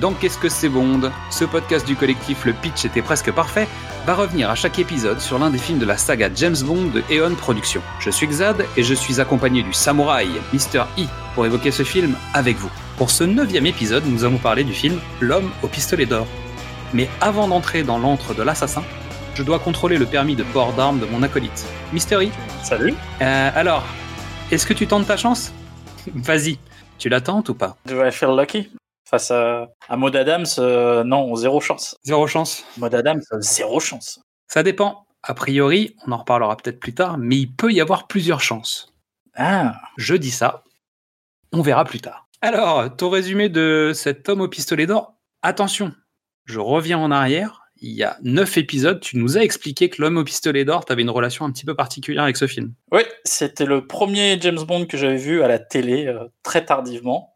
Dans 0.00 0.12
Qu'est-ce 0.12 0.38
que 0.38 0.48
c'est 0.48 0.68
Bond 0.68 1.10
Ce 1.30 1.44
podcast 1.44 1.84
du 1.84 1.96
collectif 1.96 2.44
Le 2.44 2.52
Pitch 2.52 2.84
était 2.84 3.02
presque 3.02 3.32
parfait 3.32 3.66
va 4.06 4.14
revenir 4.14 4.48
à 4.48 4.54
chaque 4.54 4.78
épisode 4.78 5.18
sur 5.18 5.38
l'un 5.40 5.50
des 5.50 5.58
films 5.58 5.80
de 5.80 5.84
la 5.84 5.96
saga 5.96 6.30
James 6.34 6.56
Bond 6.62 6.86
de 6.94 7.02
Eon 7.10 7.34
Productions. 7.34 7.82
Je 7.98 8.10
suis 8.10 8.28
Xad 8.28 8.64
et 8.76 8.82
je 8.84 8.94
suis 8.94 9.20
accompagné 9.20 9.62
du 9.62 9.72
samouraï 9.72 10.28
Mr. 10.52 10.84
E 10.98 11.02
pour 11.34 11.46
évoquer 11.46 11.72
ce 11.72 11.82
film 11.82 12.14
avec 12.32 12.56
vous. 12.58 12.70
Pour 12.96 13.10
ce 13.10 13.24
neuvième 13.24 13.66
épisode, 13.66 14.04
nous 14.06 14.24
allons 14.24 14.38
parler 14.38 14.62
du 14.62 14.72
film 14.72 14.98
L'homme 15.20 15.50
au 15.62 15.66
pistolet 15.66 16.06
d'or. 16.06 16.26
Mais 16.94 17.08
avant 17.20 17.48
d'entrer 17.48 17.82
dans 17.82 17.98
l'antre 17.98 18.34
de 18.34 18.42
l'assassin, 18.42 18.84
je 19.34 19.42
dois 19.42 19.58
contrôler 19.58 19.98
le 19.98 20.06
permis 20.06 20.36
de 20.36 20.44
port 20.44 20.72
d'armes 20.74 21.00
de 21.00 21.06
mon 21.06 21.22
acolyte. 21.24 21.66
Mr. 21.92 22.24
E 22.24 22.28
Salut 22.62 22.94
Euh, 23.20 23.50
alors, 23.54 23.84
est-ce 24.52 24.64
que 24.64 24.74
tu 24.74 24.86
tentes 24.86 25.06
ta 25.08 25.16
chance? 25.16 25.52
Vas-y, 26.14 26.58
tu 26.98 27.08
la 27.08 27.20
tentes 27.20 27.48
ou 27.48 27.54
pas? 27.54 27.76
Do 27.86 28.02
I 28.04 28.12
feel 28.12 28.30
lucky? 28.36 28.70
Face 29.08 29.30
à, 29.30 29.68
à 29.88 29.96
Maud 29.96 30.14
Adams, 30.14 30.44
euh, 30.58 31.02
non, 31.02 31.34
zéro 31.34 31.60
chance. 31.60 31.96
Zéro 32.04 32.26
chance. 32.26 32.64
Maud 32.76 32.94
Adams, 32.94 33.22
euh, 33.32 33.40
zéro 33.40 33.80
chance. 33.80 34.20
Ça 34.48 34.62
dépend. 34.62 35.06
A 35.22 35.32
priori, 35.32 35.96
on 36.06 36.12
en 36.12 36.18
reparlera 36.18 36.56
peut-être 36.58 36.78
plus 36.78 36.94
tard, 36.94 37.16
mais 37.16 37.36
il 37.36 37.52
peut 37.54 37.72
y 37.72 37.80
avoir 37.80 38.06
plusieurs 38.06 38.40
chances. 38.40 38.92
Ah, 39.34 39.80
Je 39.96 40.14
dis 40.14 40.30
ça, 40.30 40.62
on 41.52 41.62
verra 41.62 41.84
plus 41.84 42.00
tard. 42.00 42.28
Alors, 42.42 42.94
ton 42.96 43.08
résumé 43.08 43.48
de 43.48 43.92
cet 43.94 44.28
homme 44.28 44.42
au 44.42 44.48
pistolet 44.48 44.86
d'or, 44.86 45.14
attention, 45.42 45.92
je 46.44 46.60
reviens 46.60 46.98
en 46.98 47.10
arrière. 47.10 47.62
Il 47.80 47.92
y 47.92 48.02
a 48.02 48.18
neuf 48.22 48.58
épisodes, 48.58 49.00
tu 49.00 49.16
nous 49.18 49.38
as 49.38 49.42
expliqué 49.42 49.88
que 49.88 50.02
l'homme 50.02 50.16
au 50.16 50.24
pistolet 50.24 50.64
d'or, 50.64 50.84
tu 50.84 50.92
avais 50.92 51.02
une 51.02 51.10
relation 51.10 51.44
un 51.44 51.52
petit 51.52 51.64
peu 51.64 51.76
particulière 51.76 52.24
avec 52.24 52.36
ce 52.36 52.48
film. 52.48 52.74
oui, 52.90 53.02
c'était 53.24 53.66
le 53.66 53.86
premier 53.86 54.36
James 54.40 54.58
Bond 54.66 54.86
que 54.86 54.96
j'avais 54.96 55.16
vu 55.16 55.42
à 55.42 55.48
la 55.48 55.60
télé 55.60 56.06
euh, 56.06 56.24
très 56.42 56.64
tardivement. 56.64 57.32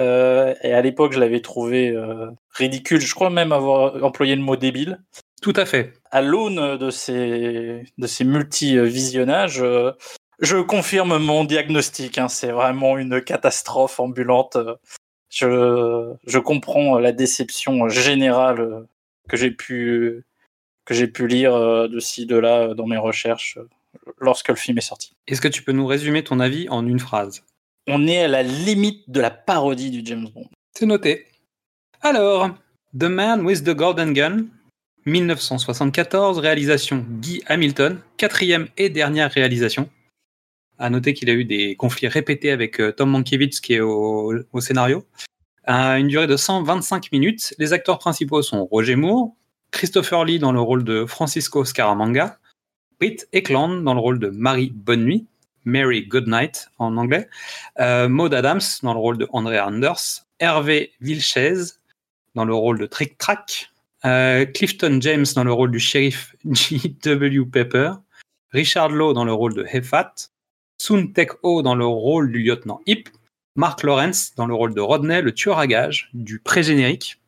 Euh, 0.00 0.54
et 0.62 0.72
à 0.72 0.82
l'époque, 0.82 1.12
je 1.12 1.20
l'avais 1.20 1.40
trouvé 1.40 1.90
euh, 1.90 2.30
ridicule. 2.50 3.00
Je 3.00 3.14
crois 3.14 3.30
même 3.30 3.52
avoir 3.52 4.02
employé 4.04 4.36
le 4.36 4.42
mot 4.42 4.56
débile. 4.56 5.00
Tout 5.42 5.54
à 5.56 5.66
fait. 5.66 5.92
À 6.10 6.22
l'aune 6.22 6.76
de 6.76 6.90
ces, 6.90 7.84
de 7.98 8.06
ces 8.06 8.24
multi-visionnages, 8.24 9.62
euh, 9.62 9.92
je 10.40 10.58
confirme 10.58 11.18
mon 11.18 11.44
diagnostic. 11.44 12.18
hein. 12.18 12.28
C'est 12.28 12.52
vraiment 12.52 12.98
une 12.98 13.22
catastrophe 13.22 14.00
ambulante. 14.00 14.58
Je, 15.30 16.12
je 16.26 16.38
comprends 16.38 16.98
la 16.98 17.12
déception 17.12 17.88
générale 17.88 18.86
que 19.28 19.36
j'ai 19.36 19.50
pu, 19.50 20.24
que 20.84 20.94
j'ai 20.94 21.08
pu 21.08 21.26
lire 21.26 21.88
de 21.88 21.98
ci, 22.00 22.26
de 22.26 22.36
là 22.36 22.74
dans 22.74 22.86
mes 22.86 22.96
recherches 22.96 23.58
lorsque 24.20 24.48
le 24.48 24.54
film 24.54 24.78
est 24.78 24.82
sorti. 24.82 25.14
Est-ce 25.26 25.40
que 25.40 25.48
tu 25.48 25.62
peux 25.62 25.72
nous 25.72 25.86
résumer 25.86 26.22
ton 26.22 26.38
avis 26.38 26.68
en 26.68 26.86
une 26.86 27.00
phrase? 27.00 27.42
On 27.86 28.08
est 28.08 28.22
à 28.22 28.28
la 28.28 28.42
limite 28.42 29.08
de 29.08 29.20
la 29.20 29.30
parodie 29.30 29.90
du 29.90 30.02
James 30.04 30.28
Bond. 30.34 30.48
C'est 30.72 30.86
noté. 30.86 31.26
Alors, 32.00 32.50
The 32.98 33.04
Man 33.04 33.46
with 33.46 33.62
the 33.62 33.70
Golden 33.70 34.12
Gun, 34.12 34.46
1974, 35.06 36.38
réalisation 36.38 37.06
Guy 37.20 37.42
Hamilton, 37.46 38.00
quatrième 38.16 38.66
et 38.76 38.88
dernière 38.88 39.30
réalisation. 39.30 39.88
À 40.78 40.90
noter 40.90 41.14
qu'il 41.14 41.30
a 41.30 41.32
eu 41.32 41.44
des 41.44 41.76
conflits 41.76 42.08
répétés 42.08 42.50
avec 42.50 42.80
euh, 42.80 42.90
Tom 42.90 43.10
Mankiewicz 43.10 43.60
qui 43.60 43.74
est 43.74 43.80
au, 43.80 44.34
scénario. 44.58 45.06
À 45.64 45.98
une 45.98 46.08
durée 46.08 46.26
de 46.26 46.36
125 46.36 47.12
minutes, 47.12 47.54
les 47.58 47.72
acteurs 47.72 48.00
principaux 48.00 48.42
sont 48.42 48.66
Roger 48.66 48.96
Moore, 48.96 49.30
Christopher 49.70 50.24
Lee 50.24 50.38
dans 50.40 50.52
le 50.52 50.60
rôle 50.60 50.82
de 50.82 51.06
Francisco 51.06 51.64
Scaramanga, 51.64 52.38
Britt 52.98 53.28
Ekland 53.32 53.82
dans 53.82 53.94
le 53.94 54.00
rôle 54.00 54.18
de 54.18 54.28
Marie 54.28 54.72
Bonne 54.74 55.04
Nuit, 55.04 55.26
Mary 55.66 56.06
Goodnight 56.06 56.70
en 56.78 56.96
anglais, 56.96 57.28
euh, 57.80 58.08
Maud 58.08 58.32
Adams 58.32 58.60
dans 58.82 58.94
le 58.94 59.00
rôle 59.00 59.18
de 59.18 59.28
André 59.32 59.60
Anders, 59.60 60.24
Hervé 60.38 60.92
Vilchez 61.00 61.54
dans 62.34 62.44
le 62.44 62.54
rôle 62.54 62.78
de 62.78 62.86
Trick 62.86 63.18
Track, 63.18 63.70
euh, 64.04 64.46
Clifton 64.46 64.98
James 65.02 65.26
dans 65.34 65.44
le 65.44 65.52
rôle 65.52 65.70
du 65.70 65.80
shérif 65.80 66.34
G.W. 66.50 67.46
Pepper, 67.46 67.92
Richard 68.52 68.90
Lowe 68.90 69.12
dans 69.12 69.24
le 69.24 69.32
rôle 69.32 69.54
de 69.54 69.66
Hefat, 69.70 70.14
Soon 70.78 71.08
Tek 71.08 71.32
Ho 71.42 71.62
dans 71.62 71.74
le 71.74 71.86
rôle 71.86 72.30
du 72.30 72.42
lieutenant 72.42 72.80
Hip, 72.86 73.08
Mark 73.56 73.82
Lawrence 73.82 74.34
dans 74.36 74.46
le 74.46 74.54
rôle 74.54 74.74
de 74.74 74.80
Rodney, 74.80 75.20
le 75.20 75.32
tueur 75.32 75.58
à 75.58 75.66
gages 75.66 76.10
du 76.14 76.38
pré-générique, 76.38 77.20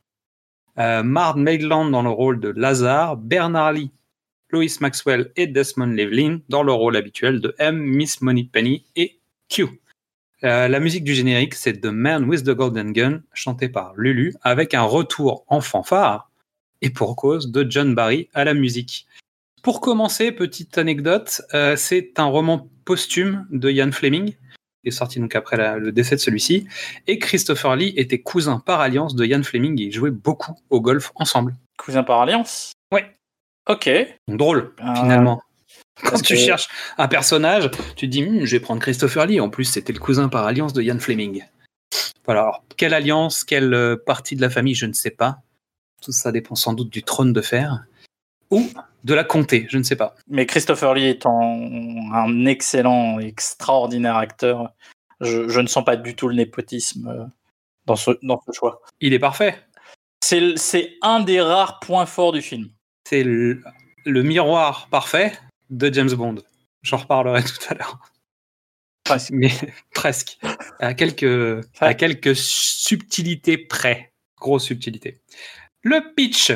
euh, 0.79 1.03
Mard 1.03 1.39
Maitland 1.39 1.91
dans 1.91 2.03
le 2.03 2.11
rôle 2.11 2.39
de 2.39 2.51
Lazare, 2.51 3.17
Bernard 3.17 3.73
Lee, 3.73 3.91
Lois 4.51 4.67
Maxwell 4.81 5.31
et 5.37 5.47
Desmond 5.47 5.93
Llewellyn 5.93 6.41
dans 6.49 6.63
le 6.63 6.73
rôle 6.73 6.97
habituel 6.97 7.41
de 7.41 7.55
M, 7.59 7.77
Miss 7.79 8.21
Moneypenny 8.23 8.85
et 8.97 9.19
Q. 9.49 9.81
Euh, 10.45 10.69
la 10.69 10.81
musique 10.81 11.05
du 11.05 11.15
générique, 11.15 11.55
c'est 11.55 11.81
The 11.81 11.87
Man 11.87 12.25
with 12.25 12.45
the 12.45 12.51
Golden 12.51 12.93
Gun, 12.93 13.23
chanté 13.33 13.69
par 13.69 13.95
Lulu, 13.97 14.35
avec 14.43 14.73
un 14.73 14.83
retour 14.83 15.45
en 15.49 15.61
fanfare, 15.61 16.31
et 16.81 16.91
pour 16.91 17.17
cause, 17.17 17.51
de 17.51 17.67
John 17.69 17.95
Barry 17.95 18.29
à 18.35 18.45
la 18.45 18.55
musique. 18.55 19.07
Pour 19.63 19.81
commencer, 19.81 20.31
petite 20.31 20.79
anecdote, 20.79 21.43
euh, 21.55 21.75
c'est 21.75 22.21
un 22.21 22.27
roman 22.27 22.71
posthume 22.85 23.47
de 23.51 23.69
Ian 23.69 23.91
Fleming, 23.91 24.31
qui 24.31 24.89
est 24.89 24.93
sorti 24.93 25.19
donc 25.19 25.35
après 25.35 25.79
le 25.79 25.91
décès 25.91 26.15
de 26.15 26.21
celui-ci, 26.21 26.69
et 27.09 27.19
Christopher 27.19 27.75
Lee 27.75 27.93
était 27.97 28.21
cousin 28.21 28.61
par 28.61 28.81
alliance 28.81 29.17
de 29.17 29.25
Ian 29.25 29.43
Fleming, 29.43 29.81
et 29.81 29.87
ils 29.87 29.93
jouaient 29.93 30.13
beaucoup 30.13 30.55
au 30.71 30.81
golf 30.81 31.11
ensemble. 31.17 31.57
Cousin 31.77 32.05
par 32.05 32.21
alliance? 32.21 32.73
Ok. 33.69 33.91
Drôle, 34.29 34.75
Ah. 34.79 34.95
finalement. 34.97 35.43
Quand 36.03 36.11
Parce 36.11 36.23
tu 36.23 36.35
que- 36.35 36.41
cherches 36.41 36.69
un 36.97 37.09
personnage, 37.09 37.71
tu 37.97 38.07
te 38.07 38.11
dis, 38.13 38.25
Hum, 38.25 38.45
je 38.45 38.53
vais 38.57 38.61
prendre 38.61 38.81
Christopher 38.81 39.27
Lee. 39.27 39.41
En 39.41 39.51
plus, 39.51 39.65
c'était 39.65 39.93
le 39.93 39.99
cousin 39.99 40.29
par 40.29 40.47
alliance 40.47 40.73
de 40.73 40.81
Ian 40.83 40.99
Fleming. 40.99 41.45
Voilà. 42.25 42.43
Alors, 42.43 42.65
quelle 42.77 42.95
alliance, 42.95 43.43
quelle 43.45 43.75
euh, 43.75 43.97
partie 43.97 44.37
de 44.37 44.41
la 44.41 44.51
famille, 44.51 44.75
je 44.75 44.87
ne 44.87 44.93
sais 44.93 45.11
pas. 45.11 45.39
Tout 46.03 46.13
ça 46.13 46.31
dépend 46.31 46.55
sans 46.55 46.73
doute 46.73 46.91
du 46.91 47.03
trône 47.03 47.33
de 47.33 47.41
fer. 47.43 47.85
Ou 48.51 48.65
de 49.05 49.15
la 49.15 49.25
comté, 49.25 49.67
je 49.69 49.77
ne 49.79 49.83
sais 49.83 49.97
pas. 49.97 50.15
Mais 50.29 50.47
Christopher 50.47 50.95
Lee 50.95 51.09
étant 51.09 51.41
un 52.13 52.47
excellent, 52.47 53.19
extraordinaire 53.19 54.17
acteur, 54.17 54.71
je, 55.21 55.49
je 55.49 55.61
ne 55.61 55.67
sens 55.67 55.85
pas 55.85 55.97
du 55.97 56.15
tout 56.15 56.29
le 56.29 56.35
népotisme 56.37 57.09
euh, 57.09 57.25
dans 57.87 57.97
ce, 57.97 58.13
dans 58.23 58.41
ce 58.47 58.53
choix. 58.53 58.81
Il 59.01 59.13
est 59.15 59.19
parfait. 59.19 59.57
C'est 60.23 60.93
un 61.03 61.21
des 61.21 61.41
rares 61.41 61.81
points 61.81 62.07
forts 62.07 62.33
du 62.33 62.43
film. 62.43 62.69
C'est 63.09 63.23
le, 63.23 63.63
le 64.05 64.23
miroir 64.23 64.89
parfait 64.91 65.33
de 65.71 65.91
James 65.91 66.13
Bond. 66.13 66.43
J'en 66.83 66.99
reparlerai 66.99 67.43
tout 67.45 67.57
à 67.71 67.75
l'heure. 67.75 67.99
Presque. 69.03 69.31
Mais 69.33 69.51
presque. 69.95 70.39
À 70.79 70.93
quelques, 70.93 71.65
à 71.81 71.95
quelques 71.95 72.37
subtilités 72.37 73.57
près. 73.57 74.13
Grosse 74.39 74.65
subtilité. 74.65 75.23
Le 75.81 76.15
pitch. 76.15 76.53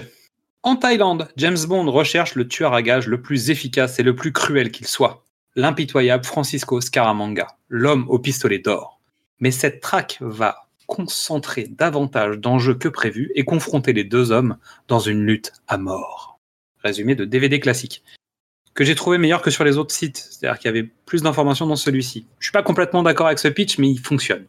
En 0.63 0.77
Thaïlande, 0.77 1.29
James 1.39 1.57
Bond 1.67 1.91
recherche 1.91 2.35
le 2.35 2.47
tueur 2.47 2.75
à 2.75 2.83
gages 2.83 3.07
le 3.07 3.23
plus 3.23 3.49
efficace 3.49 3.99
et 3.99 4.03
le 4.03 4.15
plus 4.15 4.33
cruel 4.33 4.71
qu'il 4.71 4.87
soit. 4.87 5.25
L'impitoyable 5.57 6.27
Francisco 6.27 6.83
Scaramanga, 6.83 7.47
l'homme 7.71 8.05
au 8.11 8.19
pistolet 8.19 8.59
d'or. 8.59 9.01
Mais 9.41 9.53
cette 9.53 9.81
traque 9.81 10.19
va 10.21 10.69
concentrer 10.87 11.67
davantage 11.71 12.37
d'enjeux 12.37 12.75
que 12.75 12.89
prévu 12.89 13.33
et 13.37 13.47
confronter 13.47 13.95
les 13.95 14.05
deux 14.05 14.33
hommes 14.33 14.59
dans 14.89 15.01
une 15.01 15.25
lutte 15.25 15.55
à 15.67 15.79
mort. 15.79 16.32
Résumé 16.83 17.15
de 17.15 17.25
DVD 17.25 17.61
classique. 17.61 18.03
Que 18.75 18.85
j'ai 18.85 18.95
trouvé 18.95 19.19
meilleur 19.19 19.43
que 19.43 19.51
sur 19.51 19.65
les 19.65 19.77
autres 19.77 19.95
sites. 19.95 20.17
C'est-à-dire 20.31 20.59
qu'il 20.59 20.67
y 20.69 20.71
avait 20.71 20.89
plus 21.07 21.23
d'informations 21.23 21.67
dans 21.67 21.77
celui-ci. 21.77 22.27
Je 22.39 22.47
suis 22.47 22.53
pas 22.53 22.63
complètement 22.63 23.03
d'accord 23.03 23.27
avec 23.27 23.39
ce 23.39 23.49
pitch, 23.49 23.79
mais 23.79 23.91
il 23.91 23.99
fonctionne. 23.99 24.47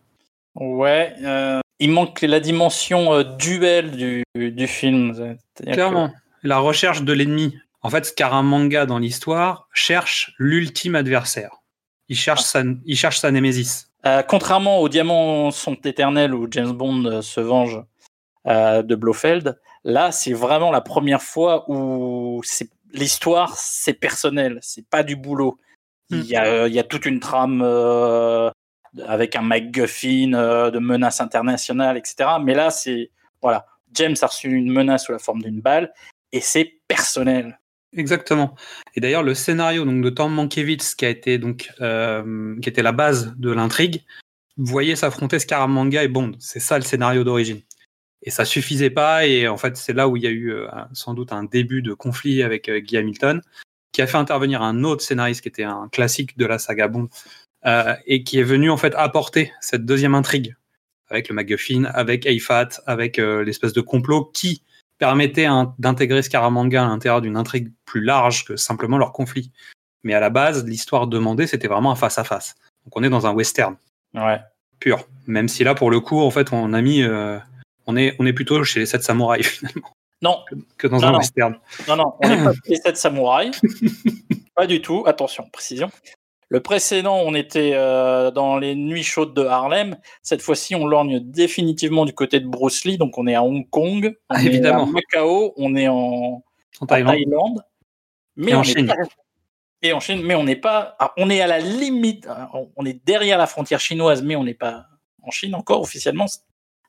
Ouais. 0.56 1.14
euh, 1.24 1.60
il 1.80 1.90
manque 1.92 2.22
la 2.22 2.40
dimension 2.40 3.14
euh, 3.14 3.24
duel 3.24 3.92
du, 3.92 4.24
du 4.36 4.68
film. 4.68 5.38
Que- 5.56 5.64
Clairement. 5.74 6.12
La 6.44 6.60
recherche 6.60 7.04
de 7.04 7.14
l'ennemi. 7.14 7.58
En 7.82 7.90
fait, 7.90 8.06
Scaramanga 8.06 8.86
dans 8.86 9.00
l'histoire 9.00 9.68
cherche 9.74 10.34
l'ultime 10.38 10.96
adversaire. 10.96 11.58
Il 12.10 12.16
cherche, 12.18 12.42
sa, 12.44 12.64
il 12.86 12.96
cherche 12.98 13.20
sa 13.20 13.32
némésis. 13.32 13.90
Euh, 14.06 14.22
contrairement 14.24 14.80
aux 14.80 14.90
Diamants 14.90 15.52
sont 15.52 15.76
éternels 15.84 16.34
où 16.34 16.48
James 16.52 16.72
Bond 16.72 17.22
se 17.22 17.40
venge 17.42 17.82
de 18.46 18.96
Blofeld, 18.96 19.58
là 19.84 20.12
c'est 20.12 20.34
vraiment 20.34 20.72
la 20.72 20.82
première 20.82 21.22
fois 21.22 21.66
où 21.70 22.42
c'est 22.44 22.70
l'histoire 22.94 23.58
c'est 23.58 23.94
personnel, 23.94 24.60
c'est 24.62 24.88
pas 24.88 25.04
du 25.04 25.16
boulot. 25.16 25.60
Hmm. 26.10 26.20
Il 26.20 26.26
y, 26.26 26.36
a, 26.36 26.46
euh, 26.46 26.68
il 26.68 26.74
y 26.74 26.80
a 26.80 26.84
toute 26.84 27.06
une 27.06 27.20
trame 27.20 27.62
euh, 27.64 28.50
avec 29.08 29.36
un 29.36 29.42
MacGuffin 29.42 30.34
euh, 30.34 30.70
de 30.72 30.80
menaces 30.80 31.22
internationales, 31.22 31.98
etc. 31.98 32.30
Mais 32.42 32.54
là 32.54 32.70
c'est 32.70 33.12
voilà, 33.42 33.66
James 33.94 34.16
a 34.22 34.28
reçu 34.28 34.52
une 34.52 34.72
menace 34.72 35.06
sous 35.06 35.12
la 35.12 35.20
forme 35.20 35.42
d'une 35.42 35.62
balle 35.62 35.94
et 36.32 36.42
c'est 36.42 36.80
personnel. 36.88 37.60
Exactement. 37.96 38.56
Et 38.96 39.02
d'ailleurs, 39.02 39.24
le 39.24 39.34
scénario 39.34 39.86
donc 39.86 40.04
de 40.04 40.10
Tom 40.10 40.34
Mankiewicz, 40.34 40.96
qui 40.96 41.06
a 41.06 41.10
été 41.10 41.38
donc 41.38 41.70
euh, 41.82 42.60
qui 42.62 42.70
était 42.70 42.82
la 42.82 42.92
base 42.92 43.36
de 43.38 43.52
l'intrigue, 43.52 44.04
voyait 44.58 44.96
s'affronter 44.96 45.40
Scaramanga 45.40 46.04
et 46.04 46.08
Bond. 46.08 46.34
C'est 46.40 46.60
ça 46.60 46.78
le 46.78 46.84
scénario 46.84 47.24
d'origine. 47.24 47.62
Et 48.24 48.30
ça 48.30 48.46
suffisait 48.46 48.90
pas. 48.90 49.26
Et 49.28 49.48
en 49.48 49.58
fait, 49.58 49.78
c'est 49.78 49.94
là 49.94 50.08
où 50.08 50.18
il 50.18 50.24
y 50.24 50.28
a 50.28 50.32
eu 50.32 50.52
euh, 50.52 50.68
sans 50.94 51.14
doute 51.14 51.32
un 51.34 51.44
début 51.44 51.82
de 51.82 51.94
conflit 51.94 52.42
avec 52.42 52.70
euh, 52.70 52.80
Guy 52.80 52.98
Hamilton, 52.98 53.42
qui 53.92 54.02
a 54.02 54.08
fait 54.08 54.18
intervenir 54.18 54.62
un 54.62 54.84
autre 54.84 55.04
scénariste 55.04 55.42
qui 55.42 55.50
était 55.50 55.64
un 55.64 55.88
classique 55.92 56.38
de 56.38 56.46
la 56.46 56.58
saga 56.58 56.88
Bond, 56.88 57.10
euh, 57.66 57.96
et 58.08 58.24
qui 58.24 58.40
est 58.40 58.44
venu 58.44 58.70
en 58.70 58.78
fait 58.78 58.94
apporter 58.96 59.52
cette 59.62 59.86
deuxième 59.86 60.16
intrigue 60.16 60.56
avec 61.10 61.30
le 61.30 61.36
MacGuffin, 61.36 61.84
avec 61.86 62.26
AFAT, 62.26 62.70
avec 62.88 63.20
euh, 63.20 63.44
l'espèce 63.44 63.74
de 63.74 63.82
complot 63.82 64.32
qui 64.34 64.64
permettait 64.98 65.48
d'intégrer 65.80 66.22
Scaramanga 66.24 66.84
à 66.84 66.88
l'intérieur 66.88 67.22
d'une 67.22 67.38
intrigue 67.38 67.72
plus 67.86 68.02
large 68.02 68.46
que 68.46 68.56
simplement 68.56 68.98
leur 68.98 69.12
conflit. 69.12 69.52
Mais 70.04 70.14
à 70.14 70.20
la 70.20 70.30
base, 70.30 70.66
l'histoire 70.66 71.08
demandée, 71.08 71.46
c'était 71.46 71.68
vraiment 71.68 71.92
un 71.92 71.96
face-à-face. 71.96 72.56
Donc 72.86 72.96
on 72.98 73.04
est 73.04 73.10
dans 73.10 73.28
un 73.28 73.34
western 73.34 73.76
Ouais. 74.14 74.40
pur. 74.80 75.08
Même 75.28 75.50
si 75.50 75.64
là, 75.64 75.76
pour 75.76 75.92
le 75.92 76.00
coup, 76.00 76.20
en 76.22 76.32
fait, 76.32 76.54
on 76.54 76.74
a 76.74 76.82
mis... 76.82 77.04
euh, 77.04 77.38
on, 77.88 77.96
est, 77.98 78.16
on 78.20 78.26
est 78.26 78.34
plutôt 78.34 78.64
chez 78.64 78.80
les 78.82 78.86
sept 78.86 79.04
samouraïs, 79.04 79.48
finalement, 79.60 79.90
Non, 80.22 80.40
que 80.78 80.88
dans 80.88 81.00
Non, 81.00 81.08
un 81.08 81.12
non. 81.14 81.18
western. 81.20 81.58
non, 81.88 81.96
non, 81.98 82.14
on 82.24 82.30
n'est 82.30 82.44
pas 82.44 82.52
les 82.68 82.76
sept 82.78 82.98
samouraïs. 82.98 83.60
pas 84.56 84.68
du 84.68 84.82
tout. 84.82 85.04
Attention, 85.06 85.48
précision. 85.52 85.90
Le 86.50 86.60
précédent, 86.62 87.18
on 87.18 87.34
était 87.34 87.72
euh, 87.74 88.30
dans 88.30 88.58
les 88.60 88.76
nuits 88.76 89.02
chaudes 89.04 89.34
de 89.34 89.44
Harlem. 89.44 89.98
Cette 90.22 90.42
fois-ci, 90.44 90.76
on 90.76 90.86
lorgne 90.86 91.20
définitivement 91.20 92.06
du 92.06 92.14
côté 92.14 92.40
de 92.40 92.48
Bruce 92.48 92.86
Lee. 92.86 92.98
Donc, 93.00 93.18
on 93.18 93.26
est 93.26 93.34
à 93.34 93.44
Hong 93.44 93.68
Kong, 93.72 94.16
on 94.30 94.36
Ah, 94.36 94.42
est 94.44 94.46
évidemment. 94.46 94.84
à 94.84 94.86
Macao, 94.86 95.54
on 95.58 95.76
est 95.76 95.88
en, 95.88 96.44
Thaïlande. 96.88 97.14
Thaïlande. 97.16 97.64
Mais 98.36 98.52
Et 98.52 98.56
en 98.56 98.62
Chine. 98.64 98.94
Et 99.82 99.94
en 99.94 100.00
Chine, 100.00 100.22
mais 100.24 100.36
on 100.36 100.44
n'est 100.44 100.56
pas. 100.56 100.96
ah, 101.00 101.12
on 101.18 101.30
est 101.32 101.42
à 101.42 101.48
la 101.48 101.60
limite. 101.60 102.28
on- 102.54 102.70
On 102.76 102.86
est 102.86 103.04
derrière 103.06 103.38
la 103.40 103.48
frontière 103.48 103.80
chinoise, 103.80 104.22
mais 104.22 104.36
on 104.36 104.44
n'est 104.44 104.54
pas 104.54 104.86
en 105.24 105.32
Chine 105.32 105.56
encore 105.56 105.82
officiellement 105.82 106.28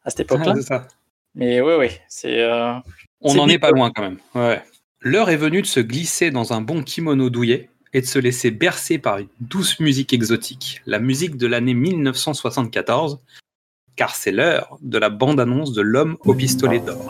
à 0.05 0.11
cette 0.11 0.21
époque-là. 0.21 0.55
Ah, 0.57 0.63
ça. 0.63 0.89
mais 1.35 1.61
oui, 1.61 1.73
oui, 1.79 1.89
c'est. 2.09 2.41
euh, 2.43 2.75
On 3.21 3.35
n'en 3.35 3.49
est 3.49 3.59
pas 3.59 3.71
loin 3.71 3.91
quand 3.95 4.03
même. 4.03 4.19
Ouais. 4.35 4.63
L'heure 5.01 5.31
est 5.31 5.37
venue 5.37 5.61
de 5.63 5.67
se 5.67 5.81
glisser 5.81 6.31
dans 6.31 6.53
un 6.53 6.61
bon 6.61 6.83
kimono 6.83 7.29
douillet 7.31 7.69
et 7.93 8.01
de 8.01 8.07
se 8.07 8.19
laisser 8.19 8.51
bercer 8.51 8.99
par 8.99 9.19
une 9.19 9.29
douce 9.41 9.79
musique 9.81 10.13
exotique, 10.13 10.81
la 10.87 10.99
musique 10.99 11.37
de 11.37 11.47
l'année 11.47 11.75
1974, 11.75 13.21
car 13.97 14.15
c'est 14.15 14.33
l'heure 14.33 14.77
de 14.83 14.99
la 14.99 15.11
bande-annonce 15.11 15.73
de 15.73 15.83
L'homme 15.83 16.17
au 16.25 16.35
pistolet 16.35 16.81
d'or. 16.81 17.09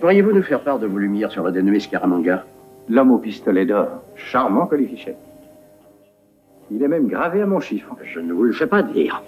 Pourriez-vous 0.00 0.32
nous 0.32 0.42
faire 0.42 0.60
part 0.60 0.78
de 0.78 0.86
vos 0.86 0.98
lumières 0.98 1.30
sur 1.30 1.44
le 1.44 1.52
dénommé 1.52 1.80
Scaramanga? 1.80 2.44
L'homme 2.88 3.12
au 3.12 3.18
pistolet 3.18 3.64
d'or. 3.66 4.02
Charmant 4.16 4.66
colifichet. 4.66 5.16
Il 6.70 6.82
est 6.82 6.88
même 6.88 7.06
gravé 7.08 7.42
à 7.42 7.46
mon 7.46 7.60
chiffre. 7.60 7.94
Je 8.02 8.20
ne 8.20 8.32
vous 8.32 8.44
le 8.44 8.52
fais 8.52 8.66
pas 8.66 8.82
dire. 8.82 9.22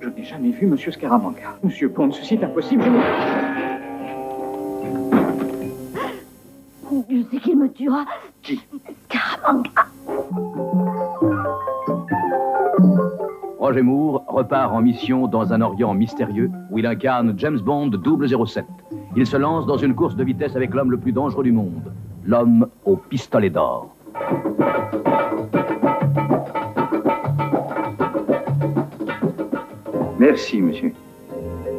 Je 0.00 0.08
n'ai 0.08 0.24
jamais 0.24 0.50
vu 0.50 0.66
Monsieur 0.66 0.92
Scaramanga. 0.92 1.58
Monsieur 1.62 1.88
Bond, 1.88 2.12
ceci 2.12 2.34
est 2.34 2.44
impossible. 2.44 2.82
Je 2.84 2.88
ne... 2.90 3.00
Je 7.08 7.22
sais 7.30 7.38
qu'il 7.38 7.58
me 7.58 7.68
tuera. 7.68 8.04
Qui? 8.42 8.60
Scaramanga. 9.08 9.86
Roger 13.60 13.82
Moore 13.82 14.24
repart 14.26 14.72
en 14.72 14.80
mission 14.80 15.26
dans 15.26 15.52
un 15.52 15.60
Orient 15.60 15.92
mystérieux 15.92 16.50
où 16.70 16.78
il 16.78 16.86
incarne 16.86 17.34
James 17.36 17.58
Bond 17.60 17.90
007. 17.92 18.64
Il 19.16 19.26
se 19.26 19.36
lance 19.36 19.66
dans 19.66 19.76
une 19.76 19.94
course 19.94 20.16
de 20.16 20.24
vitesse 20.24 20.56
avec 20.56 20.72
l'homme 20.72 20.90
le 20.90 20.96
plus 20.96 21.12
dangereux 21.12 21.44
du 21.44 21.52
monde, 21.52 21.92
l'homme 22.24 22.66
au 22.86 22.96
pistolet 22.96 23.50
d'or. 23.50 23.94
Merci, 30.18 30.60
monsieur. 30.60 30.92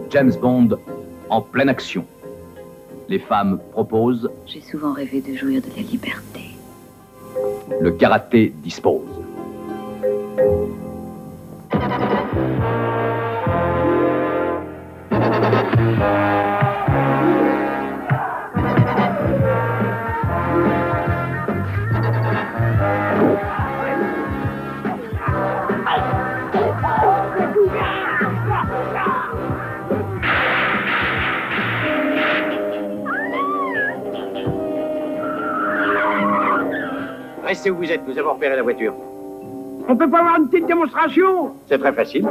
James 0.10 0.34
Bond 0.42 0.70
en 1.30 1.42
pleine 1.42 1.70
action. 1.70 2.06
Les 3.08 3.20
femmes 3.20 3.60
proposent, 3.72 4.30
J'ai 4.46 4.62
souvent 4.62 4.94
rêvé 4.94 5.22
de 5.22 5.36
jouir 5.36 5.62
de 5.62 5.68
la 5.76 5.82
liberté. 5.84 6.56
le 7.80 7.92
karaté 7.92 8.54
dispose. 8.64 9.02
Restez 37.62 37.70
où 37.70 37.78
vous 37.78 37.92
êtes, 37.92 38.08
nous 38.08 38.18
avons 38.18 38.34
repéré 38.34 38.56
la 38.56 38.64
voiture. 38.64 38.92
On 39.88 39.96
peut 39.96 40.10
pas 40.10 40.18
avoir 40.18 40.40
une 40.40 40.50
petite 40.50 40.66
démonstration 40.66 41.54
C'est 41.68 41.78
très 41.78 41.94
facile. 41.94 42.28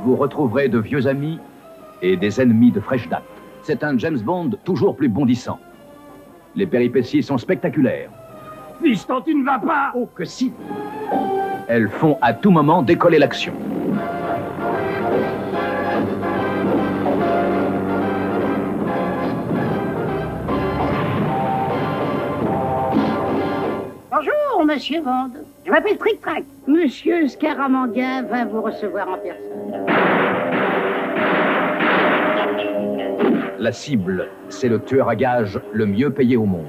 Vous 0.00 0.16
retrouverez 0.16 0.70
de 0.70 0.78
vieux 0.78 1.06
amis 1.06 1.38
et 2.00 2.16
des 2.16 2.40
ennemis 2.40 2.72
de 2.72 2.80
fraîche 2.80 3.06
date. 3.10 3.22
C'est 3.62 3.84
un 3.84 3.98
James 3.98 4.20
Bond 4.20 4.52
toujours 4.64 4.96
plus 4.96 5.10
bondissant. 5.10 5.58
Les 6.54 6.66
péripéties 6.66 7.22
sont 7.22 7.36
spectaculaires. 7.36 8.08
Fiston, 8.82 9.20
tu 9.22 9.34
ne 9.34 9.44
vas 9.44 9.58
pas 9.58 9.92
Oh, 9.94 10.08
que 10.14 10.24
si 10.24 10.52
Elles 11.68 11.88
font 11.88 12.18
à 12.20 12.32
tout 12.32 12.50
moment 12.50 12.82
décoller 12.82 13.18
l'action. 13.18 13.52
Bonjour, 24.10 24.64
monsieur 24.64 25.00
Bond. 25.02 25.30
Je 25.64 25.70
m'appelle 25.70 25.98
Trick 25.98 26.20
Track. 26.20 26.44
Monsieur 26.66 27.28
Scaramanga 27.28 28.22
va 28.22 28.44
vous 28.44 28.62
recevoir 28.62 29.08
en 29.08 29.18
personne. 29.18 29.86
La 33.58 33.72
cible, 33.72 34.28
c'est 34.48 34.68
le 34.68 34.78
tueur 34.80 35.08
à 35.08 35.16
gages 35.16 35.60
le 35.72 35.86
mieux 35.86 36.10
payé 36.10 36.36
au 36.36 36.44
monde. 36.44 36.66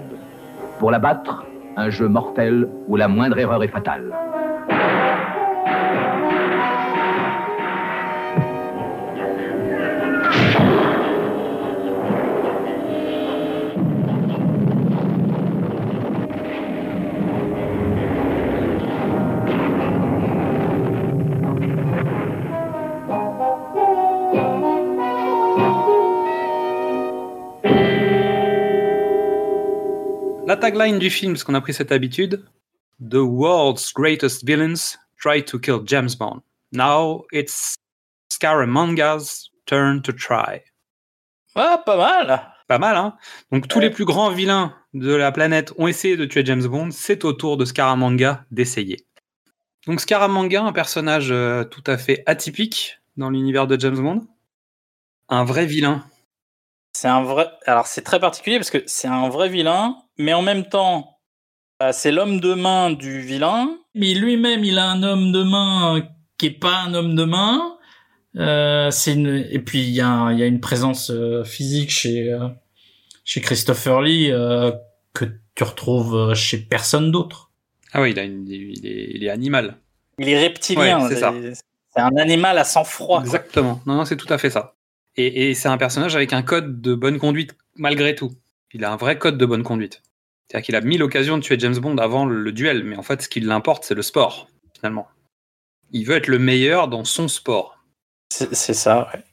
Pour 0.79 0.89
l'abattre, 0.91 1.45
un 1.77 1.89
jeu 1.89 2.07
mortel 2.07 2.67
où 2.88 2.96
la 2.96 3.07
moindre 3.07 3.38
erreur 3.38 3.63
est 3.63 3.69
fatale. 3.69 4.12
La 30.57 30.71
tagline 30.71 30.97
du 30.97 31.11
film, 31.11 31.33
parce 31.33 31.43
qu'on 31.43 31.53
a 31.53 31.61
pris 31.61 31.75
cette 31.75 31.91
habitude, 31.91 32.43
The 32.99 33.17
world's 33.21 33.93
greatest 33.93 34.43
villains 34.43 34.97
try 35.15 35.45
to 35.45 35.59
kill 35.59 35.81
James 35.85 36.15
Bond. 36.17 36.41
Now 36.71 37.25
it's 37.31 37.75
Scaramanga's 38.33 39.51
turn 39.67 40.01
to 40.01 40.11
try. 40.11 40.63
Ah, 41.53 41.77
pas 41.85 41.95
mal. 41.95 42.41
Pas 42.67 42.79
mal, 42.79 42.95
hein 42.95 43.15
Donc 43.51 43.67
tous 43.67 43.77
Ouais. 43.77 43.83
les 43.85 43.91
plus 43.91 44.05
grands 44.05 44.31
vilains 44.31 44.73
de 44.95 45.13
la 45.13 45.31
planète 45.31 45.73
ont 45.77 45.87
essayé 45.87 46.17
de 46.17 46.25
tuer 46.25 46.43
James 46.43 46.65
Bond. 46.65 46.89
C'est 46.89 47.23
au 47.23 47.33
tour 47.33 47.57
de 47.57 47.63
Scaramanga 47.63 48.43
d'essayer. 48.49 49.05
Donc 49.85 50.01
Scaramanga, 50.01 50.63
un 50.63 50.73
personnage 50.73 51.29
euh, 51.29 51.65
tout 51.65 51.83
à 51.85 51.99
fait 51.99 52.23
atypique 52.25 52.99
dans 53.15 53.29
l'univers 53.29 53.67
de 53.67 53.79
James 53.79 53.99
Bond. 54.01 54.25
Un 55.29 55.43
vrai 55.43 55.67
vilain. 55.67 56.03
C'est 56.99 57.07
un 57.09 57.21
vrai. 57.21 57.47
Alors, 57.67 57.85
c'est 57.85 58.01
très 58.01 58.19
particulier 58.19 58.57
parce 58.57 58.71
que 58.71 58.81
c'est 58.87 59.07
un 59.07 59.29
vrai 59.29 59.49
vilain, 59.49 59.97
mais 60.17 60.33
en 60.33 60.41
même 60.41 60.65
temps, 60.65 61.19
euh, 61.83 61.91
c'est 61.93 62.11
l'homme 62.11 62.39
de 62.39 62.55
main 62.55 62.89
du 62.89 63.21
vilain. 63.21 63.69
Mais 63.93 64.15
lui-même, 64.15 64.63
il 64.63 64.79
a 64.79 64.85
un 64.89 65.03
homme 65.03 65.31
de 65.31 65.43
main 65.43 66.01
qui 66.39 66.47
est 66.47 66.59
pas 66.59 66.75
un 66.87 66.95
homme 66.95 67.13
de 67.15 67.23
main. 67.23 67.77
Euh, 68.37 68.89
c'est 68.89 69.13
une... 69.13 69.45
Et 69.51 69.59
puis, 69.59 69.81
il 69.83 69.91
y, 69.91 70.01
a 70.01 70.07
un- 70.07 70.33
il 70.33 70.39
y 70.39 70.43
a 70.43 70.47
une 70.47 70.59
présence 70.59 71.11
euh, 71.11 71.43
physique 71.43 71.91
chez, 71.91 72.33
euh, 72.33 72.47
chez 73.23 73.41
Christopher 73.41 74.01
Lee 74.01 74.31
euh, 74.31 74.71
que 75.13 75.25
tu 75.53 75.63
retrouves 75.63 76.33
chez 76.33 76.57
personne 76.57 77.11
d'autre. 77.11 77.51
Ah 77.93 78.01
oui, 78.01 78.09
il, 78.11 78.19
a 78.19 78.23
une- 78.23 78.47
il 78.47 78.85
est, 78.87 79.11
il 79.13 79.23
est 79.23 79.29
animal. 79.29 79.77
Il 80.17 80.29
est 80.29 80.41
reptilien. 80.41 80.99
Ouais, 81.03 81.09
c'est 81.09 81.19
ça. 81.19 81.31
c'est 81.93 82.01
un 82.01 82.15
animal 82.17 82.57
à 82.57 82.63
sang-froid. 82.63 83.17
quoi. 83.19 83.25
Exactement. 83.25 83.81
Non, 83.85 83.93
non, 83.97 84.05
c'est 84.05 84.17
tout 84.17 84.33
à 84.33 84.39
fait 84.39 84.49
ça. 84.49 84.73
Et, 85.17 85.50
et 85.50 85.53
c'est 85.53 85.67
un 85.67 85.77
personnage 85.77 86.15
avec 86.15 86.33
un 86.33 86.43
code 86.43 86.81
de 86.81 86.95
bonne 86.95 87.19
conduite 87.19 87.55
malgré 87.75 88.15
tout. 88.15 88.31
Il 88.74 88.83
a 88.83 88.91
un 88.91 88.97
vrai 88.97 89.17
code 89.17 89.38
de 89.38 89.45
bonne 89.45 89.63
conduite. 89.63 90.01
C'est-à-dire 90.47 90.65
qu'il 90.65 90.75
a 90.75 90.81
mis 90.81 90.97
l'occasion 90.97 91.38
de 91.38 91.43
tuer 91.43 91.59
James 91.59 91.77
Bond 91.77 91.97
avant 91.97 92.25
le, 92.25 92.51
duel, 92.51 92.83
mais 92.83 92.95
en 92.95 93.03
fait, 93.03 93.21
ce 93.21 93.29
qui 93.29 93.39
l'importe, 93.39 93.83
c'est 93.83 93.95
le 93.95 94.01
sport, 94.01 94.47
finalement. 94.75 95.07
Il 95.91 96.05
veut 96.05 96.15
être 96.15 96.27
le 96.27 96.39
meilleur 96.39 96.88
dans 96.88 97.03
son 97.03 97.27
sport. 97.27 97.83
C'est 98.33 98.53
c'est 98.53 98.74
ça, 98.74 99.09
ouais. 99.13 99.24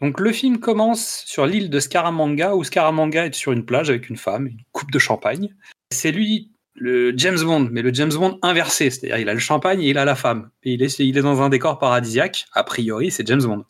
Donc 0.00 0.20
le 0.20 0.32
film 0.32 0.58
commence 0.58 1.24
sur 1.26 1.46
l'île 1.46 1.70
de 1.70 1.80
Scaramanga, 1.80 2.54
où 2.54 2.64
Scaramanga 2.64 3.26
est 3.26 3.34
sur 3.34 3.52
une 3.52 3.64
plage 3.64 3.90
avec 3.90 4.08
une 4.08 4.16
femme, 4.16 4.46
une 4.46 4.60
coupe 4.72 4.90
de 4.90 4.98
champagne. 4.98 5.54
C'est 5.92 6.12
lui, 6.12 6.52
le 6.74 7.16
James 7.16 7.40
Bond, 7.40 7.68
mais 7.72 7.82
le 7.82 7.92
James 7.92 8.12
Bond 8.12 8.38
inversé, 8.42 8.90
c'est-à-dire 8.90 9.18
il 9.18 9.28
a 9.28 9.34
le 9.34 9.40
champagne 9.40 9.82
et 9.82 9.88
il 9.88 9.98
a 9.98 10.04
la 10.04 10.14
femme. 10.14 10.50
Et 10.62 10.74
il 10.74 10.82
est, 10.82 10.98
il 11.00 11.18
est 11.18 11.22
dans 11.22 11.42
un 11.42 11.48
décor 11.48 11.78
paradisiaque, 11.78 12.46
a 12.52 12.62
priori 12.62 13.10
c'est 13.10 13.26
James 13.26 13.42
Bond. 13.42 13.64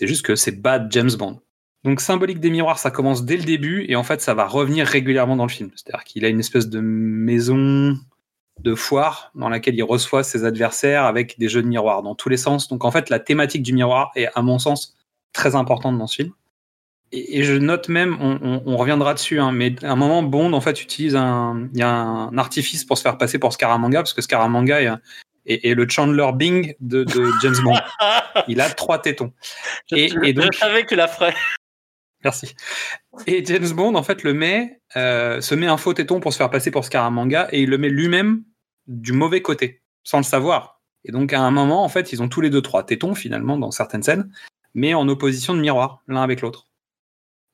C'est 0.00 0.06
juste 0.06 0.24
que 0.24 0.34
c'est 0.34 0.62
bad 0.62 0.90
James 0.92 1.10
Bond. 1.18 1.42
Donc 1.84 2.00
symbolique 2.00 2.40
des 2.40 2.48
miroirs, 2.48 2.78
ça 2.78 2.90
commence 2.90 3.22
dès 3.26 3.36
le 3.36 3.42
début, 3.42 3.84
et 3.86 3.96
en 3.96 4.02
fait 4.02 4.22
ça 4.22 4.32
va 4.32 4.46
revenir 4.46 4.86
régulièrement 4.86 5.36
dans 5.36 5.44
le 5.44 5.50
film. 5.50 5.70
C'est-à-dire 5.76 6.04
qu'il 6.04 6.24
a 6.24 6.28
une 6.28 6.40
espèce 6.40 6.70
de 6.70 6.80
maison 6.80 7.98
de 8.60 8.74
foire 8.74 9.30
dans 9.34 9.50
laquelle 9.50 9.74
il 9.74 9.82
reçoit 9.82 10.22
ses 10.22 10.46
adversaires 10.46 11.04
avec 11.04 11.38
des 11.38 11.50
jeux 11.50 11.60
de 11.60 11.66
miroirs 11.66 12.02
dans 12.02 12.14
tous 12.14 12.30
les 12.30 12.38
sens. 12.38 12.68
Donc 12.68 12.86
en 12.86 12.90
fait 12.90 13.10
la 13.10 13.18
thématique 13.18 13.62
du 13.62 13.74
miroir 13.74 14.10
est 14.16 14.28
à 14.34 14.40
mon 14.40 14.58
sens 14.58 14.96
très 15.34 15.54
importante 15.54 15.98
dans 15.98 16.06
ce 16.06 16.16
film. 16.16 16.32
Et, 17.12 17.42
je 17.42 17.52
note 17.52 17.90
même, 17.90 18.16
on, 18.64 18.76
reviendra 18.78 19.12
dessus, 19.12 19.38
hein, 19.38 19.52
mais 19.52 19.74
à 19.84 19.92
un 19.92 19.96
moment, 19.96 20.22
Bond 20.22 20.54
en 20.54 20.62
fait 20.62 20.80
utilise 20.80 21.14
un, 21.14 21.68
y 21.74 21.82
a 21.82 21.90
un 21.90 22.38
artifice 22.38 22.86
pour 22.86 22.96
se 22.96 23.02
faire 23.02 23.18
passer 23.18 23.38
pour 23.38 23.52
Scaramanga 23.52 23.98
parce 23.98 24.14
que 24.14 24.22
Scaramanga 24.22 24.80
est, 24.80 24.88
est 25.46 25.74
le 25.74 25.88
Chandler 25.88 26.30
Bing 26.34 26.74
de, 26.80 27.04
de 27.04 27.30
James 27.42 27.56
Bond. 27.62 27.74
Il 28.48 28.60
a 28.60 28.68
trois 28.70 28.98
tétons. 28.98 29.32
Je, 29.90 29.96
Et- 29.96 30.08
je- 30.08 30.18
et 30.24 30.32
donc- 30.32 30.52
je 30.52 30.58
savais 30.58 30.82
que 30.84 30.88
tu 30.88 30.96
la 30.96 31.08
ferais. 31.08 31.34
Merci. 32.22 32.54
Et 33.26 33.44
James 33.46 33.70
Bond 33.70 33.94
en 33.94 34.02
fait 34.02 34.22
le 34.22 34.34
met, 34.34 34.80
euh, 34.96 35.40
se 35.40 35.54
met 35.54 35.66
un 35.66 35.78
faux 35.78 35.94
téton 35.94 36.20
pour 36.20 36.32
se 36.32 36.38
faire 36.38 36.50
passer 36.50 36.70
pour 36.70 36.84
Scaramanga 36.84 37.48
et 37.52 37.62
il 37.62 37.70
le 37.70 37.78
met 37.78 37.88
lui-même 37.88 38.44
du 38.86 39.12
mauvais 39.12 39.40
côté, 39.40 39.82
sans 40.04 40.18
le 40.18 40.24
savoir. 40.24 40.80
Et 41.04 41.12
donc 41.12 41.32
à 41.32 41.40
un 41.40 41.50
moment, 41.50 41.82
en 41.82 41.88
fait, 41.88 42.12
ils 42.12 42.22
ont 42.22 42.28
tous 42.28 42.42
les 42.42 42.50
deux 42.50 42.60
trois 42.60 42.82
tétons 42.84 43.14
finalement 43.14 43.56
dans 43.56 43.70
certaines 43.70 44.02
scènes, 44.02 44.30
mais 44.74 44.92
en 44.92 45.08
opposition 45.08 45.54
de 45.54 45.60
miroir, 45.60 46.02
l'un 46.08 46.22
avec 46.22 46.42
l'autre. 46.42 46.66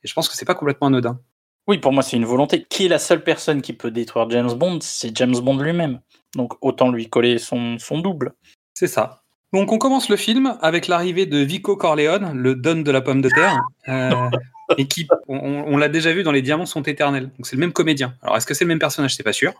Et 0.02 0.08
je 0.08 0.14
pense 0.14 0.28
que 0.28 0.34
c'est 0.36 0.44
pas 0.44 0.54
complètement 0.56 0.88
anodin. 0.88 1.20
Oui, 1.68 1.78
pour 1.78 1.92
moi, 1.92 2.02
c'est 2.04 2.16
une 2.16 2.24
volonté. 2.24 2.64
Qui 2.68 2.86
est 2.86 2.88
la 2.88 2.98
seule 3.00 3.22
personne 3.24 3.60
qui 3.62 3.72
peut 3.72 3.90
détruire 3.90 4.28
James 4.30 4.52
Bond? 4.52 4.78
C'est 4.82 5.16
James 5.16 5.36
Bond 5.38 5.58
lui-même. 5.58 6.00
Donc 6.36 6.54
autant 6.60 6.90
lui 6.90 7.08
coller 7.08 7.38
son, 7.38 7.78
son 7.78 7.98
double. 7.98 8.32
C'est 8.74 8.86
ça. 8.86 9.22
Donc 9.52 9.72
on 9.72 9.78
commence 9.78 10.08
le 10.08 10.16
film 10.16 10.58
avec 10.60 10.86
l'arrivée 10.86 11.26
de 11.26 11.38
Vico 11.38 11.76
Corleone, 11.76 12.32
le 12.36 12.54
don 12.54 12.82
de 12.82 12.90
la 12.90 13.00
pomme 13.00 13.22
de 13.22 13.28
terre, 13.30 13.58
euh, 13.88 14.30
et 14.76 14.86
qui, 14.86 15.08
on, 15.28 15.38
on 15.38 15.76
l'a 15.76 15.88
déjà 15.88 16.12
vu 16.12 16.22
dans 16.22 16.32
Les 16.32 16.42
Diamants 16.42 16.66
sont 16.66 16.82
éternels. 16.82 17.30
Donc 17.38 17.46
c'est 17.46 17.56
le 17.56 17.60
même 17.60 17.72
comédien. 17.72 18.14
Alors 18.22 18.36
est-ce 18.36 18.46
que 18.46 18.54
c'est 18.54 18.64
le 18.64 18.68
même 18.68 18.78
personnage? 18.78 19.14
C'est 19.14 19.22
pas 19.22 19.32
sûr, 19.32 19.54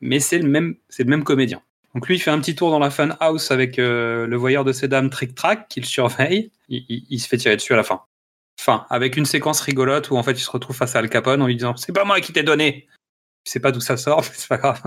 mais 0.00 0.18
c'est 0.20 0.38
le 0.38 0.48
même, 0.48 0.74
c'est 0.88 1.04
le 1.04 1.10
même 1.10 1.22
comédien. 1.24 1.62
Donc 1.94 2.06
lui, 2.08 2.16
il 2.16 2.18
fait 2.20 2.30
un 2.30 2.38
petit 2.40 2.54
tour 2.54 2.70
dans 2.70 2.78
la 2.78 2.90
fun 2.90 3.16
house 3.20 3.50
avec 3.50 3.78
euh, 3.78 4.26
le 4.26 4.36
voyeur 4.36 4.64
de 4.64 4.72
ces 4.72 4.86
dames 4.88 5.10
Trick 5.10 5.34
Track 5.34 5.68
qui 5.68 5.80
le 5.80 5.86
surveille. 5.86 6.50
Il, 6.68 6.84
il- 6.88 7.04
il 7.10 7.18
se 7.18 7.28
fait 7.28 7.36
tirer 7.36 7.56
dessus 7.56 7.72
à 7.72 7.76
la 7.76 7.82
fin. 7.82 8.02
Enfin, 8.60 8.86
avec 8.90 9.16
une 9.16 9.24
séquence 9.26 9.60
rigolote 9.60 10.10
où 10.10 10.16
en 10.16 10.22
fait 10.22 10.32
il 10.32 10.38
se 10.40 10.50
retrouve 10.50 10.76
face 10.76 10.94
à 10.96 11.00
Al 11.00 11.08
Capone 11.10 11.42
en 11.42 11.46
lui 11.46 11.56
disant 11.56 11.76
c'est 11.76 11.92
pas 11.92 12.04
moi 12.04 12.20
qui 12.20 12.32
t'ai 12.32 12.42
donné. 12.42 12.86
Je 13.44 13.50
sais 13.52 13.60
pas 13.60 13.72
d'où 13.72 13.80
ça 13.80 13.96
sort, 13.96 14.20
mais 14.22 14.28
c'est 14.32 14.48
pas 14.48 14.56
grave. 14.58 14.82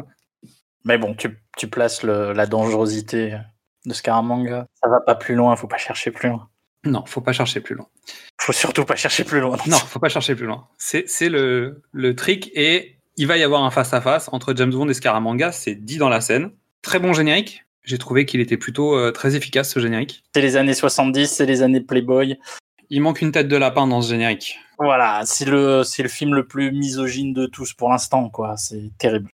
Mais 0.85 0.97
bon, 0.97 1.13
tu, 1.13 1.39
tu 1.57 1.67
places 1.67 2.03
le- 2.03 2.33
la 2.33 2.45
dangerosité 2.45 3.37
de 3.85 3.93
Scaramanga. 3.93 4.65
Ça 4.81 4.89
va 4.89 4.99
pas 5.01 5.15
plus 5.15 5.35
loin, 5.35 5.55
faut 5.55 5.67
pas 5.67 5.77
chercher 5.77 6.11
plus 6.11 6.29
loin. 6.29 6.49
Non, 6.85 7.05
faut 7.05 7.21
pas 7.21 7.31
chercher 7.31 7.61
plus 7.61 7.75
loin. 7.75 7.87
Faut 8.41 8.51
surtout 8.51 8.83
pas 8.83 8.95
chercher 8.97 9.23
plus 9.23 9.39
loin. 9.39 9.57
Non, 9.67 9.77
faut 9.77 9.99
pas 9.99 10.09
chercher 10.09 10.35
plus 10.35 10.45
loin. 10.45 10.67
C'est 10.77 11.05
le, 11.29 11.81
le 11.93 12.15
trick 12.15 12.51
et 12.55 12.97
il 13.15 13.27
va 13.27 13.37
y 13.37 13.43
avoir 13.43 13.63
un 13.63 13.71
face-à-face 13.71 14.27
entre 14.33 14.53
James 14.55 14.71
Bond 14.71 14.89
et 14.89 14.93
Scaramanga, 14.93 15.51
c'est 15.53 15.75
dit 15.75 15.97
dans 15.97 16.09
la 16.09 16.19
scène. 16.19 16.51
Très 16.81 16.99
bon 16.99 17.13
générique. 17.13 17.63
J'ai 17.85 17.97
trouvé 17.97 18.25
qu'il 18.25 18.41
était 18.41 18.57
plutôt 18.57 18.95
euh, 18.97 19.11
très 19.11 19.35
efficace 19.35 19.69
ce 19.71 19.79
générique. 19.79 20.23
C'est 20.33 20.41
les 20.41 20.57
années 20.57 20.73
70, 20.73 21.27
c'est 21.27 21.45
les 21.45 21.61
années 21.61 21.81
Playboy. 21.81 22.37
Il 22.89 23.01
manque 23.01 23.21
une 23.21 23.31
tête 23.31 23.47
de 23.47 23.55
lapin 23.57 23.87
dans 23.87 24.01
ce 24.01 24.09
générique. 24.09 24.57
Voilà, 24.79 25.21
c'est 25.25 25.45
le, 25.45 25.83
c'est 25.83 26.03
le 26.03 26.09
film 26.09 26.33
le 26.33 26.45
plus 26.47 26.71
misogyne 26.71 27.33
de 27.33 27.45
tous 27.45 27.73
pour 27.73 27.89
l'instant, 27.89 28.29
quoi. 28.29 28.55
C'est 28.57 28.91
terrible. 28.97 29.29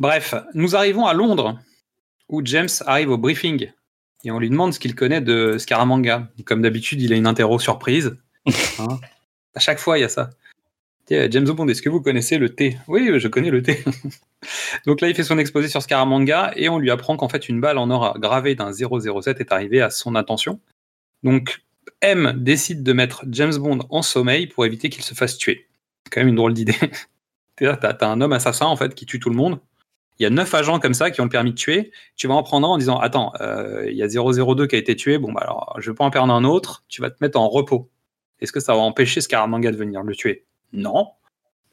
Bref, 0.00 0.34
nous 0.54 0.74
arrivons 0.74 1.06
à 1.06 1.12
Londres 1.12 1.58
où 2.30 2.40
James 2.44 2.70
arrive 2.86 3.10
au 3.10 3.18
briefing 3.18 3.70
et 4.24 4.30
on 4.30 4.38
lui 4.38 4.48
demande 4.48 4.72
ce 4.72 4.78
qu'il 4.78 4.94
connaît 4.94 5.20
de 5.20 5.58
Scaramanga. 5.58 6.30
Comme 6.46 6.62
d'habitude, 6.62 7.02
il 7.02 7.12
a 7.12 7.16
une 7.16 7.26
interro 7.26 7.58
surprise. 7.58 8.16
Hein. 8.78 8.98
à 9.54 9.60
chaque 9.60 9.78
fois, 9.78 9.98
il 9.98 10.00
y 10.00 10.04
a 10.04 10.08
ça. 10.08 10.30
James 11.10 11.44
Bond, 11.44 11.68
est-ce 11.68 11.82
que 11.82 11.90
vous 11.90 12.00
connaissez 12.00 12.38
le 12.38 12.54
thé? 12.54 12.78
Oui, 12.88 13.10
je 13.18 13.28
connais 13.28 13.50
le 13.50 13.62
thé. 13.62 13.84
Donc 14.86 15.00
là, 15.02 15.08
il 15.08 15.14
fait 15.14 15.24
son 15.24 15.38
exposé 15.38 15.68
sur 15.68 15.82
Scaramanga 15.82 16.52
et 16.56 16.68
on 16.68 16.78
lui 16.78 16.90
apprend 16.90 17.16
qu'en 17.16 17.28
fait, 17.28 17.48
une 17.48 17.60
balle 17.60 17.76
en 17.76 17.90
or 17.90 18.18
gravée 18.18 18.54
d'un 18.54 18.72
007 18.72 19.40
est 19.40 19.52
arrivée 19.52 19.82
à 19.82 19.90
son 19.90 20.14
attention. 20.14 20.60
Donc, 21.24 21.62
M 22.00 22.34
décide 22.36 22.82
de 22.84 22.92
mettre 22.92 23.24
James 23.28 23.56
Bond 23.56 23.80
en 23.90 24.02
sommeil 24.02 24.46
pour 24.46 24.64
éviter 24.64 24.88
qu'il 24.88 25.02
se 25.02 25.14
fasse 25.14 25.36
tuer. 25.36 25.66
C'est 26.04 26.14
quand 26.14 26.20
même 26.20 26.28
une 26.28 26.36
drôle 26.36 26.54
d'idée. 26.54 26.76
T'as 27.56 27.76
t'as 27.76 28.08
un 28.08 28.22
homme 28.22 28.32
assassin, 28.32 28.64
en 28.64 28.76
fait, 28.76 28.94
qui 28.94 29.04
tue 29.04 29.20
tout 29.20 29.28
le 29.28 29.36
monde. 29.36 29.60
Il 30.20 30.24
y 30.24 30.26
a 30.26 30.30
neuf 30.30 30.52
agents 30.52 30.78
comme 30.78 30.92
ça 30.92 31.10
qui 31.10 31.22
ont 31.22 31.24
le 31.24 31.30
permis 31.30 31.52
de 31.52 31.56
tuer. 31.56 31.92
Tu 32.14 32.28
vas 32.28 32.34
en 32.34 32.42
prendre 32.42 32.68
un 32.68 32.72
en 32.72 32.78
disant 32.78 32.98
Attends, 32.98 33.32
euh, 33.40 33.90
il 33.90 33.96
y 33.96 34.02
a 34.02 34.06
002 34.06 34.66
qui 34.66 34.76
a 34.76 34.78
été 34.78 34.94
tué. 34.94 35.16
Bon, 35.16 35.32
bah 35.32 35.40
alors, 35.42 35.74
je 35.78 35.90
vais 35.90 35.94
pas 35.94 36.04
en 36.04 36.10
perdre 36.10 36.32
un 36.32 36.44
autre. 36.44 36.84
Tu 36.88 37.00
vas 37.00 37.10
te 37.10 37.16
mettre 37.22 37.40
en 37.40 37.48
repos. 37.48 37.90
Est-ce 38.40 38.52
que 38.52 38.60
ça 38.60 38.74
va 38.74 38.80
empêcher 38.80 39.22
Scaramanga 39.22 39.72
de 39.72 39.78
venir 39.78 40.02
le 40.02 40.14
tuer? 40.14 40.44
Non. 40.74 41.08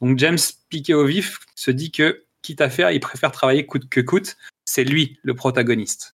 Donc 0.02 0.18
James, 0.18 0.38
piqué 0.70 0.94
au 0.94 1.06
vif, 1.06 1.40
se 1.56 1.72
dit 1.72 1.92
que, 1.92 2.24
quitte 2.42 2.62
à 2.62 2.70
faire, 2.70 2.92
il 2.92 3.02
préfère 3.02 3.34
travailler 3.34 3.66
coûte 3.66 3.90
que 3.90 4.00
coûte. 4.00 4.38
C'est 4.64 4.86
lui 4.86 5.20
le 5.24 5.34
protagoniste. 5.34 6.16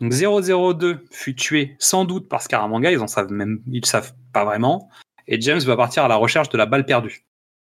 Donc 0.00 0.12
002 0.12 1.04
fut 1.10 1.34
tué 1.34 1.76
sans 1.78 2.06
doute 2.06 2.26
par 2.26 2.40
Scaramanga. 2.40 2.90
Ils 2.90 3.00
en 3.00 3.06
savent 3.06 3.30
même, 3.30 3.60
ils 3.66 3.82
le 3.82 3.86
savent 3.86 4.14
pas 4.32 4.46
vraiment. 4.46 4.88
Et 5.28 5.38
James 5.42 5.60
va 5.60 5.76
partir 5.76 6.04
à 6.04 6.08
la 6.08 6.16
recherche 6.16 6.48
de 6.48 6.56
la 6.56 6.64
balle 6.64 6.86
perdue. 6.86 7.26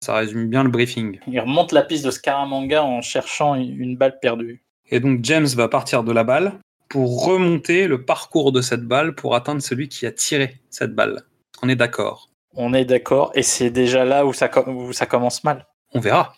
Ça 0.02 0.14
résume 0.16 0.48
bien 0.48 0.64
le 0.64 0.68
briefing. 0.68 1.20
Il 1.28 1.38
remonte 1.38 1.70
la 1.70 1.82
piste 1.82 2.04
de 2.04 2.10
Scaramanga 2.10 2.82
en 2.82 3.00
cherchant 3.02 3.54
une 3.54 3.96
balle 3.96 4.18
perdue. 4.20 4.64
Et 4.90 4.98
donc 4.98 5.20
James 5.22 5.46
va 5.46 5.68
partir 5.68 6.02
de 6.02 6.10
la 6.12 6.24
balle 6.24 6.54
pour 6.88 7.24
remonter 7.24 7.86
le 7.86 8.04
parcours 8.04 8.50
de 8.50 8.60
cette 8.60 8.82
balle 8.82 9.14
pour 9.14 9.36
atteindre 9.36 9.62
celui 9.62 9.88
qui 9.88 10.04
a 10.04 10.10
tiré 10.10 10.60
cette 10.70 10.94
balle. 10.94 11.22
On 11.62 11.68
est 11.68 11.76
d'accord. 11.76 12.28
On 12.54 12.74
est 12.74 12.84
d'accord, 12.84 13.30
et 13.34 13.42
c'est 13.44 13.70
déjà 13.70 14.04
là 14.04 14.26
où 14.26 14.32
ça, 14.32 14.48
com- 14.48 14.68
où 14.76 14.92
ça 14.92 15.06
commence 15.06 15.44
mal. 15.44 15.66
On 15.94 16.00
verra. 16.00 16.34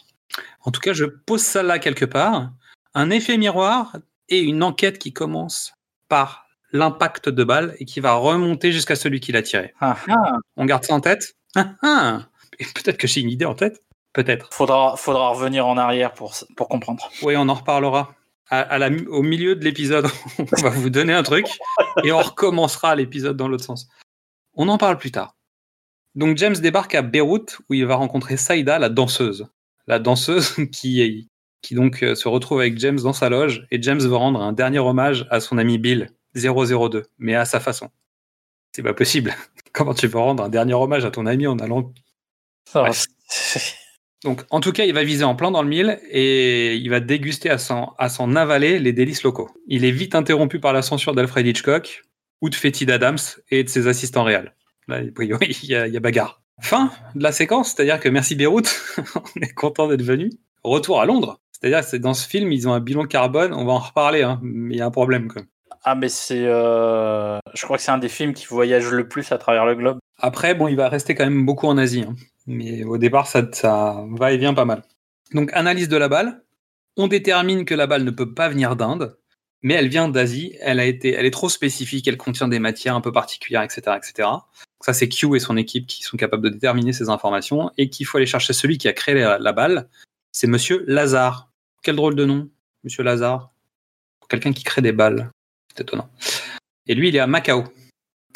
En 0.61 0.71
tout 0.71 0.81
cas, 0.81 0.93
je 0.93 1.07
pose 1.07 1.41
ça 1.43 1.63
là 1.63 1.79
quelque 1.79 2.05
part. 2.05 2.53
Un 2.95 3.11
effet 3.11 3.39
miroir 3.39 3.97
et 4.29 4.41
une 4.41 4.63
enquête 4.63 4.99
qui 4.99 5.13
commence 5.13 5.73
par 6.09 6.47
l'impact 6.71 7.31
de 7.31 7.43
balle 7.45 7.75
et 7.79 7.85
qui 7.87 7.99
va 8.01 8.13
remonter 8.15 8.71
jusqu'à 8.73 8.95
celui 8.95 9.21
qui 9.21 9.33
l'a 9.33 9.43
tiré. 9.43 9.73
Ah, 9.81 9.97
ah. 10.09 10.37
On 10.57 10.67
garde 10.67 10.85
ça 10.85 10.95
en 10.95 11.01
tête 11.01 11.35
Ah, 11.57 12.27
Peut-être 12.59 12.97
que 12.97 13.07
j'ai 13.07 13.21
une 13.21 13.31
idée 13.31 13.45
en 13.45 13.55
tête. 13.55 13.83
Peut-être. 14.13 14.49
Faudra, 14.53 14.97
faudra 14.97 15.31
revenir 15.31 15.67
en 15.67 15.77
arrière 15.77 16.13
pour, 16.13 16.35
pour 16.57 16.69
comprendre. 16.69 17.11
Oui, 17.23 17.35
on 17.37 17.49
en 17.49 17.55
reparlera. 17.55 18.15
À, 18.51 18.61
à 18.61 18.79
la, 18.79 18.91
au 19.09 19.23
milieu 19.23 19.57
de 19.57 19.65
l'épisode, 19.65 20.07
on 20.39 20.63
va 20.63 20.71
vous 20.71 20.91
donner 20.91 21.13
un 21.13 21.23
truc 21.23 21.47
et 22.05 22.13
on 22.13 22.21
recommencera 22.21 22.95
l'épisode 22.95 23.37
dans 23.37 23.49
l'autre 23.49 23.65
sens. 23.65 23.89
On 24.55 24.69
en 24.69 24.79
parle 24.79 24.99
plus 24.99 25.11
tard. 25.11 25.35
Donc 26.15 26.37
James 26.39 26.55
débarque 26.55 26.95
à 26.95 27.03
Beyrouth 27.03 27.59
où 27.69 27.75
il 27.75 27.87
va 27.87 27.97
rencontrer 27.97 28.37
Saïda, 28.37 28.79
la 28.79 28.89
danseuse. 28.89 29.49
La 29.87 29.99
danseuse 29.99 30.55
qui, 30.73 31.29
qui 31.63 31.75
donc 31.75 32.03
euh, 32.03 32.15
se 32.15 32.29
retrouve 32.29 32.61
avec 32.61 32.79
James 32.79 33.01
dans 33.01 33.13
sa 33.13 33.29
loge 33.29 33.67
et 33.71 33.83
James 33.83 34.01
va 34.01 34.17
rendre 34.17 34.41
un 34.41 34.53
dernier 34.53 34.79
hommage 34.79 35.27
à 35.31 35.41
son 35.41 35.59
ami 35.59 35.79
Bill 35.79 36.11
002, 36.37 37.05
mais 37.19 37.35
à 37.35 37.45
sa 37.45 37.61
façon. 37.61 37.91
C'est 38.73 38.83
pas 38.83 38.95
possible. 38.95 39.35
Comment 39.73 39.95
tu 39.95 40.09
peux 40.09 40.19
rendre 40.19 40.43
un 40.43 40.49
dernier 40.49 40.75
hommage 40.75 41.05
à 41.05 41.11
ton 41.11 41.27
ami 41.27 41.47
en 41.47 41.59
allant 41.59 41.93
Ça. 42.67 42.85
Donc, 44.25 44.43
en 44.51 44.61
tout 44.61 44.73
cas, 44.73 44.85
il 44.85 44.95
va 44.95 45.05
viser 45.05 45.25
en 45.25 45.35
plein 45.35 45.51
dans 45.51 45.63
le 45.63 45.69
mille 45.69 45.99
et 46.11 46.77
il 46.77 46.89
va 46.89 47.01
déguster 47.01 47.51
à 47.51 47.59
s'en, 47.59 47.95
à 47.99 48.09
s'en 48.09 48.35
avaler 48.37 48.79
les 48.79 48.93
délices 48.93 49.23
locaux. 49.23 49.51
Il 49.67 49.85
est 49.85 49.91
vite 49.91 50.15
interrompu 50.15 50.61
par 50.61 50.73
la 50.73 50.81
censure 50.83 51.15
d'Alfred 51.15 51.47
Hitchcock 51.47 52.03
ou 52.41 52.49
de 52.49 52.55
Fetty 52.55 52.91
Adams 52.91 53.19
et 53.51 53.65
de 53.65 53.69
ses 53.69 53.87
assistants 53.87 54.25
réels. 54.25 54.55
Là, 54.89 55.01
il 55.21 55.65
y, 55.65 55.75
a, 55.75 55.87
il 55.87 55.93
y 55.93 55.97
a 55.97 56.01
bagarre. 56.01 56.41
Fin 56.61 56.91
de 57.15 57.23
la 57.23 57.33
séquence, 57.33 57.75
c'est-à-dire 57.75 58.01
que 58.01 58.09
merci 58.09 58.35
Beyrouth, 58.35 58.81
on 59.37 59.41
est 59.43 59.53
content 59.53 59.89
d'être 59.89 60.03
venu. 60.03 60.31
Retour 60.63 61.01
à 61.01 61.05
Londres. 61.05 61.41
C'est-à-dire 61.53 61.81
que 61.81 61.87
c'est 61.87 61.99
dans 61.99 62.15
ce 62.15 62.27
film, 62.27 62.53
ils 62.53 62.69
ont 62.69 62.73
un 62.73 62.81
bilan 62.81 63.05
carbone, 63.07 63.53
on 63.53 63.65
va 63.65 63.73
en 63.73 63.79
reparler, 63.79 64.23
hein, 64.23 64.39
mais 64.43 64.75
il 64.75 64.79
y 64.79 64.81
a 64.81 64.87
un 64.87 64.91
problème 64.91 65.29
quand 65.29 65.41
même. 65.41 65.49
Ah, 65.83 65.95
mais 65.95 66.09
c'est. 66.09 66.45
euh, 66.47 67.39
Je 67.53 67.63
crois 67.65 67.77
que 67.77 67.83
c'est 67.83 67.91
un 67.91 67.99
des 67.99 68.09
films 68.09 68.33
qui 68.33 68.47
voyage 68.47 68.87
le 68.91 69.07
plus 69.07 69.33
à 69.33 69.39
travers 69.39 69.67
le 69.67 69.75
globe. 69.75 69.99
Après, 70.27 70.57
il 70.71 70.77
va 70.77 70.89
rester 70.89 71.15
quand 71.15 71.25
même 71.25 71.45
beaucoup 71.45 71.67
en 71.67 71.77
Asie. 71.77 72.01
hein. 72.01 72.17
Mais 72.47 72.83
au 72.83 72.97
départ, 72.97 73.27
ça, 73.27 74.07
va 74.09 74.33
et 74.33 74.39
vient 74.39 74.55
pas 74.55 74.65
mal. 74.65 74.83
Donc, 75.35 75.51
analyse 75.53 75.91
de 75.91 75.99
la 75.99 76.09
balle. 76.09 76.43
On 76.97 77.09
détermine 77.09 77.67
que 77.67 77.75
la 77.75 77.87
balle 77.87 78.05
ne 78.05 78.11
peut 78.11 78.33
pas 78.33 78.49
venir 78.49 78.75
d'Inde, 78.75 79.19
mais 79.61 79.75
elle 79.75 79.89
vient 79.89 80.09
d'Asie. 80.09 80.57
Elle 80.63 80.81
elle 80.81 81.27
est 81.27 81.31
trop 81.31 81.51
spécifique. 81.51 82.09
Elle 82.09 82.17
contient 82.17 82.49
des 82.49 82.59
matières 82.59 82.95
un 82.95 83.03
peu 83.03 83.13
particulières, 83.13 83.61
etc., 83.61 83.99
etc. 83.99 84.31
Ça, 84.81 84.95
c'est 84.95 85.11
Q 85.11 85.37
et 85.37 85.41
son 85.41 85.59
équipe 85.59 85.87
qui 85.87 86.03
sont 86.03 86.17
capables 86.17 86.45
de 86.45 86.49
déterminer 86.49 86.95
ces 86.95 87.11
informations 87.11 87.71
et 87.77 87.91
qu'il 87.91 88.07
faut 88.07 88.17
aller 88.17 88.27
chercher 88.27 88.55
celui 88.55 88.79
qui 88.79 88.89
a 88.89 88.95
créé 88.95 89.15
la, 89.15 89.53
balle. 89.53 89.91
C'est 90.33 90.47
Monsieur 90.47 90.85
Lazare. 90.87 91.51
Quel 91.83 91.97
drôle 91.97 92.15
de 92.15 92.25
nom, 92.25 92.49
Monsieur 92.83 93.03
Lazare. 93.03 93.53
Quelqu'un 94.31 94.55
qui 94.55 94.65
crée 94.65 94.81
des 94.81 94.93
balles, 94.93 95.31
c'est 95.69 95.83
étonnant. 95.83 96.09
Et 96.87 96.95
lui, 96.95 97.11
il 97.11 97.17
est 97.17 97.21
à 97.21 97.27
Macao. 97.27 97.65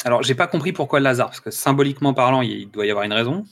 Alors, 0.05 0.23
j'ai 0.23 0.35
pas 0.35 0.47
compris 0.47 0.71
pourquoi 0.71 0.99
Lazare, 0.99 1.27
parce 1.27 1.41
que 1.41 1.51
symboliquement 1.51 2.13
parlant, 2.13 2.41
il 2.41 2.69
doit 2.71 2.85
y 2.85 2.91
avoir 2.91 3.05
une 3.05 3.13
raison. 3.13 3.45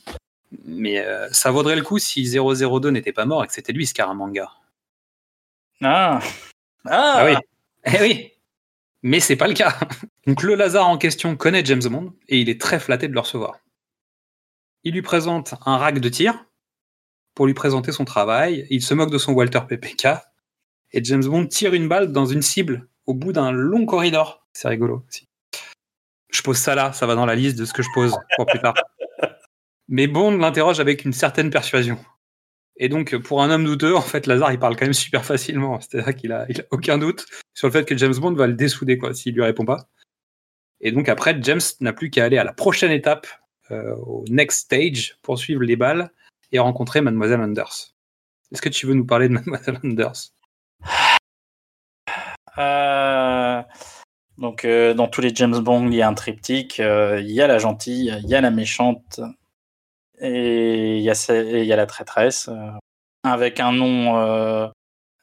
Mais 0.66 1.00
euh, 1.00 1.28
ça 1.32 1.52
vaudrait 1.52 1.76
le 1.76 1.82
coup 1.82 2.00
si 2.00 2.24
002 2.24 2.90
n'était 2.90 3.12
pas 3.12 3.26
mort 3.26 3.44
et 3.44 3.48
que 3.48 3.54
c'était 3.54 3.74
lui 3.74 3.86
Scaramanga. 3.86 4.50
Ah. 5.82 6.20
Ah 6.86 7.18
Ah, 7.20 7.26
oui. 7.26 7.36
Eh 7.86 8.02
oui. 8.02 8.32
Mais 9.04 9.20
c'est 9.20 9.36
pas 9.36 9.48
le 9.48 9.54
cas. 9.54 9.78
Donc 10.28 10.44
le 10.44 10.56
Lazare 10.56 10.88
en 10.88 10.98
question 10.98 11.36
connaît 11.36 11.66
James 11.66 11.84
Bond 11.84 12.14
et 12.30 12.40
il 12.40 12.50
est 12.50 12.60
très 12.60 12.80
flatté 12.80 13.08
de 13.08 13.14
le 13.14 13.20
recevoir. 13.20 13.60
Il 14.84 14.94
lui 14.94 15.02
présente 15.02 15.56
un 15.66 15.78
rack 15.78 16.00
de 16.00 16.10
tir 16.10 16.46
pour 17.36 17.46
lui 17.46 17.54
présenter 17.54 17.92
son 17.92 18.06
travail. 18.06 18.66
Il 18.70 18.82
se 18.82 18.94
moque 18.94 19.12
de 19.12 19.18
son 19.18 19.34
Walter 19.34 19.60
PPK 19.68 20.08
et 20.94 21.04
James 21.04 21.26
Bond 21.26 21.48
tire 21.48 21.74
une 21.74 21.88
balle 21.88 22.12
dans 22.12 22.26
une 22.26 22.42
cible 22.42 22.88
au 23.06 23.14
bout 23.14 23.34
d'un 23.34 23.52
long 23.52 23.86
corridor. 23.86 24.48
C'est 24.54 24.70
rigolo 24.70 25.04
aussi. 25.08 25.27
Je 26.38 26.44
pose 26.44 26.58
ça 26.58 26.76
là, 26.76 26.94
ça 26.94 27.08
va 27.08 27.16
dans 27.16 27.26
la 27.26 27.34
liste 27.34 27.58
de 27.58 27.66
ce 27.66 27.74
que 27.74 27.82
je 27.82 27.88
pose 27.96 28.16
pour 28.36 28.46
plus 28.46 28.60
tard. 28.60 28.76
Mais 29.88 30.06
Bond 30.06 30.38
l'interroge 30.38 30.80
avec 30.80 31.04
une 31.04 31.14
certaine 31.14 31.50
persuasion. 31.50 31.98
Et 32.80 32.90
donc, 32.90 33.18
pour 33.18 33.42
un 33.42 33.50
homme 33.50 33.66
douteux, 33.66 33.96
en 33.96 34.02
fait, 34.02 34.28
Lazare, 34.28 34.52
il 34.52 34.60
parle 34.60 34.76
quand 34.76 34.86
même 34.86 34.94
super 34.94 35.26
facilement. 35.26 35.80
C'est-à-dire 35.80 36.16
qu'il 36.16 36.32
a, 36.32 36.46
aucun 36.70 37.00
doute 37.00 37.26
sur 37.56 37.68
le 37.68 37.72
fait 37.72 37.86
que 37.86 37.98
James 37.98 38.14
Bond 38.14 38.34
va 38.34 38.46
le 38.46 38.54
dessouder, 38.54 39.00
quoi, 39.00 39.16
s'il 39.16 39.34
lui 39.34 39.42
répond 39.42 39.66
pas. 39.66 39.90
Et 40.80 40.92
donc, 40.92 41.10
après, 41.10 41.36
James 41.42 41.62
n'a 41.80 41.92
plus 41.92 42.12
qu'à 42.12 42.26
aller 42.26 42.38
à 42.38 42.44
la 42.44 42.54
prochaine 42.54 42.92
étape, 42.92 43.26
euh, 43.72 43.96
au 43.96 44.26
next 44.30 44.66
stage, 44.66 45.18
pour 45.24 45.40
suivre 45.40 45.64
les 45.64 45.76
balles 45.76 46.12
et 46.52 46.60
rencontrer 46.60 47.02
Mademoiselle 47.02 47.42
Anders. 47.42 47.96
Est-ce 48.52 48.62
que 48.62 48.70
tu 48.70 48.86
veux 48.86 48.94
nous 48.94 49.08
parler 49.08 49.28
de 49.28 49.34
Mademoiselle 49.34 49.80
Anders? 49.84 50.34
Euh, 52.60 53.64
donc, 54.38 54.66
euh, 54.66 54.94
dans 54.94 55.08
tous 55.08 55.22
les 55.22 55.34
James 55.36 55.58
Bond, 55.60 55.88
il 55.88 55.96
y 55.96 56.02
a 56.02 56.08
un 56.08 56.14
triptyque. 56.14 56.80
euh, 56.80 57.20
Il 57.22 57.32
y 57.32 57.42
a 57.42 57.48
la 57.48 57.58
gentille, 57.58 58.14
il 58.24 58.30
y 58.30 58.36
a 58.36 58.42
la 58.42 58.52
méchante, 58.52 59.20
et 60.20 60.98
il 60.98 61.02
y 61.04 61.10
a, 61.10 61.16
ce- 61.16 61.32
et 61.32 61.60
il 61.62 61.66
y 61.66 61.74
a 61.74 61.76
la 61.76 61.86
traîtresse, 61.86 62.50
euh, 62.50 62.70
avec 63.24 63.60
un 63.60 63.72
nom 63.72 64.18
euh, 64.18 64.68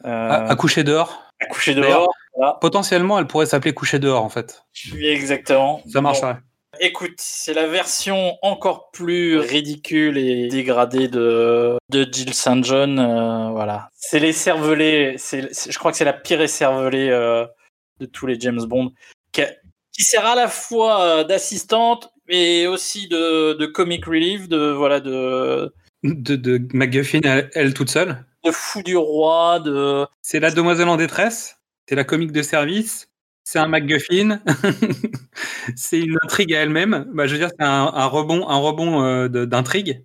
euh, 0.05 0.29
à, 0.31 0.51
à 0.51 0.57
coucher 0.57 0.85
dehors 0.85 1.21
à 1.41 1.47
coucher 1.47 1.75
D'ailleurs- 1.75 2.01
dehors. 2.01 2.15
Voilà. 2.37 2.59
Potentiellement, 2.61 3.19
elle 3.19 3.27
pourrait 3.27 3.47
s'appeler 3.47 3.73
coucher 3.75 3.99
dehors, 4.01 4.25
en 4.25 4.29
fait. 4.29 4.65
Oui, 4.93 5.07
exactement. 5.07 5.81
Ça 5.87 5.99
Bon, 6.01 6.03
marcherait. 6.03 6.37
Écoute, 6.81 7.15
c'est 7.19 7.55
la 7.55 7.69
version 7.69 8.37
encore 8.43 8.91
plus 8.91 9.39
ridicule 9.39 10.19
et 10.19 10.49
dégradée 10.49 11.07
de, 11.07 11.77
de 11.91 12.09
Jill 12.11 12.35
St. 12.35 12.65
John. 12.65 12.99
euh, 12.99 13.51
voilà. 13.51 13.89
C'est 13.95 14.19
les 14.19 14.33
c'est- 15.19 15.49
c'est- 15.53 15.71
je 15.71 15.79
crois 15.79 15.93
que 15.93 15.97
c'est 15.97 16.05
la 16.05 16.13
pire 16.13 16.41
écervelée 16.41 17.09
euh, 17.11 17.47
de 18.01 18.07
tous 18.07 18.27
les 18.27 18.39
James 18.41 18.65
Bond. 18.67 18.93
Qui, 19.33 19.43
a- 19.43 19.53
qui 19.93 20.03
sert 20.03 20.27
à 20.27 20.35
la 20.35 20.49
fois 20.49 21.03
euh, 21.03 21.25
d'assistante 21.25 22.11
et 22.29 22.67
aussi 22.67 23.09
de, 23.09 23.53
de 23.55 23.67
comic 23.67 24.05
relief, 24.07 24.49
de, 24.49 24.71
voilà, 24.73 25.01
de, 25.01 25.73
De, 26.03 26.37
de 26.37 26.61
MacGuffin, 26.73 27.21
elle, 27.25 27.51
elle 27.55 27.75
toute 27.75 27.91
seule. 27.91 28.25
de 28.45 28.51
fou 28.51 28.83
du 28.83 28.97
roi, 28.97 29.61
de. 29.61 30.07
C'est 30.23 30.41
la 30.41 30.51
demoiselle 30.51 30.89
en 30.89 30.97
détresse, 30.97 31.57
c'est 31.89 31.95
la 31.95 32.05
comique 32.05 32.33
de 32.33 32.43
service, 32.43 33.09
c'est 33.45 33.59
un 33.59 33.69
MacGuffin, 33.69 34.41
c'est 35.77 36.01
une 36.01 36.17
intrigue 36.23 36.55
à 36.55 36.61
elle-même. 36.63 37.07
Bah, 37.13 37.27
je 37.27 37.33
veux 37.33 37.39
dire, 37.39 37.51
c'est 37.59 37.65
un, 37.65 37.91
un 37.95 38.07
rebond, 38.07 38.49
un 38.49 38.57
rebond 38.57 39.03
euh, 39.03 39.29
d'intrigue. 39.47 40.05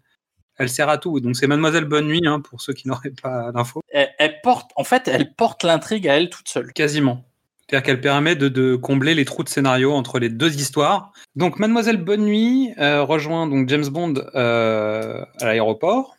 Elle 0.57 0.69
sert 0.69 0.89
à 0.89 0.97
tout. 0.97 1.19
Donc 1.21 1.37
c'est 1.37 1.47
Mademoiselle 1.47 1.85
Bonne 1.85 2.07
Nuit, 2.07 2.25
hein, 2.27 2.41
pour 2.41 2.59
ceux 2.61 2.73
qui 2.73 2.87
n'auraient 2.89 3.13
pas 3.21 3.51
l'info. 3.53 3.81
Elle, 3.89 4.09
elle 4.19 4.41
porte, 4.41 4.71
en 4.75 4.83
fait, 4.83 5.07
elle 5.07 5.33
porte 5.35 5.63
l'intrigue 5.63 6.07
à 6.07 6.17
elle 6.17 6.29
toute 6.29 6.49
seule. 6.49 6.73
Quasiment. 6.73 7.23
C'est-à-dire 7.69 7.85
qu'elle 7.85 8.01
permet 8.01 8.35
de, 8.35 8.75
combler 8.75 9.13
les 9.13 9.25
trous 9.25 9.43
de 9.43 9.49
scénario 9.49 9.93
entre 9.93 10.17
les 10.17 10.29
deux 10.29 10.55
histoires. 10.55 11.11
Donc 11.35 11.59
Mademoiselle 11.59 11.97
Bonne 11.97 12.23
Nuit 12.25 12.71
euh, 12.79 13.03
rejoint 13.03 13.45
donc 13.45 13.69
James 13.69 13.87
Bond 13.87 14.15
euh, 14.33 15.23
à 15.39 15.45
l'aéroport 15.45 16.17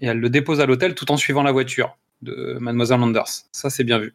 et 0.00 0.06
elle 0.06 0.18
le 0.18 0.28
dépose 0.30 0.60
à 0.60 0.66
l'hôtel 0.66 0.94
tout 0.96 1.10
en 1.12 1.16
suivant 1.16 1.44
la 1.44 1.52
voiture 1.52 1.96
de 2.22 2.56
Mademoiselle 2.60 3.00
Anders. 3.02 3.28
Ça 3.52 3.70
c'est 3.70 3.84
bien 3.84 3.98
vu. 3.98 4.14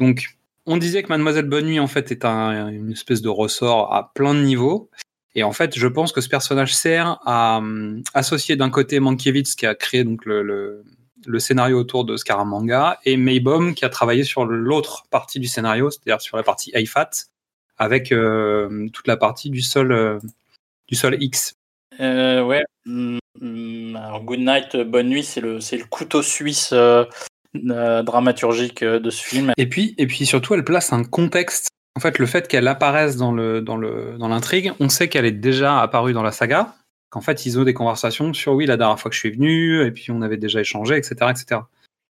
Donc 0.00 0.30
on 0.66 0.78
disait 0.78 1.02
que 1.04 1.08
Mademoiselle 1.08 1.46
Bonne 1.46 1.66
Nuit 1.66 1.78
en 1.80 1.86
fait 1.86 2.10
est 2.10 2.24
un- 2.24 2.68
une 2.68 2.90
espèce 2.92 3.22
de 3.22 3.28
ressort 3.28 3.94
à 3.94 4.12
plein 4.14 4.34
de 4.34 4.40
niveaux. 4.40 4.90
Et 5.34 5.44
en 5.44 5.52
fait, 5.52 5.78
je 5.78 5.86
pense 5.86 6.10
que 6.10 6.20
ce 6.20 6.28
personnage 6.28 6.74
sert 6.74 7.20
à 7.24 7.58
hum, 7.58 8.02
associer 8.14 8.56
d'un 8.56 8.70
côté 8.70 8.98
Mankiewicz 8.98 9.54
qui 9.54 9.66
a 9.66 9.74
créé 9.76 10.02
donc 10.02 10.24
le- 10.24 10.82
le 11.26 11.38
scénario 11.38 11.78
autour 11.78 12.04
de 12.04 12.16
Scaramanga 12.16 12.98
et 13.04 13.16
Maybaum 13.16 13.74
qui 13.74 13.84
a 13.84 13.88
travaillé 13.88 14.24
sur 14.24 14.44
l'autre 14.44 15.04
partie 15.10 15.40
du 15.40 15.46
scénario, 15.46 15.90
c'est-à-dire 15.90 16.20
sur 16.20 16.36
la 16.36 16.42
partie 16.42 16.70
IFAT, 16.74 17.10
avec 17.76 18.12
euh, 18.12 18.88
toute 18.92 19.06
la 19.06 19.16
partie 19.16 19.50
du 19.50 19.62
sol, 19.62 19.92
euh, 19.92 20.18
du 20.88 20.94
sol 20.94 21.16
X. 21.20 21.54
Euh, 22.00 22.42
ouais. 22.42 22.64
Mm, 22.86 23.18
mm, 23.40 23.96
Alors, 23.96 24.22
Good 24.22 24.40
Night, 24.40 24.76
Bonne 24.76 25.08
Nuit, 25.08 25.24
c'est 25.24 25.40
le, 25.40 25.60
c'est 25.60 25.76
le 25.76 25.84
couteau 25.84 26.22
suisse 26.22 26.74
dramaturgique 27.54 28.84
de 28.84 29.10
ce 29.10 29.22
film. 29.22 29.52
Et 29.56 29.66
puis, 29.66 29.94
et 29.98 30.06
puis 30.06 30.26
surtout, 30.26 30.54
elle 30.54 30.64
place 30.64 30.92
un 30.92 31.04
contexte. 31.04 31.68
En 31.96 32.00
fait, 32.00 32.18
le 32.18 32.26
fait 32.26 32.46
qu'elle 32.46 32.68
apparaisse 32.68 33.16
dans 33.16 33.32
le 33.32 33.60
dans 33.60 33.76
le 33.76 34.16
dans 34.18 34.28
l'intrigue, 34.28 34.72
on 34.78 34.88
sait 34.88 35.08
qu'elle 35.08 35.24
est 35.24 35.32
déjà 35.32 35.80
apparue 35.80 36.12
dans 36.12 36.22
la 36.22 36.30
saga. 36.30 36.76
Qu'en 37.10 37.20
fait, 37.20 37.46
ils 37.46 37.58
ont 37.58 37.64
des 37.64 37.74
conversations 37.74 38.32
sur 38.34 38.52
oui 38.52 38.66
la 38.66 38.76
dernière 38.76 39.00
fois 39.00 39.10
que 39.10 39.14
je 39.14 39.20
suis 39.20 39.30
venu, 39.30 39.82
et 39.84 39.90
puis 39.90 40.10
on 40.10 40.20
avait 40.22 40.36
déjà 40.36 40.60
échangé, 40.60 40.96
etc., 40.96 41.14
etc. 41.30 41.62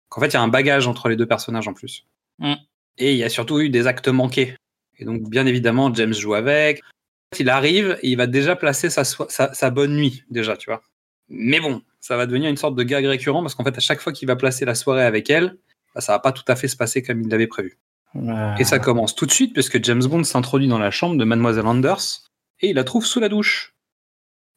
Qu'en 0.09 0.21
fait, 0.21 0.27
il 0.27 0.33
y 0.33 0.37
a 0.37 0.41
un 0.41 0.47
bagage 0.47 0.87
entre 0.87 1.09
les 1.09 1.15
deux 1.15 1.25
personnages 1.25 1.67
en 1.67 1.73
plus. 1.73 2.05
Mm. 2.39 2.53
Et 2.97 3.11
il 3.11 3.17
y 3.17 3.23
a 3.23 3.29
surtout 3.29 3.59
eu 3.59 3.69
des 3.69 3.87
actes 3.87 4.07
manqués. 4.07 4.55
Et 4.97 5.05
donc, 5.05 5.29
bien 5.29 5.45
évidemment, 5.45 5.93
James 5.93 6.13
joue 6.13 6.35
avec. 6.35 6.81
Il 7.37 7.49
arrive, 7.49 7.97
et 8.01 8.09
il 8.09 8.15
va 8.15 8.27
déjà 8.27 8.55
placer 8.55 8.89
sa, 8.89 9.03
so- 9.03 9.27
sa, 9.29 9.53
sa 9.53 9.69
bonne 9.69 9.95
nuit, 9.95 10.23
déjà, 10.29 10.55
tu 10.55 10.69
vois. 10.69 10.81
Mais 11.27 11.59
bon, 11.59 11.81
ça 11.99 12.15
va 12.15 12.25
devenir 12.25 12.49
une 12.49 12.57
sorte 12.57 12.75
de 12.75 12.83
gag 12.83 13.05
récurrent 13.05 13.41
parce 13.41 13.55
qu'en 13.55 13.63
fait, 13.63 13.75
à 13.75 13.81
chaque 13.81 13.99
fois 13.99 14.13
qu'il 14.13 14.27
va 14.27 14.35
placer 14.35 14.63
la 14.63 14.75
soirée 14.75 15.03
avec 15.03 15.29
elle, 15.29 15.57
bah, 15.93 16.01
ça 16.01 16.13
va 16.13 16.19
pas 16.19 16.31
tout 16.31 16.43
à 16.47 16.55
fait 16.55 16.67
se 16.67 16.77
passer 16.77 17.01
comme 17.01 17.21
il 17.21 17.27
l'avait 17.29 17.47
prévu. 17.47 17.79
Et 18.59 18.63
ça 18.63 18.79
commence 18.79 19.13
tout 19.13 19.25
de 19.25 19.31
suite 19.31 19.53
puisque 19.53 19.83
James 19.83 20.05
Bond 20.05 20.23
s'introduit 20.23 20.69
dans 20.69 20.77
la 20.77 20.91
chambre 20.91 21.17
de 21.17 21.25
Mademoiselle 21.25 21.65
Anders 21.65 22.31
et 22.61 22.69
il 22.69 22.75
la 22.75 22.85
trouve 22.85 23.05
sous 23.05 23.19
la 23.19 23.27
douche. 23.27 23.74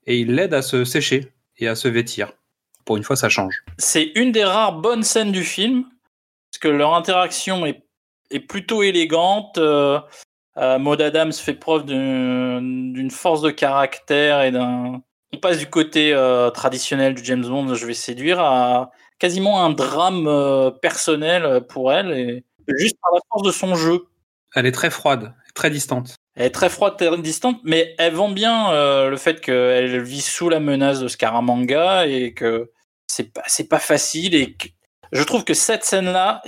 Et 0.09 0.21
il 0.21 0.35
l'aide 0.35 0.55
à 0.55 0.63
se 0.63 0.85
sécher 0.85 1.31
et 1.59 1.69
à 1.69 1.77
se 1.77 1.87
vêtir. 1.87 2.33
Pour 2.87 2.97
une 2.97 3.05
fois, 3.05 3.15
ça 3.15 3.29
change. 3.29 3.63
C'est 3.77 4.11
une 4.15 4.33
des 4.33 4.43
rares 4.43 4.73
bonnes 4.73 5.03
scènes 5.03 5.33
du 5.33 5.45
film, 5.45 5.85
parce 6.51 6.59
que 6.61 6.69
leur 6.69 6.95
interaction 6.95 7.67
est, 7.67 7.85
est 8.31 8.41
plutôt 8.41 8.83
élégante. 8.83 9.59
Euh, 9.59 10.01
euh, 10.57 10.79
Maud 10.79 11.03
Adams 11.03 11.35
fait 11.35 11.53
preuve 11.53 11.85
d'une 11.85 13.11
force 13.11 13.43
de 13.43 13.51
caractère 13.51 14.43
et 14.43 14.51
d'un. 14.51 15.03
On 15.35 15.37
passe 15.37 15.59
du 15.59 15.67
côté 15.67 16.15
euh, 16.15 16.49
traditionnel 16.49 17.15
du 17.15 17.23
James 17.23 17.45
Bond, 17.45 17.75
je 17.75 17.85
vais 17.85 17.93
séduire, 17.93 18.41
à 18.41 18.91
quasiment 19.19 19.63
un 19.63 19.69
drame 19.69 20.73
personnel 20.81 21.67
pour 21.69 21.93
elle, 21.93 22.13
et 22.13 22.45
juste 22.79 22.97
par 23.03 23.13
la 23.13 23.21
force 23.31 23.43
de 23.43 23.53
son 23.53 23.75
jeu. 23.75 24.07
Elle 24.55 24.65
est 24.65 24.73
très 24.73 24.89
froide, 24.89 25.35
très 25.55 25.69
distante. 25.69 26.17
Elle 26.39 26.47
est 26.47 26.51
très 26.51 26.71
froide, 26.71 26.97
très 26.97 27.19
distante, 27.19 27.61
mais 27.65 27.97
elle 27.99 28.15
vend 28.15 28.29
bien 28.29 28.73
euh, 28.73 29.11
le 29.11 29.17
fait 29.17 29.41
qu'elle 29.41 30.01
vit 30.01 30.21
sous 30.21 30.49
la 30.49 30.61
menace 30.61 31.01
de 31.01 31.09
Scaramanga 31.09 32.07
et 32.07 32.33
que 32.33 32.71
c'est 33.09 33.33
pas, 33.33 33.43
pas 33.69 33.79
facile. 33.81 34.37
Et 34.37 34.57
je 35.11 35.23
trouve 35.25 35.43
que 35.43 35.53
cette 35.53 35.83
scène-là 35.83 36.43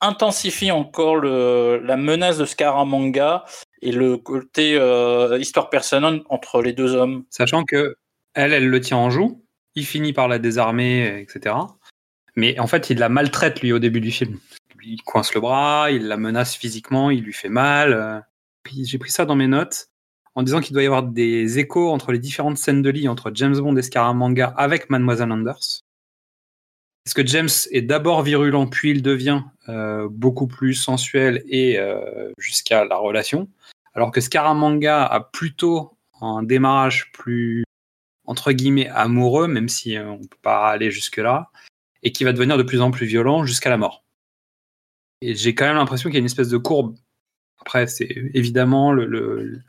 intensifie 0.00 0.70
encore 0.70 1.16
la 1.16 1.96
menace 1.98 2.38
de 2.38 2.46
Scaramanga 2.46 3.44
et 3.82 3.92
le 3.92 4.16
côté 4.16 4.78
euh, 4.78 5.36
histoire 5.38 5.68
personnelle 5.68 6.22
entre 6.30 6.62
les 6.62 6.72
deux 6.72 6.94
hommes. 6.94 7.24
Sachant 7.28 7.64
que 7.64 7.96
elle, 8.32 8.54
elle 8.54 8.68
le 8.68 8.80
tient 8.80 8.96
en 8.96 9.10
joue. 9.10 9.44
Il 9.74 9.84
finit 9.84 10.14
par 10.14 10.28
la 10.28 10.38
désarmer, 10.38 11.20
etc. 11.20 11.54
Mais 12.34 12.58
en 12.58 12.66
fait, 12.66 12.88
il 12.88 12.98
la 12.98 13.10
maltraite, 13.10 13.60
lui, 13.60 13.74
au 13.74 13.78
début 13.78 14.00
du 14.00 14.10
film. 14.10 14.38
Il 14.82 15.02
coince 15.02 15.34
le 15.34 15.42
bras, 15.42 15.90
il 15.90 16.08
la 16.08 16.16
menace 16.16 16.56
physiquement, 16.56 17.10
il 17.10 17.24
lui 17.24 17.34
fait 17.34 17.50
mal. 17.50 18.24
J'ai 18.84 18.98
pris 18.98 19.10
ça 19.10 19.24
dans 19.24 19.36
mes 19.36 19.46
notes 19.46 19.88
en 20.34 20.42
disant 20.42 20.60
qu'il 20.60 20.72
doit 20.72 20.82
y 20.82 20.86
avoir 20.86 21.02
des 21.02 21.58
échos 21.58 21.90
entre 21.90 22.12
les 22.12 22.18
différentes 22.18 22.58
scènes 22.58 22.82
de 22.82 22.90
lit 22.90 23.08
entre 23.08 23.32
James 23.34 23.58
Bond 23.58 23.76
et 23.76 23.82
Scaramanga 23.82 24.54
avec 24.56 24.88
Mademoiselle 24.90 25.32
Anders. 25.32 25.82
Parce 27.04 27.14
que 27.14 27.26
James 27.26 27.48
est 27.70 27.82
d'abord 27.82 28.22
virulent, 28.22 28.66
puis 28.66 28.90
il 28.90 29.02
devient 29.02 29.42
euh, 29.68 30.08
beaucoup 30.10 30.46
plus 30.46 30.74
sensuel 30.74 31.42
et 31.48 31.78
euh, 31.78 32.30
jusqu'à 32.38 32.84
la 32.84 32.96
relation. 32.96 33.48
Alors 33.94 34.10
que 34.10 34.20
Scaramanga 34.20 35.04
a 35.06 35.20
plutôt 35.20 35.96
un 36.20 36.42
démarrage 36.42 37.10
plus 37.12 37.64
entre 38.26 38.52
guillemets 38.52 38.88
amoureux, 38.88 39.48
même 39.48 39.68
si 39.68 39.96
euh, 39.96 40.10
on 40.10 40.18
peut 40.18 40.36
pas 40.42 40.68
aller 40.68 40.90
jusque 40.90 41.16
là, 41.16 41.50
et 42.02 42.12
qui 42.12 42.24
va 42.24 42.32
devenir 42.32 42.58
de 42.58 42.62
plus 42.62 42.82
en 42.82 42.90
plus 42.90 43.06
violent 43.06 43.44
jusqu'à 43.44 43.70
la 43.70 43.78
mort. 43.78 44.04
Et 45.22 45.34
j'ai 45.34 45.54
quand 45.54 45.66
même 45.66 45.76
l'impression 45.76 46.10
qu'il 46.10 46.16
y 46.16 46.18
a 46.18 46.20
une 46.20 46.26
espèce 46.26 46.50
de 46.50 46.58
courbe. 46.58 46.94
Après, 47.60 47.86
c'est 47.86 48.08
évidemment 48.34 48.92
le, 48.92 49.06
le- 49.06 49.60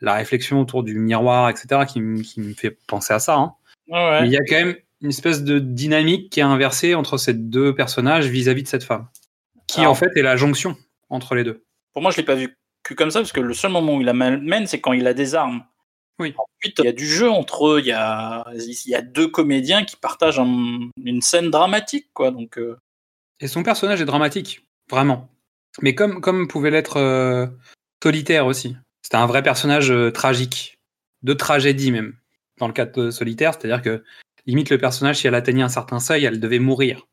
la 0.00 0.14
réflexion 0.14 0.60
autour 0.60 0.82
du 0.82 0.98
miroir, 0.98 1.48
etc., 1.50 1.82
qui, 1.88 2.00
me- 2.00 2.22
qui 2.22 2.40
me 2.40 2.54
fait 2.54 2.70
penser 2.86 3.14
à 3.14 3.18
ça. 3.18 3.36
hein. 3.36 3.54
Ouais. 3.88 4.22
Mais 4.22 4.26
il 4.28 4.32
y 4.32 4.36
a 4.36 4.44
quand 4.44 4.56
même 4.56 4.76
une 5.00 5.10
espèce 5.10 5.42
de 5.42 5.58
dynamique 5.58 6.30
qui 6.30 6.40
est 6.40 6.44
inversée 6.44 6.94
entre 6.94 7.18
ces 7.18 7.34
deux 7.34 7.74
personnages 7.74 8.26
vis-à-vis 8.26 8.62
de 8.62 8.68
cette 8.68 8.84
femme, 8.84 9.08
qui 9.66 9.84
en 9.86 9.94
fait 9.94 10.10
est 10.16 10.22
la 10.22 10.36
jonction 10.36 10.76
entre 11.10 11.34
les 11.34 11.44
deux. 11.44 11.64
Pour 11.92 12.02
moi, 12.02 12.10
je 12.10 12.16
l'ai 12.16 12.22
pas 12.22 12.34
vu 12.36 12.56
que 12.84 12.94
comme 12.94 13.10
ça, 13.10 13.20
parce 13.20 13.32
que 13.32 13.40
le 13.40 13.54
seul 13.54 13.70
moment 13.70 13.96
où 13.96 14.00
il 14.00 14.06
la 14.06 14.12
mène, 14.12 14.66
c'est 14.66 14.80
quand 14.80 14.92
il 14.92 15.06
a 15.06 15.14
des 15.14 15.34
armes. 15.34 15.64
Oui. 16.18 16.34
Ensuite, 16.36 16.78
il 16.78 16.84
y 16.84 16.88
a 16.88 16.92
du 16.92 17.06
jeu 17.06 17.30
entre 17.30 17.66
eux. 17.68 17.80
Il 17.80 17.86
y 17.86 17.92
a, 17.92 18.44
il 18.54 18.90
y 18.90 18.94
a 18.94 19.02
deux 19.02 19.28
comédiens 19.28 19.84
qui 19.84 19.96
partagent 19.96 20.38
un- 20.38 20.90
une 21.04 21.22
scène 21.22 21.50
dramatique, 21.50 22.08
quoi. 22.12 22.30
Donc, 22.30 22.58
euh, 22.58 22.76
Et 23.40 23.48
son 23.48 23.62
personnage 23.62 24.00
est 24.00 24.04
dramatique, 24.04 24.64
vraiment. 24.90 25.28
Mais 25.80 25.94
comme, 25.94 26.20
comme 26.20 26.48
pouvait 26.48 26.70
l'être 26.70 26.98
euh, 26.98 27.46
Solitaire 28.02 28.46
aussi. 28.46 28.76
C'était 29.02 29.16
un 29.16 29.26
vrai 29.26 29.44
personnage 29.44 29.92
euh, 29.92 30.10
tragique, 30.10 30.80
de 31.22 31.34
tragédie 31.34 31.92
même, 31.92 32.16
dans 32.58 32.66
le 32.66 32.72
cas 32.72 32.84
de 32.84 33.12
Solitaire. 33.12 33.54
C'est-à-dire 33.54 33.80
que, 33.80 34.02
limite, 34.44 34.70
le 34.70 34.78
personnage, 34.78 35.18
si 35.18 35.28
elle 35.28 35.36
atteignait 35.36 35.62
un 35.62 35.68
certain 35.68 36.00
seuil, 36.00 36.24
elle 36.24 36.40
devait 36.40 36.58
mourir. 36.58 37.06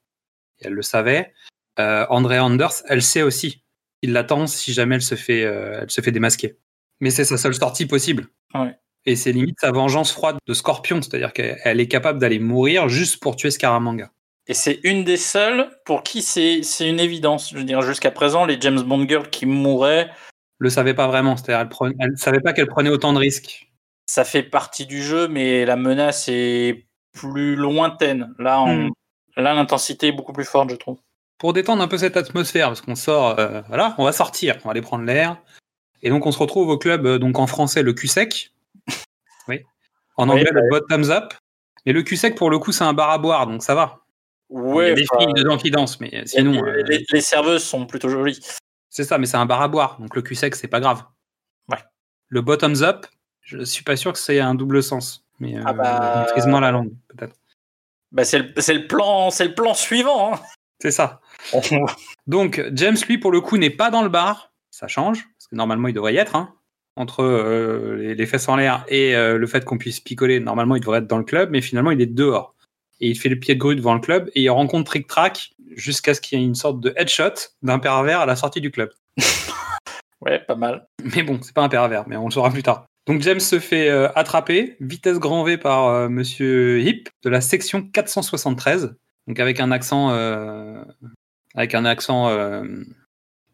Et 0.60 0.66
elle 0.66 0.74
le 0.74 0.82
savait. 0.82 1.32
Euh, 1.80 2.08
Andrea 2.10 2.44
Anders, 2.44 2.82
elle 2.88 3.04
sait 3.04 3.22
aussi. 3.22 3.64
Il 4.02 4.14
l'attend 4.14 4.48
si 4.48 4.74
jamais 4.74 4.96
elle 4.96 5.04
se 5.04 5.14
fait, 5.14 5.44
euh, 5.44 5.82
elle 5.84 5.92
se 5.92 6.02
fait 6.02 6.12
démasquer. 6.12 6.58
Mais 7.02 7.12
c'est 7.12 7.26
sa 7.26 7.38
seule 7.38 7.54
sortie 7.54 7.86
possible. 7.86 8.28
Ouais. 8.56 8.76
Et 9.06 9.16
c'est 9.16 9.32
limite 9.32 9.60
sa 9.60 9.72
vengeance 9.72 10.12
froide 10.12 10.38
de 10.48 10.54
Scorpion, 10.56 11.04
c'est-à-dire 11.04 11.34
qu'elle 11.34 11.60
elle 11.64 11.80
est 11.80 11.88
capable 11.88 12.18
d'aller 12.18 12.40
mourir 12.40 12.90
juste 12.90 13.22
pour 13.22 13.36
tuer 13.36 13.52
Scaramanga. 13.52 14.12
Et 14.50 14.56
c'est 14.56 14.80
une 14.84 15.04
des 15.04 15.16
seules 15.16 15.70
pour 15.86 16.02
qui 16.02 16.24
c'est 16.24 16.62
une 16.82 17.00
évidence. 17.00 17.52
Je 17.52 17.56
veux 17.58 17.64
dire, 17.64 17.84
jusqu'à 17.84 18.10
présent, 18.10 18.46
les 18.46 18.60
James 18.60 18.82
Bond 18.82 19.08
girls 19.08 19.30
qui 19.30 19.46
mouraient, 19.46 20.10
Le 20.58 20.70
savait 20.70 20.94
pas 20.96 21.08
vraiment, 21.08 21.38
c'est-à-dire 21.38 21.62
elle, 21.62 21.70
prenait- 21.70 21.96
elle 22.00 22.18
savait 22.18 22.42
pas 22.42 22.52
qu'elle 22.52 22.68
prenait 22.68 22.90
autant 22.90 23.14
de 23.14 23.20
risques. 23.20 23.68
ça 24.08 24.26
fait 24.26 24.42
partie 24.42 24.88
du 24.88 25.04
jeu, 25.04 25.28
mais 25.28 25.66
la 25.66 25.76
menace 25.76 26.26
est 26.30 26.88
plus 27.14 27.56
lointaine. 27.56 28.34
Là, 28.40 28.60
on- 28.62 28.88
Hmm. 28.88 28.92
là 29.38 29.54
l'intensité 29.54 30.08
est 30.08 30.12
beaucoup 30.12 30.34
plus 30.34 30.46
forte, 30.46 30.72
je 30.72 30.76
trouve. 30.78 30.98
Pour 31.38 31.54
détendre 31.54 31.84
un 31.84 31.88
peu 31.88 32.00
cette 32.00 32.18
atmosphère, 32.18 32.68
parce 32.70 32.82
qu'on 32.82 32.96
sort, 32.96 33.40
euh, 33.40 33.62
voilà, 33.68 33.94
on 34.00 34.04
va 34.06 34.12
sortir, 34.12 34.58
on 34.64 34.68
va 34.68 34.72
aller 34.72 34.82
prendre 34.82 35.06
l'air. 35.06 35.38
Et 36.02 36.10
donc 36.10 36.26
on 36.26 36.32
se 36.32 36.40
retrouve 36.40 36.70
au 36.70 36.78
club, 36.80 37.06
euh, 37.06 37.20
donc 37.20 37.38
en 37.38 37.46
français 37.46 37.84
le 37.84 37.94
cul-sec. 37.94 38.52
Oui. 39.48 39.62
En 40.18 40.28
Oui, 40.28 40.40
anglais 40.40 40.50
le 40.52 40.70
bottoms 40.72 41.12
up. 41.12 41.34
Mais 41.86 41.94
le 41.94 42.02
cul-sec 42.02 42.36
pour 42.36 42.50
le 42.50 42.58
coup 42.58 42.72
c'est 42.72 42.84
un 42.84 42.94
bar 42.94 43.12
à 43.12 43.20
boire, 43.20 43.46
donc 43.46 43.62
ça 43.64 43.76
va. 43.76 44.00
Il 44.52 44.58
y 44.58 44.62
Ouais, 44.62 44.92
a 44.92 44.94
des 44.96 45.06
filles 45.20 45.34
dedans 45.36 45.58
qui 45.58 45.70
dansent, 45.72 46.00
mais 46.00 46.24
sinon 46.26 46.64
les, 46.64 46.72
euh, 46.72 46.84
les- 46.88 47.06
les 47.12 47.22
serveuses 47.22 47.64
sont 47.64 47.86
plutôt 47.86 48.10
jolies. 48.10 48.40
c'est 48.90 49.04
ça, 49.04 49.18
mais 49.18 49.26
c'est 49.28 49.38
un 49.38 49.46
bar 49.46 49.62
à 49.62 49.68
boire, 49.68 49.98
donc 50.00 50.16
le 50.16 50.22
cul-sec 50.24 50.56
c'est 50.56 50.68
pas 50.68 50.80
grave. 50.80 51.04
Ouais. 51.70 51.78
Le 52.30 52.42
bottoms 52.42 52.82
up, 52.82 53.06
je 53.42 53.64
suis 53.64 53.84
pas 53.84 53.96
sûr 53.96 54.12
que 54.14 54.20
c'est 54.20 54.40
un 54.40 54.56
double 54.56 54.82
sens, 54.82 55.24
mais 55.40 55.56
euh, 55.58 55.64
Ah 55.66 55.74
bah- 55.74 56.20
maîtrise-moi 56.26 56.60
la 56.62 56.72
langue 56.72 56.92
peut-être. 57.10 57.36
Bah, 58.12 58.26
c'est 58.26 58.40
le, 58.40 58.88
plan, 58.88 59.30
c'est 59.30 59.46
le 59.46 59.54
plan 59.54 59.76
suivant. 59.76 60.34
hein. 60.34 60.40
C'est 60.82 60.90
ça. 60.92 61.22
Donc, 62.28 62.64
James, 62.74 62.98
lui, 63.08 63.20
pour 63.20 63.32
le 63.32 63.40
coup, 63.42 63.58
n'est 63.58 63.70
pas 63.70 63.92
dans 63.92 64.02
le 64.02 64.10
bar. 64.10 64.52
Ça 64.72 64.88
change, 64.88 65.26
parce 65.38 65.48
que 65.48 65.56
normalement, 65.56 65.88
il 65.90 65.94
devrait 65.94 66.14
y 66.16 66.18
être. 66.18 66.36
hein. 66.36 66.56
Entre 66.96 67.22
euh, 67.24 67.96
les, 67.98 68.16
les 68.16 68.26
fesses 68.26 68.50
en 68.50 68.56
l'air 68.56 68.84
et 68.88 69.16
euh, 69.16 69.38
le 69.38 69.46
fait 69.48 69.64
qu'on 69.64 69.78
puisse 69.78 70.00
picoler, 70.00 70.40
normalement, 70.40 70.76
il 70.76 70.80
devrait 70.80 71.00
être 71.00 71.08
dans 71.08 71.20
le 71.20 71.24
club, 71.24 71.50
mais 71.52 71.62
finalement, 71.62 71.92
il 71.92 72.02
est 72.02 72.08
dehors. 72.08 72.56
Et 73.02 73.10
il 73.10 73.18
fait 73.18 73.30
le 73.30 73.40
pied 73.40 73.56
de 73.56 73.60
grue 73.60 73.76
devant 73.76 73.94
le 73.94 74.00
club 74.00 74.30
et 74.36 74.42
il 74.42 74.50
rencontre 74.50 74.92
Trick 74.92 75.08
Track 75.08 75.52
jusqu'à 75.76 76.14
ce 76.14 76.22
qu'il 76.22 76.38
y 76.38 76.42
ait 76.42 76.46
une 76.46 76.56
sorte 76.56 76.80
de 76.80 76.94
headshot 76.98 77.34
d'un 77.62 77.80
pervers 77.80 78.22
à 78.22 78.26
la 78.26 78.36
sortie 78.36 78.62
du 78.62 78.72
club. 78.72 78.92
Ouais, 80.22 80.40
pas 80.40 80.56
mal. 80.56 80.86
Mais 81.16 81.24
bon, 81.24 81.40
c'est 81.42 81.54
pas 81.54 81.62
un 81.62 81.70
pervers, 81.70 82.08
mais 82.08 82.18
on 82.18 82.26
le 82.26 82.32
saura 82.32 82.52
plus 82.52 82.64
tard. 82.64 82.86
Donc 83.08 83.22
James 83.22 83.40
se 83.40 83.60
fait 83.60 83.90
euh, 83.90 84.10
attraper, 84.16 84.76
vitesse 84.80 85.18
grand 85.18 85.44
V 85.44 85.58
par 85.58 85.88
euh, 85.88 86.10
Monsieur 86.10 86.80
Hip 86.82 87.06
de 87.24 87.30
la 87.30 87.42
section 87.42 87.82
473, 87.82 88.96
donc 89.28 89.40
avec 89.40 89.60
un 89.60 89.72
accent, 89.72 90.12
euh, 90.12 90.84
avec 91.56 91.74
un 91.74 91.86
accent, 91.86 92.28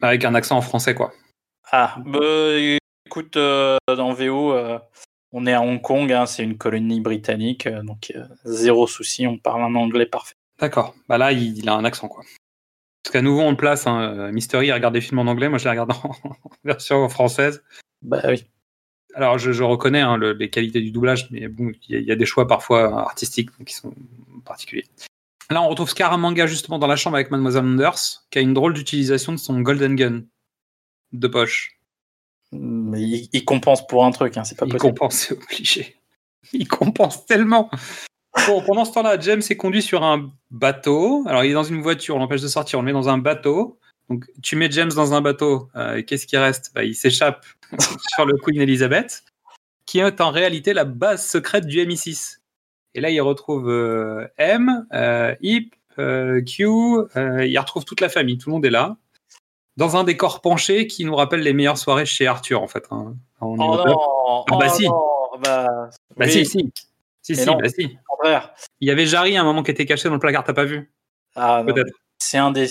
avec 0.02 0.26
un 0.26 0.36
accent 0.36 0.58
en 0.58 0.62
français 0.62 0.96
quoi. 0.96 1.14
Ah, 1.72 1.96
bah, 2.06 2.20
écoute, 3.06 3.36
dans 3.36 4.14
VO, 4.14 4.54
on 5.38 5.46
est 5.46 5.54
à 5.54 5.62
Hong 5.62 5.82
Kong, 5.82 6.12
hein, 6.14 6.26
c'est 6.26 6.44
une 6.44 6.58
colonie 6.58 7.02
britannique, 7.02 7.68
euh, 7.68 7.84
donc 7.84 8.12
euh, 8.16 8.24
zéro 8.46 8.88
souci, 8.88 9.28
on 9.28 9.38
parle 9.38 9.62
un 9.64 9.76
anglais 9.76 10.06
parfait. 10.06 10.36
D'accord. 10.60 10.96
Bah 11.10 11.18
là, 11.18 11.34
il, 11.34 11.58
il 11.58 11.68
a 11.68 11.74
un 11.74 11.84
accent 11.84 12.08
quoi. 12.08 12.24
Parce 13.04 13.12
qu'à 13.12 13.22
nouveau 13.22 13.42
on 13.42 13.52
le 13.52 13.58
place. 13.58 13.86
Hein, 13.86 14.32
Mystery 14.32 14.68
il 14.68 14.72
regarde 14.74 14.94
des 14.94 15.02
films 15.02 15.20
en 15.20 15.28
anglais, 15.28 15.50
moi 15.50 15.58
je 15.60 15.66
les 15.66 15.70
regarde 15.72 15.92
en 16.04 16.12
version 16.64 17.08
française. 17.10 17.64
Bah 18.02 18.22
oui. 18.28 18.46
Alors 19.14 19.38
je, 19.38 19.52
je 19.52 19.64
reconnais 19.64 20.02
hein, 20.02 20.18
le- 20.18 20.34
les 20.34 20.50
qualités 20.50 20.82
du 20.82 20.92
doublage, 20.92 21.30
mais 21.32 21.48
bon, 21.48 21.72
il 21.88 21.94
y, 21.94 21.98
a- 21.98 22.00
il 22.00 22.06
y 22.06 22.12
a 22.12 22.16
des 22.16 22.26
choix 22.26 22.48
parfois 22.48 23.02
artistiques 23.02 23.50
qui 23.66 23.74
sont 23.74 23.94
particuliers. 24.46 24.86
Là, 25.52 25.62
on 25.62 25.68
retrouve 25.70 25.90
Scaramanga 25.90 26.48
justement 26.48 26.80
dans 26.80 26.88
la 26.88 26.96
chambre 26.96 27.18
avec 27.18 27.30
Mademoiselle 27.30 27.64
Anders, 27.66 28.26
qui 28.32 28.40
a 28.40 28.42
une 28.42 28.54
drôle 28.56 28.74
d'utilisation 28.74 29.32
de 29.34 29.38
son 29.38 29.62
Golden 29.62 29.96
Gun 29.96 30.24
de 31.14 31.28
poche. 31.28 31.75
Mais 32.60 33.02
il, 33.02 33.30
il 33.34 33.46
compense 33.46 33.86
pour 33.88 34.06
un 34.06 34.12
truc, 34.12 34.38
hein, 34.38 34.44
c'est 34.44 34.58
pas 34.58 34.66
Il 34.66 34.72
possible. 34.74 34.94
compense, 34.94 35.16
c'est 35.16 35.34
obligé. 35.34 35.96
Il 36.54 36.68
compense 36.68 37.26
tellement. 37.26 37.70
Bon, 38.48 38.62
pendant 38.62 38.86
ce 38.86 38.94
temps-là, 38.94 39.20
James 39.20 39.42
est 39.50 39.56
conduit 39.56 39.82
sur 39.82 40.04
un 40.04 40.32
bateau. 40.52 41.24
Alors, 41.28 41.44
il 41.44 41.52
est 41.52 41.54
dans 41.54 41.64
une 41.64 41.82
voiture, 41.82 42.16
on 42.16 42.20
l'empêche 42.20 42.42
de 42.42 42.48
sortir, 42.48 42.80
on 42.80 42.82
le 42.82 42.88
met 42.88 42.92
dans 42.94 43.10
un 43.10 43.18
bateau. 43.18 43.80
Donc, 44.10 44.26
tu 44.44 44.56
mets 44.56 44.70
James 44.72 44.92
dans 44.94 45.14
un 45.14 45.22
bateau, 45.22 45.70
euh, 45.76 46.04
qu'est-ce 46.04 46.28
qui 46.28 46.38
reste? 46.38 46.72
Bah, 46.76 46.84
Il 46.84 46.94
s'échappe 46.96 47.46
sur 48.14 48.26
le 48.26 48.38
Queen 48.38 48.62
Elizabeth, 48.62 49.24
qui 49.86 50.00
est 50.00 50.22
en 50.22 50.32
réalité 50.32 50.74
la 50.74 50.86
base 50.86 51.26
secrète 51.26 51.66
du 51.66 51.80
MI6. 51.80 52.38
Et 52.94 53.02
là, 53.02 53.10
il 53.10 53.20
retrouve 53.22 53.70
euh, 53.70 54.28
M, 54.38 54.86
euh, 54.94 55.34
Hip, 55.42 55.72
euh, 55.98 56.42
Q, 56.42 56.64
il 57.16 57.58
retrouve 57.58 57.86
toute 57.86 58.02
la 58.02 58.10
famille, 58.10 58.38
tout 58.38 58.50
le 58.50 58.56
monde 58.56 58.66
est 58.66 58.70
là. 58.70 58.98
Dans 59.78 59.98
un 59.98 60.04
décor 60.04 60.42
penché 60.42 60.88
qui 60.88 61.04
nous 61.06 61.16
rappelle 61.16 61.42
les 61.42 61.54
meilleures 61.54 61.78
soirées 61.78 62.06
chez 62.06 62.28
Arthur, 62.28 62.62
en 62.62 62.68
fait. 62.68 62.86
hein. 62.92 63.16
Oh 63.42 63.56
non, 63.58 63.74
Ah 63.78 64.56
bah 64.58 64.68
oh 64.70 64.74
si. 64.76 64.86
non, 64.88 65.40
bah, 65.42 65.68
Bah 66.16 66.26
oui, 66.26 66.32
si, 66.32 66.46
si. 66.46 66.72
Si, 67.22 67.36
si, 67.36 67.46
non. 67.46 67.58
bah 67.58 67.68
si. 67.70 67.98
Il 68.80 68.88
y 68.88 68.92
avait 68.92 69.06
Jarry 69.06 69.36
à 69.36 69.42
un 69.42 69.44
moment 69.44 69.64
qui 69.64 69.72
était 69.72 69.86
caché 69.86 70.08
dans 70.08 70.14
le 70.16 70.20
placard, 70.20 70.44
t'as 70.44 70.54
pas 70.54 70.64
vu? 70.64 70.92
Ah. 71.36 71.64
C'est 72.20 72.38
un 72.38 72.52
des, 72.52 72.68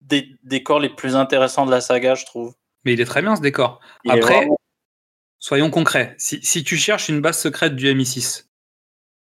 des 0.00 0.28
décors 0.42 0.80
les 0.80 0.88
plus 0.90 1.14
intéressants 1.14 1.64
de 1.66 1.70
la 1.70 1.80
saga, 1.80 2.14
je 2.14 2.24
trouve. 2.26 2.54
Mais 2.84 2.94
il 2.94 3.00
est 3.00 3.04
très 3.04 3.22
bien 3.22 3.36
ce 3.36 3.40
décor. 3.40 3.80
Il 4.04 4.10
Après, 4.10 4.38
vraiment- 4.38 4.56
soyons 5.38 5.70
concrets. 5.70 6.14
Si, 6.18 6.40
si 6.42 6.64
tu 6.64 6.76
cherches 6.76 7.08
une 7.08 7.20
base 7.20 7.38
secrète 7.38 7.76
du 7.76 7.86
MI6, 7.94 8.48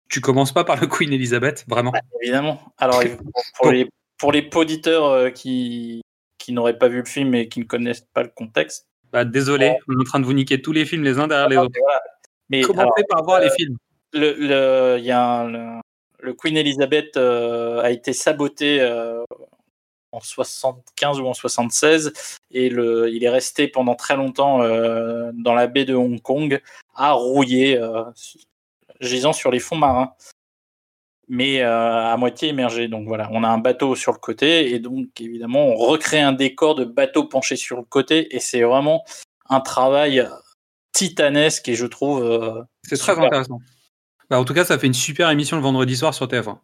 tu 0.08 0.20
commences 0.20 0.52
pas 0.52 0.64
par 0.64 0.80
le 0.80 0.86
Queen 0.86 1.12
Elizabeth, 1.12 1.64
vraiment. 1.66 1.92
Évidemment. 2.22 2.60
Alors, 2.78 3.00
pour, 3.58 3.72
les, 3.72 3.88
pour 4.18 4.30
les 4.32 4.48
auditeurs 4.54 5.06
euh, 5.06 5.30
qui, 5.30 6.00
qui 6.48 6.54
n'auraient 6.54 6.78
pas 6.78 6.88
vu 6.88 7.00
le 7.00 7.04
film 7.04 7.34
et 7.34 7.46
qui 7.46 7.60
ne 7.60 7.64
connaissent 7.66 8.06
pas 8.14 8.22
le 8.22 8.30
contexte. 8.30 8.86
Bah, 9.12 9.26
désolé, 9.26 9.76
on 9.86 9.92
est 9.92 10.00
en 10.00 10.04
train 10.04 10.18
de 10.18 10.24
vous 10.24 10.32
niquer 10.32 10.62
tous 10.62 10.72
les 10.72 10.86
films 10.86 11.04
les 11.04 11.18
uns 11.18 11.28
derrière 11.28 11.50
les 11.50 11.58
autres. 11.58 11.78
Voilà. 11.78 12.00
Mais 12.48 12.62
Commencez 12.62 12.80
alors, 12.80 12.94
par 13.10 13.22
voir 13.22 13.40
euh, 13.40 13.44
les 13.44 13.50
films. 13.50 13.76
le, 14.14 14.96
y 14.98 15.10
a 15.10 15.22
un- 15.22 15.48
le, 15.50 15.80
le 16.20 16.32
Queen 16.32 16.56
Elizabeth 16.56 17.18
euh, 17.18 17.82
a 17.82 17.90
été 17.90 18.14
saboté 18.14 18.80
euh, 18.80 19.24
en 20.12 20.20
75 20.20 21.20
ou 21.20 21.26
en 21.26 21.34
76 21.34 22.14
et 22.50 22.70
le, 22.70 23.10
il 23.10 23.22
est 23.24 23.28
resté 23.28 23.68
pendant 23.68 23.94
très 23.94 24.16
longtemps 24.16 24.62
euh, 24.62 25.30
dans 25.34 25.52
la 25.54 25.66
baie 25.66 25.84
de 25.84 25.94
Hong 25.94 26.22
Kong 26.22 26.62
à 26.94 27.12
rouiller, 27.12 27.76
euh, 27.76 28.04
gisant 29.02 29.34
sur 29.34 29.50
les 29.50 29.58
fonds 29.58 29.76
marins, 29.76 30.14
mais 31.28 31.62
euh, 31.62 32.12
à 32.12 32.16
moitié 32.16 32.48
immergé. 32.48 32.88
Donc 32.88 33.06
voilà, 33.06 33.28
on 33.32 33.44
a 33.44 33.48
un 33.48 33.58
bateau 33.58 33.94
sur 33.94 34.12
le 34.12 34.18
côté 34.18 34.72
et 34.72 34.78
donc 34.78 35.20
évidemment 35.20 35.66
on 35.66 35.74
recrée 35.74 36.20
un 36.20 36.32
décor 36.32 36.74
de 36.74 36.84
bateau 36.84 37.24
penché 37.24 37.56
sur 37.56 37.76
le 37.76 37.84
côté 37.84 38.34
et 38.34 38.40
c'est 38.40 38.62
vraiment 38.62 39.04
un 39.48 39.60
travail 39.60 40.26
titanesque 40.92 41.68
et 41.68 41.74
je 41.74 41.86
trouve 41.86 42.24
euh, 42.24 42.62
C'est 42.82 42.96
très 42.96 43.18
intéressant. 43.18 43.60
Bah, 44.30 44.38
en 44.38 44.44
tout 44.44 44.54
cas, 44.54 44.64
ça 44.64 44.78
fait 44.78 44.86
une 44.86 44.94
super 44.94 45.30
émission 45.30 45.56
le 45.56 45.62
vendredi 45.62 45.96
soir 45.96 46.12
sur 46.12 46.26
TF1. 46.26 46.58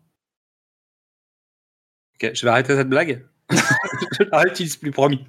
Ok, 2.14 2.30
je 2.34 2.44
vais 2.44 2.50
arrêter 2.50 2.74
cette 2.74 2.88
blague. 2.88 3.26
je 3.50 4.24
la 4.30 4.38
réutilise 4.38 4.76
plus, 4.76 4.90
promis. 4.90 5.24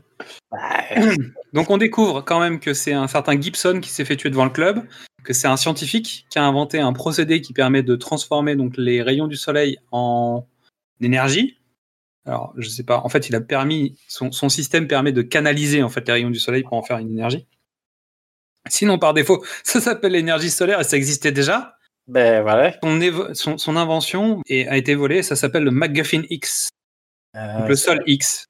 Donc 1.54 1.70
on 1.70 1.78
découvre 1.78 2.22
quand 2.22 2.40
même 2.40 2.60
que 2.60 2.74
c'est 2.74 2.94
un 2.94 3.08
certain 3.08 3.40
Gibson 3.40 3.80
qui 3.82 3.90
s'est 3.90 4.06
fait 4.06 4.16
tuer 4.16 4.30
devant 4.30 4.46
le 4.46 4.52
club, 4.52 4.86
que 5.26 5.34
c'est 5.34 5.48
un 5.48 5.58
scientifique 5.58 6.26
qui 6.30 6.40
a 6.40 6.44
inventé 6.46 6.80
un 6.80 6.94
procédé 6.94 7.42
qui 7.42 7.52
permet 7.54 7.84
de 7.84 7.96
transformer 7.96 8.56
donc 8.56 8.78
les 8.78 9.02
rayons 9.02 9.28
du 9.28 9.36
soleil 9.36 9.78
en 9.92 10.46
énergie. 11.02 11.60
Alors 12.26 12.54
je 12.58 12.70
sais 12.70 12.84
pas, 12.84 13.00
en 13.00 13.10
fait 13.10 13.28
il 13.30 13.36
a 13.36 13.42
permis 13.42 13.98
son, 14.08 14.32
son 14.32 14.50
système 14.50 14.88
permet 14.88 15.12
de 15.12 15.22
canaliser 15.22 15.84
en 15.84 15.90
fait 15.90 16.08
les 16.08 16.14
rayons 16.14 16.30
du 16.32 16.40
soleil 16.40 16.64
pour 16.64 16.74
en 16.74 16.82
faire 16.84 16.98
une 16.98 17.12
énergie. 17.12 17.46
Sinon 18.68 18.98
par 18.98 19.14
défaut, 19.14 19.44
ça 19.64 19.80
s'appelle 19.80 20.14
l'énergie 20.14 20.50
solaire 20.50 20.80
et 20.80 20.84
ça 20.84 20.98
existait 20.98 21.32
déjà. 21.32 21.78
ben 22.08 22.42
voilà. 22.42 22.74
Son, 22.82 23.00
son, 23.34 23.58
son 23.58 23.76
invention 23.76 24.42
est- 24.48 24.68
a 24.68 24.78
été 24.78 24.96
volée, 24.96 25.22
ça 25.24 25.36
s'appelle 25.36 25.64
le 25.64 25.72
MacGuffin 25.72 26.24
X, 26.30 26.70
Euh, 27.36 27.60
donc 27.60 27.70
le 27.70 27.76
sol 27.76 28.02
X. 28.08 28.46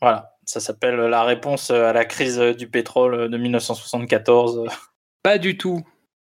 Voilà. 0.00 0.34
Ça 0.44 0.60
s'appelle 0.60 0.96
la 0.96 1.24
réponse 1.24 1.70
à 1.70 1.92
la 1.92 2.04
crise 2.06 2.38
du 2.38 2.68
pétrole 2.70 3.28
de 3.30 3.36
1974. 3.36 4.66
Pas 5.22 5.36
du 5.36 5.58
tout. 5.58 5.84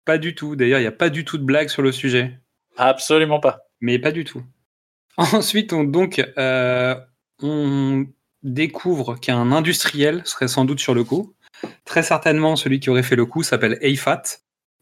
Pas 0.09 0.17
du 0.17 0.35
tout. 0.35 0.57
D'ailleurs, 0.57 0.79
il 0.79 0.85
n'y 0.85 0.89
a 0.89 0.93
pas 0.93 1.11
du 1.11 1.27
tout 1.27 1.37
de 1.37 1.43
blague 1.43 1.69
sur 1.69 1.83
le 1.83 1.93
sujet. 1.93 2.41
Absolument 2.79 3.41
pas. 3.41 3.67
Mais 3.83 3.99
pas 3.99 4.11
du 4.11 4.25
tout. 4.25 4.43
Ensuite, 5.19 5.75
on, 5.75 5.85
donc, 5.85 6.19
euh, 6.39 6.95
on 7.43 8.07
découvre 8.43 9.17
qu'un 9.17 9.53
industriel 9.53 10.23
serait 10.25 10.49
sans 10.49 10.65
doute 10.65 10.81
sur 10.81 10.95
le 10.95 11.05
coup. 11.05 11.35
Très 11.85 12.03
certainement, 12.03 12.57
celui 12.57 12.81
qui 12.81 12.89
aurait 12.89 13.03
fait 13.03 13.17
le 13.17 13.27
coup 13.27 13.43
s'appelle 13.43 13.77
Eifat. 13.83 14.23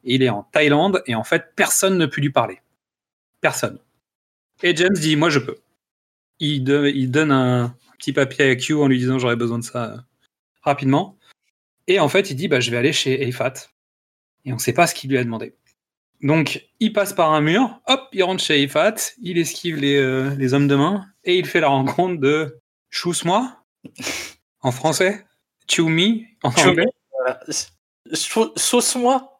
Il 0.05 0.23
est 0.23 0.29
en 0.29 0.45
Thaïlande 0.45 1.03
et 1.09 1.17
en 1.17 1.25
fait, 1.25 1.47
personne 1.57 1.99
ne 1.99 2.07
peut 2.07 2.21
lui 2.21 2.31
parler. 2.31 2.61
Personne. 3.41 3.81
Et 4.63 4.77
James 4.77 4.95
dit 4.95 5.17
Moi, 5.17 5.31
je 5.31 5.41
peux. 5.41 5.57
Il, 6.39 6.63
de- 6.63 6.87
il 6.95 7.11
donne 7.11 7.33
un 7.33 7.75
petit 7.99 8.13
papier 8.13 8.49
à 8.49 8.55
Q 8.55 8.75
en 8.75 8.87
lui 8.87 8.99
disant 8.99 9.19
J'aurais 9.19 9.35
besoin 9.35 9.59
de 9.59 9.65
ça 9.65 9.85
euh, 9.87 9.97
rapidement. 10.63 11.19
Et 11.89 11.99
en 11.99 12.09
fait, 12.09 12.31
il 12.31 12.37
dit 12.37 12.47
bah, 12.47 12.61
Je 12.61 12.71
vais 12.71 12.77
aller 12.77 12.93
chez 12.93 13.27
Eifat. 13.27 13.55
Et 14.47 14.53
on 14.53 14.57
ne 14.57 14.61
sait 14.61 14.73
pas 14.73 14.87
ce 14.87 14.95
qu'il 14.95 15.11
lui 15.11 15.19
a 15.19 15.25
demandé. 15.25 15.55
Donc, 16.23 16.67
il 16.81 16.95
passe 16.95 17.13
par 17.13 17.35
un 17.35 17.43
mur, 17.43 17.79
hop, 17.87 18.09
il 18.13 18.23
rentre 18.23 18.43
chez 18.43 18.63
Eifat, 18.63 18.95
il 19.21 19.37
esquive 19.37 19.77
les, 19.77 19.97
euh, 19.97 20.35
les 20.37 20.55
hommes 20.55 20.67
de 20.69 20.75
main 20.75 21.05
et 21.25 21.37
il 21.39 21.45
fait 21.47 21.61
la 21.61 21.69
rencontre 21.69 22.19
de 22.21 22.59
Chousse-moi 22.89 23.55
en 24.63 24.71
français, 24.73 25.27
Chew 25.71 25.89
Me 25.89 26.23
en 26.43 26.51
anglais, 26.67 26.87
Voilà. 27.13 27.41
Sauce-moi. 28.57 29.33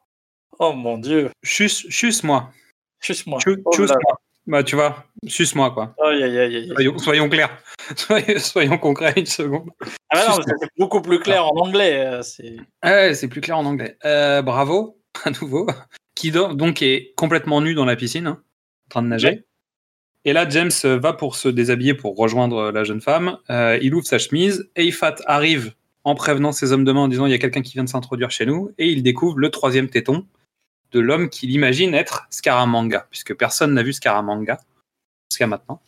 Oh 0.59 0.73
mon 0.73 0.97
dieu. 0.97 1.29
Chusse- 1.43 1.89
Chusse-moi. 1.89 2.51
Juste-moi. 2.99 3.39
Chou- 3.43 3.55
Oh. 3.65 3.71
Chusse-moi. 3.73 4.17
Bah, 4.47 4.63
tu 4.63 4.75
vois, 4.75 5.05
suce-moi, 5.27 5.71
quoi. 5.71 5.93
Aïe, 6.05 6.23
aïe, 6.23 6.37
aïe. 6.39 6.69
Soyons, 6.73 6.97
soyons 6.97 7.29
clairs. 7.29 7.61
Soyons, 7.97 8.39
soyons 8.39 8.77
concrets 8.77 9.13
une 9.17 9.25
seconde. 9.25 9.69
Ah 10.09 10.15
bah 10.15 10.25
non, 10.29 10.41
c'est 10.45 10.69
beaucoup 10.77 11.01
plus 11.01 11.19
clair 11.19 11.45
en 11.45 11.55
anglais. 11.57 12.05
euh, 12.05 12.21
C'est 12.21 12.55
Ah 12.81 12.91
Ouais, 12.91 13.13
c'est 13.13 13.27
plus 13.27 13.41
clair 13.41 13.57
en 13.57 13.65
anglais. 13.65 13.97
Euh, 14.05 14.41
bravo, 14.41 14.96
à 15.25 15.31
nouveau. 15.31 15.67
Qui 16.15 16.31
do- 16.31 16.53
donc 16.53 16.81
est 16.81 17.13
complètement 17.15 17.61
nu 17.61 17.73
dans 17.73 17.85
la 17.85 17.95
piscine, 17.95 18.27
hein, 18.27 18.41
en 18.87 18.89
train 18.89 19.03
de 19.03 19.07
nager. 19.07 19.43
Et 20.25 20.33
là, 20.33 20.47
James 20.49 20.71
euh, 20.83 20.99
va 20.99 21.13
pour 21.13 21.35
se 21.35 21.47
déshabiller 21.47 21.93
pour 21.93 22.17
rejoindre 22.17 22.71
la 22.71 22.83
jeune 22.83 23.01
femme. 23.01 23.37
Euh, 23.49 23.79
il 23.81 23.93
ouvre 23.95 24.05
sa 24.05 24.17
chemise. 24.17 24.69
Eifat 24.75 25.15
arrive 25.25 25.73
en 26.03 26.15
prévenant 26.15 26.51
ses 26.51 26.71
hommes 26.71 26.83
de 26.83 26.91
main 26.91 27.01
en 27.01 27.07
disant 27.07 27.25
il 27.25 27.31
y 27.31 27.35
a 27.35 27.37
quelqu'un 27.37 27.61
qui 27.61 27.73
vient 27.73 27.83
de 27.83 27.89
s'introduire 27.89 28.31
chez 28.31 28.45
nous. 28.45 28.71
Et 28.77 28.89
il 28.89 29.03
découvre 29.03 29.37
le 29.37 29.49
troisième 29.49 29.89
téton 29.89 30.25
de 30.91 30.99
l'homme 30.99 31.29
qu'il 31.29 31.51
imagine 31.51 31.93
être 31.93 32.27
Scaramanga, 32.29 33.07
puisque 33.09 33.35
personne 33.35 33.73
n'a 33.73 33.83
vu 33.83 33.93
Scaramanga 33.93 34.59
jusqu'à 35.29 35.47
maintenant. 35.47 35.81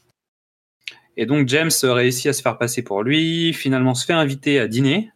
Et 1.17 1.25
donc 1.25 1.47
James 1.49 1.71
réussit 1.83 2.27
à 2.27 2.33
se 2.33 2.41
faire 2.41 2.57
passer 2.57 2.81
pour 2.81 3.03
lui, 3.03 3.53
finalement 3.53 3.93
se 3.93 4.05
fait 4.05 4.13
inviter 4.13 4.59
à 4.59 4.67
dîner, 4.67 5.11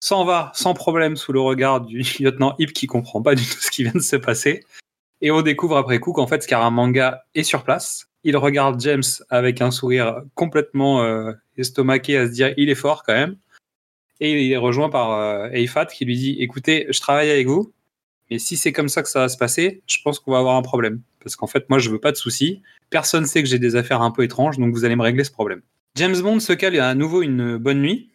s'en 0.00 0.24
va 0.24 0.52
sans 0.54 0.74
problème 0.74 1.16
sous 1.16 1.32
le 1.32 1.40
regard 1.40 1.80
du 1.80 2.02
lieutenant 2.20 2.54
Hip 2.58 2.72
qui 2.72 2.86
comprend 2.86 3.22
pas 3.22 3.34
du 3.34 3.44
tout 3.44 3.60
ce 3.60 3.70
qui 3.70 3.82
vient 3.82 3.92
de 3.94 4.00
se 4.00 4.16
passer. 4.16 4.64
Et 5.22 5.30
on 5.30 5.42
découvre 5.42 5.76
après 5.76 5.98
coup 5.98 6.12
qu'en 6.12 6.26
fait 6.26 6.42
Scaramanga 6.42 7.24
est 7.34 7.42
sur 7.42 7.64
place. 7.64 8.08
Il 8.22 8.36
regarde 8.36 8.80
James 8.80 9.04
avec 9.30 9.60
un 9.60 9.70
sourire 9.70 10.22
complètement 10.34 11.02
euh, 11.02 11.32
estomaqué 11.56 12.18
à 12.18 12.26
se 12.26 12.32
dire 12.32 12.52
il 12.56 12.68
est 12.68 12.74
fort 12.74 13.02
quand 13.04 13.14
même. 13.14 13.36
Et 14.20 14.46
il 14.46 14.52
est 14.52 14.56
rejoint 14.56 14.88
par 14.88 15.12
euh, 15.12 15.48
Eifat 15.50 15.86
qui 15.86 16.04
lui 16.04 16.16
dit 16.16 16.36
écoutez, 16.40 16.86
je 16.90 17.00
travaille 17.00 17.30
avec 17.30 17.46
vous, 17.46 17.72
mais 18.30 18.38
si 18.38 18.56
c'est 18.56 18.72
comme 18.72 18.88
ça 18.88 19.02
que 19.02 19.08
ça 19.08 19.20
va 19.20 19.28
se 19.28 19.36
passer, 19.36 19.82
je 19.86 19.98
pense 20.02 20.18
qu'on 20.18 20.32
va 20.32 20.38
avoir 20.38 20.56
un 20.56 20.62
problème. 20.62 21.00
Parce 21.20 21.36
qu'en 21.36 21.46
fait, 21.46 21.68
moi, 21.70 21.78
je 21.78 21.90
veux 21.90 22.00
pas 22.00 22.12
de 22.12 22.16
soucis. 22.16 22.62
Personne 22.90 23.26
sait 23.26 23.42
que 23.42 23.48
j'ai 23.48 23.58
des 23.58 23.76
affaires 23.76 24.02
un 24.02 24.10
peu 24.10 24.22
étranges, 24.22 24.58
donc 24.58 24.72
vous 24.72 24.84
allez 24.84 24.96
me 24.96 25.02
régler 25.02 25.24
ce 25.24 25.30
problème. 25.30 25.60
James 25.96 26.20
Bond 26.20 26.40
se 26.40 26.52
cale 26.52 26.78
à 26.78 26.94
nouveau 26.94 27.22
une 27.22 27.56
bonne 27.56 27.80
nuit, 27.80 28.10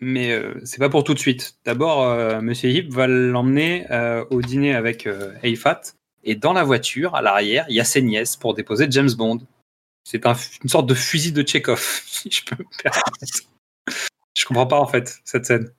mais 0.00 0.30
euh, 0.32 0.54
c'est 0.64 0.78
pas 0.78 0.88
pour 0.88 1.04
tout 1.04 1.14
de 1.14 1.18
suite. 1.18 1.56
D'abord, 1.64 2.02
euh, 2.04 2.40
Monsieur 2.40 2.70
Hip 2.70 2.88
va 2.90 3.06
l'emmener 3.06 3.86
euh, 3.90 4.24
au 4.30 4.42
dîner 4.42 4.74
avec 4.74 5.06
euh, 5.06 5.32
Eifat, 5.42 5.80
et 6.24 6.34
dans 6.34 6.52
la 6.52 6.64
voiture, 6.64 7.14
à 7.14 7.22
l'arrière, 7.22 7.66
il 7.68 7.76
y 7.76 7.80
a 7.80 7.84
ses 7.84 8.02
nièces 8.02 8.36
pour 8.36 8.54
déposer 8.54 8.86
James 8.90 9.10
Bond. 9.16 9.38
C'est 10.04 10.26
un- 10.26 10.34
une 10.62 10.68
sorte 10.68 10.86
de 10.86 10.94
fusil 10.94 11.32
de 11.32 11.42
Tchekhov, 11.42 11.80
si 12.06 12.30
je 12.30 12.44
peux 12.44 12.56
me 12.62 12.82
permettre. 12.82 13.42
Je 14.36 14.44
comprends 14.44 14.66
pas 14.66 14.78
en 14.80 14.86
fait 14.86 15.20
cette 15.24 15.46
scène. 15.46 15.70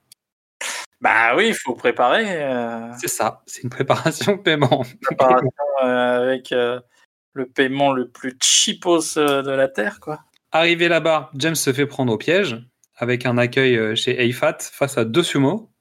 Bah 1.00 1.36
oui, 1.36 1.50
il 1.50 1.54
faut 1.54 1.76
préparer. 1.76 2.42
euh, 2.44 2.92
C'est 3.00 3.08
ça, 3.08 3.44
c'est 3.46 3.62
une 3.64 3.70
préparation 3.70 4.36
de 4.38 4.42
paiement. 4.42 4.84
préparation 5.02 5.52
avec 5.80 6.50
le 6.52 7.46
paiement 7.46 7.92
le 7.94 8.08
plus 8.10 8.36
cheapos 8.42 9.14
de 9.16 9.52
la 9.52 9.68
Terre, 9.68 10.00
quoi. 10.00 10.22
Arrivé 10.52 10.88
là-bas, 10.88 11.30
James 11.36 11.54
se 11.56 11.72
fait 11.72 11.86
prendre 11.86 12.12
au 12.12 12.18
piège 12.18 12.58
avec 12.98 13.26
un 13.26 13.38
accueil 13.38 13.78
euh, 13.78 13.96
chez 13.96 14.22
Eifat 14.26 14.58
face 14.60 14.98
à 14.98 15.06
deux 15.06 15.24
sumo. 15.24 15.72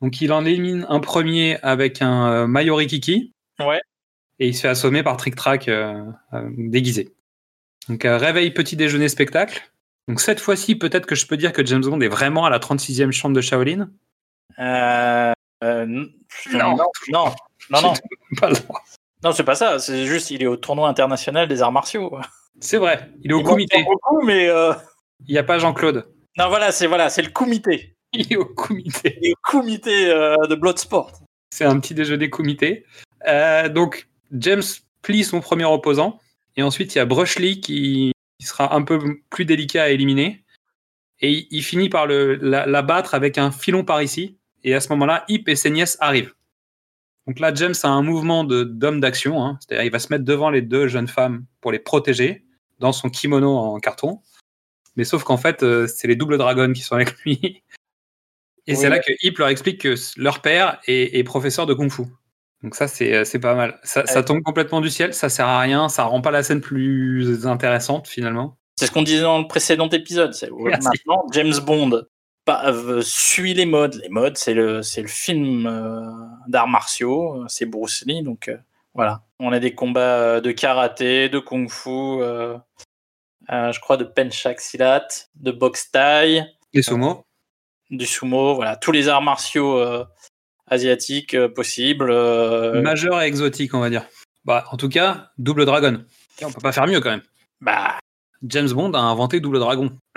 Donc 0.00 0.20
il 0.20 0.32
en 0.32 0.44
élimine 0.44 0.86
un 0.88 1.00
premier 1.00 1.58
avec 1.62 2.00
un 2.02 2.32
euh, 2.32 2.46
Mayori 2.46 2.86
Kiki. 2.86 3.34
Ouais. 3.58 3.80
Et 4.38 4.48
il 4.48 4.54
se 4.54 4.62
fait 4.62 4.68
assommer 4.68 5.02
par 5.02 5.16
Trick 5.18 5.36
Track 5.36 5.68
euh, 5.68 6.02
euh, 6.32 6.48
déguisé. 6.56 7.14
Donc 7.88 8.04
euh, 8.04 8.16
réveil 8.16 8.50
petit 8.52 8.76
déjeuner 8.76 9.08
spectacle. 9.08 9.70
Donc 10.08 10.20
cette 10.20 10.40
fois-ci, 10.40 10.76
peut-être 10.76 11.06
que 11.06 11.14
je 11.14 11.26
peux 11.26 11.36
dire 11.36 11.52
que 11.52 11.64
James 11.64 11.82
Bond 11.82 12.00
est 12.00 12.08
vraiment 12.08 12.44
à 12.46 12.50
la 12.50 12.58
36e 12.58 13.10
chambre 13.12 13.34
de 13.36 13.40
Shaolin. 13.40 13.90
Euh, 14.58 15.32
euh, 15.62 15.86
Non. 15.86 16.06
non, 16.52 16.76
non, 17.12 17.34
non, 17.70 17.80
non, 17.80 17.92
non, 19.24 19.32
c'est 19.32 19.44
pas 19.44 19.54
ça. 19.54 19.78
C'est 19.78 20.06
juste, 20.06 20.30
il 20.30 20.42
est 20.42 20.46
au 20.46 20.56
tournoi 20.56 20.88
international 20.88 21.46
des 21.46 21.60
arts 21.62 21.72
martiaux. 21.72 22.18
C'est 22.60 22.78
vrai, 22.78 23.10
il 23.22 23.30
est 23.30 23.34
au 23.34 23.40
Il 23.40 23.44
comité. 23.44 23.84
beaucoup, 23.84 24.22
mais 24.24 24.48
euh, 24.48 24.72
Il 25.26 25.32
n'y 25.32 25.38
a 25.38 25.44
pas 25.44 25.58
Jean-Claude. 25.58 26.06
Non, 26.36 26.48
voilà, 26.48 26.72
c'est 26.72 26.86
voilà, 26.86 27.10
c'est 27.10 27.22
le 27.22 27.30
comité. 27.30 27.96
Il 28.12 28.32
est 28.32 28.36
au 28.36 28.44
comité. 28.46 29.18
Il 29.22 29.28
est 29.28 29.32
au 29.32 29.40
comité 29.42 30.10
euh, 30.10 30.36
de 30.48 30.54
Bloodsport. 30.54 31.12
C'est 31.52 31.64
un 31.64 31.78
petit 31.78 31.94
déjeuner 31.94 32.28
comité. 32.30 32.84
Euh, 33.28 33.68
donc, 33.68 34.08
James 34.32 34.62
plie 35.02 35.24
son 35.24 35.40
premier 35.40 35.64
opposant. 35.64 36.18
Et 36.56 36.62
ensuite, 36.62 36.94
il 36.94 36.98
y 36.98 37.00
a 37.00 37.04
Brushley 37.04 37.60
qui, 37.60 38.12
qui 38.38 38.46
sera 38.46 38.74
un 38.74 38.82
peu 38.82 38.98
plus 39.30 39.44
délicat 39.44 39.84
à 39.84 39.88
éliminer. 39.90 40.44
Et 41.20 41.30
il, 41.30 41.48
il 41.50 41.62
finit 41.62 41.88
par 41.88 42.06
le, 42.06 42.34
la, 42.36 42.66
la 42.66 42.82
battre 42.82 43.14
avec 43.14 43.38
un 43.38 43.50
filon 43.52 43.84
par 43.84 44.02
ici. 44.02 44.38
Et 44.64 44.74
à 44.74 44.80
ce 44.80 44.88
moment-là, 44.90 45.24
Hip 45.28 45.44
et 45.46 45.56
ses 45.56 45.70
nièces 45.70 45.96
arrivent. 46.00 46.34
Donc 47.26 47.38
là, 47.38 47.54
James 47.54 47.74
a 47.82 47.88
un 47.88 48.02
mouvement 48.02 48.42
de- 48.44 48.64
d'homme 48.64 49.00
d'action. 49.00 49.44
hein. 49.44 49.58
C'est-à-dire, 49.60 49.84
il 49.84 49.92
va 49.92 49.98
se 50.00 50.12
mettre 50.12 50.24
devant 50.24 50.50
les 50.50 50.62
deux 50.62 50.88
jeunes 50.88 51.06
femmes 51.08 51.44
pour 51.60 51.70
les 51.70 51.78
protéger 51.78 52.44
dans 52.80 52.92
son 52.92 53.08
kimono 53.08 53.56
en 53.56 53.78
carton. 53.78 54.20
Mais 55.00 55.04
sauf 55.04 55.24
qu'en 55.24 55.38
fait, 55.38 55.62
euh, 55.62 55.86
c'est 55.86 56.06
les 56.08 56.14
doubles 56.14 56.36
dragons 56.36 56.74
qui 56.74 56.82
sont 56.82 56.94
avec 56.94 57.16
lui. 57.24 57.62
Et 58.66 58.72
Oui. 58.72 58.76
c'est 58.76 58.90
là 58.90 58.98
que 58.98 59.10
Hip 59.22 59.32
leur 59.38 59.48
explique 59.48 59.80
que 59.80 59.94
leur 60.18 60.42
père 60.42 60.78
est, 60.86 61.18
est 61.18 61.24
professeur 61.24 61.64
de 61.64 61.72
kung-fu. 61.72 62.02
Donc 62.62 62.74
ça, 62.74 62.86
c'est 62.86 63.14
euh, 63.14 63.24
c'est 63.24 63.38
pas 63.38 63.54
mal. 63.54 63.80
Ça, 63.82 64.04
tombe 64.22 64.42
complètement 64.42 64.82
du 64.82 64.90
ciel, 64.90 65.14
ça 65.14 65.30
sert 65.30 65.46
à 65.48 65.58
rien, 65.58 65.88
ça 65.88 66.04
rend 66.04 66.20
pas 66.20 66.30
la 66.30 66.42
scène 66.42 66.60
plus 66.60 67.46
intéressante 67.46 68.08
finalement. 68.08 68.58
C'est 68.76 68.84
ce 68.84 68.90
qu'on 68.92 69.00
disait 69.02 69.22
dans 69.22 69.38
le 69.38 69.48
précédent 69.48 69.88
épisode. 69.88 70.34
C'est 70.34 70.50
maintenant 70.58 71.24
James 71.32 71.54
Bond 71.64 72.02
pas- 72.44 72.66
euh, 72.70 73.00
suit 73.00 73.54
les 73.54 73.64
modes. 73.64 73.94
Les 74.02 74.10
modes, 74.10 74.36
c'est 74.36 74.52
le 74.52 74.82
c'est 74.82 75.00
le 75.00 75.08
film 75.08 75.66
euh, 75.66 76.02
d'arts 76.46 76.68
martiaux. 76.68 77.42
C'est 77.48 77.64
Bruce 77.64 78.04
Lee, 78.06 78.22
donc 78.22 78.48
euh, 78.48 78.58
voilà. 78.92 79.22
On 79.38 79.50
a 79.52 79.60
des 79.60 79.74
combats 79.74 80.42
de 80.42 80.52
karaté, 80.52 81.30
de 81.30 81.38
kung-fu, 81.38 82.20
euh, 83.50 83.54
euh, 83.68 83.72
je 83.72 83.80
crois 83.80 83.96
de 83.96 84.04
penchak 84.04 84.60
silat, 84.60 85.06
de 85.34 85.50
boxe 85.52 85.90
thaï, 85.90 86.44
Les 86.72 86.82
sumo. 86.82 87.24
du 87.90 88.06
sumo. 88.06 88.54
Voilà, 88.54 88.76
tous 88.76 88.92
les 88.92 89.08
arts 89.08 89.22
martiaux 89.22 89.78
euh, 89.78 90.04
asiatiques 90.66 91.34
euh, 91.34 91.48
possibles. 91.48 92.10
euh, 92.10 92.80
Majeur 92.82 93.20
et 93.22 93.26
exotique, 93.26 93.74
on 93.74 93.80
va 93.80 93.90
dire. 93.90 94.04
Bah, 94.44 94.64
en 94.70 94.76
tout 94.76 94.88
cas, 94.88 95.30
double 95.38 95.64
dragon. 95.66 96.04
On 96.42 96.50
peut 96.52 96.60
pas 96.60 96.72
faire 96.72 96.86
mieux 96.86 97.00
quand 97.00 97.10
même. 97.10 97.22
bah. 97.60 97.98
James 98.42 98.70
Bond 98.70 98.92
a 98.94 99.00
inventé 99.00 99.38
double 99.40 99.58
dragon. 99.58 99.90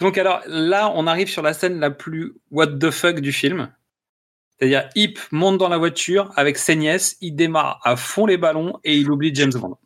Donc 0.00 0.18
alors 0.18 0.40
là, 0.46 0.92
on 0.94 1.06
arrive 1.06 1.28
sur 1.28 1.40
la 1.42 1.54
scène 1.54 1.80
la 1.80 1.90
plus 1.90 2.34
what 2.50 2.66
the 2.78 2.90
fuck 2.90 3.20
du 3.20 3.32
film. 3.32 3.72
C'est-à-dire, 4.58 4.88
Hip 4.94 5.14
monte 5.30 5.56
dans 5.58 5.68
la 5.70 5.78
voiture 5.78 6.32
avec 6.36 6.58
ses 6.58 6.76
nièces, 6.76 7.16
il 7.22 7.34
démarre 7.34 7.80
à 7.82 7.96
fond 7.96 8.26
les 8.26 8.36
ballons 8.36 8.78
et 8.84 8.96
il 8.98 9.10
oublie 9.10 9.34
James 9.34 9.52
Bond. 9.54 9.78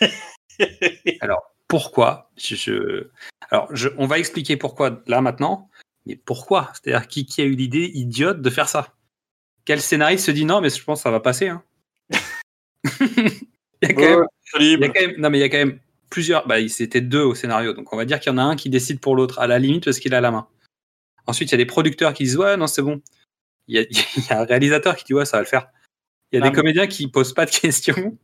Pourquoi 1.68 2.30
je, 2.36 2.54
je- 2.56 3.08
Alors, 3.50 3.74
je- 3.74 3.88
on 3.98 4.06
va 4.06 4.18
expliquer 4.18 4.56
pourquoi 4.56 5.02
là 5.06 5.20
maintenant, 5.20 5.68
mais 6.06 6.16
pourquoi? 6.16 6.72
C'est-à-dire, 6.74 7.06
qui, 7.08 7.26
qui 7.26 7.42
a 7.42 7.44
eu 7.44 7.54
l'idée 7.54 7.90
idiote 7.94 8.40
de 8.40 8.50
faire 8.50 8.68
ça? 8.68 8.94
Quel 9.66 9.80
scénariste 9.82 10.24
se 10.26 10.30
dit 10.30 10.44
non, 10.46 10.60
mais 10.62 10.70
je 10.70 10.82
pense 10.82 11.00
que 11.00 11.02
ça 11.02 11.10
va 11.10 11.20
passer 11.20 11.48
hein? 11.48 11.62
Il, 13.82 13.88
y 13.88 13.92
a 13.92 13.94
quand 13.94 14.00
même, 14.02 14.24
il 14.60 14.80
y 14.80 14.84
a 14.84 14.88
quand 14.88 15.00
même- 15.00 15.16
non, 15.18 15.30
mais 15.30 15.38
il 15.38 15.40
y 15.40 15.44
a 15.44 15.48
quand 15.48 15.58
même 15.58 15.78
plusieurs. 16.10 16.46
Bah, 16.48 16.56
c'était 16.68 17.00
deux 17.00 17.22
au 17.22 17.34
scénario, 17.34 17.74
donc 17.74 17.92
on 17.92 17.96
va 17.96 18.04
dire 18.06 18.18
qu'il 18.18 18.32
y 18.32 18.34
en 18.34 18.38
a 18.38 18.42
un 18.42 18.56
qui 18.56 18.70
décide 18.70 18.98
pour 18.98 19.14
l'autre, 19.14 19.38
à 19.38 19.46
la 19.46 19.58
limite, 19.58 19.84
parce 19.84 20.00
qu'il 20.00 20.14
a 20.14 20.20
la 20.20 20.30
main. 20.32 20.48
Ensuite, 21.26 21.50
il 21.50 21.52
y 21.52 21.54
a 21.54 21.58
des 21.58 21.66
producteurs 21.66 22.12
qui 22.14 22.24
disent 22.24 22.38
ouais, 22.38 22.56
non, 22.56 22.66
c'est 22.66 22.82
bon. 22.82 23.00
Il 23.68 23.76
y, 23.76 23.78
a, 23.78 23.82
il 24.16 24.24
y 24.24 24.32
a 24.32 24.40
un 24.40 24.44
réalisateur 24.44 24.96
qui 24.96 25.04
dit 25.04 25.14
ouais, 25.14 25.26
ça 25.26 25.36
va 25.36 25.42
le 25.42 25.48
faire. 25.48 25.68
Il 26.32 26.36
y 26.36 26.38
a 26.38 26.40
Non, 26.40 26.46
des 26.46 26.50
mais- 26.50 26.56
comédiens 26.56 26.86
qui 26.88 27.06
posent 27.08 27.34
pas 27.34 27.46
de 27.46 27.50
questions, 27.50 28.18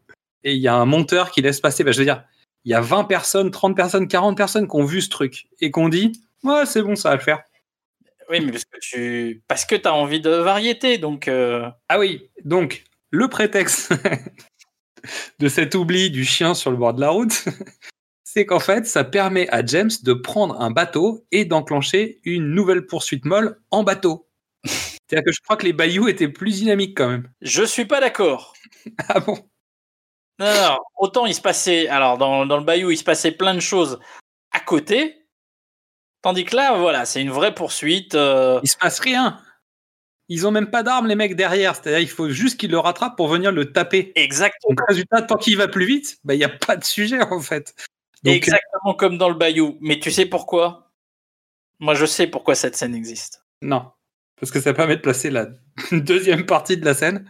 et 0.44 0.54
il 0.54 0.60
y 0.60 0.68
a 0.68 0.74
un 0.74 0.84
monteur 0.86 1.30
qui 1.30 1.42
laisse 1.42 1.60
passer. 1.60 1.84
Bah, 1.84 1.92
je 1.92 1.98
veux 1.98 2.04
dire, 2.04 2.24
il 2.64 2.70
y 2.72 2.74
a 2.74 2.80
20 2.80 3.04
personnes, 3.04 3.50
30 3.50 3.76
personnes, 3.76 4.08
40 4.08 4.36
personnes 4.36 4.68
qui 4.68 4.76
ont 4.76 4.84
vu 4.84 5.00
ce 5.02 5.08
truc 5.10 5.46
et 5.60 5.70
qu'on 5.70 5.88
dit 5.88 6.12
Ouais, 6.44 6.66
c'est 6.66 6.82
bon, 6.82 6.96
ça 6.96 7.10
va 7.10 7.16
le 7.16 7.22
faire. 7.22 7.42
Oui, 8.30 8.40
mais 8.40 8.52
parce 8.52 8.64
que 8.64 8.78
tu 8.80 9.42
parce 9.48 9.64
que 9.66 9.76
as 9.86 9.92
envie 9.94 10.20
de 10.20 10.30
variété, 10.30 10.98
donc. 10.98 11.28
euh, 11.28 11.68
Ah 11.88 11.98
oui, 11.98 12.30
donc 12.44 12.84
le 13.10 13.28
prétexte 13.28 13.92
de 15.38 15.48
cet 15.48 15.74
oubli 15.74 16.10
du 16.10 16.24
chien 16.24 16.54
sur 16.54 16.70
le 16.70 16.76
bord 16.76 16.94
de 16.94 17.00
la 17.00 17.10
route, 17.10 17.44
c'est 18.24 18.46
qu'en 18.46 18.60
fait, 18.60 18.86
ça 18.86 19.04
permet 19.04 19.48
à 19.50 19.64
James 19.64 19.90
de 20.02 20.12
prendre 20.14 20.60
un 20.60 20.70
bateau 20.70 21.26
et 21.32 21.44
d'enclencher 21.44 22.20
une 22.24 22.50
nouvelle 22.54 22.86
poursuite 22.86 23.24
molle 23.24 23.60
en 23.70 23.82
bateau. 23.84 24.28
C'est-à-dire 24.64 25.24
que 25.26 25.32
je 25.32 25.40
crois 25.42 25.56
que 25.56 25.66
les 25.66 25.72
bayous 25.74 26.08
étaient 26.08 26.28
plus 26.28 26.56
dynamiques 26.60 26.96
quand 26.96 27.08
même. 27.08 27.30
Je 27.42 27.62
suis 27.64 27.84
pas 27.84 28.00
d'accord. 28.00 28.54
Ah 29.08 29.20
bon? 29.20 29.38
Non, 30.38 30.46
non, 30.46 30.78
autant 30.98 31.26
il 31.26 31.34
se 31.34 31.40
passait. 31.40 31.88
Alors, 31.88 32.18
dans, 32.18 32.44
dans 32.46 32.56
le 32.58 32.64
bayou, 32.64 32.90
il 32.90 32.96
se 32.98 33.04
passait 33.04 33.32
plein 33.32 33.54
de 33.54 33.60
choses 33.60 34.00
à 34.52 34.60
côté. 34.60 35.26
Tandis 36.22 36.44
que 36.44 36.56
là, 36.56 36.76
voilà, 36.76 37.04
c'est 37.04 37.22
une 37.22 37.30
vraie 37.30 37.54
poursuite. 37.54 38.14
euh, 38.14 38.58
Il 38.62 38.68
se 38.68 38.76
passe 38.76 38.98
rien. 38.98 39.38
Ils 40.28 40.46
ont 40.46 40.50
même 40.50 40.70
pas 40.70 40.82
d'armes, 40.82 41.06
les 41.06 41.14
mecs 41.16 41.36
derrière. 41.36 41.74
C'est-à-dire 41.76 42.00
il 42.00 42.08
faut 42.08 42.30
juste 42.30 42.58
qu'ils 42.58 42.70
le 42.70 42.78
rattrapent 42.78 43.16
pour 43.16 43.28
venir 43.28 43.52
le 43.52 43.72
taper. 43.72 44.10
exactement, 44.16 44.74
Donc, 44.74 44.88
résultat, 44.88 45.22
tant 45.22 45.36
qu'il 45.36 45.56
va 45.56 45.68
plus 45.68 45.84
vite, 45.84 46.18
bah, 46.24 46.34
il 46.34 46.38
n'y 46.38 46.44
a 46.44 46.48
pas 46.48 46.76
de 46.76 46.84
sujet 46.84 47.20
en 47.22 47.40
fait. 47.40 47.74
Donc, 48.22 48.32
euh, 48.32 48.36
exactement 48.36 48.94
comme 48.96 49.18
dans 49.18 49.28
le 49.28 49.34
bayou. 49.34 49.76
Mais 49.82 50.00
tu 50.00 50.10
sais 50.10 50.24
pourquoi? 50.24 50.90
Moi, 51.78 51.94
je 51.94 52.06
sais 52.06 52.26
pourquoi 52.26 52.54
cette 52.54 52.74
scène 52.74 52.94
existe. 52.94 53.44
Non. 53.60 53.90
Parce 54.40 54.50
que 54.50 54.60
ça 54.60 54.72
permet 54.72 54.96
de 54.96 55.02
placer 55.02 55.30
la 55.30 55.46
deuxième 55.92 56.46
partie 56.46 56.78
de 56.78 56.84
la 56.86 56.94
scène. 56.94 57.28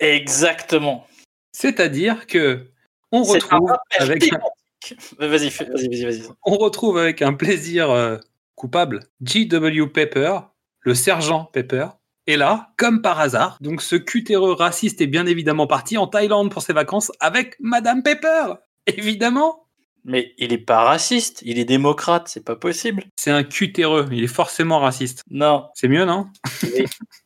Exactement. 0.00 1.06
C'est-à-dire 1.52 2.26
que 2.26 2.66
on 3.12 3.24
C'est 3.24 3.42
un 3.52 3.56
retrouve, 3.56 3.70
rappel 3.70 4.02
avec 4.02 4.22
un, 4.24 4.26
thématique. 4.26 5.14
Vas-y, 5.18 5.50
fais- 5.50 5.64
vas-y, 5.64 5.88
vas-y, 5.88 6.04
vas-y. 6.04 6.22
on 6.44 6.56
retrouve 6.56 6.98
avec 6.98 7.22
un 7.22 7.32
plaisir 7.34 7.90
euh, 7.90 8.16
coupable 8.54 9.00
G.W. 9.22 9.88
Pepper, 9.88 10.38
le 10.80 10.94
sergent 10.94 11.44
Pepper. 11.52 11.88
Et 12.26 12.36
là, 12.36 12.72
comme 12.76 13.00
par 13.00 13.18
hasard, 13.20 13.56
donc 13.62 13.80
ce 13.80 13.96
cutéreux 13.96 14.52
raciste 14.52 15.00
est 15.00 15.06
bien 15.06 15.24
évidemment 15.26 15.66
parti 15.66 15.96
en 15.96 16.06
Thaïlande 16.06 16.50
pour 16.50 16.60
ses 16.62 16.74
vacances 16.74 17.10
avec 17.20 17.56
Madame 17.60 18.02
Pepper. 18.02 18.54
Évidemment, 18.86 19.66
Mais 20.04 20.34
il 20.36 20.52
est 20.52 20.58
pas 20.58 20.84
raciste, 20.84 21.40
il 21.42 21.58
est 21.58 21.64
démocrate, 21.64 22.28
c'est 22.28 22.44
pas 22.44 22.56
possible. 22.56 23.04
c'est 23.16 23.30
un 23.30 23.44
cutéreux, 23.44 24.06
il 24.12 24.24
est 24.24 24.26
forcément 24.26 24.78
raciste. 24.80 25.22
Non, 25.30 25.68
C'est 25.74 25.88
mieux, 25.88 26.04
non? 26.04 26.26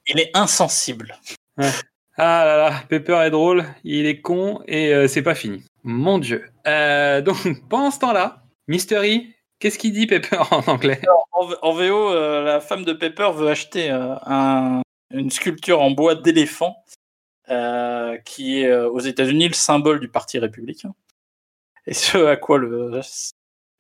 Il 0.07 0.21
est 0.21 0.31
insensible. 0.35 1.19
Ah 2.25 2.45
là 2.45 2.57
là, 2.57 2.73
Pepper 2.89 3.17
est 3.27 3.31
drôle, 3.31 3.65
il 3.83 4.07
est 4.07 4.21
con 4.21 4.63
et 4.69 4.95
euh, 4.95 5.09
c'est 5.09 5.23
pas 5.23 5.35
fini. 5.35 5.65
Mon 5.83 6.21
dieu. 6.21 6.49
Euh, 6.69 7.21
donc 7.21 7.37
pendant 7.69 7.91
ce 7.91 7.99
temps-là, 7.99 8.45
Mystery, 8.69 9.35
qu'est-ce 9.59 9.77
qu'il 9.77 9.93
dit 9.93 10.07
Pepper 10.07 10.39
en 10.53 10.61
anglais? 10.71 11.01
En, 11.63 11.73
VO, 11.73 12.11
euh, 12.13 12.45
la 12.45 12.61
femme 12.61 12.85
de 12.85 12.93
Pepper 12.93 13.31
veut 13.35 13.49
acheter 13.49 13.91
un- 13.91 14.83
une 15.13 15.33
sculpture 15.33 15.83
en 15.83 15.91
bois 15.91 16.15
d'éléphant 16.15 16.77
qui 18.25 18.61
est 18.61 18.73
aux 18.73 19.01
États-Unis 19.01 19.49
le 19.49 19.55
symbole 19.55 19.99
du 19.99 20.09
Parti 20.09 20.39
républicain. 20.39 20.95
Et 21.87 21.93
ce 21.93 22.17
à 22.27 22.37
quoi 22.37 22.57
le, 22.59 23.01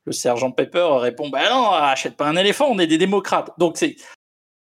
le 0.05 0.12
sergent 0.12 0.50
Pepper 0.50 0.88
répond 0.98 1.28
Bah 1.28 1.48
non, 1.48 1.70
achète 1.70 2.16
pas 2.16 2.26
un 2.26 2.35
éléphant, 2.37 2.66
on 2.68 2.81
est 2.81 2.88
des 2.88 2.98
démocrates. 2.98 3.50
Donc 3.59 3.76
c'est. 3.78 3.94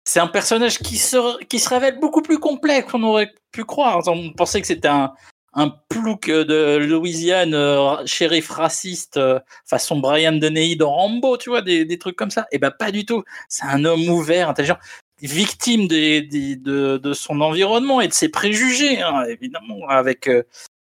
C'est 0.08 0.20
un 0.20 0.28
personnage 0.28 0.78
qui 0.78 0.96
se, 0.96 1.42
qui 1.46 1.58
se 1.58 1.68
révèle 1.68 1.98
beaucoup 1.98 2.22
plus 2.22 2.38
complexe 2.38 2.90
qu'on 2.90 3.02
aurait 3.02 3.32
pu 3.50 3.64
croire. 3.64 4.02
On 4.06 4.32
pensait 4.32 4.60
que 4.60 4.66
c'était 4.68 4.86
un, 4.88 5.12
un 5.52 5.68
plouc 5.88 6.28
de 6.30 6.76
Louisiane, 6.76 7.54
euh, 7.54 8.06
shérif 8.06 8.50
raciste, 8.50 9.16
euh, 9.16 9.40
façon 9.64 9.98
Brian 9.98 10.32
Deney 10.32 10.76
dans 10.76 10.92
Rambo, 10.92 11.36
tu 11.36 11.50
vois, 11.50 11.60
des, 11.60 11.84
des 11.84 11.98
trucs 11.98 12.14
comme 12.14 12.30
ça. 12.30 12.46
Et 12.52 12.58
ben 12.58 12.70
pas 12.70 12.92
du 12.92 13.04
tout. 13.04 13.24
C'est 13.48 13.64
un 13.66 13.84
homme 13.84 14.08
ouvert, 14.08 14.48
intelligent, 14.50 14.78
victime 15.20 15.88
des, 15.88 16.22
des- 16.22 16.54
de, 16.54 16.98
de 16.98 17.12
son 17.12 17.40
environnement 17.40 18.00
et 18.00 18.06
de 18.06 18.12
ses 18.12 18.28
préjugés, 18.28 19.02
hein, 19.02 19.24
évidemment, 19.28 19.88
avec, 19.88 20.28
euh, 20.28 20.44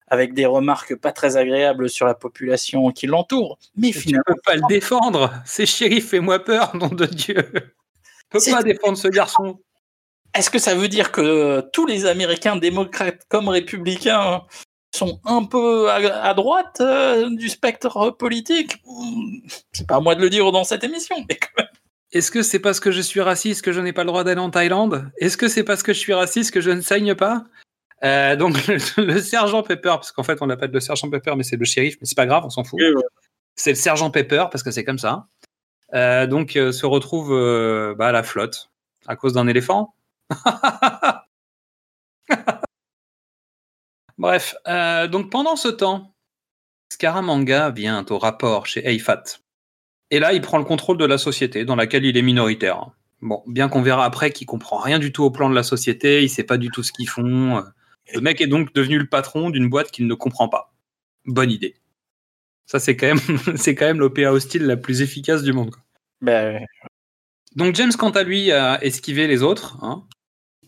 avec 0.08 0.34
des 0.34 0.48
remarques 0.48 0.96
pas 0.96 1.12
très 1.12 1.38
agréables 1.38 1.88
sur 1.88 2.08
la 2.08 2.16
population 2.16 2.90
qui 2.92 3.06
l'entoure. 3.06 3.60
Mais 3.76 3.92
Tu 3.92 4.00
finalement, 4.00 4.24
peux 4.26 4.42
pas 4.44 4.56
le 4.56 4.64
défendre. 4.68 5.32
C'est 5.46 5.68
shérif, 5.68 6.10
fais-moi 6.10 6.40
peur, 6.40 6.76
nom 6.76 6.88
de 6.88 7.06
Dieu. 7.06 7.36
C'est- 8.40 8.52
pas 8.52 8.64
défendre 8.64 8.98
ce 8.98 9.08
garçon. 9.08 9.60
est-ce 10.34 10.50
que 10.50 10.60
ça 10.60 10.74
veut 10.76 10.88
dire 10.88 11.12
que 11.12 11.62
tous 11.74 11.86
les 11.86 12.06
Américains, 12.06 12.56
démocrates 12.56 13.22
comme 13.30 13.50
républicains, 13.50 14.42
sont 14.96 15.20
un 15.26 15.44
peu 15.44 15.90
à, 15.90 15.96
à 16.24 16.34
droite 16.36 16.78
euh, 16.82 17.30
du 17.36 17.50
spectre 17.50 18.12
politique 18.12 18.78
C'est 19.72 19.88
pas 19.88 19.96
à 19.96 20.00
moi 20.00 20.16
de 20.16 20.22
le 20.22 20.30
dire 20.30 20.52
dans 20.52 20.64
cette 20.64 20.84
émission, 20.84 21.16
mais 21.30 21.36
quand 21.36 21.50
même. 21.64 21.68
Est-ce 22.12 22.30
que 22.30 22.44
c'est 22.44 22.60
parce 22.60 22.80
que 22.80 22.92
je 22.92 23.02
suis 23.02 23.22
raciste 23.22 23.64
que 23.64 23.72
je 23.72 23.82
n'ai 23.82 23.92
pas 23.92 24.04
le 24.04 24.08
droit 24.10 24.24
d'aller 24.24 24.40
en 24.40 24.52
Thaïlande? 24.52 25.10
Est-ce 25.18 25.36
que 25.36 25.48
c'est 25.48 25.64
parce 25.64 25.82
que 25.82 25.94
je 25.94 25.98
suis 26.00 26.14
raciste 26.14 26.52
que 26.54 26.62
je 26.62 26.70
ne 26.70 26.82
saigne 26.82 27.16
pas? 27.16 27.44
Euh, 28.04 28.36
Donc 28.36 28.68
le, 28.68 28.78
le 29.04 29.20
sergent 29.22 29.64
Pepper, 29.64 29.90
parce 29.96 30.12
qu'en 30.12 30.22
fait 30.24 30.38
on 30.42 30.46
l'appelle 30.46 30.70
le 30.72 30.80
sergent 30.80 31.10
Pepper, 31.10 31.34
mais 31.36 31.44
c'est 31.44 31.56
le 31.58 31.66
shérif, 31.66 31.96
mais 32.02 32.06
c'est 32.06 32.16
pas 32.16 32.28
grave, 32.28 32.44
on 32.46 32.50
s'en 32.52 32.64
fout. 32.64 32.80
C'est 33.56 33.72
le 33.72 33.76
sergent 33.76 34.12
Pepper 34.12 34.46
parce 34.52 34.62
que 34.64 34.70
c'est 34.72 34.84
comme 34.84 35.00
ça. 35.00 35.26
Euh, 35.94 36.26
donc 36.28 36.56
euh, 36.56 36.72
se 36.72 36.86
retrouve 36.86 37.34
euh, 37.34 37.94
bah, 37.96 38.08
à 38.08 38.12
la 38.12 38.24
flotte 38.24 38.72
à 39.06 39.16
cause 39.16 39.34
d'un 39.34 39.48
éléphant. 39.48 39.94
Bref, 44.18 44.56
donc 45.12 45.30
pendant 45.32 45.56
ce 45.56 45.68
temps, 45.68 46.16
Scaramanga 46.90 47.72
vient 47.72 48.06
au 48.10 48.18
rapport 48.18 48.66
chez 48.68 48.88
Eifat. 48.88 49.24
Et 50.12 50.20
là, 50.20 50.34
il 50.34 50.42
prend 50.42 50.58
le 50.60 50.64
contrôle 50.64 50.98
de 50.98 51.06
la 51.06 51.18
société 51.18 51.66
dans 51.66 51.76
laquelle 51.76 52.06
il 52.06 52.16
est 52.16 52.22
minoritaire. 52.22 52.92
Bon, 53.22 53.44
bien 53.48 53.68
qu'on 53.68 53.82
verra 53.82 54.06
après 54.06 54.32
qu'il 54.32 54.48
comprend 54.48 54.78
rien 54.78 55.00
du 55.00 55.12
tout 55.12 55.24
au 55.24 55.32
plan 55.32 55.50
de 55.50 55.56
la 55.56 55.64
société, 55.64 56.24
il 56.24 56.30
sait 56.30 56.44
pas 56.44 56.58
du 56.58 56.70
tout 56.70 56.84
ce 56.84 56.92
qu'ils 56.92 57.10
font. 57.10 57.64
Le 58.14 58.22
mec 58.22 58.40
est 58.40 58.48
donc 58.48 58.74
devenu 58.74 59.00
le 59.00 59.08
patron 59.08 59.50
d'une 59.50 59.70
boîte 59.70 59.92
qu'il 59.92 60.08
ne 60.08 60.14
comprend 60.14 60.48
pas. 60.48 60.72
Bonne 61.26 61.52
idée. 61.52 61.76
Ça, 62.66 62.80
c'est 62.80 62.96
quand 62.96 63.08
même, 63.08 63.20
c'est 63.58 63.76
quand 63.76 63.86
même 63.86 64.00
l'OPA 64.00 64.32
hostile 64.32 64.64
la 64.66 64.78
plus 64.78 65.02
efficace 65.02 65.44
du 65.44 65.54
monde. 65.54 65.72
quoi. 65.72 65.84
Ben, 66.22 66.66
Donc 67.56 67.76
James, 67.76 67.92
quant 67.98 68.12
à 68.12 68.24
lui, 68.24 68.52
a 68.52 68.84
esquivé 68.84 69.28
les 69.28 69.44
autres, 69.44 69.78
hein, 69.84 70.06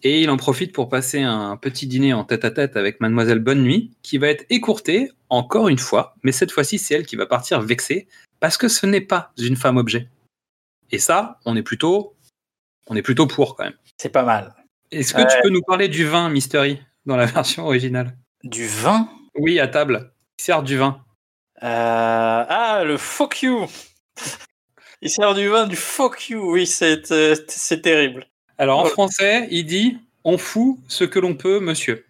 et 0.03 0.21
il 0.21 0.29
en 0.29 0.37
profite 0.37 0.73
pour 0.73 0.89
passer 0.89 1.21
un 1.21 1.57
petit 1.57 1.87
dîner 1.87 2.13
en 2.13 2.25
tête-à-tête 2.25 2.77
avec 2.77 2.99
Mademoiselle 2.99 3.39
Bonne 3.39 3.63
Nuit, 3.63 3.91
qui 4.03 4.17
va 4.17 4.27
être 4.27 4.45
écourté 4.49 5.11
encore 5.29 5.67
une 5.69 5.79
fois, 5.79 6.15
mais 6.23 6.31
cette 6.31 6.51
fois-ci, 6.51 6.77
c'est 6.77 6.93
elle 6.93 7.05
qui 7.05 7.15
va 7.15 7.25
partir 7.25 7.61
vexée, 7.61 8.07
parce 8.39 8.57
que 8.57 8.67
ce 8.67 8.85
n'est 8.85 9.01
pas 9.01 9.33
une 9.39 9.55
femme 9.55 9.77
objet. 9.77 10.09
Et 10.91 10.99
ça, 10.99 11.39
on 11.45 11.55
est 11.55 11.63
plutôt, 11.63 12.15
on 12.87 12.95
est 12.95 13.01
plutôt 13.01 13.25
pour 13.25 13.55
quand 13.55 13.63
même. 13.63 13.73
c'est 13.97 14.09
pas 14.09 14.23
mal. 14.23 14.53
Est-ce 14.91 15.13
que 15.13 15.21
tu 15.21 15.41
peux 15.41 15.49
nous 15.49 15.63
parler 15.63 15.87
du 15.87 16.05
vin, 16.05 16.29
Mystery, 16.29 16.79
dans 17.05 17.15
la 17.15 17.25
version 17.37 17.65
originale? 17.65 18.15
Du 18.43 18.67
vin? 18.67 19.09
Oui, 19.35 19.59
à 19.59 19.67
table. 19.67 20.13
Il 20.37 20.43
sert 20.43 20.61
du 20.61 20.77
vin. 20.77 21.03
Euh, 21.63 22.45
Ah, 22.47 22.83
le 22.85 22.97
fuck 22.97 23.41
you 23.41 23.67
Il 25.01 25.09
sert 25.09 25.33
du 25.33 25.47
vin, 25.47 25.67
du 25.67 25.75
fuck 25.75 26.29
you, 26.29 26.51
oui, 26.51 26.65
c'est 26.65 27.11
euh, 27.11 27.35
terrible. 27.81 28.27
Alors 28.57 28.79
en 28.79 28.85
français, 28.85 29.47
il 29.51 29.65
dit 29.65 29.97
on 30.23 30.37
fout 30.37 30.77
ce 30.87 31.03
que 31.03 31.19
l'on 31.19 31.35
peut, 31.35 31.59
monsieur. 31.59 32.05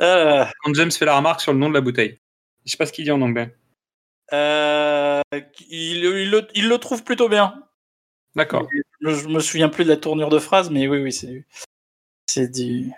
Euh, 0.00 0.44
Quand 0.62 0.74
James 0.74 0.90
fait 0.90 1.04
la 1.04 1.16
remarque 1.16 1.40
sur 1.40 1.52
le 1.52 1.58
nom 1.58 1.68
de 1.68 1.74
la 1.74 1.80
bouteille. 1.80 2.18
Je 2.64 2.70
sais 2.72 2.76
pas 2.76 2.86
ce 2.86 2.92
qu'il 2.92 3.04
dit 3.04 3.10
en 3.10 3.20
anglais. 3.22 3.54
euh, 4.32 5.20
il, 5.70 6.04
il 6.04 6.30
le, 6.30 6.46
il 6.54 6.68
le 6.68 6.78
trouve 6.78 7.04
plutôt 7.04 7.28
bien. 7.28 7.54
D'accord. 8.34 8.66
Je, 9.00 9.28
me 9.28 9.38
souviens 9.40 9.68
plus 9.68 9.84
de 9.84 9.90
la 9.90 9.96
tournure 9.96 10.28
de 10.30 10.38
phrase, 10.38 10.70
mais 10.70 10.88
oui, 10.88 10.98
oui, 10.98 11.12
c'est 11.12 11.26
du. 11.28 11.46
C'est 12.26 12.50
du. 12.50 12.90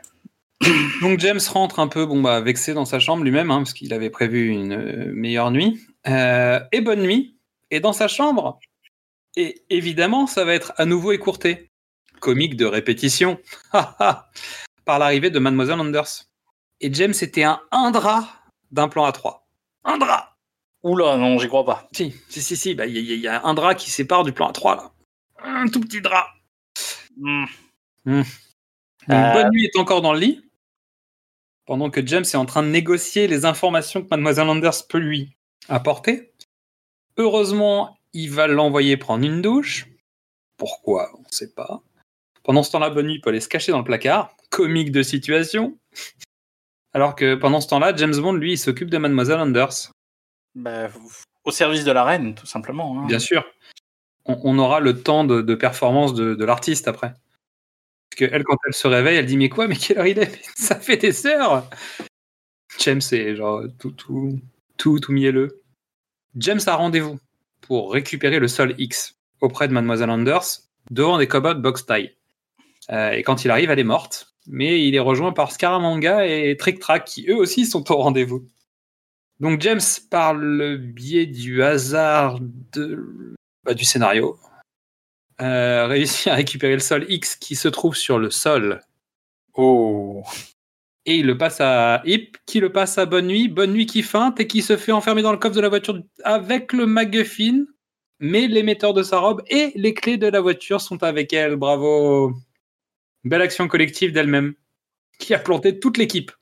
Donc 1.03 1.21
James 1.21 1.41
rentre 1.53 1.81
un 1.81 1.89
peu 1.89 2.07
bon 2.07 2.23
bah 2.23 2.41
vexé 2.41 2.73
dans 2.73 2.87
sa 2.87 2.99
chambre 2.99 3.23
lui-même 3.23 3.51
hein, 3.51 3.59
parce 3.59 3.75
qu'il 3.75 3.93
avait 3.93 4.09
prévu 4.09 4.49
une 4.49 5.13
meilleure 5.13 5.51
nuit 5.51 5.87
Euh, 6.09 6.61
et 6.73 6.81
bonne 6.81 7.03
nuit. 7.03 7.39
Et 7.71 7.81
dans 7.81 7.93
sa 7.93 8.09
chambre 8.09 8.59
et 9.39 9.63
évidemment 9.71 10.27
ça 10.27 10.45
va 10.45 10.55
être 10.55 10.73
à 10.77 10.85
nouveau 10.87 11.13
écourté. 11.13 11.71
Comique 12.21 12.57
de 12.57 12.65
répétition. 12.65 13.39
Par 13.73 14.99
l'arrivée 14.99 15.31
de 15.31 15.39
Mademoiselle 15.39 15.81
Anders. 15.81 16.25
Et 16.81 16.93
James 16.95 17.15
était 17.21 17.43
un 17.43 17.61
un 17.73 17.91
drap 17.91 18.25
d'un 18.71 18.89
plan 18.89 19.05
à 19.05 19.13
3 19.13 19.47
un 19.85 19.99
drap 19.99 20.33
Oula, 20.83 21.17
non, 21.17 21.39
j'y 21.39 21.49
crois 21.49 21.65
pas. 21.65 21.89
si 21.93 22.15
si 22.29 22.41
si 22.43 22.57
si 22.57 22.75
bah, 22.75 22.87
il 22.87 22.95
y, 22.97 22.99
a- 22.99 23.15
il 23.15 23.21
y 23.21 23.29
a 23.29 23.45
un 23.45 23.55
drap 23.55 23.75
qui 23.75 23.91
sépare 23.91 24.23
du 24.25 24.33
plan 24.33 24.49
à 24.49 24.53
3 24.53 24.77
là. 24.77 24.93
Un 25.45 25.67
tout 25.69 25.81
petit 25.81 26.01
drap. 26.01 26.29
Hmm. 27.17 27.45
Donc, 28.07 28.27
Euh. 29.11 29.33
Bonne 29.33 29.51
nuit 29.51 29.65
est 29.67 29.79
encore 29.79 30.03
dans 30.03 30.13
le 30.13 30.19
lit, 30.21 30.43
pendant 31.67 31.91
que 31.91 32.05
James 32.07 32.25
est 32.25 32.37
en 32.37 32.45
train 32.47 32.63
de 32.63 32.69
négocier 32.69 33.27
les 33.29 33.45
informations 33.45 34.03
que 34.03 34.09
Mademoiselle 34.11 34.49
Anders 34.49 34.87
peut 34.89 34.99
lui 34.99 35.37
apporter. 35.69 36.33
Heureusement, 37.17 37.99
il 38.13 38.31
va 38.31 38.47
l'envoyer 38.47 38.97
prendre 38.97 39.25
une 39.25 39.43
douche. 39.43 39.87
Pourquoi 40.57 41.11
On 41.19 41.21
ne 41.23 41.31
sait 41.33 41.53
pas. 41.53 41.83
Pendant 42.43 42.63
ce 42.63 42.71
temps-là, 42.73 42.91
Bonne 42.91 43.07
nuit 43.09 43.21
peut 43.21 43.31
aller 43.31 43.41
se 43.41 43.49
cacher 43.49 43.73
dans 43.73 43.79
le 43.79 43.85
placard. 43.85 44.37
Comique 44.51 44.93
de 44.93 45.03
situation. 45.03 45.77
Alors 46.93 47.15
que 47.15 47.35
pendant 47.35 47.61
ce 47.61 47.69
temps-là, 47.69 47.95
James 47.97 48.17
Bond, 48.17 48.35
lui, 48.35 48.53
il 48.53 48.59
s'occupe 48.59 48.89
de 48.91 48.99
Mademoiselle 48.99 49.39
Anders. 49.41 49.91
Bah, 50.55 50.89
Au 51.45 51.51
service 51.51 51.85
de 51.85 51.93
la 51.93 52.05
reine, 52.05 52.35
tout 52.35 52.47
simplement. 52.47 52.99
hein. 53.03 53.07
Bien 53.07 53.19
sûr. 53.19 53.45
On, 54.25 54.39
on 54.45 54.59
aura 54.59 54.81
le 54.81 55.03
temps 55.03 55.25
de, 55.25 55.43
de 55.43 55.55
performance 55.55 56.15
de, 56.15 56.35
de 56.35 56.45
l'artiste 56.45 56.89
après. 56.89 57.11
Parce 58.11 58.19
que 58.19 58.25
elle, 58.35 58.45
quand 58.45 58.57
elle 58.67 58.73
se 58.75 58.87
réveille, 58.89 59.17
elle 59.19 59.27
dit 59.27 59.37
Mais 59.37 59.49
quoi 59.51 59.69
Mais 59.69 59.77
quelle 59.77 59.99
heure 59.99 60.07
il 60.07 60.19
est? 60.19 60.41
Ça 60.57 60.81
fait 60.81 60.97
des 60.97 61.27
heures 61.27 61.69
James 62.79 63.01
est 63.13 63.37
genre 63.37 63.63
tout, 63.79 63.91
tout, 63.93 64.39
tout, 64.77 64.99
tout 65.01 65.13
mielleux. 65.13 65.63
James 66.37 66.61
a 66.67 66.75
rendez-vous 66.75 67.19
pour 67.61 67.93
récupérer 67.93 68.39
le 68.39 68.49
sol 68.49 68.75
X 68.79 69.17
auprès 69.41 69.69
de 69.69 69.73
Mademoiselle 69.73 70.11
Anders 70.11 70.61
devant 70.91 71.19
des 71.19 71.27
cobots 71.27 71.55
box 71.55 71.87
tie. 71.87 72.11
Euh, 72.91 73.11
et 73.13 73.23
quand 73.23 73.45
il 73.45 73.51
arrive, 73.51 73.71
elle 73.71 73.79
est 73.79 73.85
morte. 73.85 74.35
Mais 74.47 74.87
il 74.87 74.95
est 74.95 75.01
rejoint 75.01 75.33
par 75.33 75.51
Scaramanga 75.51 76.27
et 76.27 76.57
Trick 76.57 76.79
Track 76.79 77.05
qui 77.05 77.27
eux 77.29 77.37
aussi 77.37 77.67
sont 77.67 77.91
au 77.91 77.97
rendez-vous. 77.97 78.47
Donc 79.41 79.61
James, 79.61 79.81
par 80.11 80.35
le 80.35 80.77
biais 80.77 81.27
du 81.27 81.63
hasard 81.63 82.39
bah, 83.65 83.75
du 83.75 83.85
scénario, 83.85 84.39
euh, 85.41 85.87
réussit 85.87 86.29
à 86.29 86.35
récupérer 86.35 86.75
le 86.75 86.81
sol 86.81 87.05
X 87.09 87.37
qui 87.37 87.57
se 87.57 87.69
trouve 87.69 87.97
sur 87.97 88.19
le 88.19 88.31
sol. 88.31 88.81
Oh. 89.55 90.23
Et 91.07 91.17
il 91.19 91.27
le 91.27 91.39
passe 91.39 91.61
à 91.61 92.03
Hip, 92.05 92.37
qui 92.47 92.59
le 92.59 92.73
passe 92.73 92.99
à 92.99 93.07
Bonne 93.07 93.29
Nuit. 93.29 93.49
Bonne 93.49 93.73
Nuit 93.73 93.87
qui 93.87 94.03
feinte 94.03 94.41
et 94.41 94.47
qui 94.47 94.61
se 94.61 94.77
fait 94.77 94.93
enfermer 94.93 95.23
dans 95.23 95.33
le 95.33 95.39
coffre 95.39 95.55
de 95.55 95.61
la 95.61 95.69
voiture 95.69 96.03
avec 96.25 96.73
le 96.73 96.85
MacGuffin. 96.87 97.65
Mais 98.19 98.49
l'émetteur 98.49 98.93
de 98.93 99.03
sa 99.03 99.19
robe 99.19 99.43
et 99.49 99.73
les 99.77 99.95
clés 99.95 100.17
de 100.17 100.27
la 100.27 100.41
voiture 100.41 100.81
sont 100.81 101.03
avec 101.03 101.33
elle. 101.33 101.57
Bravo. 101.57 102.35
Belle 103.25 103.43
action 103.43 103.69
collective 103.69 104.13
d'elle-même. 104.13 104.55
Qui 105.19 105.33
a 105.33 105.39
planté 105.39 105.79
toute 105.79 105.97
l'équipe. 105.97 106.33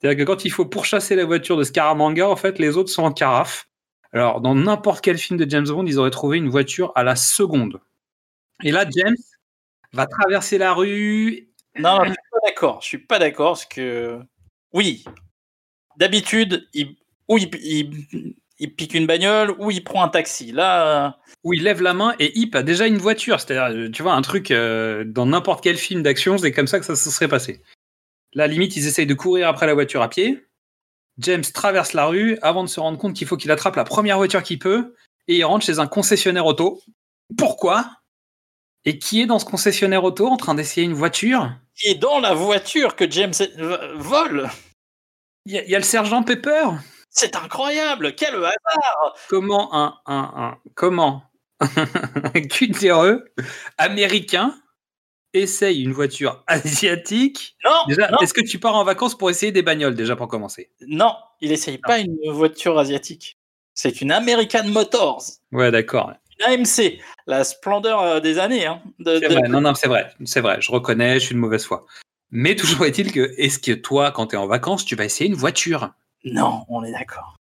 C'est-à-dire 0.00 0.24
que 0.24 0.30
quand 0.30 0.44
il 0.44 0.50
faut 0.50 0.66
pourchasser 0.66 1.16
la 1.16 1.24
voiture 1.24 1.56
de 1.56 1.64
Scaramanga, 1.64 2.28
en 2.28 2.36
fait, 2.36 2.58
les 2.58 2.76
autres 2.76 2.90
sont 2.90 3.02
en 3.02 3.12
carafe. 3.12 3.68
Alors, 4.12 4.40
dans 4.40 4.54
n'importe 4.54 5.02
quel 5.02 5.18
film 5.18 5.38
de 5.38 5.48
James 5.48 5.66
Bond, 5.66 5.86
ils 5.86 5.98
auraient 5.98 6.10
trouvé 6.10 6.38
une 6.38 6.48
voiture 6.48 6.92
à 6.94 7.02
la 7.02 7.16
seconde. 7.16 7.80
Et 8.62 8.72
là, 8.72 8.84
James 8.94 9.16
va 9.92 10.06
traverser 10.06 10.58
la 10.58 10.74
rue. 10.74 11.48
Non, 11.78 12.02
d'accord. 12.44 12.80
Je 12.82 12.86
suis 12.86 12.98
pas 12.98 13.18
d'accord 13.18 13.52
parce 13.52 13.66
que 13.66 14.20
oui, 14.72 15.04
d'habitude, 15.96 16.68
il... 16.74 16.96
ou 17.28 17.38
il... 17.38 18.74
pique 18.76 18.94
une 18.94 19.06
bagnole 19.06 19.54
ou 19.58 19.70
il 19.70 19.82
prend 19.82 20.02
un 20.02 20.08
taxi. 20.08 20.52
Là, 20.52 21.18
où 21.44 21.52
il 21.52 21.62
lève 21.62 21.82
la 21.82 21.94
main 21.94 22.14
et 22.18 22.38
Hip 22.38 22.50
a 22.54 22.62
déjà 22.62 22.86
une 22.86 22.98
voiture. 22.98 23.40
C'est-à-dire, 23.40 23.76
euh, 23.76 23.90
tu 23.90 24.02
vois, 24.02 24.14
un 24.14 24.22
truc 24.22 24.50
euh, 24.50 25.04
dans 25.04 25.26
n'importe 25.26 25.62
quel 25.62 25.76
film 25.76 26.02
d'action, 26.02 26.38
c'est 26.38 26.52
comme 26.52 26.66
ça 26.66 26.78
que 26.78 26.86
ça 26.86 26.96
se 26.96 27.10
serait 27.10 27.28
passé. 27.28 27.62
Là, 28.34 28.46
limite, 28.46 28.76
ils 28.76 28.86
essayent 28.86 29.06
de 29.06 29.14
courir 29.14 29.48
après 29.48 29.66
la 29.66 29.74
voiture 29.74 30.02
à 30.02 30.08
pied. 30.08 30.46
James 31.18 31.42
traverse 31.42 31.92
la 31.92 32.06
rue 32.06 32.38
avant 32.40 32.64
de 32.64 32.68
se 32.68 32.80
rendre 32.80 32.98
compte 32.98 33.14
qu'il 33.14 33.26
faut 33.26 33.36
qu'il 33.36 33.50
attrape 33.50 33.76
la 33.76 33.84
première 33.84 34.16
voiture 34.16 34.42
qu'il 34.42 34.58
peut 34.58 34.94
et 35.28 35.36
il 35.36 35.44
rentre 35.44 35.64
chez 35.64 35.78
un 35.78 35.86
concessionnaire 35.86 36.46
auto. 36.46 36.80
Pourquoi? 37.36 37.90
Et 38.84 38.98
qui 38.98 39.20
est 39.20 39.26
dans 39.26 39.38
ce 39.38 39.44
concessionnaire 39.44 40.04
auto 40.04 40.26
en 40.26 40.36
train 40.36 40.54
d'essayer 40.54 40.86
une 40.86 40.94
voiture? 40.94 41.50
Et 41.84 41.94
dans 41.94 42.20
la 42.20 42.34
voiture 42.34 42.96
que 42.96 43.10
James 43.10 43.32
vole, 43.96 44.48
Il 45.46 45.52
y, 45.54 45.58
a- 45.58 45.64
il 45.64 45.70
y 45.70 45.74
a 45.74 45.78
le 45.78 45.84
sergent 45.84 46.22
Pepper? 46.22 46.64
c'est 47.10 47.36
incroyable. 47.36 48.14
Quel 48.14 48.34
hasard 48.36 49.16
Comment 49.28 49.74
un, 49.74 49.98
un, 50.06 50.32
un- 50.36 50.58
comment 50.74 51.24
un 51.60 52.40
cultéreux 52.48 53.24
américain 53.78 54.54
essaye 55.34 55.82
une 55.82 55.92
voiture 55.92 56.42
asiatique? 56.46 57.56
Non, 57.64 57.70
Déjà, 57.88 58.08
non, 58.10 58.18
est-ce 58.20 58.34
que 58.34 58.40
tu 58.40 58.58
pars 58.58 58.74
en 58.76 58.84
vacances 58.84 59.16
pour 59.16 59.30
essayer 59.30 59.52
des 59.52 59.62
bagnoles 59.62 59.94
déjà 59.94 60.16
pour 60.16 60.28
commencer? 60.28 60.70
Non, 60.86 61.14
il 61.40 61.52
essaye 61.52 61.78
pas 61.78 61.98
une 61.98 62.16
voiture 62.30 62.78
asiatique. 62.78 63.36
C'est 63.74 64.00
une 64.00 64.12
American 64.12 64.64
Motors, 64.68 65.22
Ouais, 65.52 65.70
d'accord. 65.70 66.12
Une 66.46 66.60
AMC, 66.60 66.98
la 67.26 67.44
splendeur 67.44 68.00
euh, 68.00 68.20
des 68.20 68.38
années. 68.38 68.66
hein, 68.66 68.80
de- 68.98 69.18
C'est 69.20 69.28
de- 69.28 69.34
vrai. 69.34 69.48
Non, 69.48 69.60
non, 69.60 69.74
c'est 69.74 69.88
vrai. 69.88 70.12
C'est 70.24 70.40
vrai. 70.40 70.58
Je 70.60 70.70
reconnais. 70.70 71.14
Je 71.20 71.26
suis 71.26 71.34
de 71.34 71.40
mauvaise 71.40 71.64
foi. 71.64 71.86
Mais 72.30 72.56
toujours 72.56 72.86
est-il 72.86 73.12
que 73.12 73.34
est-ce 73.38 73.58
que 73.58 73.72
toi, 73.72 74.10
quand 74.10 74.28
tu 74.28 74.36
es 74.36 74.38
en 74.38 74.46
vacances, 74.46 74.84
tu 74.84 74.96
vas 74.96 75.04
essayer 75.04 75.28
une 75.28 75.36
voiture? 75.36 75.90
Non, 76.24 76.64
on 76.68 76.82
est 76.84 76.92
d'accord. 76.92 77.36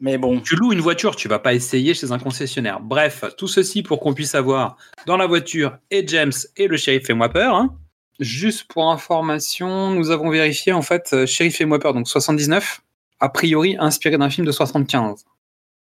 Mais 0.00 0.16
bon, 0.18 0.40
Tu 0.40 0.54
loues 0.54 0.72
une 0.72 0.80
voiture, 0.80 1.16
tu 1.16 1.26
vas 1.28 1.38
pas 1.40 1.54
essayer 1.54 1.92
chez 1.94 2.12
un 2.12 2.18
concessionnaire. 2.18 2.78
Bref, 2.80 3.24
tout 3.36 3.48
ceci 3.48 3.82
pour 3.82 3.98
qu'on 4.00 4.14
puisse 4.14 4.34
avoir 4.34 4.76
dans 5.06 5.16
la 5.16 5.26
voiture 5.26 5.76
et 5.90 6.06
James 6.06 6.32
et 6.56 6.68
le 6.68 6.76
shérif 6.76 7.06
fait-moi 7.06 7.30
peur. 7.30 7.54
hein. 7.56 7.74
Juste 8.20 8.64
pour 8.64 8.90
information, 8.90 9.90
nous 9.90 10.10
avons 10.10 10.28
vérifié 10.30 10.72
en 10.72 10.82
fait 10.82 11.10
euh, 11.12 11.26
shérif 11.26 11.56
fait-moi 11.56 11.78
peur, 11.78 11.94
donc 11.94 12.06
79, 12.08 12.80
a 13.20 13.28
priori 13.28 13.76
inspiré 13.80 14.18
d'un 14.18 14.30
film 14.30 14.46
de 14.46 14.52
75. 14.52 15.24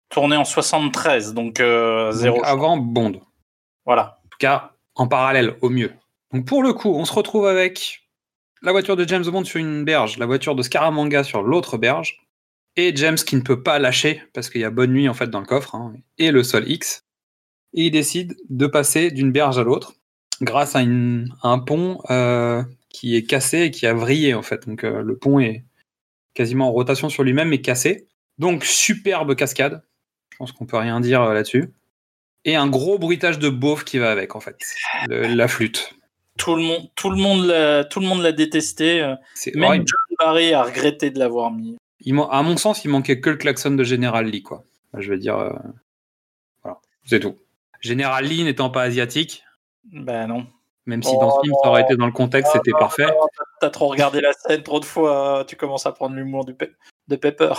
Tourné 0.09 0.37
en 0.37 0.45
73, 0.45 1.35
donc 1.35 1.61
euh, 1.61 2.11
Donc 2.11 2.15
zéro. 2.21 2.45
avant 2.45 2.77
Bond. 2.77 3.21
Voilà. 3.85 4.21
En 4.25 4.29
tout 4.29 4.39
cas, 4.39 4.73
en 4.95 5.07
parallèle, 5.09 5.57
au 5.63 5.69
mieux. 5.71 5.93
Donc 6.33 6.47
pour 6.47 6.63
le 6.63 6.73
coup, 6.73 6.93
on 6.95 7.05
se 7.05 7.13
retrouve 7.13 7.47
avec 7.47 8.03
la 8.63 8.73
voiture 8.73 8.97
de 8.97 9.07
James 9.07 9.25
Bond 9.25 9.45
sur 9.45 9.61
une 9.61 9.85
berge, 9.85 10.19
la 10.19 10.27
voiture 10.27 10.55
de 10.55 10.63
Scaramanga 10.63 11.23
sur 11.25 11.43
l'autre 11.43 11.77
berge, 11.79 12.27
et 12.77 12.95
James 12.97 13.17
qui 13.17 13.37
ne 13.37 13.41
peut 13.43 13.63
pas 13.63 13.79
lâcher, 13.79 14.23
parce 14.35 14.51
qu'il 14.51 14.61
y 14.61 14.65
a 14.65 14.71
bonne 14.71 14.93
nuit 14.93 15.09
en 15.09 15.15
fait 15.15 15.29
dans 15.29 15.41
le 15.41 15.47
coffre, 15.47 15.75
hein, 15.75 15.95
et 16.19 16.31
le 16.31 16.43
sol 16.43 16.69
X. 16.69 17.03
Et 17.75 17.87
il 17.87 17.91
décide 17.91 18.37
de 18.49 18.67
passer 18.67 19.11
d'une 19.11 19.33
berge 19.33 19.59
à 19.59 19.63
l'autre, 19.63 19.95
grâce 20.41 20.75
à, 20.77 20.81
une- 20.83 21.35
à 21.43 21.49
un 21.49 21.59
pont 21.59 22.01
euh, 22.11 22.63
qui 22.89 23.17
est 23.17 23.25
cassé 23.25 23.63
et 23.63 23.71
qui 23.71 23.87
a 23.87 23.93
vrillé 23.95 24.35
en 24.35 24.43
fait. 24.43 24.67
Donc 24.69 24.85
euh, 24.85 25.03
le 25.03 25.17
pont 25.17 25.39
est 25.41 25.65
quasiment 26.35 26.69
en 26.69 26.73
rotation 26.73 27.09
sur 27.09 27.23
lui-même, 27.23 27.49
mais 27.49 27.61
cassé. 27.61 28.07
Donc 28.39 28.65
superbe 28.65 29.35
cascade. 29.37 29.83
Je 30.37 30.39
pense 30.39 30.53
qu'on 30.53 30.67
peut 30.67 30.77
rien 30.77 31.01
dire 31.01 31.23
euh, 31.23 31.33
là-dessus. 31.33 31.73
Et 32.45 32.57
un 32.57 32.67
gros 32.67 32.99
bruitage 32.99 33.39
de 33.39 33.49
beauf 33.49 33.85
qui 33.85 33.97
va 33.99 34.11
avec, 34.13 34.37
en 34.37 34.41
fait. 34.41 34.59
Le- 35.09 35.23
la 35.35 35.49
flûte. 35.49 35.95
Tout 36.37 36.55
le 36.55 36.63
monde, 36.63 36.91
tout 36.95 37.09
le 37.09 37.17
monde, 37.17 37.47
l'a, 37.47 37.85
tout 37.85 38.01
le 38.01 38.07
monde 38.07 38.21
l'a 38.21 38.33
détesté. 38.33 39.01
euh, 39.03 39.15
Même 39.55 39.65
horrible. 39.65 39.87
John 39.89 40.17
Barry 40.21 40.53
a 40.53 40.63
regretté 40.63 41.11
de 41.11 41.19
l'avoir 41.19 41.51
mis. 41.51 41.79
Il 42.01 42.15
à 42.31 42.43
mon 42.43 42.59
sens, 42.59 42.85
il 42.85 42.89
manquait 42.91 43.19
que 43.19 43.31
le 43.31 43.37
klaxon 43.37 43.71
de 43.71 43.83
General 43.83 44.27
Lee, 44.27 44.43
quoi. 44.43 44.63
Je 44.99 45.11
veux 45.11 45.17
dire, 45.19 45.39
euh, 45.39 45.55
voilà, 46.63 46.79
c'est 47.07 47.21
tout. 47.21 47.37
General 47.81 48.23
Lee 48.23 48.45
n'étant 48.45 48.69
pas 48.69 48.83
asiatique, 48.83 49.43
Ben 49.91 50.27
non. 50.27 50.47
même 50.85 51.03
si 51.03 51.13
Oh 51.17 51.21
dans 51.21 51.31
ce 51.37 51.41
film, 51.43 51.55
ça 51.63 51.71
aurait 51.71 51.83
été 51.83 51.97
dans 51.97 52.07
le 52.07 52.13
contexte, 52.13 52.53
c'était 52.53 52.73
parfait. 52.73 53.07
t'as- 53.61 53.71
trop 53.71 53.89
regardé 53.89 54.21
la 54.21 54.35
scène 54.35 54.63
trop 54.63 54.79
de 54.81 54.85
fois. 54.85 55.45
Tu 55.49 55.57
commences 55.57 55.87
à 55.87 55.93
prendre 55.93 56.15
l'humour 56.15 56.45
du 56.45 56.55
de 57.09 57.17
Pepper. 57.17 57.53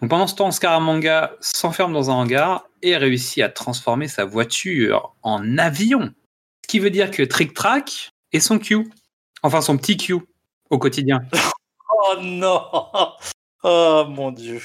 Donc 0.00 0.10
pendant 0.10 0.26
ce 0.26 0.34
temps, 0.34 0.50
Scaramanga 0.50 1.32
s'enferme 1.40 1.92
dans 1.92 2.10
un 2.10 2.14
hangar 2.14 2.64
et 2.82 2.96
réussit 2.96 3.42
à 3.42 3.48
transformer 3.48 4.08
sa 4.08 4.24
voiture 4.24 5.14
en 5.22 5.58
avion. 5.58 6.12
Ce 6.64 6.68
qui 6.68 6.78
veut 6.78 6.90
dire 6.90 7.10
que 7.10 7.22
Trick 7.22 7.54
Track 7.54 8.12
est 8.32 8.40
son 8.40 8.58
Q. 8.58 8.90
Enfin, 9.42 9.60
son 9.60 9.76
petit 9.76 9.96
Q 9.96 10.16
au 10.70 10.78
quotidien. 10.78 11.20
Oh 12.10 12.14
non 12.20 12.62
Oh 13.64 14.04
mon 14.08 14.30
dieu. 14.30 14.60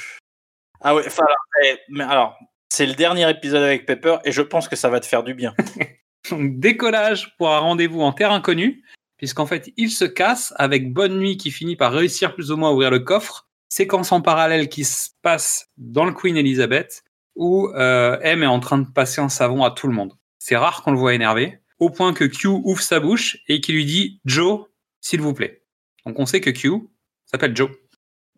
Ah 0.82 0.94
ouais, 0.94 1.04
enfin, 1.08 1.24
alors, 1.26 1.38
eh, 1.66 1.80
mais 1.90 2.04
alors, 2.04 2.38
c'est 2.70 2.86
le 2.86 2.94
dernier 2.94 3.30
épisode 3.30 3.64
avec 3.64 3.86
Pepper 3.86 4.18
et 4.24 4.32
je 4.32 4.42
pense 4.42 4.68
que 4.68 4.76
ça 4.76 4.90
va 4.90 5.00
te 5.00 5.06
faire 5.06 5.24
du 5.24 5.34
bien. 5.34 5.56
Donc 6.30 6.60
décollage 6.60 7.36
pour 7.38 7.50
un 7.50 7.60
rendez-vous 7.60 8.02
en 8.02 8.14
terre 8.14 8.32
inconnue, 8.32 8.84
puisqu'en 9.18 9.46
fait 9.46 9.72
il 9.78 9.90
se 9.90 10.06
casse 10.06 10.54
avec 10.58 10.94
Bonne 10.94 11.18
Nuit 11.18 11.38
qui 11.38 11.52
finit 11.52 11.76
par 11.76 11.92
réussir 11.92 12.36
plus 12.36 12.52
ou 12.52 12.58
moins 12.58 12.70
à 12.70 12.74
ouvrir 12.74 12.92
le 12.92 13.00
coffre, 13.00 13.48
séquence 13.74 14.12
en 14.12 14.22
parallèle 14.22 14.70
qui 14.70 14.84
se 14.84 15.10
passe 15.24 15.70
dans 15.78 16.06
le 16.06 16.14
Queen 16.14 16.38
Elizabeth, 16.38 17.04
où 17.36 17.70
euh, 17.70 18.20
M 18.22 18.44
est 18.44 18.48
en 18.48 18.60
train 18.60 18.78
de 18.78 18.88
passer 18.88 19.20
un 19.20 19.30
savon 19.30 19.64
à 19.64 19.72
tout 19.72 19.88
le 19.88 19.94
monde. 19.94 20.14
C'est 20.38 20.56
rare 20.56 20.84
qu'on 20.84 20.92
le 20.92 21.00
voit 21.00 21.16
énervé, 21.16 21.60
au 21.80 21.90
point 21.90 22.14
que 22.14 22.24
Q 22.24 22.48
ouvre 22.50 22.82
sa 22.82 23.00
bouche 23.00 23.40
et 23.48 23.62
qui 23.62 23.74
lui 23.74 23.86
dit 23.86 24.22
Joe, 24.26 24.66
s'il 25.02 25.22
vous 25.22 25.34
plaît. 25.34 25.64
Donc 26.06 26.20
on 26.20 26.28
sait 26.28 26.40
que 26.40 26.52
Q 26.52 26.88
s'appelle 27.26 27.56
Joe. 27.56 27.72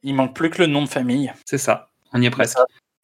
Il 0.04 0.16
manque 0.16 0.34
plus 0.34 0.50
que 0.50 0.62
le 0.62 0.68
nom 0.68 0.84
de 0.84 0.88
famille, 0.88 1.34
C'est 1.46 1.58
ça, 1.58 1.92
on 2.14 2.22
y 2.22 2.26
est 2.26 2.32
presque. 2.32 2.58